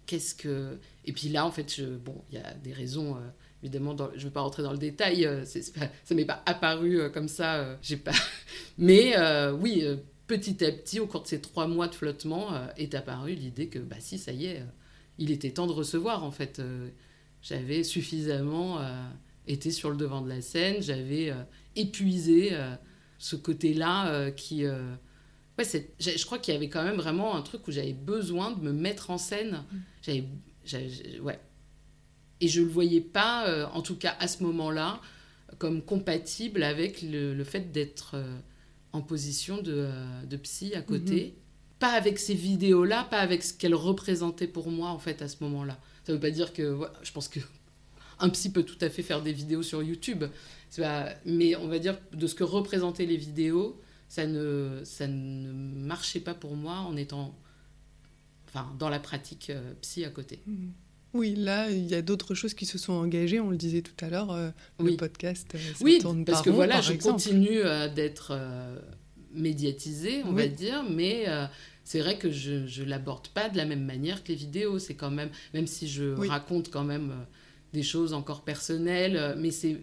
Qu'est-ce 0.07 0.35
que. 0.35 0.79
Et 1.05 1.13
puis 1.13 1.29
là, 1.29 1.47
en 1.47 1.51
fait, 1.51 1.75
je, 1.75 1.85
bon, 1.85 2.23
il 2.31 2.37
y 2.37 2.43
a 2.43 2.55
des 2.55 2.73
raisons. 2.73 3.17
évidemment, 3.63 3.97
je 3.97 4.19
ne 4.19 4.25
vais 4.25 4.31
pas 4.31 4.43
rentrer 4.43 4.63
dans 4.63 4.73
le 4.73 4.79
détail, 4.79 5.29
ça 5.45 5.61
ne 6.11 6.15
m'est 6.15 6.25
pas 6.25 6.43
apparu 6.47 7.11
comme 7.13 7.29
ça, 7.29 7.77
j'ai 7.83 7.97
pas. 7.97 8.13
Mais 8.79 9.17
oui, 9.53 9.85
petit 10.27 10.65
à 10.65 10.73
petit, 10.73 11.01
au 11.01 11.07
cours 11.07 11.23
de 11.23 11.27
ces 11.27 11.41
trois 11.41 11.67
mois 11.67 11.89
de 11.89 11.95
flottement, 11.95 12.55
euh, 12.55 12.67
est 12.77 12.95
apparue 12.95 13.35
l'idée 13.35 13.69
que, 13.69 13.79
bah 13.79 13.97
si, 13.99 14.19
ça 14.19 14.33
y 14.33 14.47
est, 14.47 14.61
euh, 14.61 14.67
il 15.19 15.31
était 15.31 15.51
temps 15.51 15.67
de 15.67 15.73
recevoir, 15.73 16.25
en 16.25 16.31
fait. 16.31 16.59
Euh, 16.59 16.89
j'avais 17.43 17.83
suffisamment 17.83 18.79
été 19.47 19.71
sur 19.71 19.91
le 19.91 19.97
devant 19.97 20.21
de 20.21 20.29
la 20.29 20.41
scène, 20.41 20.83
j'avais 20.83 21.33
épuisé 21.77 22.53
ce 23.19 23.37
côté-là 23.37 24.31
qui... 24.33 24.65
Ouais, 24.67 25.65
je 25.99 26.25
crois 26.25 26.39
qu'il 26.39 26.55
y 26.55 26.57
avait 26.57 26.69
quand 26.69 26.83
même 26.83 26.97
vraiment 26.97 27.37
un 27.37 27.43
truc 27.43 27.69
où 27.69 27.73
j'avais 27.73 27.93
besoin 27.93 28.51
de 28.51 28.61
me 28.61 28.73
mettre 28.73 29.11
en 29.11 29.19
scène. 29.19 29.65
Mm. 29.71 30.25
J'avais... 30.65 31.21
Ouais. 31.21 31.39
Et 32.41 32.49
je 32.49 32.61
ne 32.61 32.67
le 32.67 32.73
voyais 32.73 33.01
pas, 33.01 33.71
en 33.73 33.83
tout 33.83 33.97
cas 33.97 34.17
à 34.19 34.29
ce 34.29 34.43
moment-là, 34.43 35.01
comme 35.59 35.83
compatible 35.83 36.63
avec 36.63 37.03
le, 37.03 37.35
le 37.35 37.45
fait 37.45 37.71
d'être 37.71 38.17
en 38.95 39.03
position 39.03 39.61
de, 39.61 39.75
euh, 39.77 40.25
de 40.25 40.37
psy 40.37 40.73
à 40.75 40.81
côté. 40.81 41.25
Mhm. 41.25 41.33
Pas 41.81 41.93
avec 41.93 42.19
ces 42.19 42.35
vidéos-là, 42.35 43.05
pas 43.05 43.19
avec 43.19 43.43
ce 43.43 43.53
qu'elles 43.53 43.75
représentaient 43.75 44.47
pour 44.47 44.71
moi, 44.71 44.91
en 44.91 45.01
fait, 45.01 45.21
à 45.21 45.29
ce 45.29 45.43
moment-là. 45.43 45.79
Ça 46.05 46.13
veut 46.13 46.21
pas 46.21 46.31
dire 46.31 46.53
que... 46.53 46.79
je 47.03 47.13
pense 47.13 47.29
que 47.29 47.41
un 48.19 48.29
psy 48.31 48.51
peut 48.53 48.63
tout 48.63 48.79
à 48.81 48.91
fait 48.91 49.03
faire 49.03 49.23
des 49.23 49.33
vidéos 49.33 49.63
sur 49.63 49.83
YouTube. 49.83 50.25
mais 51.25 51.57
on 51.57 51.69
va 51.69 51.79
dire, 51.79 51.99
de 52.13 52.27
ce 52.27 52.35
que 52.35 52.45
représentaient 52.45 53.07
les 53.07 53.17
vidéos, 53.17 53.81
ça 54.09 54.27
ne, 54.27 54.81
ça 54.85 55.07
ne 55.07 55.53
marchait 55.53 56.21
pas 56.21 56.35
pour 56.35 56.57
moi 56.57 56.77
en 56.79 56.97
étant 56.97 57.37
enfin, 58.49 58.73
dans 58.79 58.89
la 58.89 59.01
pratique 59.01 59.51
euh, 59.51 59.73
psy 59.81 60.05
à 60.05 60.11
côté. 60.11 60.41
Mhm. 60.47 60.73
Oui, 61.15 61.37
là, 61.37 61.71
il 61.71 61.87
y 61.87 61.95
a 61.95 62.03
d'autres 62.03 62.35
choses 62.35 62.55
qui 62.55 62.67
se 62.67 62.77
sont 62.77 62.93
engagées. 62.93 63.39
On 63.39 63.51
le 63.51 63.57
disait 63.57 63.83
tout 63.83 64.05
à 64.05 64.11
l'heure, 64.11 64.33
euh, 64.33 64.51
le 64.81 64.97
podcast. 64.97 65.47
Euh, 65.55 65.59
oui, 65.81 66.01
parce 66.27 66.43
que 66.43 66.51
voilà, 66.51 66.81
je 66.81 66.93
continue 66.95 67.61
euh, 67.61 67.89
d'être 67.89 68.37
médiatisée, 69.33 70.23
on 70.25 70.33
va 70.33 70.49
dire, 70.49 70.85
mais 70.91 71.27
c'est 71.85 72.01
vrai 72.01 72.19
que 72.19 72.31
je 72.31 72.83
ne 72.83 72.89
l'aborde 72.89 73.29
pas 73.29 73.49
de 73.49 73.57
la 73.57 73.65
même 73.65 73.85
manière 73.85 74.25
que 74.25 74.29
les 74.29 74.35
vidéos. 74.35 74.81
C'est 74.81 74.95
quand 74.95 75.11
même, 75.11 75.31
même 75.55 75.69
si 75.69 75.87
je 75.89 76.15
raconte 76.29 76.71
quand 76.71 76.85
même 76.85 77.13
des 77.75 77.83
choses 77.83 78.15
encore 78.15 78.43
personnelles, 78.43 79.35
mais 79.39 79.51
c'est, 79.51 79.83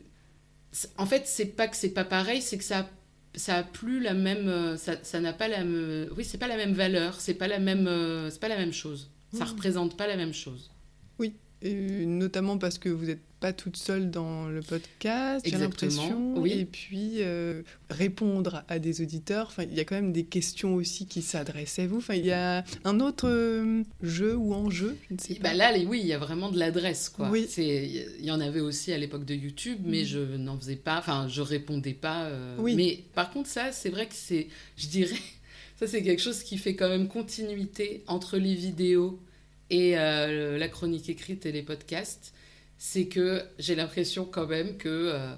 en 0.98 1.06
fait, 1.06 1.28
c'est 1.28 1.46
pas 1.46 1.68
que 1.68 1.76
c'est 1.76 1.90
pas 1.90 2.06
pareil, 2.06 2.42
c'est 2.42 2.58
que 2.58 2.64
ça 2.64 2.90
ça 3.34 3.58
a 3.58 3.64
plus 3.64 4.02
la 4.02 4.14
même 4.14 4.76
ça 4.78 5.22
n'a 5.22 5.32
pas 5.32 5.48
la 5.48 5.64
même 5.64 6.10
oui 6.18 6.26
c'est 6.26 6.38
pas 6.38 6.50
la 6.50 6.58
même 6.58 6.74
valeur 6.74 7.22
c'est 7.22 7.34
pas 7.34 7.48
la 7.48 7.60
même 7.60 7.88
c'est 8.30 8.42
pas 8.42 8.50
la 8.50 8.58
même 8.58 8.74
chose. 8.74 9.10
Ça 9.34 9.46
représente 9.46 9.96
pas 9.96 10.08
la 10.08 10.18
même 10.18 10.34
chose. 10.34 10.70
Oui, 11.18 11.34
notamment 11.64 12.58
parce 12.58 12.78
que 12.78 12.90
vous 12.90 13.06
n'êtes 13.06 13.24
pas 13.42 13.54
toute 13.54 13.76
seule 13.76 14.12
dans 14.12 14.48
le 14.48 14.62
podcast, 14.62 15.44
j'ai 15.44 15.58
l'impression. 15.58 16.36
Oui. 16.38 16.52
Et 16.52 16.66
puis 16.66 17.16
euh, 17.18 17.64
répondre 17.90 18.64
à 18.70 18.78
des 18.78 19.02
auditeurs. 19.02 19.48
Enfin, 19.48 19.64
il 19.64 19.76
y 19.76 19.80
a 19.80 19.84
quand 19.84 19.96
même 19.96 20.14
des 20.14 20.26
questions 20.26 20.76
aussi 20.76 21.08
qui 21.08 21.24
s'adressent 21.24 21.80
à 21.80 21.88
vous. 21.88 21.98
Enfin, 21.98 22.14
il 22.14 22.26
y 22.26 22.32
a 22.32 22.64
un 22.86 23.00
autre 23.00 23.28
euh, 23.28 23.82
jeu 24.04 24.36
ou 24.36 24.54
enjeu, 24.54 24.96
je 25.10 25.16
ne 25.16 25.20
sais 25.20 25.34
pas. 25.36 25.50
Bah 25.50 25.54
là, 25.56 25.74
oui, 25.88 26.02
il 26.02 26.06
y 26.06 26.14
a 26.14 26.20
vraiment 26.20 26.52
de 26.52 26.60
l'adresse, 26.60 27.10
quoi. 27.10 27.32
Oui. 27.32 27.50
Il 27.58 28.24
y 28.24 28.30
en 28.30 28.40
avait 28.40 28.60
aussi 28.60 28.94
à 28.94 28.98
l'époque 29.00 29.26
de 29.26 29.34
YouTube, 29.34 29.80
mais 29.84 30.04
mm. 30.04 30.06
je 30.06 30.20
n'en 30.20 30.58
faisais 30.58 30.76
pas. 30.76 31.00
Enfin, 31.00 31.28
je 31.28 31.42
répondais 31.42 31.96
pas. 31.96 32.26
Euh, 32.26 32.56
oui. 32.60 32.76
Mais 32.76 33.04
par 33.16 33.32
contre, 33.32 33.50
ça, 33.50 33.72
c'est 33.72 33.90
vrai 33.90 34.06
que 34.06 34.16
c'est, 34.16 34.50
je 34.78 34.86
dirais, 34.86 35.16
ça 35.80 35.88
c'est 35.88 36.04
quelque 36.04 36.22
chose 36.22 36.44
qui 36.44 36.60
fait 36.60 36.76
quand 36.76 36.90
même 36.90 37.08
continuité 37.08 38.04
entre 38.06 38.38
les 38.38 38.54
vidéos 38.54 39.20
et 39.72 39.96
la 39.96 40.68
chronique 40.68 41.10
écrite 41.10 41.46
et 41.46 41.52
les 41.54 41.64
podcasts, 41.64 42.34
c'est 42.84 43.06
que 43.06 43.44
j'ai 43.60 43.76
l'impression 43.76 44.26
quand 44.26 44.48
même 44.48 44.76
que 44.76 44.90
euh, 44.90 45.36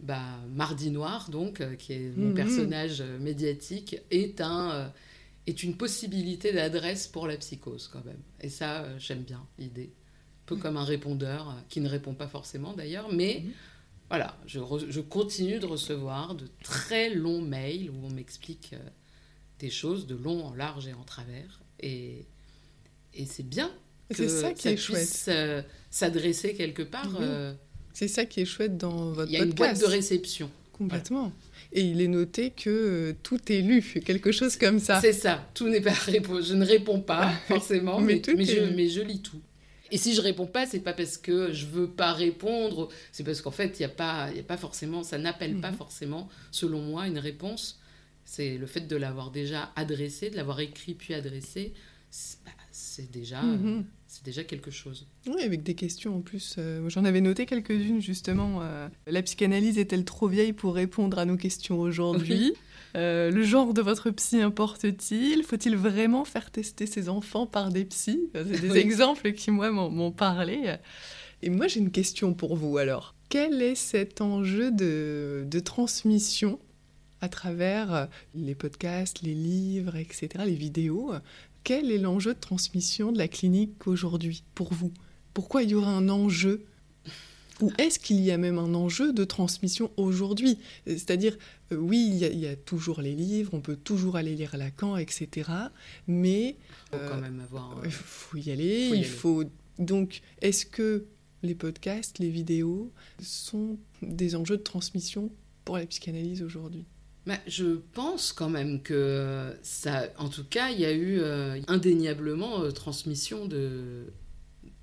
bah, 0.00 0.40
Mardi 0.50 0.90
Noir, 0.90 1.30
donc, 1.30 1.60
euh, 1.60 1.76
qui 1.76 1.92
est 1.92 2.16
mon 2.16 2.30
mhm. 2.30 2.34
personnage 2.34 3.02
médiatique, 3.20 3.98
est, 4.10 4.40
un, 4.40 4.92
est 5.46 5.62
une 5.62 5.76
possibilité 5.76 6.52
d'adresse 6.52 7.06
pour 7.06 7.28
la 7.28 7.36
psychose 7.36 7.86
quand 7.86 8.04
même. 8.04 8.20
Et 8.40 8.48
ça, 8.48 8.98
j'aime 8.98 9.22
bien 9.22 9.46
l'idée. 9.60 9.92
Un 9.92 10.46
peu 10.46 10.56
comme 10.56 10.76
un 10.76 10.82
répondeur, 10.82 11.54
qui 11.68 11.80
ne 11.80 11.88
répond 11.88 12.14
pas 12.14 12.26
forcément 12.26 12.72
d'ailleurs, 12.72 13.12
mais... 13.12 13.42
Mhm. 13.44 13.52
Voilà, 14.08 14.36
je, 14.44 14.58
je, 14.90 15.00
continue 15.00 15.58
de 15.58 15.64
recevoir 15.64 16.34
de 16.34 16.46
très 16.62 17.14
longs 17.14 17.40
mails 17.40 17.88
où 17.88 18.04
on 18.04 18.10
m'explique 18.10 18.74
des 19.58 19.70
choses 19.70 20.06
de 20.06 20.14
long 20.14 20.44
en 20.44 20.54
large 20.54 20.86
et 20.86 20.92
en 20.92 21.02
travers. 21.04 21.62
Et, 21.80 22.26
et 23.14 23.24
c'est 23.24 23.48
bien 23.48 23.72
que 24.12 24.28
ça, 24.28 24.52
qui 24.52 24.62
ça 24.62 24.70
est 24.70 24.74
puisse 24.74 25.26
euh, 25.28 25.62
s'adresser 25.90 26.54
quelque 26.54 26.82
part. 26.82 27.16
Euh, 27.20 27.52
c'est 27.92 28.08
ça 28.08 28.24
qui 28.24 28.40
est 28.40 28.44
chouette 28.44 28.76
dans 28.76 29.12
votre 29.12 29.16
podcast. 29.16 29.30
Il 29.30 29.34
y 29.34 29.40
a 29.40 29.44
une 29.44 29.52
boîte 29.52 29.80
de 29.80 29.86
réception. 29.86 30.50
Complètement. 30.72 31.32
Et 31.72 31.82
il 31.82 32.00
est 32.00 32.08
noté 32.08 32.50
que 32.50 32.70
euh, 32.70 33.12
tout 33.22 33.40
est 33.50 33.60
lu, 33.60 33.82
quelque 34.04 34.32
chose 34.32 34.56
comme 34.56 34.78
ça. 34.78 35.00
C'est 35.00 35.12
ça. 35.12 35.48
Tout 35.54 35.68
n'est 35.68 35.80
pas 35.80 35.94
Je 35.94 36.54
ne 36.54 36.64
réponds 36.64 37.00
pas 37.00 37.30
forcément, 37.48 38.00
mais, 38.00 38.20
mais, 38.36 38.44
je, 38.44 38.60
mais, 38.74 38.88
je, 38.88 39.00
lis 39.00 39.20
tout. 39.20 39.40
Et 39.90 39.96
si 39.96 40.14
je 40.14 40.20
réponds 40.20 40.46
pas, 40.46 40.66
c'est 40.66 40.80
pas 40.80 40.92
parce 40.92 41.18
que 41.18 41.52
je 41.52 41.66
veux 41.66 41.88
pas 41.88 42.12
répondre, 42.12 42.88
c'est 43.10 43.24
parce 43.24 43.40
qu'en 43.40 43.50
fait, 43.50 43.78
il 43.78 43.82
y 43.82 43.86
a 43.86 43.90
pas, 43.90 44.28
il 44.30 44.36
y 44.36 44.40
a 44.40 44.44
pas 44.44 44.56
forcément, 44.56 45.02
ça 45.02 45.18
n'appelle 45.18 45.56
pas 45.60 45.70
mhm. 45.70 45.76
forcément, 45.76 46.28
selon 46.50 46.80
moi, 46.80 47.06
une 47.06 47.18
réponse. 47.18 47.78
C'est 48.24 48.56
le 48.56 48.66
fait 48.66 48.82
de 48.82 48.96
l'avoir 48.96 49.30
déjà 49.30 49.70
adressé, 49.76 50.30
de 50.30 50.36
l'avoir 50.36 50.60
écrit 50.60 50.94
puis 50.94 51.14
adressé. 51.14 51.72
Bah, 52.44 52.52
c'est 52.70 53.10
déjà, 53.10 53.42
mhm. 53.42 53.84
C'est 54.12 54.26
déjà 54.26 54.44
quelque 54.44 54.70
chose. 54.70 55.06
Oui, 55.26 55.42
avec 55.42 55.62
des 55.62 55.74
questions 55.74 56.16
en 56.16 56.20
plus. 56.20 56.56
Euh, 56.58 56.86
j'en 56.90 57.06
avais 57.06 57.22
noté 57.22 57.46
quelques-unes 57.46 58.02
justement. 58.02 58.58
Euh, 58.60 58.86
la 59.06 59.22
psychanalyse 59.22 59.78
est-elle 59.78 60.04
trop 60.04 60.28
vieille 60.28 60.52
pour 60.52 60.74
répondre 60.74 61.18
à 61.18 61.24
nos 61.24 61.38
questions 61.38 61.80
aujourd'hui? 61.80 62.52
Euh, 62.94 63.30
Le 63.30 63.42
genre 63.42 63.72
de 63.72 63.80
votre 63.80 64.10
psy 64.10 64.42
importe-t-il? 64.42 65.42
Faut-il 65.44 65.76
vraiment 65.76 66.26
faire 66.26 66.50
tester 66.50 66.84
ses 66.84 67.08
enfants 67.08 67.46
par 67.46 67.70
des 67.70 67.86
psys? 67.86 68.28
C'est 68.34 68.60
des 68.60 68.76
exemples 68.76 69.32
qui, 69.32 69.50
moi, 69.50 69.70
m'ont 69.70 70.12
parlé. 70.12 70.76
Et 71.40 71.48
moi, 71.48 71.66
j'ai 71.66 71.80
une 71.80 71.90
question 71.90 72.34
pour 72.34 72.54
vous 72.54 72.76
alors. 72.76 73.14
Quel 73.30 73.62
est 73.62 73.76
cet 73.76 74.20
enjeu 74.20 74.70
de, 74.70 75.46
de 75.46 75.58
transmission 75.58 76.58
à 77.22 77.30
travers 77.30 78.08
les 78.34 78.54
podcasts, 78.54 79.22
les 79.22 79.32
livres, 79.32 79.96
etc., 79.96 80.28
les 80.44 80.54
vidéos? 80.54 81.12
Quel 81.64 81.90
est 81.90 81.98
l'enjeu 81.98 82.34
de 82.34 82.40
transmission 82.40 83.12
de 83.12 83.18
la 83.18 83.28
clinique 83.28 83.86
aujourd'hui 83.86 84.42
pour 84.54 84.72
vous? 84.72 84.92
Pourquoi 85.34 85.62
il 85.62 85.70
y 85.70 85.74
aura 85.74 85.90
un 85.90 86.08
enjeu? 86.08 86.64
Ou 87.60 87.70
est-ce 87.78 87.98
qu'il 87.98 88.20
y 88.20 88.30
a 88.32 88.38
même 88.38 88.58
un 88.58 88.74
enjeu 88.74 89.12
de 89.12 89.24
transmission 89.24 89.90
aujourd'hui? 89.96 90.58
C'est-à-dire, 90.86 91.36
euh, 91.70 91.76
oui, 91.76 92.08
il 92.10 92.38
y, 92.38 92.46
a, 92.46 92.56
toujours 92.56 93.00
les 93.02 93.14
livres, 93.14 93.54
on 93.54 93.60
peut 93.60 93.76
toujours 93.76 94.16
aller 94.16 94.34
lire 94.34 94.56
Lacan, 94.56 94.96
etc. 94.96 95.50
Mais 96.08 96.56
il 96.92 96.98
faut 96.98 97.04
quand 97.08 97.20
même 97.20 97.40
avoir. 97.40 97.80
Il 97.84 97.92
faut 97.92 98.36
y 98.36 98.50
aller. 98.50 98.90
il 98.92 99.04
faut 99.04 99.44
donc. 99.78 100.22
Est-ce 100.40 100.66
que 100.66 101.06
les 101.42 101.54
podcasts, 101.54 102.18
les 102.18 102.30
vidéos 102.30 102.90
sont 103.20 103.78
des 104.00 104.34
enjeux 104.34 104.56
de 104.56 104.62
transmission 104.62 105.30
pour 105.64 105.76
la 105.76 105.86
psychanalyse 105.86 106.42
aujourd'hui? 106.42 106.86
Bah, 107.24 107.38
je 107.46 107.76
pense 107.92 108.32
quand 108.32 108.48
même 108.48 108.82
que 108.82 109.56
ça, 109.62 110.08
en 110.18 110.28
tout 110.28 110.44
cas, 110.44 110.70
il 110.70 110.80
y 110.80 110.84
a 110.84 110.92
eu 110.92 111.20
euh, 111.20 111.60
indéniablement 111.68 112.62
euh, 112.62 112.72
transmission 112.72 113.46
de, 113.46 114.06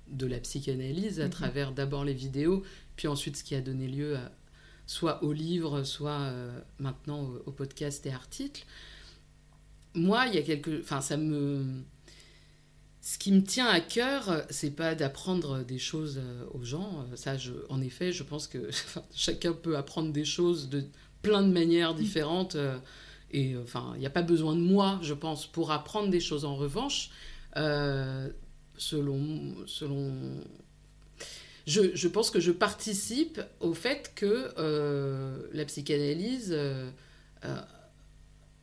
de 0.08 0.26
la 0.26 0.38
psychanalyse 0.40 1.20
à 1.20 1.24
mhm. 1.24 1.30
travers 1.30 1.72
d'abord 1.72 2.04
les 2.04 2.14
vidéos, 2.14 2.62
puis 2.96 3.08
ensuite 3.08 3.36
ce 3.36 3.44
qui 3.44 3.54
a 3.54 3.60
donné 3.60 3.88
lieu 3.88 4.16
soit 4.86 5.22
au 5.22 5.32
livre, 5.32 5.84
soit 5.84 6.18
euh, 6.18 6.58
maintenant 6.78 7.30
au, 7.44 7.52
podcast 7.52 8.06
et 8.06 8.12
articles. 8.12 8.64
Moi, 9.94 10.26
il 10.28 10.34
y 10.34 10.38
a 10.38 10.42
quelque, 10.42 10.80
enfin, 10.80 11.02
ça 11.02 11.18
me, 11.18 11.82
ce 13.02 13.18
qui 13.18 13.32
me 13.32 13.42
tient 13.42 13.68
à 13.68 13.80
cœur, 13.80 14.44
c'est 14.48 14.70
pas 14.70 14.94
d'apprendre 14.94 15.62
des 15.62 15.78
choses 15.78 16.20
aux 16.52 16.64
gens. 16.64 17.06
Ça, 17.16 17.36
je, 17.36 17.52
en 17.68 17.82
effet, 17.82 18.12
je 18.12 18.22
pense 18.22 18.46
que 18.46 18.70
chacun 19.14 19.52
peut 19.52 19.76
apprendre 19.76 20.10
des 20.10 20.24
choses 20.24 20.70
de 20.70 20.84
plein 21.22 21.42
de 21.42 21.52
manières 21.52 21.94
différentes. 21.94 22.54
Euh, 22.54 22.78
et 23.30 23.54
euh, 23.54 23.62
enfin, 23.62 23.92
il 23.94 24.00
n'y 24.00 24.06
a 24.06 24.10
pas 24.10 24.22
besoin 24.22 24.54
de 24.54 24.60
moi, 24.60 24.98
je 25.02 25.14
pense, 25.14 25.46
pour 25.46 25.70
apprendre 25.70 26.10
des 26.10 26.20
choses. 26.20 26.44
En 26.44 26.56
revanche, 26.56 27.10
euh, 27.56 28.28
selon, 28.76 29.54
selon 29.66 30.12
je, 31.66 31.94
je, 31.94 32.08
pense 32.08 32.30
que 32.30 32.40
je 32.40 32.52
participe 32.52 33.40
au 33.60 33.74
fait 33.74 34.12
que 34.14 34.50
la 35.52 35.64
psychanalyse 35.64 36.56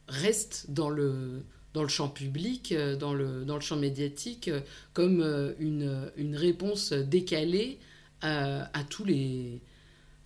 reste 0.08 0.72
dans 0.72 0.90
le, 0.90 1.44
dans 1.74 1.84
le 1.84 1.90
champ 1.90 2.10
public, 2.10 2.74
dans 3.00 3.14
le, 3.14 3.46
dans 3.46 3.56
le 3.56 3.62
champ 3.62 3.78
médiatique, 3.78 4.50
comme 4.94 5.22
une, 5.60 6.12
une 6.18 6.36
réponse 6.36 6.92
décalée 6.92 7.80
à, 8.22 8.84
tous 8.90 9.06
les, 9.06 9.62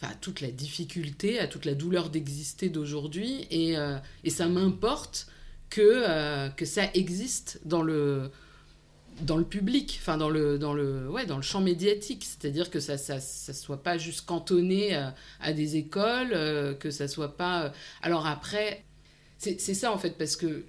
à 0.02 0.14
toute 0.16 0.42
la 0.42 0.52
difficulté, 0.52 1.40
à 1.40 1.48
toute 1.48 1.66
la 1.66 1.76
douleur 1.76 2.10
d'exister 2.10 2.70
d'aujourd'hui. 2.70 3.48
Et, 3.52 3.76
et, 4.24 4.30
ça 4.30 4.48
m'importe 4.48 5.28
que, 5.70 6.50
que 6.56 6.66
ça 6.66 6.84
existe 6.94 7.60
dans 7.66 7.82
le, 7.84 8.32
public, 9.50 10.02
dans 10.08 10.30
le, 10.30 11.42
champ 11.42 11.62
médiatique. 11.62 12.26
C'est-à-dire 12.26 12.70
que 12.70 12.80
ça 12.80 12.98
ça 12.98 13.20
soit 13.20 13.84
pas 13.84 13.98
juste 13.98 14.26
cantonné 14.26 14.96
à, 14.96 15.16
à 15.40 15.54
des 15.54 15.78
écoles, 15.78 16.32
que 16.80 16.90
ça 16.90 17.08
soit 17.08 17.38
pas... 17.38 17.72
Alors 18.02 18.26
après, 18.26 18.84
c'est 19.38 19.58
ça 19.60 19.92
en 19.92 19.98
fait, 19.98 20.18
parce 20.18 20.36
que 20.36 20.66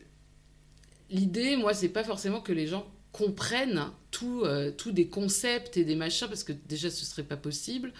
l'idée, 1.12 1.57
moi, 1.57 1.74
c'est 1.74 1.89
pas 1.89 2.05
forcément 2.05 2.41
que 2.41 2.53
les 2.53 2.66
gens 2.66 2.87
comprennent 3.12 3.85
tout, 4.11 4.43
euh, 4.45 4.70
tout 4.70 4.91
des 4.91 5.07
concepts 5.07 5.76
et 5.76 5.85
des 5.85 5.95
machins, 5.95 6.26
parce 6.26 6.45
que 6.45 6.53
déjà, 6.53 6.91
ce 6.91 7.05
serait 7.05 7.22
pas 7.22 7.37
possible. 7.37 7.93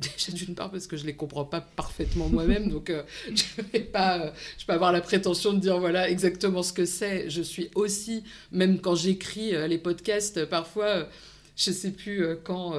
Déjà 0.00 0.32
d'une 0.32 0.54
part 0.54 0.70
parce 0.70 0.86
que 0.86 0.96
je 0.96 1.04
les 1.04 1.14
comprends 1.14 1.44
pas 1.44 1.60
parfaitement 1.60 2.28
moi-même, 2.28 2.70
donc 2.70 2.88
euh, 2.88 3.02
je 3.34 3.62
vais 3.72 3.80
pas, 3.80 4.18
euh, 4.18 4.30
je 4.56 4.72
avoir 4.72 4.92
la 4.92 5.02
prétention 5.02 5.52
de 5.52 5.58
dire 5.58 5.78
voilà 5.78 6.08
exactement 6.08 6.62
ce 6.62 6.72
que 6.72 6.86
c'est. 6.86 7.28
Je 7.28 7.42
suis 7.42 7.70
aussi, 7.74 8.24
même 8.50 8.80
quand 8.80 8.94
j'écris 8.94 9.52
les 9.68 9.78
podcasts, 9.78 10.46
parfois, 10.46 11.08
je 11.56 11.70
sais 11.70 11.90
plus 11.90 12.24
quand, 12.44 12.74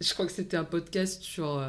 je 0.00 0.12
crois 0.14 0.24
que 0.26 0.32
c'était 0.32 0.56
un 0.56 0.64
podcast 0.64 1.22
sur 1.22 1.60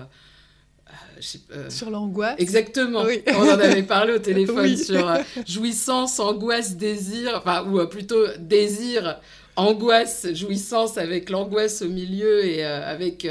euh, 1.52 1.70
sur 1.70 1.90
l'angoisse. 1.90 2.36
Exactement. 2.40 3.06
On 3.28 3.42
en 3.42 3.60
avait 3.60 3.84
parlé 3.84 4.14
au 4.14 4.20
téléphone 4.20 4.76
sur 4.78 5.08
euh, 5.08 5.20
jouissance, 5.48 6.20
angoisse, 6.20 6.76
désir, 6.76 7.34
enfin, 7.38 7.66
ou 7.66 7.80
euh, 7.80 7.86
plutôt 7.86 8.28
désir, 8.38 9.20
angoisse, 9.56 10.28
jouissance 10.34 10.98
avec 10.98 11.30
l'angoisse 11.30 11.82
au 11.82 11.90
milieu 11.90 12.46
et 12.46 12.64
avec 12.64 13.28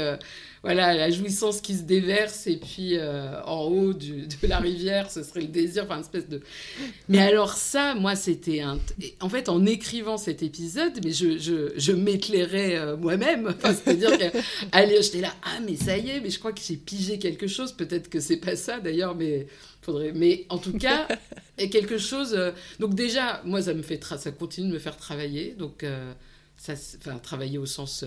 voilà, 0.63 0.93
la 0.93 1.11
jouissance 1.11 1.59
qui 1.59 1.75
se 1.75 1.81
déverse 1.81 2.47
et 2.47 2.55
puis 2.55 2.97
euh, 2.97 3.43
en 3.43 3.65
haut 3.65 3.93
de 3.93 4.25
la 4.43 4.59
rivière, 4.59 5.11
ce 5.11 5.21
serait 5.21 5.41
le 5.41 5.47
désir, 5.47 5.83
enfin 5.83 5.95
une 5.95 6.01
espèce 6.01 6.29
de... 6.29 6.41
Mais 7.09 7.19
alors 7.19 7.53
ça, 7.53 7.95
moi, 7.95 8.15
c'était 8.15 8.61
un... 8.61 8.79
En 9.19 9.27
fait, 9.27 9.49
en 9.49 9.65
écrivant 9.65 10.17
cet 10.17 10.41
épisode, 10.41 10.93
mais 11.03 11.11
je, 11.11 11.37
je, 11.37 11.73
je 11.75 11.91
m'éclairais 11.91 12.77
euh, 12.77 12.95
moi-même. 12.95 13.53
C'est-à-dire 13.61 14.17
que, 14.17 14.39
j'étais 15.01 15.19
là, 15.19 15.33
ah 15.43 15.59
mais 15.65 15.75
ça 15.75 15.97
y 15.97 16.11
est, 16.11 16.21
mais 16.21 16.29
je 16.29 16.39
crois 16.39 16.53
que 16.53 16.61
j'ai 16.65 16.77
pigé 16.77 17.19
quelque 17.19 17.47
chose, 17.47 17.73
peut-être 17.73 18.09
que 18.09 18.21
c'est 18.21 18.37
pas 18.37 18.55
ça 18.55 18.79
d'ailleurs, 18.79 19.15
mais 19.15 19.47
faudrait... 19.81 20.13
Mais 20.13 20.45
en 20.47 20.59
tout 20.59 20.77
cas, 20.77 21.09
quelque 21.57 21.97
chose... 21.97 22.33
Euh, 22.33 22.51
donc 22.79 22.95
déjà, 22.95 23.41
moi, 23.43 23.61
ça 23.61 23.73
me 23.73 23.81
fait... 23.81 24.01
Ça 24.01 24.31
continue 24.31 24.69
de 24.69 24.73
me 24.75 24.79
faire 24.79 24.95
travailler, 24.95 25.55
donc... 25.59 25.85
ça, 26.55 26.73
enfin, 26.99 27.17
travailler 27.17 27.57
au 27.57 27.65
sens 27.65 28.05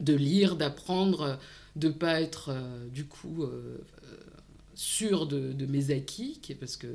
de 0.00 0.14
lire, 0.14 0.56
d'apprendre, 0.56 1.38
de 1.76 1.88
pas 1.88 2.20
être 2.20 2.50
euh, 2.50 2.88
du 2.88 3.06
coup 3.06 3.42
euh, 3.42 3.78
euh, 4.04 4.16
sûr 4.74 5.26
de, 5.26 5.66
mes 5.66 5.90
acquis, 5.90 6.40
parce 6.58 6.76
que 6.76 6.88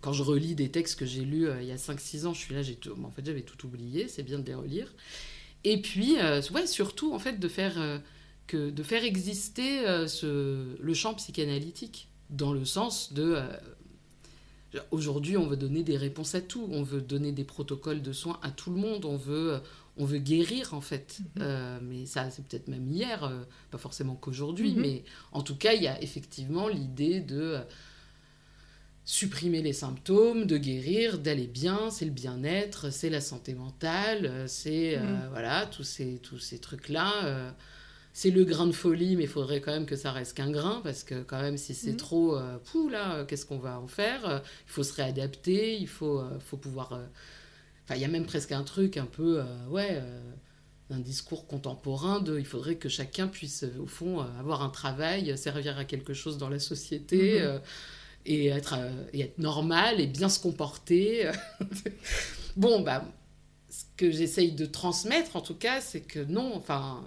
quand 0.00 0.12
je 0.12 0.22
relis 0.22 0.54
des 0.54 0.70
textes 0.70 0.98
que 0.98 1.06
j'ai 1.06 1.24
lus 1.24 1.48
il 1.60 1.66
y 1.66 1.72
a 1.72 1.76
5-6 1.76 2.26
ans, 2.26 2.34
je 2.34 2.38
suis 2.38 2.54
là, 2.54 2.62
j'ai 2.62 2.76
tout, 2.76 2.94
en 3.04 3.10
fait 3.10 3.24
j'avais 3.24 3.42
tout 3.42 3.66
oublié, 3.66 4.08
c'est 4.08 4.22
bien 4.22 4.38
de 4.38 4.46
les 4.46 4.54
relire. 4.54 4.92
Et 5.64 5.82
puis, 5.82 6.14
ouais, 6.54 6.66
surtout 6.68 7.12
en 7.12 7.18
fait 7.18 7.40
de 7.40 7.48
faire, 7.48 8.00
que, 8.46 8.70
de 8.70 8.82
faire 8.84 9.02
exister 9.02 9.82
ce, 10.06 10.80
le 10.80 10.94
champ 10.94 11.14
psychanalytique, 11.14 12.08
dans 12.30 12.52
le 12.52 12.64
sens 12.64 13.12
de... 13.12 13.38
Aujourd'hui, 14.92 15.36
on 15.36 15.48
veut 15.48 15.56
donner 15.56 15.82
des 15.82 15.96
réponses 15.96 16.36
à 16.36 16.40
tout. 16.40 16.68
On 16.70 16.84
veut 16.84 17.00
donner 17.00 17.32
des 17.32 17.42
protocoles 17.42 18.02
de 18.02 18.12
soins 18.12 18.38
à 18.42 18.50
tout 18.50 18.70
le 18.70 18.76
monde. 18.76 19.04
On 19.04 19.16
veut, 19.16 19.60
on 19.98 20.04
veut 20.04 20.18
guérir 20.18 20.74
en 20.74 20.80
fait. 20.80 21.18
Mhm. 21.20 21.42
Euh, 21.42 21.78
mais 21.82 22.06
ça, 22.06 22.30
c'est 22.30 22.44
peut-être 22.46 22.68
même 22.68 22.88
hier, 22.88 23.24
euh, 23.24 23.42
pas 23.70 23.78
forcément 23.78 24.14
qu'aujourd'hui, 24.14 24.72
mhm. 24.72 24.80
mais 24.80 25.04
en 25.32 25.42
tout 25.42 25.56
cas, 25.56 25.74
il 25.74 25.82
y 25.82 25.88
a 25.88 26.00
effectivement 26.02 26.68
l'idée 26.68 27.20
de 27.20 27.40
euh, 27.40 27.60
supprimer 29.04 29.60
les 29.60 29.72
symptômes, 29.72 30.46
de 30.46 30.56
guérir, 30.56 31.18
d'aller 31.18 31.46
bien, 31.46 31.90
c'est 31.90 32.04
le 32.04 32.10
bien-être, 32.10 32.90
c'est 32.90 33.10
la 33.10 33.20
santé 33.20 33.54
mentale, 33.54 34.44
c'est 34.46 34.98
mhm. 34.98 35.28
voilà 35.30 35.66
tous 35.66 35.84
ces 35.84 36.18
tous 36.18 36.38
ces 36.38 36.58
trucs 36.58 36.90
là. 36.90 37.54
c'est 38.12 38.30
le 38.30 38.44
grain 38.44 38.66
de 38.66 38.72
folie, 38.72 39.16
mais 39.16 39.22
il 39.24 39.28
faudrait 39.28 39.62
quand 39.62 39.72
même 39.72 39.86
que 39.86 39.96
ça 39.96 40.12
reste 40.12 40.36
qu'un 40.36 40.50
grain, 40.50 40.82
parce 40.84 41.04
que 41.04 41.22
quand 41.22 41.40
même, 41.40 41.56
si 41.56 41.74
c'est 41.74 41.96
trop, 41.96 42.36
pou 42.70 42.90
là, 42.90 43.24
qu'est-ce 43.24 43.46
qu'on 43.46 43.58
va 43.58 43.80
en 43.80 43.88
faire? 43.88 44.42
Il 44.66 44.72
faut 44.72 44.82
se 44.82 44.92
réadapter, 44.92 45.78
il 45.78 45.88
faut, 45.88 46.22
faut 46.40 46.58
pouvoir 46.58 47.00
Enfin, 47.88 47.96
il 47.96 48.02
y 48.02 48.04
a 48.04 48.08
même 48.08 48.26
presque 48.26 48.52
un 48.52 48.64
truc 48.64 48.98
un 48.98 49.06
peu, 49.06 49.40
euh, 49.40 49.66
ouais, 49.70 49.92
euh, 49.92 50.20
un 50.90 50.98
discours 50.98 51.46
contemporain 51.46 52.20
de 52.20 52.38
il 52.38 52.44
faudrait 52.44 52.74
que 52.74 52.90
chacun 52.90 53.28
puisse, 53.28 53.64
au 53.80 53.86
fond, 53.86 54.20
euh, 54.20 54.24
avoir 54.38 54.62
un 54.62 54.68
travail, 54.68 55.38
servir 55.38 55.78
à 55.78 55.86
quelque 55.86 56.12
chose 56.12 56.36
dans 56.36 56.50
la 56.50 56.58
société. 56.58 57.40
Mhm. 57.40 57.60
et 58.26 58.48
être, 58.48 58.76
et 59.14 59.20
être 59.22 59.38
normal 59.38 60.00
et 60.00 60.06
bien 60.06 60.28
se 60.28 60.38
comporter. 60.38 61.30
bon, 62.56 62.82
bah, 62.82 63.06
ce 63.70 63.84
que 63.96 64.10
j'essaye 64.10 64.52
de 64.52 64.66
transmettre, 64.66 65.36
en 65.36 65.40
tout 65.40 65.54
cas, 65.54 65.80
c'est 65.80 66.02
que 66.02 66.18
non, 66.18 66.54
enfin, 66.54 67.06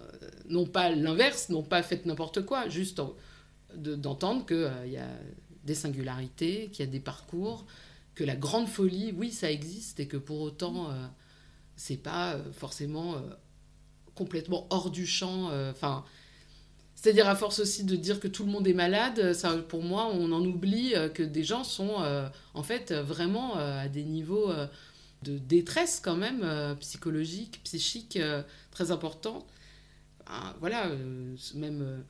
non 0.49 0.65
pas 0.65 0.89
l'inverse, 0.89 1.49
non 1.49 1.61
pas 1.61 1.83
faites 1.83 2.07
n'importe 2.07 2.43
quoi, 2.43 2.69
juste 2.69 2.99
d'entendre 3.75 4.47
qu'il 4.47 4.71
il 4.85 4.93
y 4.93 4.97
a 4.97 5.09
des 5.63 5.75
singularités, 5.75 6.69
qu'il 6.73 6.85
y 6.85 6.87
a 6.87 6.91
des 6.91 6.99
parcours, 6.99 7.67
que 8.21 8.25
la 8.27 8.35
grande 8.35 8.67
folie, 8.67 9.15
oui, 9.17 9.31
ça 9.31 9.49
existe 9.49 9.99
et 9.99 10.07
que 10.07 10.15
pour 10.15 10.41
autant, 10.41 10.91
euh, 10.91 11.07
c'est 11.75 11.97
pas 11.97 12.35
euh, 12.35 12.53
forcément 12.53 13.15
euh, 13.15 13.19
complètement 14.13 14.67
hors 14.69 14.91
du 14.91 15.07
champ. 15.07 15.49
Enfin, 15.71 16.05
c'est-à-dire 16.93 17.27
à 17.27 17.35
force 17.35 17.57
aussi 17.57 17.83
de 17.83 17.95
dire 17.95 18.19
que 18.19 18.27
tout 18.27 18.45
le 18.45 18.51
monde 18.51 18.67
est 18.67 18.75
malade, 18.75 19.35
pour 19.69 19.81
moi, 19.81 20.11
on 20.13 20.31
en 20.31 20.45
oublie 20.45 20.93
que 21.15 21.23
des 21.23 21.43
gens 21.43 21.63
sont 21.63 21.95
en 22.53 22.61
fait 22.61 22.93
vraiment 22.93 23.55
à 23.55 23.87
des 23.87 24.03
niveaux 24.03 24.51
de 25.23 25.39
détresse 25.39 25.99
quand 26.03 26.17
même 26.17 26.75
psychologique, 26.79 27.61
psychique 27.63 28.19
très 28.69 28.91
importants. 28.91 29.47
Ah, 30.27 30.55
voilà, 30.59 30.91
même 31.55 32.03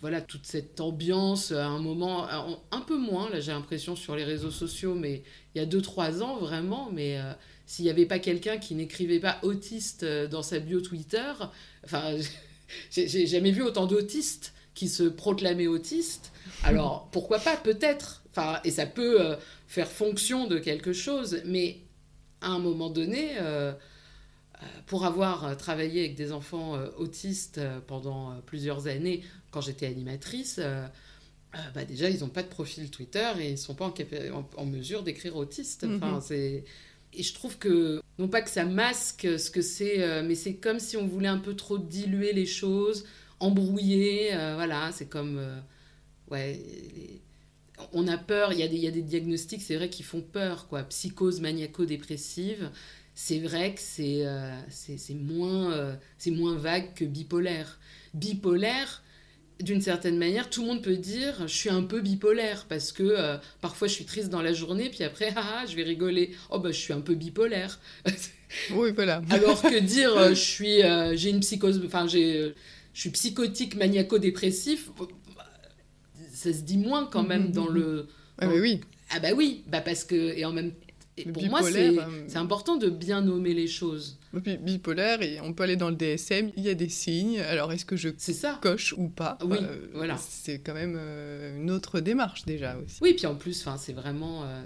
voilà 0.00 0.20
toute 0.20 0.46
cette 0.46 0.80
ambiance 0.80 1.52
à 1.52 1.66
un 1.66 1.78
moment 1.78 2.26
un 2.28 2.80
peu 2.80 2.98
moins 2.98 3.30
là 3.30 3.40
j'ai 3.40 3.52
l'impression 3.52 3.96
sur 3.96 4.16
les 4.16 4.24
réseaux 4.24 4.50
sociaux 4.50 4.94
mais 4.94 5.22
il 5.54 5.60
y 5.60 5.64
a 5.64 5.66
2-3 5.66 6.22
ans 6.22 6.36
vraiment 6.38 6.90
mais 6.92 7.18
euh, 7.18 7.32
s'il 7.66 7.84
n'y 7.84 7.90
avait 7.90 8.06
pas 8.06 8.18
quelqu'un 8.18 8.58
qui 8.58 8.74
n'écrivait 8.74 9.20
pas 9.20 9.38
autiste 9.42 10.02
euh, 10.02 10.26
dans 10.26 10.42
sa 10.42 10.58
bio 10.58 10.80
Twitter 10.80 11.32
enfin 11.84 12.16
j'ai 12.90 13.26
jamais 13.26 13.50
vu 13.50 13.62
autant 13.62 13.86
d'autistes 13.86 14.54
qui 14.74 14.88
se 14.88 15.04
proclamaient 15.04 15.68
autistes. 15.68 16.32
Alors 16.64 17.08
pourquoi 17.12 17.38
pas 17.38 17.56
peut-être. 17.56 18.24
Enfin 18.30 18.60
et 18.64 18.70
ça 18.70 18.86
peut 18.86 19.20
euh, 19.20 19.36
faire 19.68 19.88
fonction 19.88 20.46
de 20.46 20.58
quelque 20.58 20.92
chose 20.92 21.40
mais 21.44 21.80
à 22.40 22.48
un 22.48 22.58
moment 22.58 22.90
donné 22.90 23.36
pour 24.86 25.06
avoir 25.06 25.56
travaillé 25.56 26.00
avec 26.00 26.14
des 26.14 26.32
enfants 26.32 26.78
autistes 26.98 27.60
pendant 27.86 28.38
plusieurs 28.44 28.86
années 28.86 29.22
quand 29.50 29.62
j'étais 29.62 29.86
animatrice, 29.86 30.60
bah 31.74 31.84
déjà, 31.84 32.08
ils 32.08 32.20
n'ont 32.20 32.28
pas 32.28 32.42
de 32.42 32.48
profil 32.48 32.90
Twitter 32.90 33.30
et 33.40 33.48
ils 33.48 33.52
ne 33.52 33.56
sont 33.56 33.74
pas 33.74 33.86
en, 33.86 34.48
en, 34.56 34.66
mesure 34.66 35.02
d'écrire 35.02 35.36
autiste. 35.36 35.84
Mhm. 35.84 35.96
Enfin, 35.96 36.20
c'est... 36.20 36.64
Et 37.16 37.22
je 37.22 37.32
trouve 37.32 37.58
que, 37.58 38.02
non 38.18 38.26
pas 38.26 38.42
que 38.42 38.50
ça 38.50 38.64
masque 38.64 39.38
ce 39.38 39.50
que 39.50 39.62
c'est, 39.62 40.02
euh, 40.02 40.24
mais 40.24 40.34
c'est 40.34 40.54
comme 40.54 40.80
si 40.80 40.96
on 40.96 41.06
voulait 41.06 41.28
un 41.28 41.38
peu 41.38 41.54
trop 41.54 41.78
diluer 41.78 42.32
les 42.32 42.46
choses, 42.46 43.04
embrouiller. 43.38 44.30
voilà, 44.32 44.90
c'est 44.92 45.08
comme. 45.08 45.40
ouais. 46.30 46.60
On 47.92 48.08
a 48.08 48.18
peur, 48.18 48.52
il 48.52 48.58
y, 48.58 48.62
a 48.62 48.68
des, 48.68 48.76
il 48.76 48.82
y 48.82 48.88
a 48.88 48.90
des 48.90 49.02
diagnostics, 49.02 49.62
c'est 49.62 49.76
vrai, 49.76 49.90
qui 49.90 50.02
font 50.02 50.22
peur, 50.22 50.66
quoi. 50.66 50.82
Psychose 50.84 51.40
maniaco-dépressive, 51.40 52.70
c'est 53.14 53.38
vrai 53.38 53.74
que 53.74 53.80
c'est, 53.80 54.26
c'est, 54.70 55.14
moins, 55.14 55.96
c'est 56.18 56.32
moins 56.32 56.56
vague 56.56 56.94
que 56.94 57.04
bipolaire. 57.04 57.78
Bipolaire, 58.12 59.03
d'une 59.60 59.80
certaine 59.80 60.18
manière, 60.18 60.50
tout 60.50 60.62
le 60.62 60.68
monde 60.68 60.82
peut 60.82 60.96
dire 60.96 61.46
je 61.46 61.54
suis 61.54 61.70
un 61.70 61.82
peu 61.82 62.00
bipolaire 62.00 62.66
parce 62.68 62.92
que 62.92 63.02
euh, 63.02 63.36
parfois 63.60 63.88
je 63.88 63.94
suis 63.94 64.04
triste 64.04 64.28
dans 64.28 64.42
la 64.42 64.52
journée, 64.52 64.90
puis 64.90 65.04
après, 65.04 65.32
ah, 65.36 65.64
je 65.68 65.76
vais 65.76 65.82
rigoler. 65.82 66.32
Oh, 66.50 66.58
bah, 66.58 66.72
je 66.72 66.78
suis 66.78 66.92
un 66.92 67.00
peu 67.00 67.14
bipolaire. 67.14 67.78
oui, 68.72 68.90
voilà. 68.94 69.22
Alors 69.30 69.62
que 69.62 69.78
dire 69.78 70.16
euh, 70.16 70.30
je 70.30 70.34
suis, 70.34 70.82
euh, 70.82 71.16
j'ai 71.16 71.30
une 71.30 71.40
psychose, 71.40 71.80
enfin, 71.86 72.06
j'ai, 72.08 72.54
je 72.92 73.00
suis 73.00 73.10
psychotique, 73.10 73.76
maniaco-dépressif, 73.76 74.90
ça 76.32 76.52
se 76.52 76.62
dit 76.62 76.78
moins 76.78 77.06
quand 77.06 77.24
même 77.24 77.52
dans 77.52 77.68
le. 77.68 78.08
Ah, 78.38 78.46
bah 78.46 78.54
oui. 78.60 78.80
Ah, 79.10 79.20
bah 79.20 79.28
oui, 79.36 79.62
bah 79.68 79.80
parce 79.80 80.04
que, 80.04 80.36
et 80.36 80.44
en 80.44 80.52
même 80.52 80.72
et 81.16 81.24
pour 81.24 81.44
moi, 81.44 81.62
c'est 81.62 82.36
important 82.36 82.76
de 82.76 82.88
bien 82.88 83.20
nommer 83.20 83.54
les 83.54 83.68
choses. 83.68 84.18
bipolaire, 84.32 85.22
et 85.22 85.40
on 85.40 85.52
peut 85.52 85.62
aller 85.62 85.76
dans 85.76 85.90
le 85.90 85.96
DSM, 85.96 86.50
il 86.56 86.62
y 86.64 86.68
a 86.68 86.74
des 86.74 86.88
signes. 86.88 87.40
Alors, 87.40 87.72
est-ce 87.72 87.84
que 87.84 87.96
je 87.96 88.08
ça. 88.18 88.58
coche 88.60 88.94
ou 88.96 89.08
pas? 89.08 89.38
Oui, 89.44 89.58
euh, 89.60 89.86
voilà. 89.94 90.16
C'est 90.18 90.58
quand 90.58 90.74
même 90.74 90.96
euh, 90.98 91.56
une 91.56 91.70
autre 91.70 92.00
démarche 92.00 92.44
déjà 92.44 92.76
aussi. 92.76 92.98
Oui, 93.00 93.14
puis 93.14 93.26
en 93.26 93.36
plus, 93.36 93.66
c'est 93.78 93.92
vraiment 93.92 94.44
euh, 94.44 94.62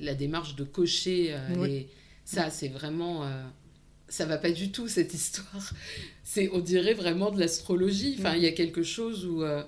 la 0.00 0.14
démarche 0.14 0.56
de 0.56 0.64
cocher 0.64 1.36
les, 1.62 1.88
Ça, 2.24 2.50
c'est 2.50 2.68
vraiment. 2.68 3.24
Euh, 3.24 3.42
ça 4.08 4.26
va 4.26 4.38
pas 4.38 4.50
du 4.50 4.70
tout, 4.70 4.88
cette 4.88 5.14
histoire. 5.14 5.72
C'est, 6.22 6.50
on 6.52 6.60
dirait 6.60 6.94
vraiment 6.94 7.30
de 7.30 7.38
l'astrologie. 7.38 8.16
Enfin, 8.18 8.34
il 8.36 8.42
y 8.42 8.46
a 8.46 8.52
quelque 8.52 8.82
chose 8.82 9.26
où. 9.26 9.42
Euh, 9.42 9.62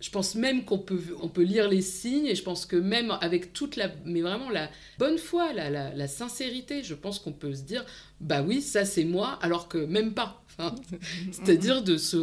je 0.00 0.10
pense 0.10 0.34
même 0.36 0.64
qu'on 0.64 0.78
peut, 0.78 1.02
on 1.20 1.28
peut 1.28 1.42
lire 1.42 1.68
les 1.68 1.82
signes 1.82 2.26
et 2.26 2.34
je 2.34 2.42
pense 2.42 2.66
que 2.66 2.76
même 2.76 3.10
avec 3.20 3.52
toute 3.52 3.76
la, 3.76 3.90
mais 4.04 4.20
vraiment 4.20 4.50
la 4.50 4.70
bonne 4.98 5.18
foi, 5.18 5.52
la, 5.52 5.70
la, 5.70 6.08
sincérité, 6.08 6.82
je 6.84 6.94
pense 6.94 7.18
qu'on 7.18 7.32
peut 7.32 7.54
se 7.54 7.62
dire, 7.62 7.84
bah 8.20 8.42
oui, 8.42 8.62
ça 8.62 8.84
c'est 8.84 9.04
moi, 9.04 9.38
alors 9.42 9.68
que 9.68 9.78
même 9.78 10.14
pas. 10.14 10.44
C'est-à-dire 11.32 11.82
de 11.82 11.96
se... 11.96 12.16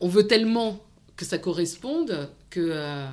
On 0.00 0.08
veut 0.08 0.26
tellement 0.26 0.84
que 1.16 1.24
ça 1.24 1.38
corresponde 1.38 2.28
que... 2.50 2.60
Euh, 2.60 3.06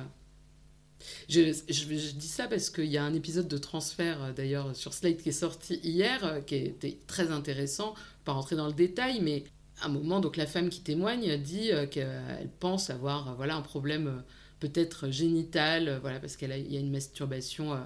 je, 1.28 1.52
je, 1.68 2.12
dis 2.12 2.28
ça 2.28 2.46
parce 2.46 2.70
qu'il 2.70 2.86
y 2.86 2.96
a 2.96 3.04
un 3.04 3.14
épisode 3.14 3.48
de 3.48 3.58
transfert 3.58 4.22
euh, 4.22 4.32
d'ailleurs 4.32 4.74
sur 4.76 4.92
Slate 4.92 5.22
qui 5.22 5.30
est 5.30 5.32
sorti 5.32 5.80
hier, 5.82 6.24
euh, 6.24 6.40
qui 6.40 6.56
était 6.56 6.98
très 7.06 7.30
intéressant, 7.30 7.94
pas 8.24 8.32
rentrer 8.32 8.56
dans 8.56 8.66
le 8.68 8.72
détail, 8.72 9.20
mais 9.20 9.44
un 9.86 9.88
moment, 9.88 10.20
donc 10.20 10.36
la 10.36 10.46
femme 10.46 10.68
qui 10.68 10.80
témoigne 10.80 11.36
dit 11.38 11.70
qu'elle 11.90 12.50
pense 12.60 12.90
avoir 12.90 13.34
voilà, 13.36 13.56
un 13.56 13.62
problème 13.62 14.22
peut-être 14.60 15.10
génital, 15.10 15.98
voilà, 16.00 16.20
parce 16.20 16.36
qu'il 16.36 16.48
y 16.48 16.76
a 16.76 16.80
une 16.80 16.90
masturbation 16.90 17.76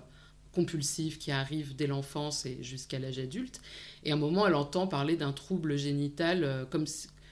compulsive 0.53 1.19
qui 1.19 1.31
arrive 1.31 1.77
dès 1.77 1.87
l'enfance 1.87 2.47
et 2.47 2.63
jusqu'à 2.63 2.99
l'âge 2.99 3.19
adulte. 3.19 3.61
Et 4.05 4.11
à 4.11 4.15
un 4.15 4.19
moment, 4.19 4.47
elle 4.47 4.55
entend 4.55 4.87
parler 4.87 5.17
d'un 5.17 5.33
trouble 5.33 5.77
génital 5.77 6.67
comme 6.71 6.85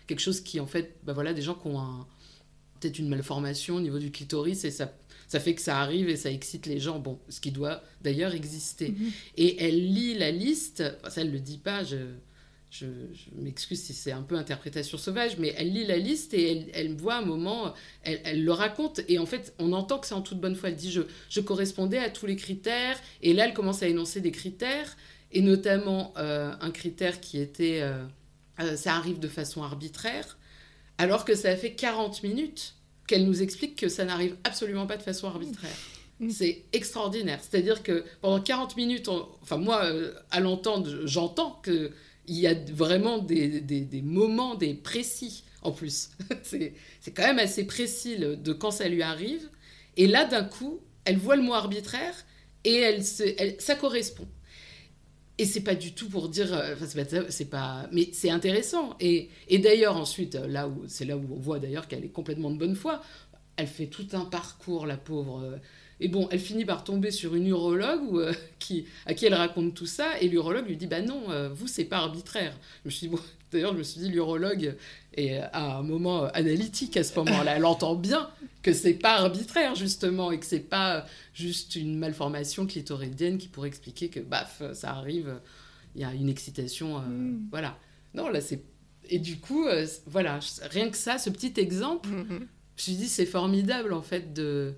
quelque 0.07 0.21
chose 0.21 0.41
qui, 0.41 0.61
en 0.61 0.67
fait, 0.67 0.97
bah 1.05 1.13
voilà, 1.13 1.33
des 1.33 1.43
gens 1.43 1.55
qui 1.55 1.69
ont 1.69 2.07
peut-être 2.81 2.99
une 2.99 3.09
malformation 3.09 3.77
au 3.77 3.81
niveau 3.81 3.99
du 3.99 4.11
clitoris 4.11 4.65
et 4.65 4.71
ça 4.71 4.93
ça 5.27 5.41
fait 5.41 5.55
que 5.55 5.63
ça 5.63 5.81
arrive 5.81 6.09
et 6.09 6.17
ça 6.17 6.31
excite 6.31 6.67
les 6.67 6.79
gens, 6.79 6.99
bon, 6.99 7.19
ce 7.29 7.41
qui 7.41 7.51
doit 7.51 7.83
d'ailleurs 8.03 8.35
exister. 8.35 8.91
Mhm. 8.91 9.11
Et 9.37 9.65
elle 9.65 9.93
lit 9.93 10.15
la 10.15 10.31
liste, 10.31 10.85
ça 11.09 11.23
elle 11.23 11.33
le 11.33 11.41
dit 11.41 11.59
pas, 11.59 11.83
je, 11.85 11.97
je, 12.79 12.87
m'excuse 13.37 13.83
si 13.83 13.93
c'est 13.93 14.13
un 14.13 14.23
peu 14.23 14.37
interprétation 14.37 14.99
sauvage, 14.99 15.39
mais 15.39 15.55
elle 15.57 15.73
lit 15.73 15.87
la 15.87 15.97
liste 15.97 16.35
et 16.35 16.51
elle, 16.51 16.71
elle 16.75 16.95
voit 16.95 17.17
un 17.17 17.25
moment, 17.25 17.73
elle, 18.03 18.21
elle, 18.25 18.45
le 18.45 18.53
raconte 18.53 19.01
et 19.09 19.19
en 19.19 19.27
fait 19.27 19.55
on 19.59 19.73
entend 19.73 19.99
que 19.99 20.07
c'est 20.07 20.15
en 20.15 20.23
toute 20.23 20.41
bonne 20.41 20.57
foi. 20.57 20.71
Elle 20.71 20.77
dit 20.77 20.91
je, 20.91 21.03
je, 21.29 21.41
correspondais 21.41 21.99
à 21.99 22.11
tous 22.11 22.27
les 22.27 22.37
critères 22.37 22.99
et 23.23 23.33
là 23.33 23.47
elle 23.47 23.55
commence 23.55 23.83
à 23.83 23.89
énoncer 23.89 24.21
des 24.21 24.33
critères 24.33 24.97
et 25.31 25.41
notamment 25.41 26.13
euh, 26.17 26.53
un 26.61 26.71
critère 26.71 27.21
qui 27.21 27.39
était 27.39 27.81
euh, 27.83 28.05
euh, 28.61 28.77
ça 28.77 28.95
arrive 28.95 29.21
de 29.21 29.29
façon 29.29 29.63
arbitraire 29.63 30.39
alors 30.99 31.25
que 31.25 31.35
ça 31.35 31.51
a 31.51 31.57
fait 31.57 31.75
40 31.75 32.23
minutes 32.23 32.75
qu'elle 33.07 33.25
nous 33.25 33.43
explique 33.43 33.77
que 33.77 33.89
ça 33.89 34.05
n'arrive 34.05 34.37
absolument 34.45 34.87
pas 34.87 34.97
de 34.97 35.03
façon 35.03 35.29
arbitraire. 35.29 35.77
Mm. 36.21 36.31
C'est 36.31 36.65
extraordinaire. 36.73 37.41
C'est-à-dire 37.43 37.83
que 37.83 38.05
pendant 38.21 38.41
40 38.41 38.77
minutes, 38.77 39.09
enfin 39.43 39.57
moi, 39.57 39.85
euh, 39.85 40.15
à 40.31 40.41
l'entendre, 40.41 41.07
j'entends 41.07 41.61
qu'il 42.27 42.37
y 42.37 42.47
a 42.47 42.55
vraiment 42.55 43.19
des, 43.19 43.61
des, 43.61 44.03
moments, 44.03 44.55
des 44.55 44.75
précis 44.75 45.45
en 45.63 45.73
plus. 45.73 46.11
c'est 46.43 46.75
quand 47.15 47.23
même 47.23 47.39
assez 47.39 47.67
précis 47.67 48.17
de 48.19 48.53
quand 48.53 48.71
ça 48.71 48.89
lui 48.89 49.03
arrive. 49.03 49.49
Et 49.97 50.07
là, 50.07 50.25
d'un 50.25 50.45
coup, 50.45 50.81
elle 51.05 51.17
voit 51.19 51.37
le 51.37 51.43
mot 51.43 51.55
arbitraire 51.55 52.15
et 52.65 52.75
elle, 52.75 53.03
elle 53.39 53.57
ça 53.61 53.75
correspond. 53.75 54.27
Et 55.37 55.47
c'est 55.47 55.63
pas 55.63 55.75
du 55.75 55.93
tout 55.93 56.09
pour 56.09 56.29
dire, 56.29 56.55
euh, 56.55 56.77
c'est 57.29 57.51
pas, 57.51 57.89
mais 57.91 58.09
c'est 58.13 58.31
intéressant. 58.31 58.97
Et, 59.01 59.31
et 59.49 59.59
d'ailleurs 59.59 59.97
ensuite, 59.97 60.35
là 60.35 60.69
où 60.69 60.85
c'est 60.87 61.05
là 61.05 61.17
où 61.17 61.27
on 61.33 61.41
voit 61.41 61.59
d'ailleurs 61.59 61.89
qu'elle 61.89 62.05
est 62.05 62.13
complètement 62.13 62.51
de 62.51 62.59
bonne 62.59 62.77
foi. 62.77 63.03
Elle 63.57 63.67
fait 63.67 63.87
tout 63.87 64.07
un 64.13 64.25
parcours, 64.25 64.87
la 64.87 64.97
pauvre. 64.97 65.59
Euh, 66.05 66.07
et 66.07 66.09
bon, 66.09 66.29
elle 66.31 66.41
finit 66.41 66.65
par 66.65 66.85
tomber 66.85 67.11
sur 67.11 67.35
une 67.35 67.47
urologue 67.47 68.17
euh, 68.17 68.33
qui, 68.59 68.87
à 69.07 69.15
qui 69.15 69.27
elle 69.27 69.35
raconte 69.35 69.75
tout 69.75 69.87
ça, 69.87 70.21
et 70.21 70.29
l'urologue 70.29 70.67
lui 70.69 70.77
dit 70.77 70.87
Bah 70.87 71.03
non, 71.03 71.23
vous, 71.53 71.67
c'est 71.67 71.85
pas 71.85 71.99
arbitraire. 71.99 72.57
Je 72.85 72.89
me 72.89 72.91
suis 72.91 73.09
bon, 73.09 73.21
d'ailleurs, 73.53 73.73
je 73.73 73.79
me 73.79 73.83
suis 73.83 74.01
dit, 74.01 74.09
l'urologue 74.09 74.75
est 75.17 75.39
à 75.39 75.79
un 75.79 75.83
moment 75.83 76.25
analytique 76.27 76.97
à 76.97 77.05
ce 77.05 77.15
moment-là. 77.21 77.57
Elle 77.57 77.65
entend 77.65 77.95
bien 77.95 78.29
que 78.63 78.73
c'est 78.73 78.95
pas 78.95 79.17
arbitraire, 79.19 79.75
justement, 79.75 80.33
et 80.33 80.41
que 80.41 80.47
c'est 80.47 80.59
pas 80.59 81.07
juste 81.35 81.77
une 81.77 81.99
malformation 81.99 82.67
clitoridienne 82.67 83.39
qui 83.39 83.49
pourrait 83.49 83.69
expliquer 83.69 84.09
que, 84.09 84.21
baf, 84.21 84.63
ça 84.73 84.93
arrive, 84.93 85.39
il 85.95 86.03
y 86.03 86.05
a 86.05 86.13
une 86.13 86.29
excitation. 86.29 86.99
Euh, 86.99 87.01
mm. 87.01 87.49
Voilà. 87.51 87.79
Non, 88.15 88.29
là, 88.29 88.41
c'est. 88.41 88.63
Et 89.09 89.19
du 89.19 89.39
coup, 89.39 89.67
euh, 89.67 89.87
voilà, 90.07 90.41
rien 90.71 90.89
que 90.89 90.97
ça, 90.97 91.19
ce 91.19 91.29
petit 91.31 91.53
exemple, 91.61 92.09
mm-hmm. 92.09 92.29
je 92.29 92.35
me 92.35 92.47
suis 92.77 92.95
dit, 92.95 93.09
c'est 93.09 93.27
formidable, 93.27 93.93
en 93.93 94.03
fait, 94.03 94.33
de 94.33 94.75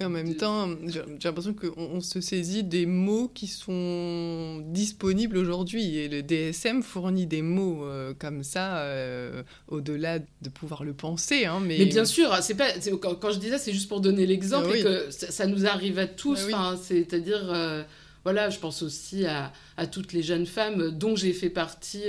et 0.00 0.04
en 0.04 0.08
même 0.08 0.34
temps, 0.34 0.68
j'ai 0.86 1.02
l'impression 1.24 1.52
qu'on 1.52 2.00
se 2.00 2.22
saisit 2.22 2.64
des 2.64 2.86
mots 2.86 3.30
qui 3.34 3.46
sont 3.46 4.64
disponibles 4.66 5.36
aujourd'hui. 5.36 5.98
Et 5.98 6.08
le 6.08 6.22
DSM 6.22 6.82
fournit 6.82 7.26
des 7.26 7.42
mots 7.42 7.84
euh, 7.84 8.14
comme 8.18 8.42
ça, 8.42 8.78
euh, 8.78 9.42
au-delà 9.68 10.18
de 10.18 10.48
pouvoir 10.48 10.84
le 10.84 10.94
penser. 10.94 11.44
Hein, 11.44 11.60
mais... 11.60 11.76
mais... 11.78 11.84
bien 11.84 12.06
sûr, 12.06 12.34
c'est 12.40 12.54
pas, 12.54 12.70
quand, 12.98 13.30
je 13.30 13.38
dis 13.38 13.50
ça, 13.50 13.58
c'est 13.58 13.74
juste 13.74 13.90
pour 13.90 14.00
donner 14.00 14.24
l'exemple 14.24 14.70
ah 14.72 14.76
et 14.76 14.82
que 14.82 15.10
ça, 15.10 15.46
nous 15.46 15.66
arrive 15.66 15.98
à 15.98 16.06
tous. 16.06 16.48
Ah 16.54 16.76
c'est-à-dire, 16.82 17.52
euh, 17.52 17.82
voilà, 18.24 18.48
je 18.48 18.58
pense 18.58 18.82
aussi 18.82 19.26
à, 19.26 19.52
à, 19.76 19.86
toutes 19.86 20.14
les 20.14 20.22
jeunes 20.22 20.46
femmes 20.46 20.92
dont 20.92 21.14
j'ai 21.14 21.34
fait 21.34 21.50
partie 21.50 22.04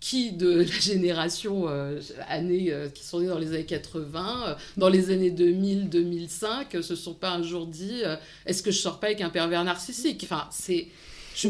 qui 0.00 0.32
de 0.32 0.50
la 0.62 0.64
génération 0.64 1.68
euh, 1.68 2.00
années, 2.28 2.72
euh, 2.72 2.88
qui 2.88 3.04
sont 3.04 3.20
nées 3.20 3.28
dans 3.28 3.38
les 3.38 3.48
années 3.48 3.66
80, 3.66 4.44
euh, 4.48 4.54
dans 4.76 4.88
les 4.88 5.10
années 5.10 5.30
2000-2005, 5.30 6.82
se 6.82 6.96
sont 6.96 7.14
pas 7.14 7.30
un 7.30 7.42
jour 7.42 7.66
dit 7.66 8.02
est-ce 8.46 8.62
que 8.62 8.70
je 8.70 8.78
sors 8.78 8.98
pas 8.98 9.08
avec 9.08 9.20
un 9.20 9.30
pervers 9.30 9.62
narcissique? 9.62 10.22
Enfin, 10.24 10.48
c'est. 10.50 10.88
Je, 11.36 11.48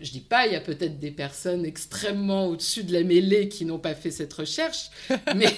je 0.00 0.12
dis 0.12 0.20
pas, 0.20 0.46
il 0.46 0.54
y 0.54 0.56
a 0.56 0.60
peut-être 0.60 0.98
des 0.98 1.10
personnes 1.10 1.66
extrêmement 1.66 2.46
au-dessus 2.46 2.84
de 2.84 2.92
la 2.94 3.02
mêlée 3.02 3.50
qui 3.50 3.66
n'ont 3.66 3.78
pas 3.78 3.94
fait 3.94 4.10
cette 4.10 4.32
recherche, 4.32 4.90
mais, 5.36 5.54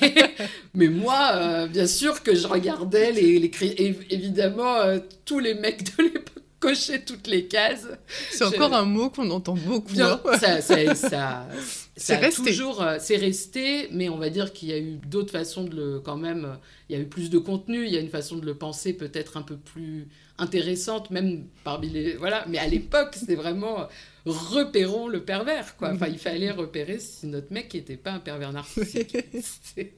mais 0.75 0.89
moi, 0.89 1.69
bien 1.69 1.87
sûr 1.87 2.25
que 2.25 2.35
je 2.35 2.49
regardais 2.49 3.13
les 3.13 3.51
évidemment 4.11 4.79
tous 5.25 5.39
les 5.39 5.55
mecs 5.55 5.97
de 5.97 6.03
l'époque 6.05 6.42
cocher 6.63 7.05
toutes 7.05 7.27
les 7.27 7.47
cases. 7.47 7.89
C'est 8.31 8.45
encore 8.45 8.73
un 8.73 8.85
mot 8.85 9.11
qu'on 9.11 9.29
entend 9.31 9.55
beaucoup. 9.55 9.93
Bien, 9.93 10.21
ça, 10.39 10.61
ça, 10.61 10.95
ça, 10.95 11.49
c'est 11.97 12.17
resté. 12.17 12.51
Toujours, 12.51 12.81
euh, 12.81 12.99
c'est 13.01 13.17
resté, 13.17 13.89
mais 13.91 14.09
on 14.09 14.17
va 14.17 14.31
dire 14.31 14.53
qu'il 14.53 14.69
y 14.69 14.73
a 14.73 14.79
eu 14.79 14.99
d'autres 15.05 15.33
façons 15.33 15.65
de 15.65 15.75
le, 15.75 16.01
quand 16.01 16.17
même, 16.17 16.45
euh, 16.45 16.55
il 16.89 16.97
y 16.97 16.99
a 16.99 17.03
eu 17.03 17.07
plus 17.07 17.31
de 17.31 17.39
contenu, 17.39 17.85
il 17.85 17.93
y 17.93 17.97
a 17.97 18.01
une 18.01 18.09
façon 18.09 18.37
de 18.37 18.47
le 18.47 18.55
penser 18.55 18.93
peut-être 18.93 19.37
un 19.37 19.43
peu 19.43 19.57
plus 19.57 20.07
intéressante, 20.39 21.11
même 21.11 21.47
parmi 21.65 21.91
les, 21.91 22.15
voilà. 22.15 22.45
Mais 22.49 22.59
à 22.59 22.69
l'époque, 22.69 23.17
c'était 23.17 23.35
vraiment 23.35 23.81
euh, 23.81 23.87
repérons 24.25 25.09
le 25.09 25.25
pervers, 25.25 25.77
quoi. 25.77 25.91
Enfin, 25.93 26.07
il 26.07 26.19
fallait 26.19 26.53
repérer 26.53 27.01
si 27.01 27.27
notre 27.27 27.53
mec 27.53 27.75
n'était 27.75 27.97
pas 27.97 28.13
un 28.13 28.21
pervers 28.21 28.53
narcissique. 28.53 29.17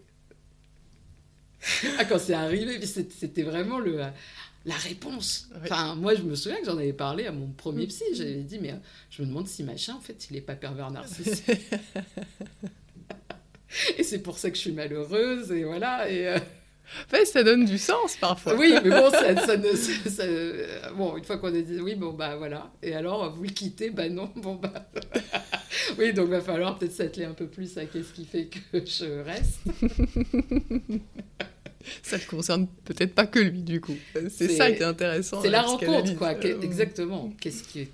ah, 1.99 2.05
quand 2.07 2.19
c'est 2.19 2.33
arrivé, 2.33 2.85
c'était 2.87 3.43
vraiment 3.43 3.79
le 3.79 4.01
la 4.65 4.77
réponse. 4.77 5.49
Enfin, 5.63 5.95
moi, 5.95 6.15
je 6.15 6.23
me 6.23 6.35
souviens 6.35 6.59
que 6.59 6.67
j'en 6.67 6.79
avais 6.79 6.93
parlé 6.93 7.27
à 7.27 7.33
mon 7.33 7.49
premier 7.49 7.87
psy. 7.87 8.05
Mm. 8.13 8.15
J'avais 8.15 8.43
dit, 8.43 8.59
mais 8.61 8.73
euh, 8.73 8.77
je 9.11 9.23
me 9.23 9.29
demande 9.29 9.47
si 9.47 9.63
machin, 9.63 9.95
en 9.95 10.01
fait, 10.01 10.29
il 10.31 10.35
n'est 10.35 10.41
pas 10.41 10.55
pervers 10.55 10.91
narcissique. 10.91 11.45
et 13.99 14.03
c'est 14.03 14.21
pour 14.21 14.39
ça 14.39 14.51
que 14.51 14.57
je 14.57 14.61
suis 14.61 14.73
malheureuse, 14.73 15.53
et 15.53 15.65
voilà. 15.65 16.11
Et, 16.11 16.29
euh, 16.29 16.39
ça 17.25 17.43
donne 17.43 17.65
du 17.65 17.79
sens 17.79 18.17
parfois. 18.17 18.55
Oui, 18.55 18.75
mais 18.85 18.91
bon, 18.91 19.11
ça, 19.11 19.47
ça, 19.47 19.57
bon 20.97 21.17
une 21.17 21.25
fois 21.25 21.39
qu'on 21.39 21.55
a 21.55 21.61
dit 21.61 21.81
oui, 21.81 21.95
bon, 21.95 22.13
bah 22.13 22.37
voilà. 22.37 22.71
Et 22.83 22.95
alors, 22.95 23.35
vous 23.35 23.43
le 23.43 23.51
quittez? 23.51 23.91
Bah 23.91 24.09
non, 24.09 24.31
bon, 24.37 24.57
bah. 24.57 24.91
oui, 25.99 26.13
donc 26.13 26.27
il 26.27 26.33
va 26.33 26.41
falloir 26.41 26.79
peut-être 26.79 26.93
s'atteler 26.93 27.25
un 27.25 27.33
peu 27.33 27.47
plus 27.47 27.77
à 27.79 27.87
qu'est-ce 27.87 28.13
qui 28.13 28.25
fait 28.25 28.47
que 28.47 28.59
je 28.73 29.23
reste. 29.23 29.61
ça 32.03 32.19
ne 32.19 32.23
concerne 32.23 32.67
peut-être 32.85 33.15
pas 33.15 33.27
que 33.27 33.39
lui, 33.39 33.63
du 33.63 33.81
coup. 33.81 33.97
C'est 34.31 34.49
ça 34.49 34.71
qui 34.71 34.83
est 34.83 34.85
intéressant. 34.85 35.43
C'est 35.43 35.51
la, 35.51 35.63
rencontre, 35.63 36.17
quoi. 36.17 36.35
Euh, 36.45 36.61
exactement. 36.61 37.33
Qu'est-ce 37.41 37.63
qui, 37.65 37.81
est, 37.81 37.91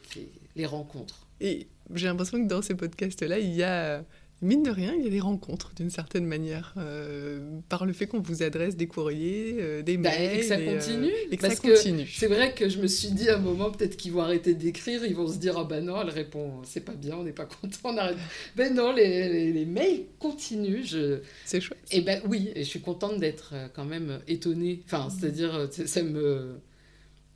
les 0.56 0.66
rencontres? 0.66 1.26
Et 1.40 1.68
j'ai 1.94 2.06
l'impression 2.06 2.42
que 2.42 2.48
dans 2.48 2.62
ces 2.62 2.74
podcasts-là, 2.74 3.38
il 3.38 3.54
y 3.54 3.62
a 3.62 4.04
mine 4.42 4.62
de 4.62 4.70
rien, 4.70 4.94
il 4.94 5.04
y 5.04 5.06
a 5.06 5.10
des 5.10 5.20
rencontres 5.20 5.72
d'une 5.74 5.90
certaine 5.90 6.24
manière 6.24 6.74
euh, 6.78 7.60
par 7.68 7.84
le 7.84 7.92
fait 7.92 8.06
qu'on 8.06 8.20
vous 8.20 8.42
adresse 8.42 8.76
des 8.76 8.86
courriers, 8.86 9.56
euh, 9.58 9.82
des 9.82 9.96
bah, 9.96 10.10
mails. 10.10 10.36
et 10.36 10.40
que 10.40 10.46
ça 10.46 10.56
continue. 10.58 11.12
et 11.30 11.36
que 11.36 11.48
ça 11.48 11.56
continue. 11.56 12.06
C'est 12.06 12.26
vrai 12.26 12.54
que 12.54 12.68
je 12.68 12.80
me 12.80 12.86
suis 12.86 13.10
dit 13.10 13.28
à 13.28 13.36
un 13.36 13.40
moment, 13.40 13.70
peut-être 13.70 13.96
qu'ils 13.96 14.12
vont 14.12 14.22
arrêter 14.22 14.54
d'écrire, 14.54 15.04
ils 15.04 15.14
vont 15.14 15.28
se 15.28 15.36
dire 15.36 15.58
Ah 15.58 15.64
ben 15.64 15.84
non, 15.84 16.00
elle 16.00 16.10
répond, 16.10 16.62
c'est 16.64 16.80
pas 16.80 16.94
bien, 16.94 17.16
on 17.16 17.24
n'est 17.24 17.32
pas 17.32 17.44
content, 17.46 17.78
on 17.84 17.96
arrête. 17.96 18.16
Ben 18.56 18.74
non, 18.74 18.92
les, 18.92 19.52
les, 19.52 19.66
mails 19.66 20.04
continuent. 20.18 20.84
Je... 20.84 21.20
C'est 21.44 21.60
chouette. 21.60 21.78
Et 21.90 22.00
ben 22.00 22.22
oui, 22.26 22.50
et 22.54 22.64
je 22.64 22.68
suis 22.68 22.80
contente 22.80 23.18
d'être 23.18 23.50
euh, 23.54 23.68
quand 23.74 23.84
même 23.84 24.20
étonnée. 24.26 24.82
Enfin, 24.86 25.06
mmh. 25.06 25.10
c'est-à-dire, 25.10 25.68
ça 25.70 26.02
me. 26.02 26.60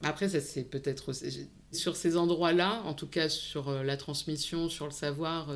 Après, 0.03 0.29
ça 0.29 0.41
c'est 0.41 0.65
peut-être 0.65 1.13
sur 1.73 1.97
ces 1.97 2.17
endroits-là, 2.17 2.83
en 2.85 2.95
tout 2.95 3.07
cas 3.07 3.29
sur 3.29 3.71
la 3.71 3.97
transmission, 3.97 4.69
sur 4.69 4.85
le 4.85 4.93
savoir 4.93 5.49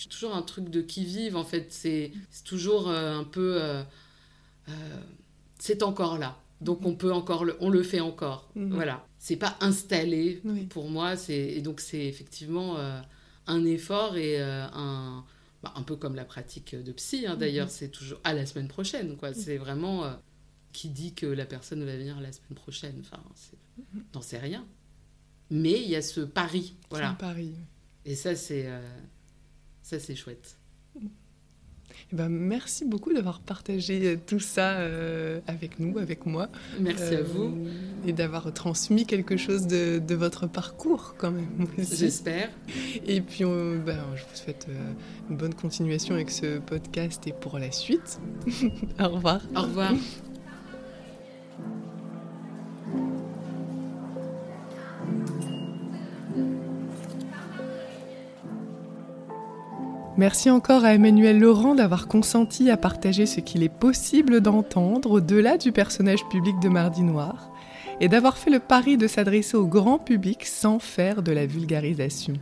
j'ai 0.00 0.08
toujours 0.08 0.34
un 0.34 0.40
truc 0.40 0.70
de 0.70 0.80
qui 0.80 1.04
vive 1.04 1.36
en 1.36 1.44
fait 1.44 1.72
c'est 1.72 2.10
toujours 2.44 2.88
euh, 2.88 3.18
un 3.18 3.24
peu 3.24 3.60
euh, 3.60 3.82
euh, 4.68 4.72
c'est 5.58 5.82
encore 5.82 6.16
là 6.16 6.40
donc 6.62 6.86
on 6.86 6.94
peut 6.94 7.12
encore 7.12 7.44
le, 7.44 7.56
on 7.60 7.68
le 7.68 7.82
fait 7.82 8.00
encore 8.00 8.50
mhm. 8.54 8.72
voilà 8.72 9.06
c'est 9.18 9.36
pas 9.36 9.58
installé 9.60 10.42
pour 10.70 10.88
moi. 10.88 11.12
Et 11.28 11.60
donc, 11.60 11.80
c'est 11.82 12.06
effectivement 12.06 12.78
un 13.46 13.64
effort 13.66 14.16
et 14.16 14.40
un. 14.40 15.22
Bah, 15.62 15.74
un 15.76 15.82
peu 15.82 15.94
comme 15.94 16.14
la 16.14 16.24
pratique 16.24 16.74
de 16.74 16.90
psy, 16.92 17.26
hein, 17.26 17.36
d'ailleurs, 17.36 17.66
mhm. 17.66 17.70
c'est 17.70 17.88
toujours 17.90 18.18
à 18.24 18.32
la 18.32 18.46
semaine 18.46 18.68
prochaine. 18.68 19.18
quoi. 19.18 19.34
C'est 19.34 19.58
vraiment 19.58 20.10
qui 20.72 20.88
dit 20.88 21.12
que 21.12 21.26
la 21.26 21.44
personne 21.44 21.84
va 21.84 21.94
venir 21.98 22.18
la 22.18 22.32
semaine 22.32 22.54
prochaine. 22.54 22.96
Enfin, 23.00 23.22
n'en 24.14 24.22
sais 24.22 24.38
rien. 24.38 24.64
Mais 25.50 25.82
il 25.82 25.90
y 25.90 25.96
a 25.96 26.00
ce 26.00 26.22
pari. 26.22 26.76
Voilà. 26.88 27.12
pari. 27.18 27.52
Et 28.06 28.14
ça, 28.14 28.34
c'est 28.34 28.70
ça, 29.90 29.98
c'est 29.98 30.14
chouette. 30.14 30.56
Eh 32.12 32.16
ben, 32.16 32.28
merci 32.28 32.84
beaucoup 32.84 33.12
d'avoir 33.12 33.40
partagé 33.40 34.18
tout 34.24 34.38
ça 34.38 34.78
euh, 34.78 35.40
avec 35.48 35.80
nous, 35.80 35.98
avec 35.98 36.26
moi. 36.26 36.48
Merci 36.78 37.14
à 37.16 37.18
euh, 37.18 37.24
vous. 37.24 37.58
Et 38.06 38.12
d'avoir 38.12 38.52
transmis 38.54 39.04
quelque 39.04 39.36
chose 39.36 39.66
de, 39.66 40.14
votre 40.14 40.46
parcours 40.46 41.16
quand 41.18 41.32
même. 41.32 41.66
J'espère. 41.78 42.50
Et 43.04 43.20
puis, 43.20 43.42
ben, 43.44 43.98
je 44.14 44.22
vous 44.22 44.34
souhaite 44.34 44.66
euh, 44.68 44.92
une 45.28 45.36
bonne 45.36 45.54
continuation 45.54 46.14
avec 46.14 46.30
ce 46.30 46.60
podcast 46.60 47.26
et 47.26 47.32
pour 47.32 47.58
la 47.58 47.72
suite. 47.72 48.20
Au 49.00 49.08
revoir. 49.08 49.40
Au 49.56 49.62
revoir. 49.62 49.92
Merci 60.20 60.50
encore 60.50 60.84
à 60.84 60.92
Emmanuel 60.92 61.40
Laurent 61.40 61.74
d'avoir 61.74 62.06
consenti 62.06 62.68
à 62.68 62.76
partager 62.76 63.24
ce 63.24 63.40
qu'il 63.40 63.62
est 63.62 63.70
possible 63.70 64.42
d'entendre 64.42 65.12
au-delà 65.12 65.56
du 65.56 65.72
personnage 65.72 66.26
public 66.28 66.60
de 66.60 66.68
Mardi 66.68 67.00
Noir 67.00 67.50
et 68.02 68.08
d'avoir 68.08 68.36
fait 68.36 68.50
le 68.50 68.58
pari 68.58 68.98
de 68.98 69.06
s'adresser 69.06 69.56
au 69.56 69.66
grand 69.66 69.98
public 69.98 70.44
sans 70.44 70.78
faire 70.78 71.22
de 71.22 71.32
la 71.32 71.46
vulgarisation. 71.46 72.34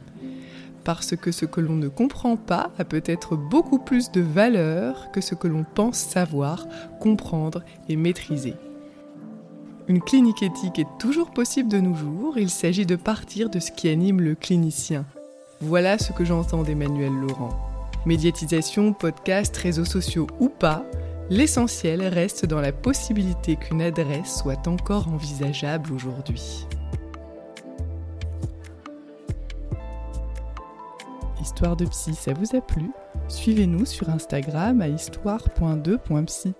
Parce 0.82 1.14
que 1.14 1.30
ce 1.30 1.44
que 1.44 1.60
l'on 1.60 1.76
ne 1.76 1.86
comprend 1.86 2.34
pas 2.36 2.72
a 2.80 2.84
peut-être 2.84 3.36
beaucoup 3.36 3.78
plus 3.78 4.10
de 4.10 4.22
valeur 4.22 5.12
que 5.12 5.20
ce 5.20 5.36
que 5.36 5.46
l'on 5.46 5.64
pense 5.76 5.98
savoir, 5.98 6.66
comprendre 6.98 7.62
et 7.88 7.94
maîtriser. 7.94 8.54
Une 9.86 10.00
clinique 10.02 10.42
éthique 10.42 10.80
est 10.80 10.98
toujours 10.98 11.30
possible 11.30 11.68
de 11.68 11.78
nos 11.78 11.94
jours, 11.94 12.38
il 12.38 12.50
s'agit 12.50 12.86
de 12.86 12.96
partir 12.96 13.48
de 13.48 13.60
ce 13.60 13.70
qui 13.70 13.88
anime 13.88 14.20
le 14.20 14.34
clinicien. 14.34 15.06
Voilà 15.60 15.96
ce 15.96 16.12
que 16.12 16.24
j'entends 16.24 16.64
d'Emmanuel 16.64 17.12
Laurent. 17.12 17.67
Médiatisation, 18.08 18.94
podcast, 18.94 19.54
réseaux 19.58 19.84
sociaux 19.84 20.26
ou 20.40 20.48
pas, 20.48 20.82
l'essentiel 21.28 22.00
reste 22.00 22.46
dans 22.46 22.62
la 22.62 22.72
possibilité 22.72 23.56
qu'une 23.56 23.82
adresse 23.82 24.38
soit 24.38 24.66
encore 24.66 25.08
envisageable 25.08 25.92
aujourd'hui. 25.92 26.66
Histoire 31.42 31.76
de 31.76 31.84
psy, 31.84 32.14
ça 32.14 32.32
vous 32.32 32.56
a 32.56 32.62
plu? 32.62 32.90
Suivez-nous 33.28 33.84
sur 33.84 34.08
Instagram 34.08 34.80
à 34.80 34.88
histoire.2.psy. 34.88 36.54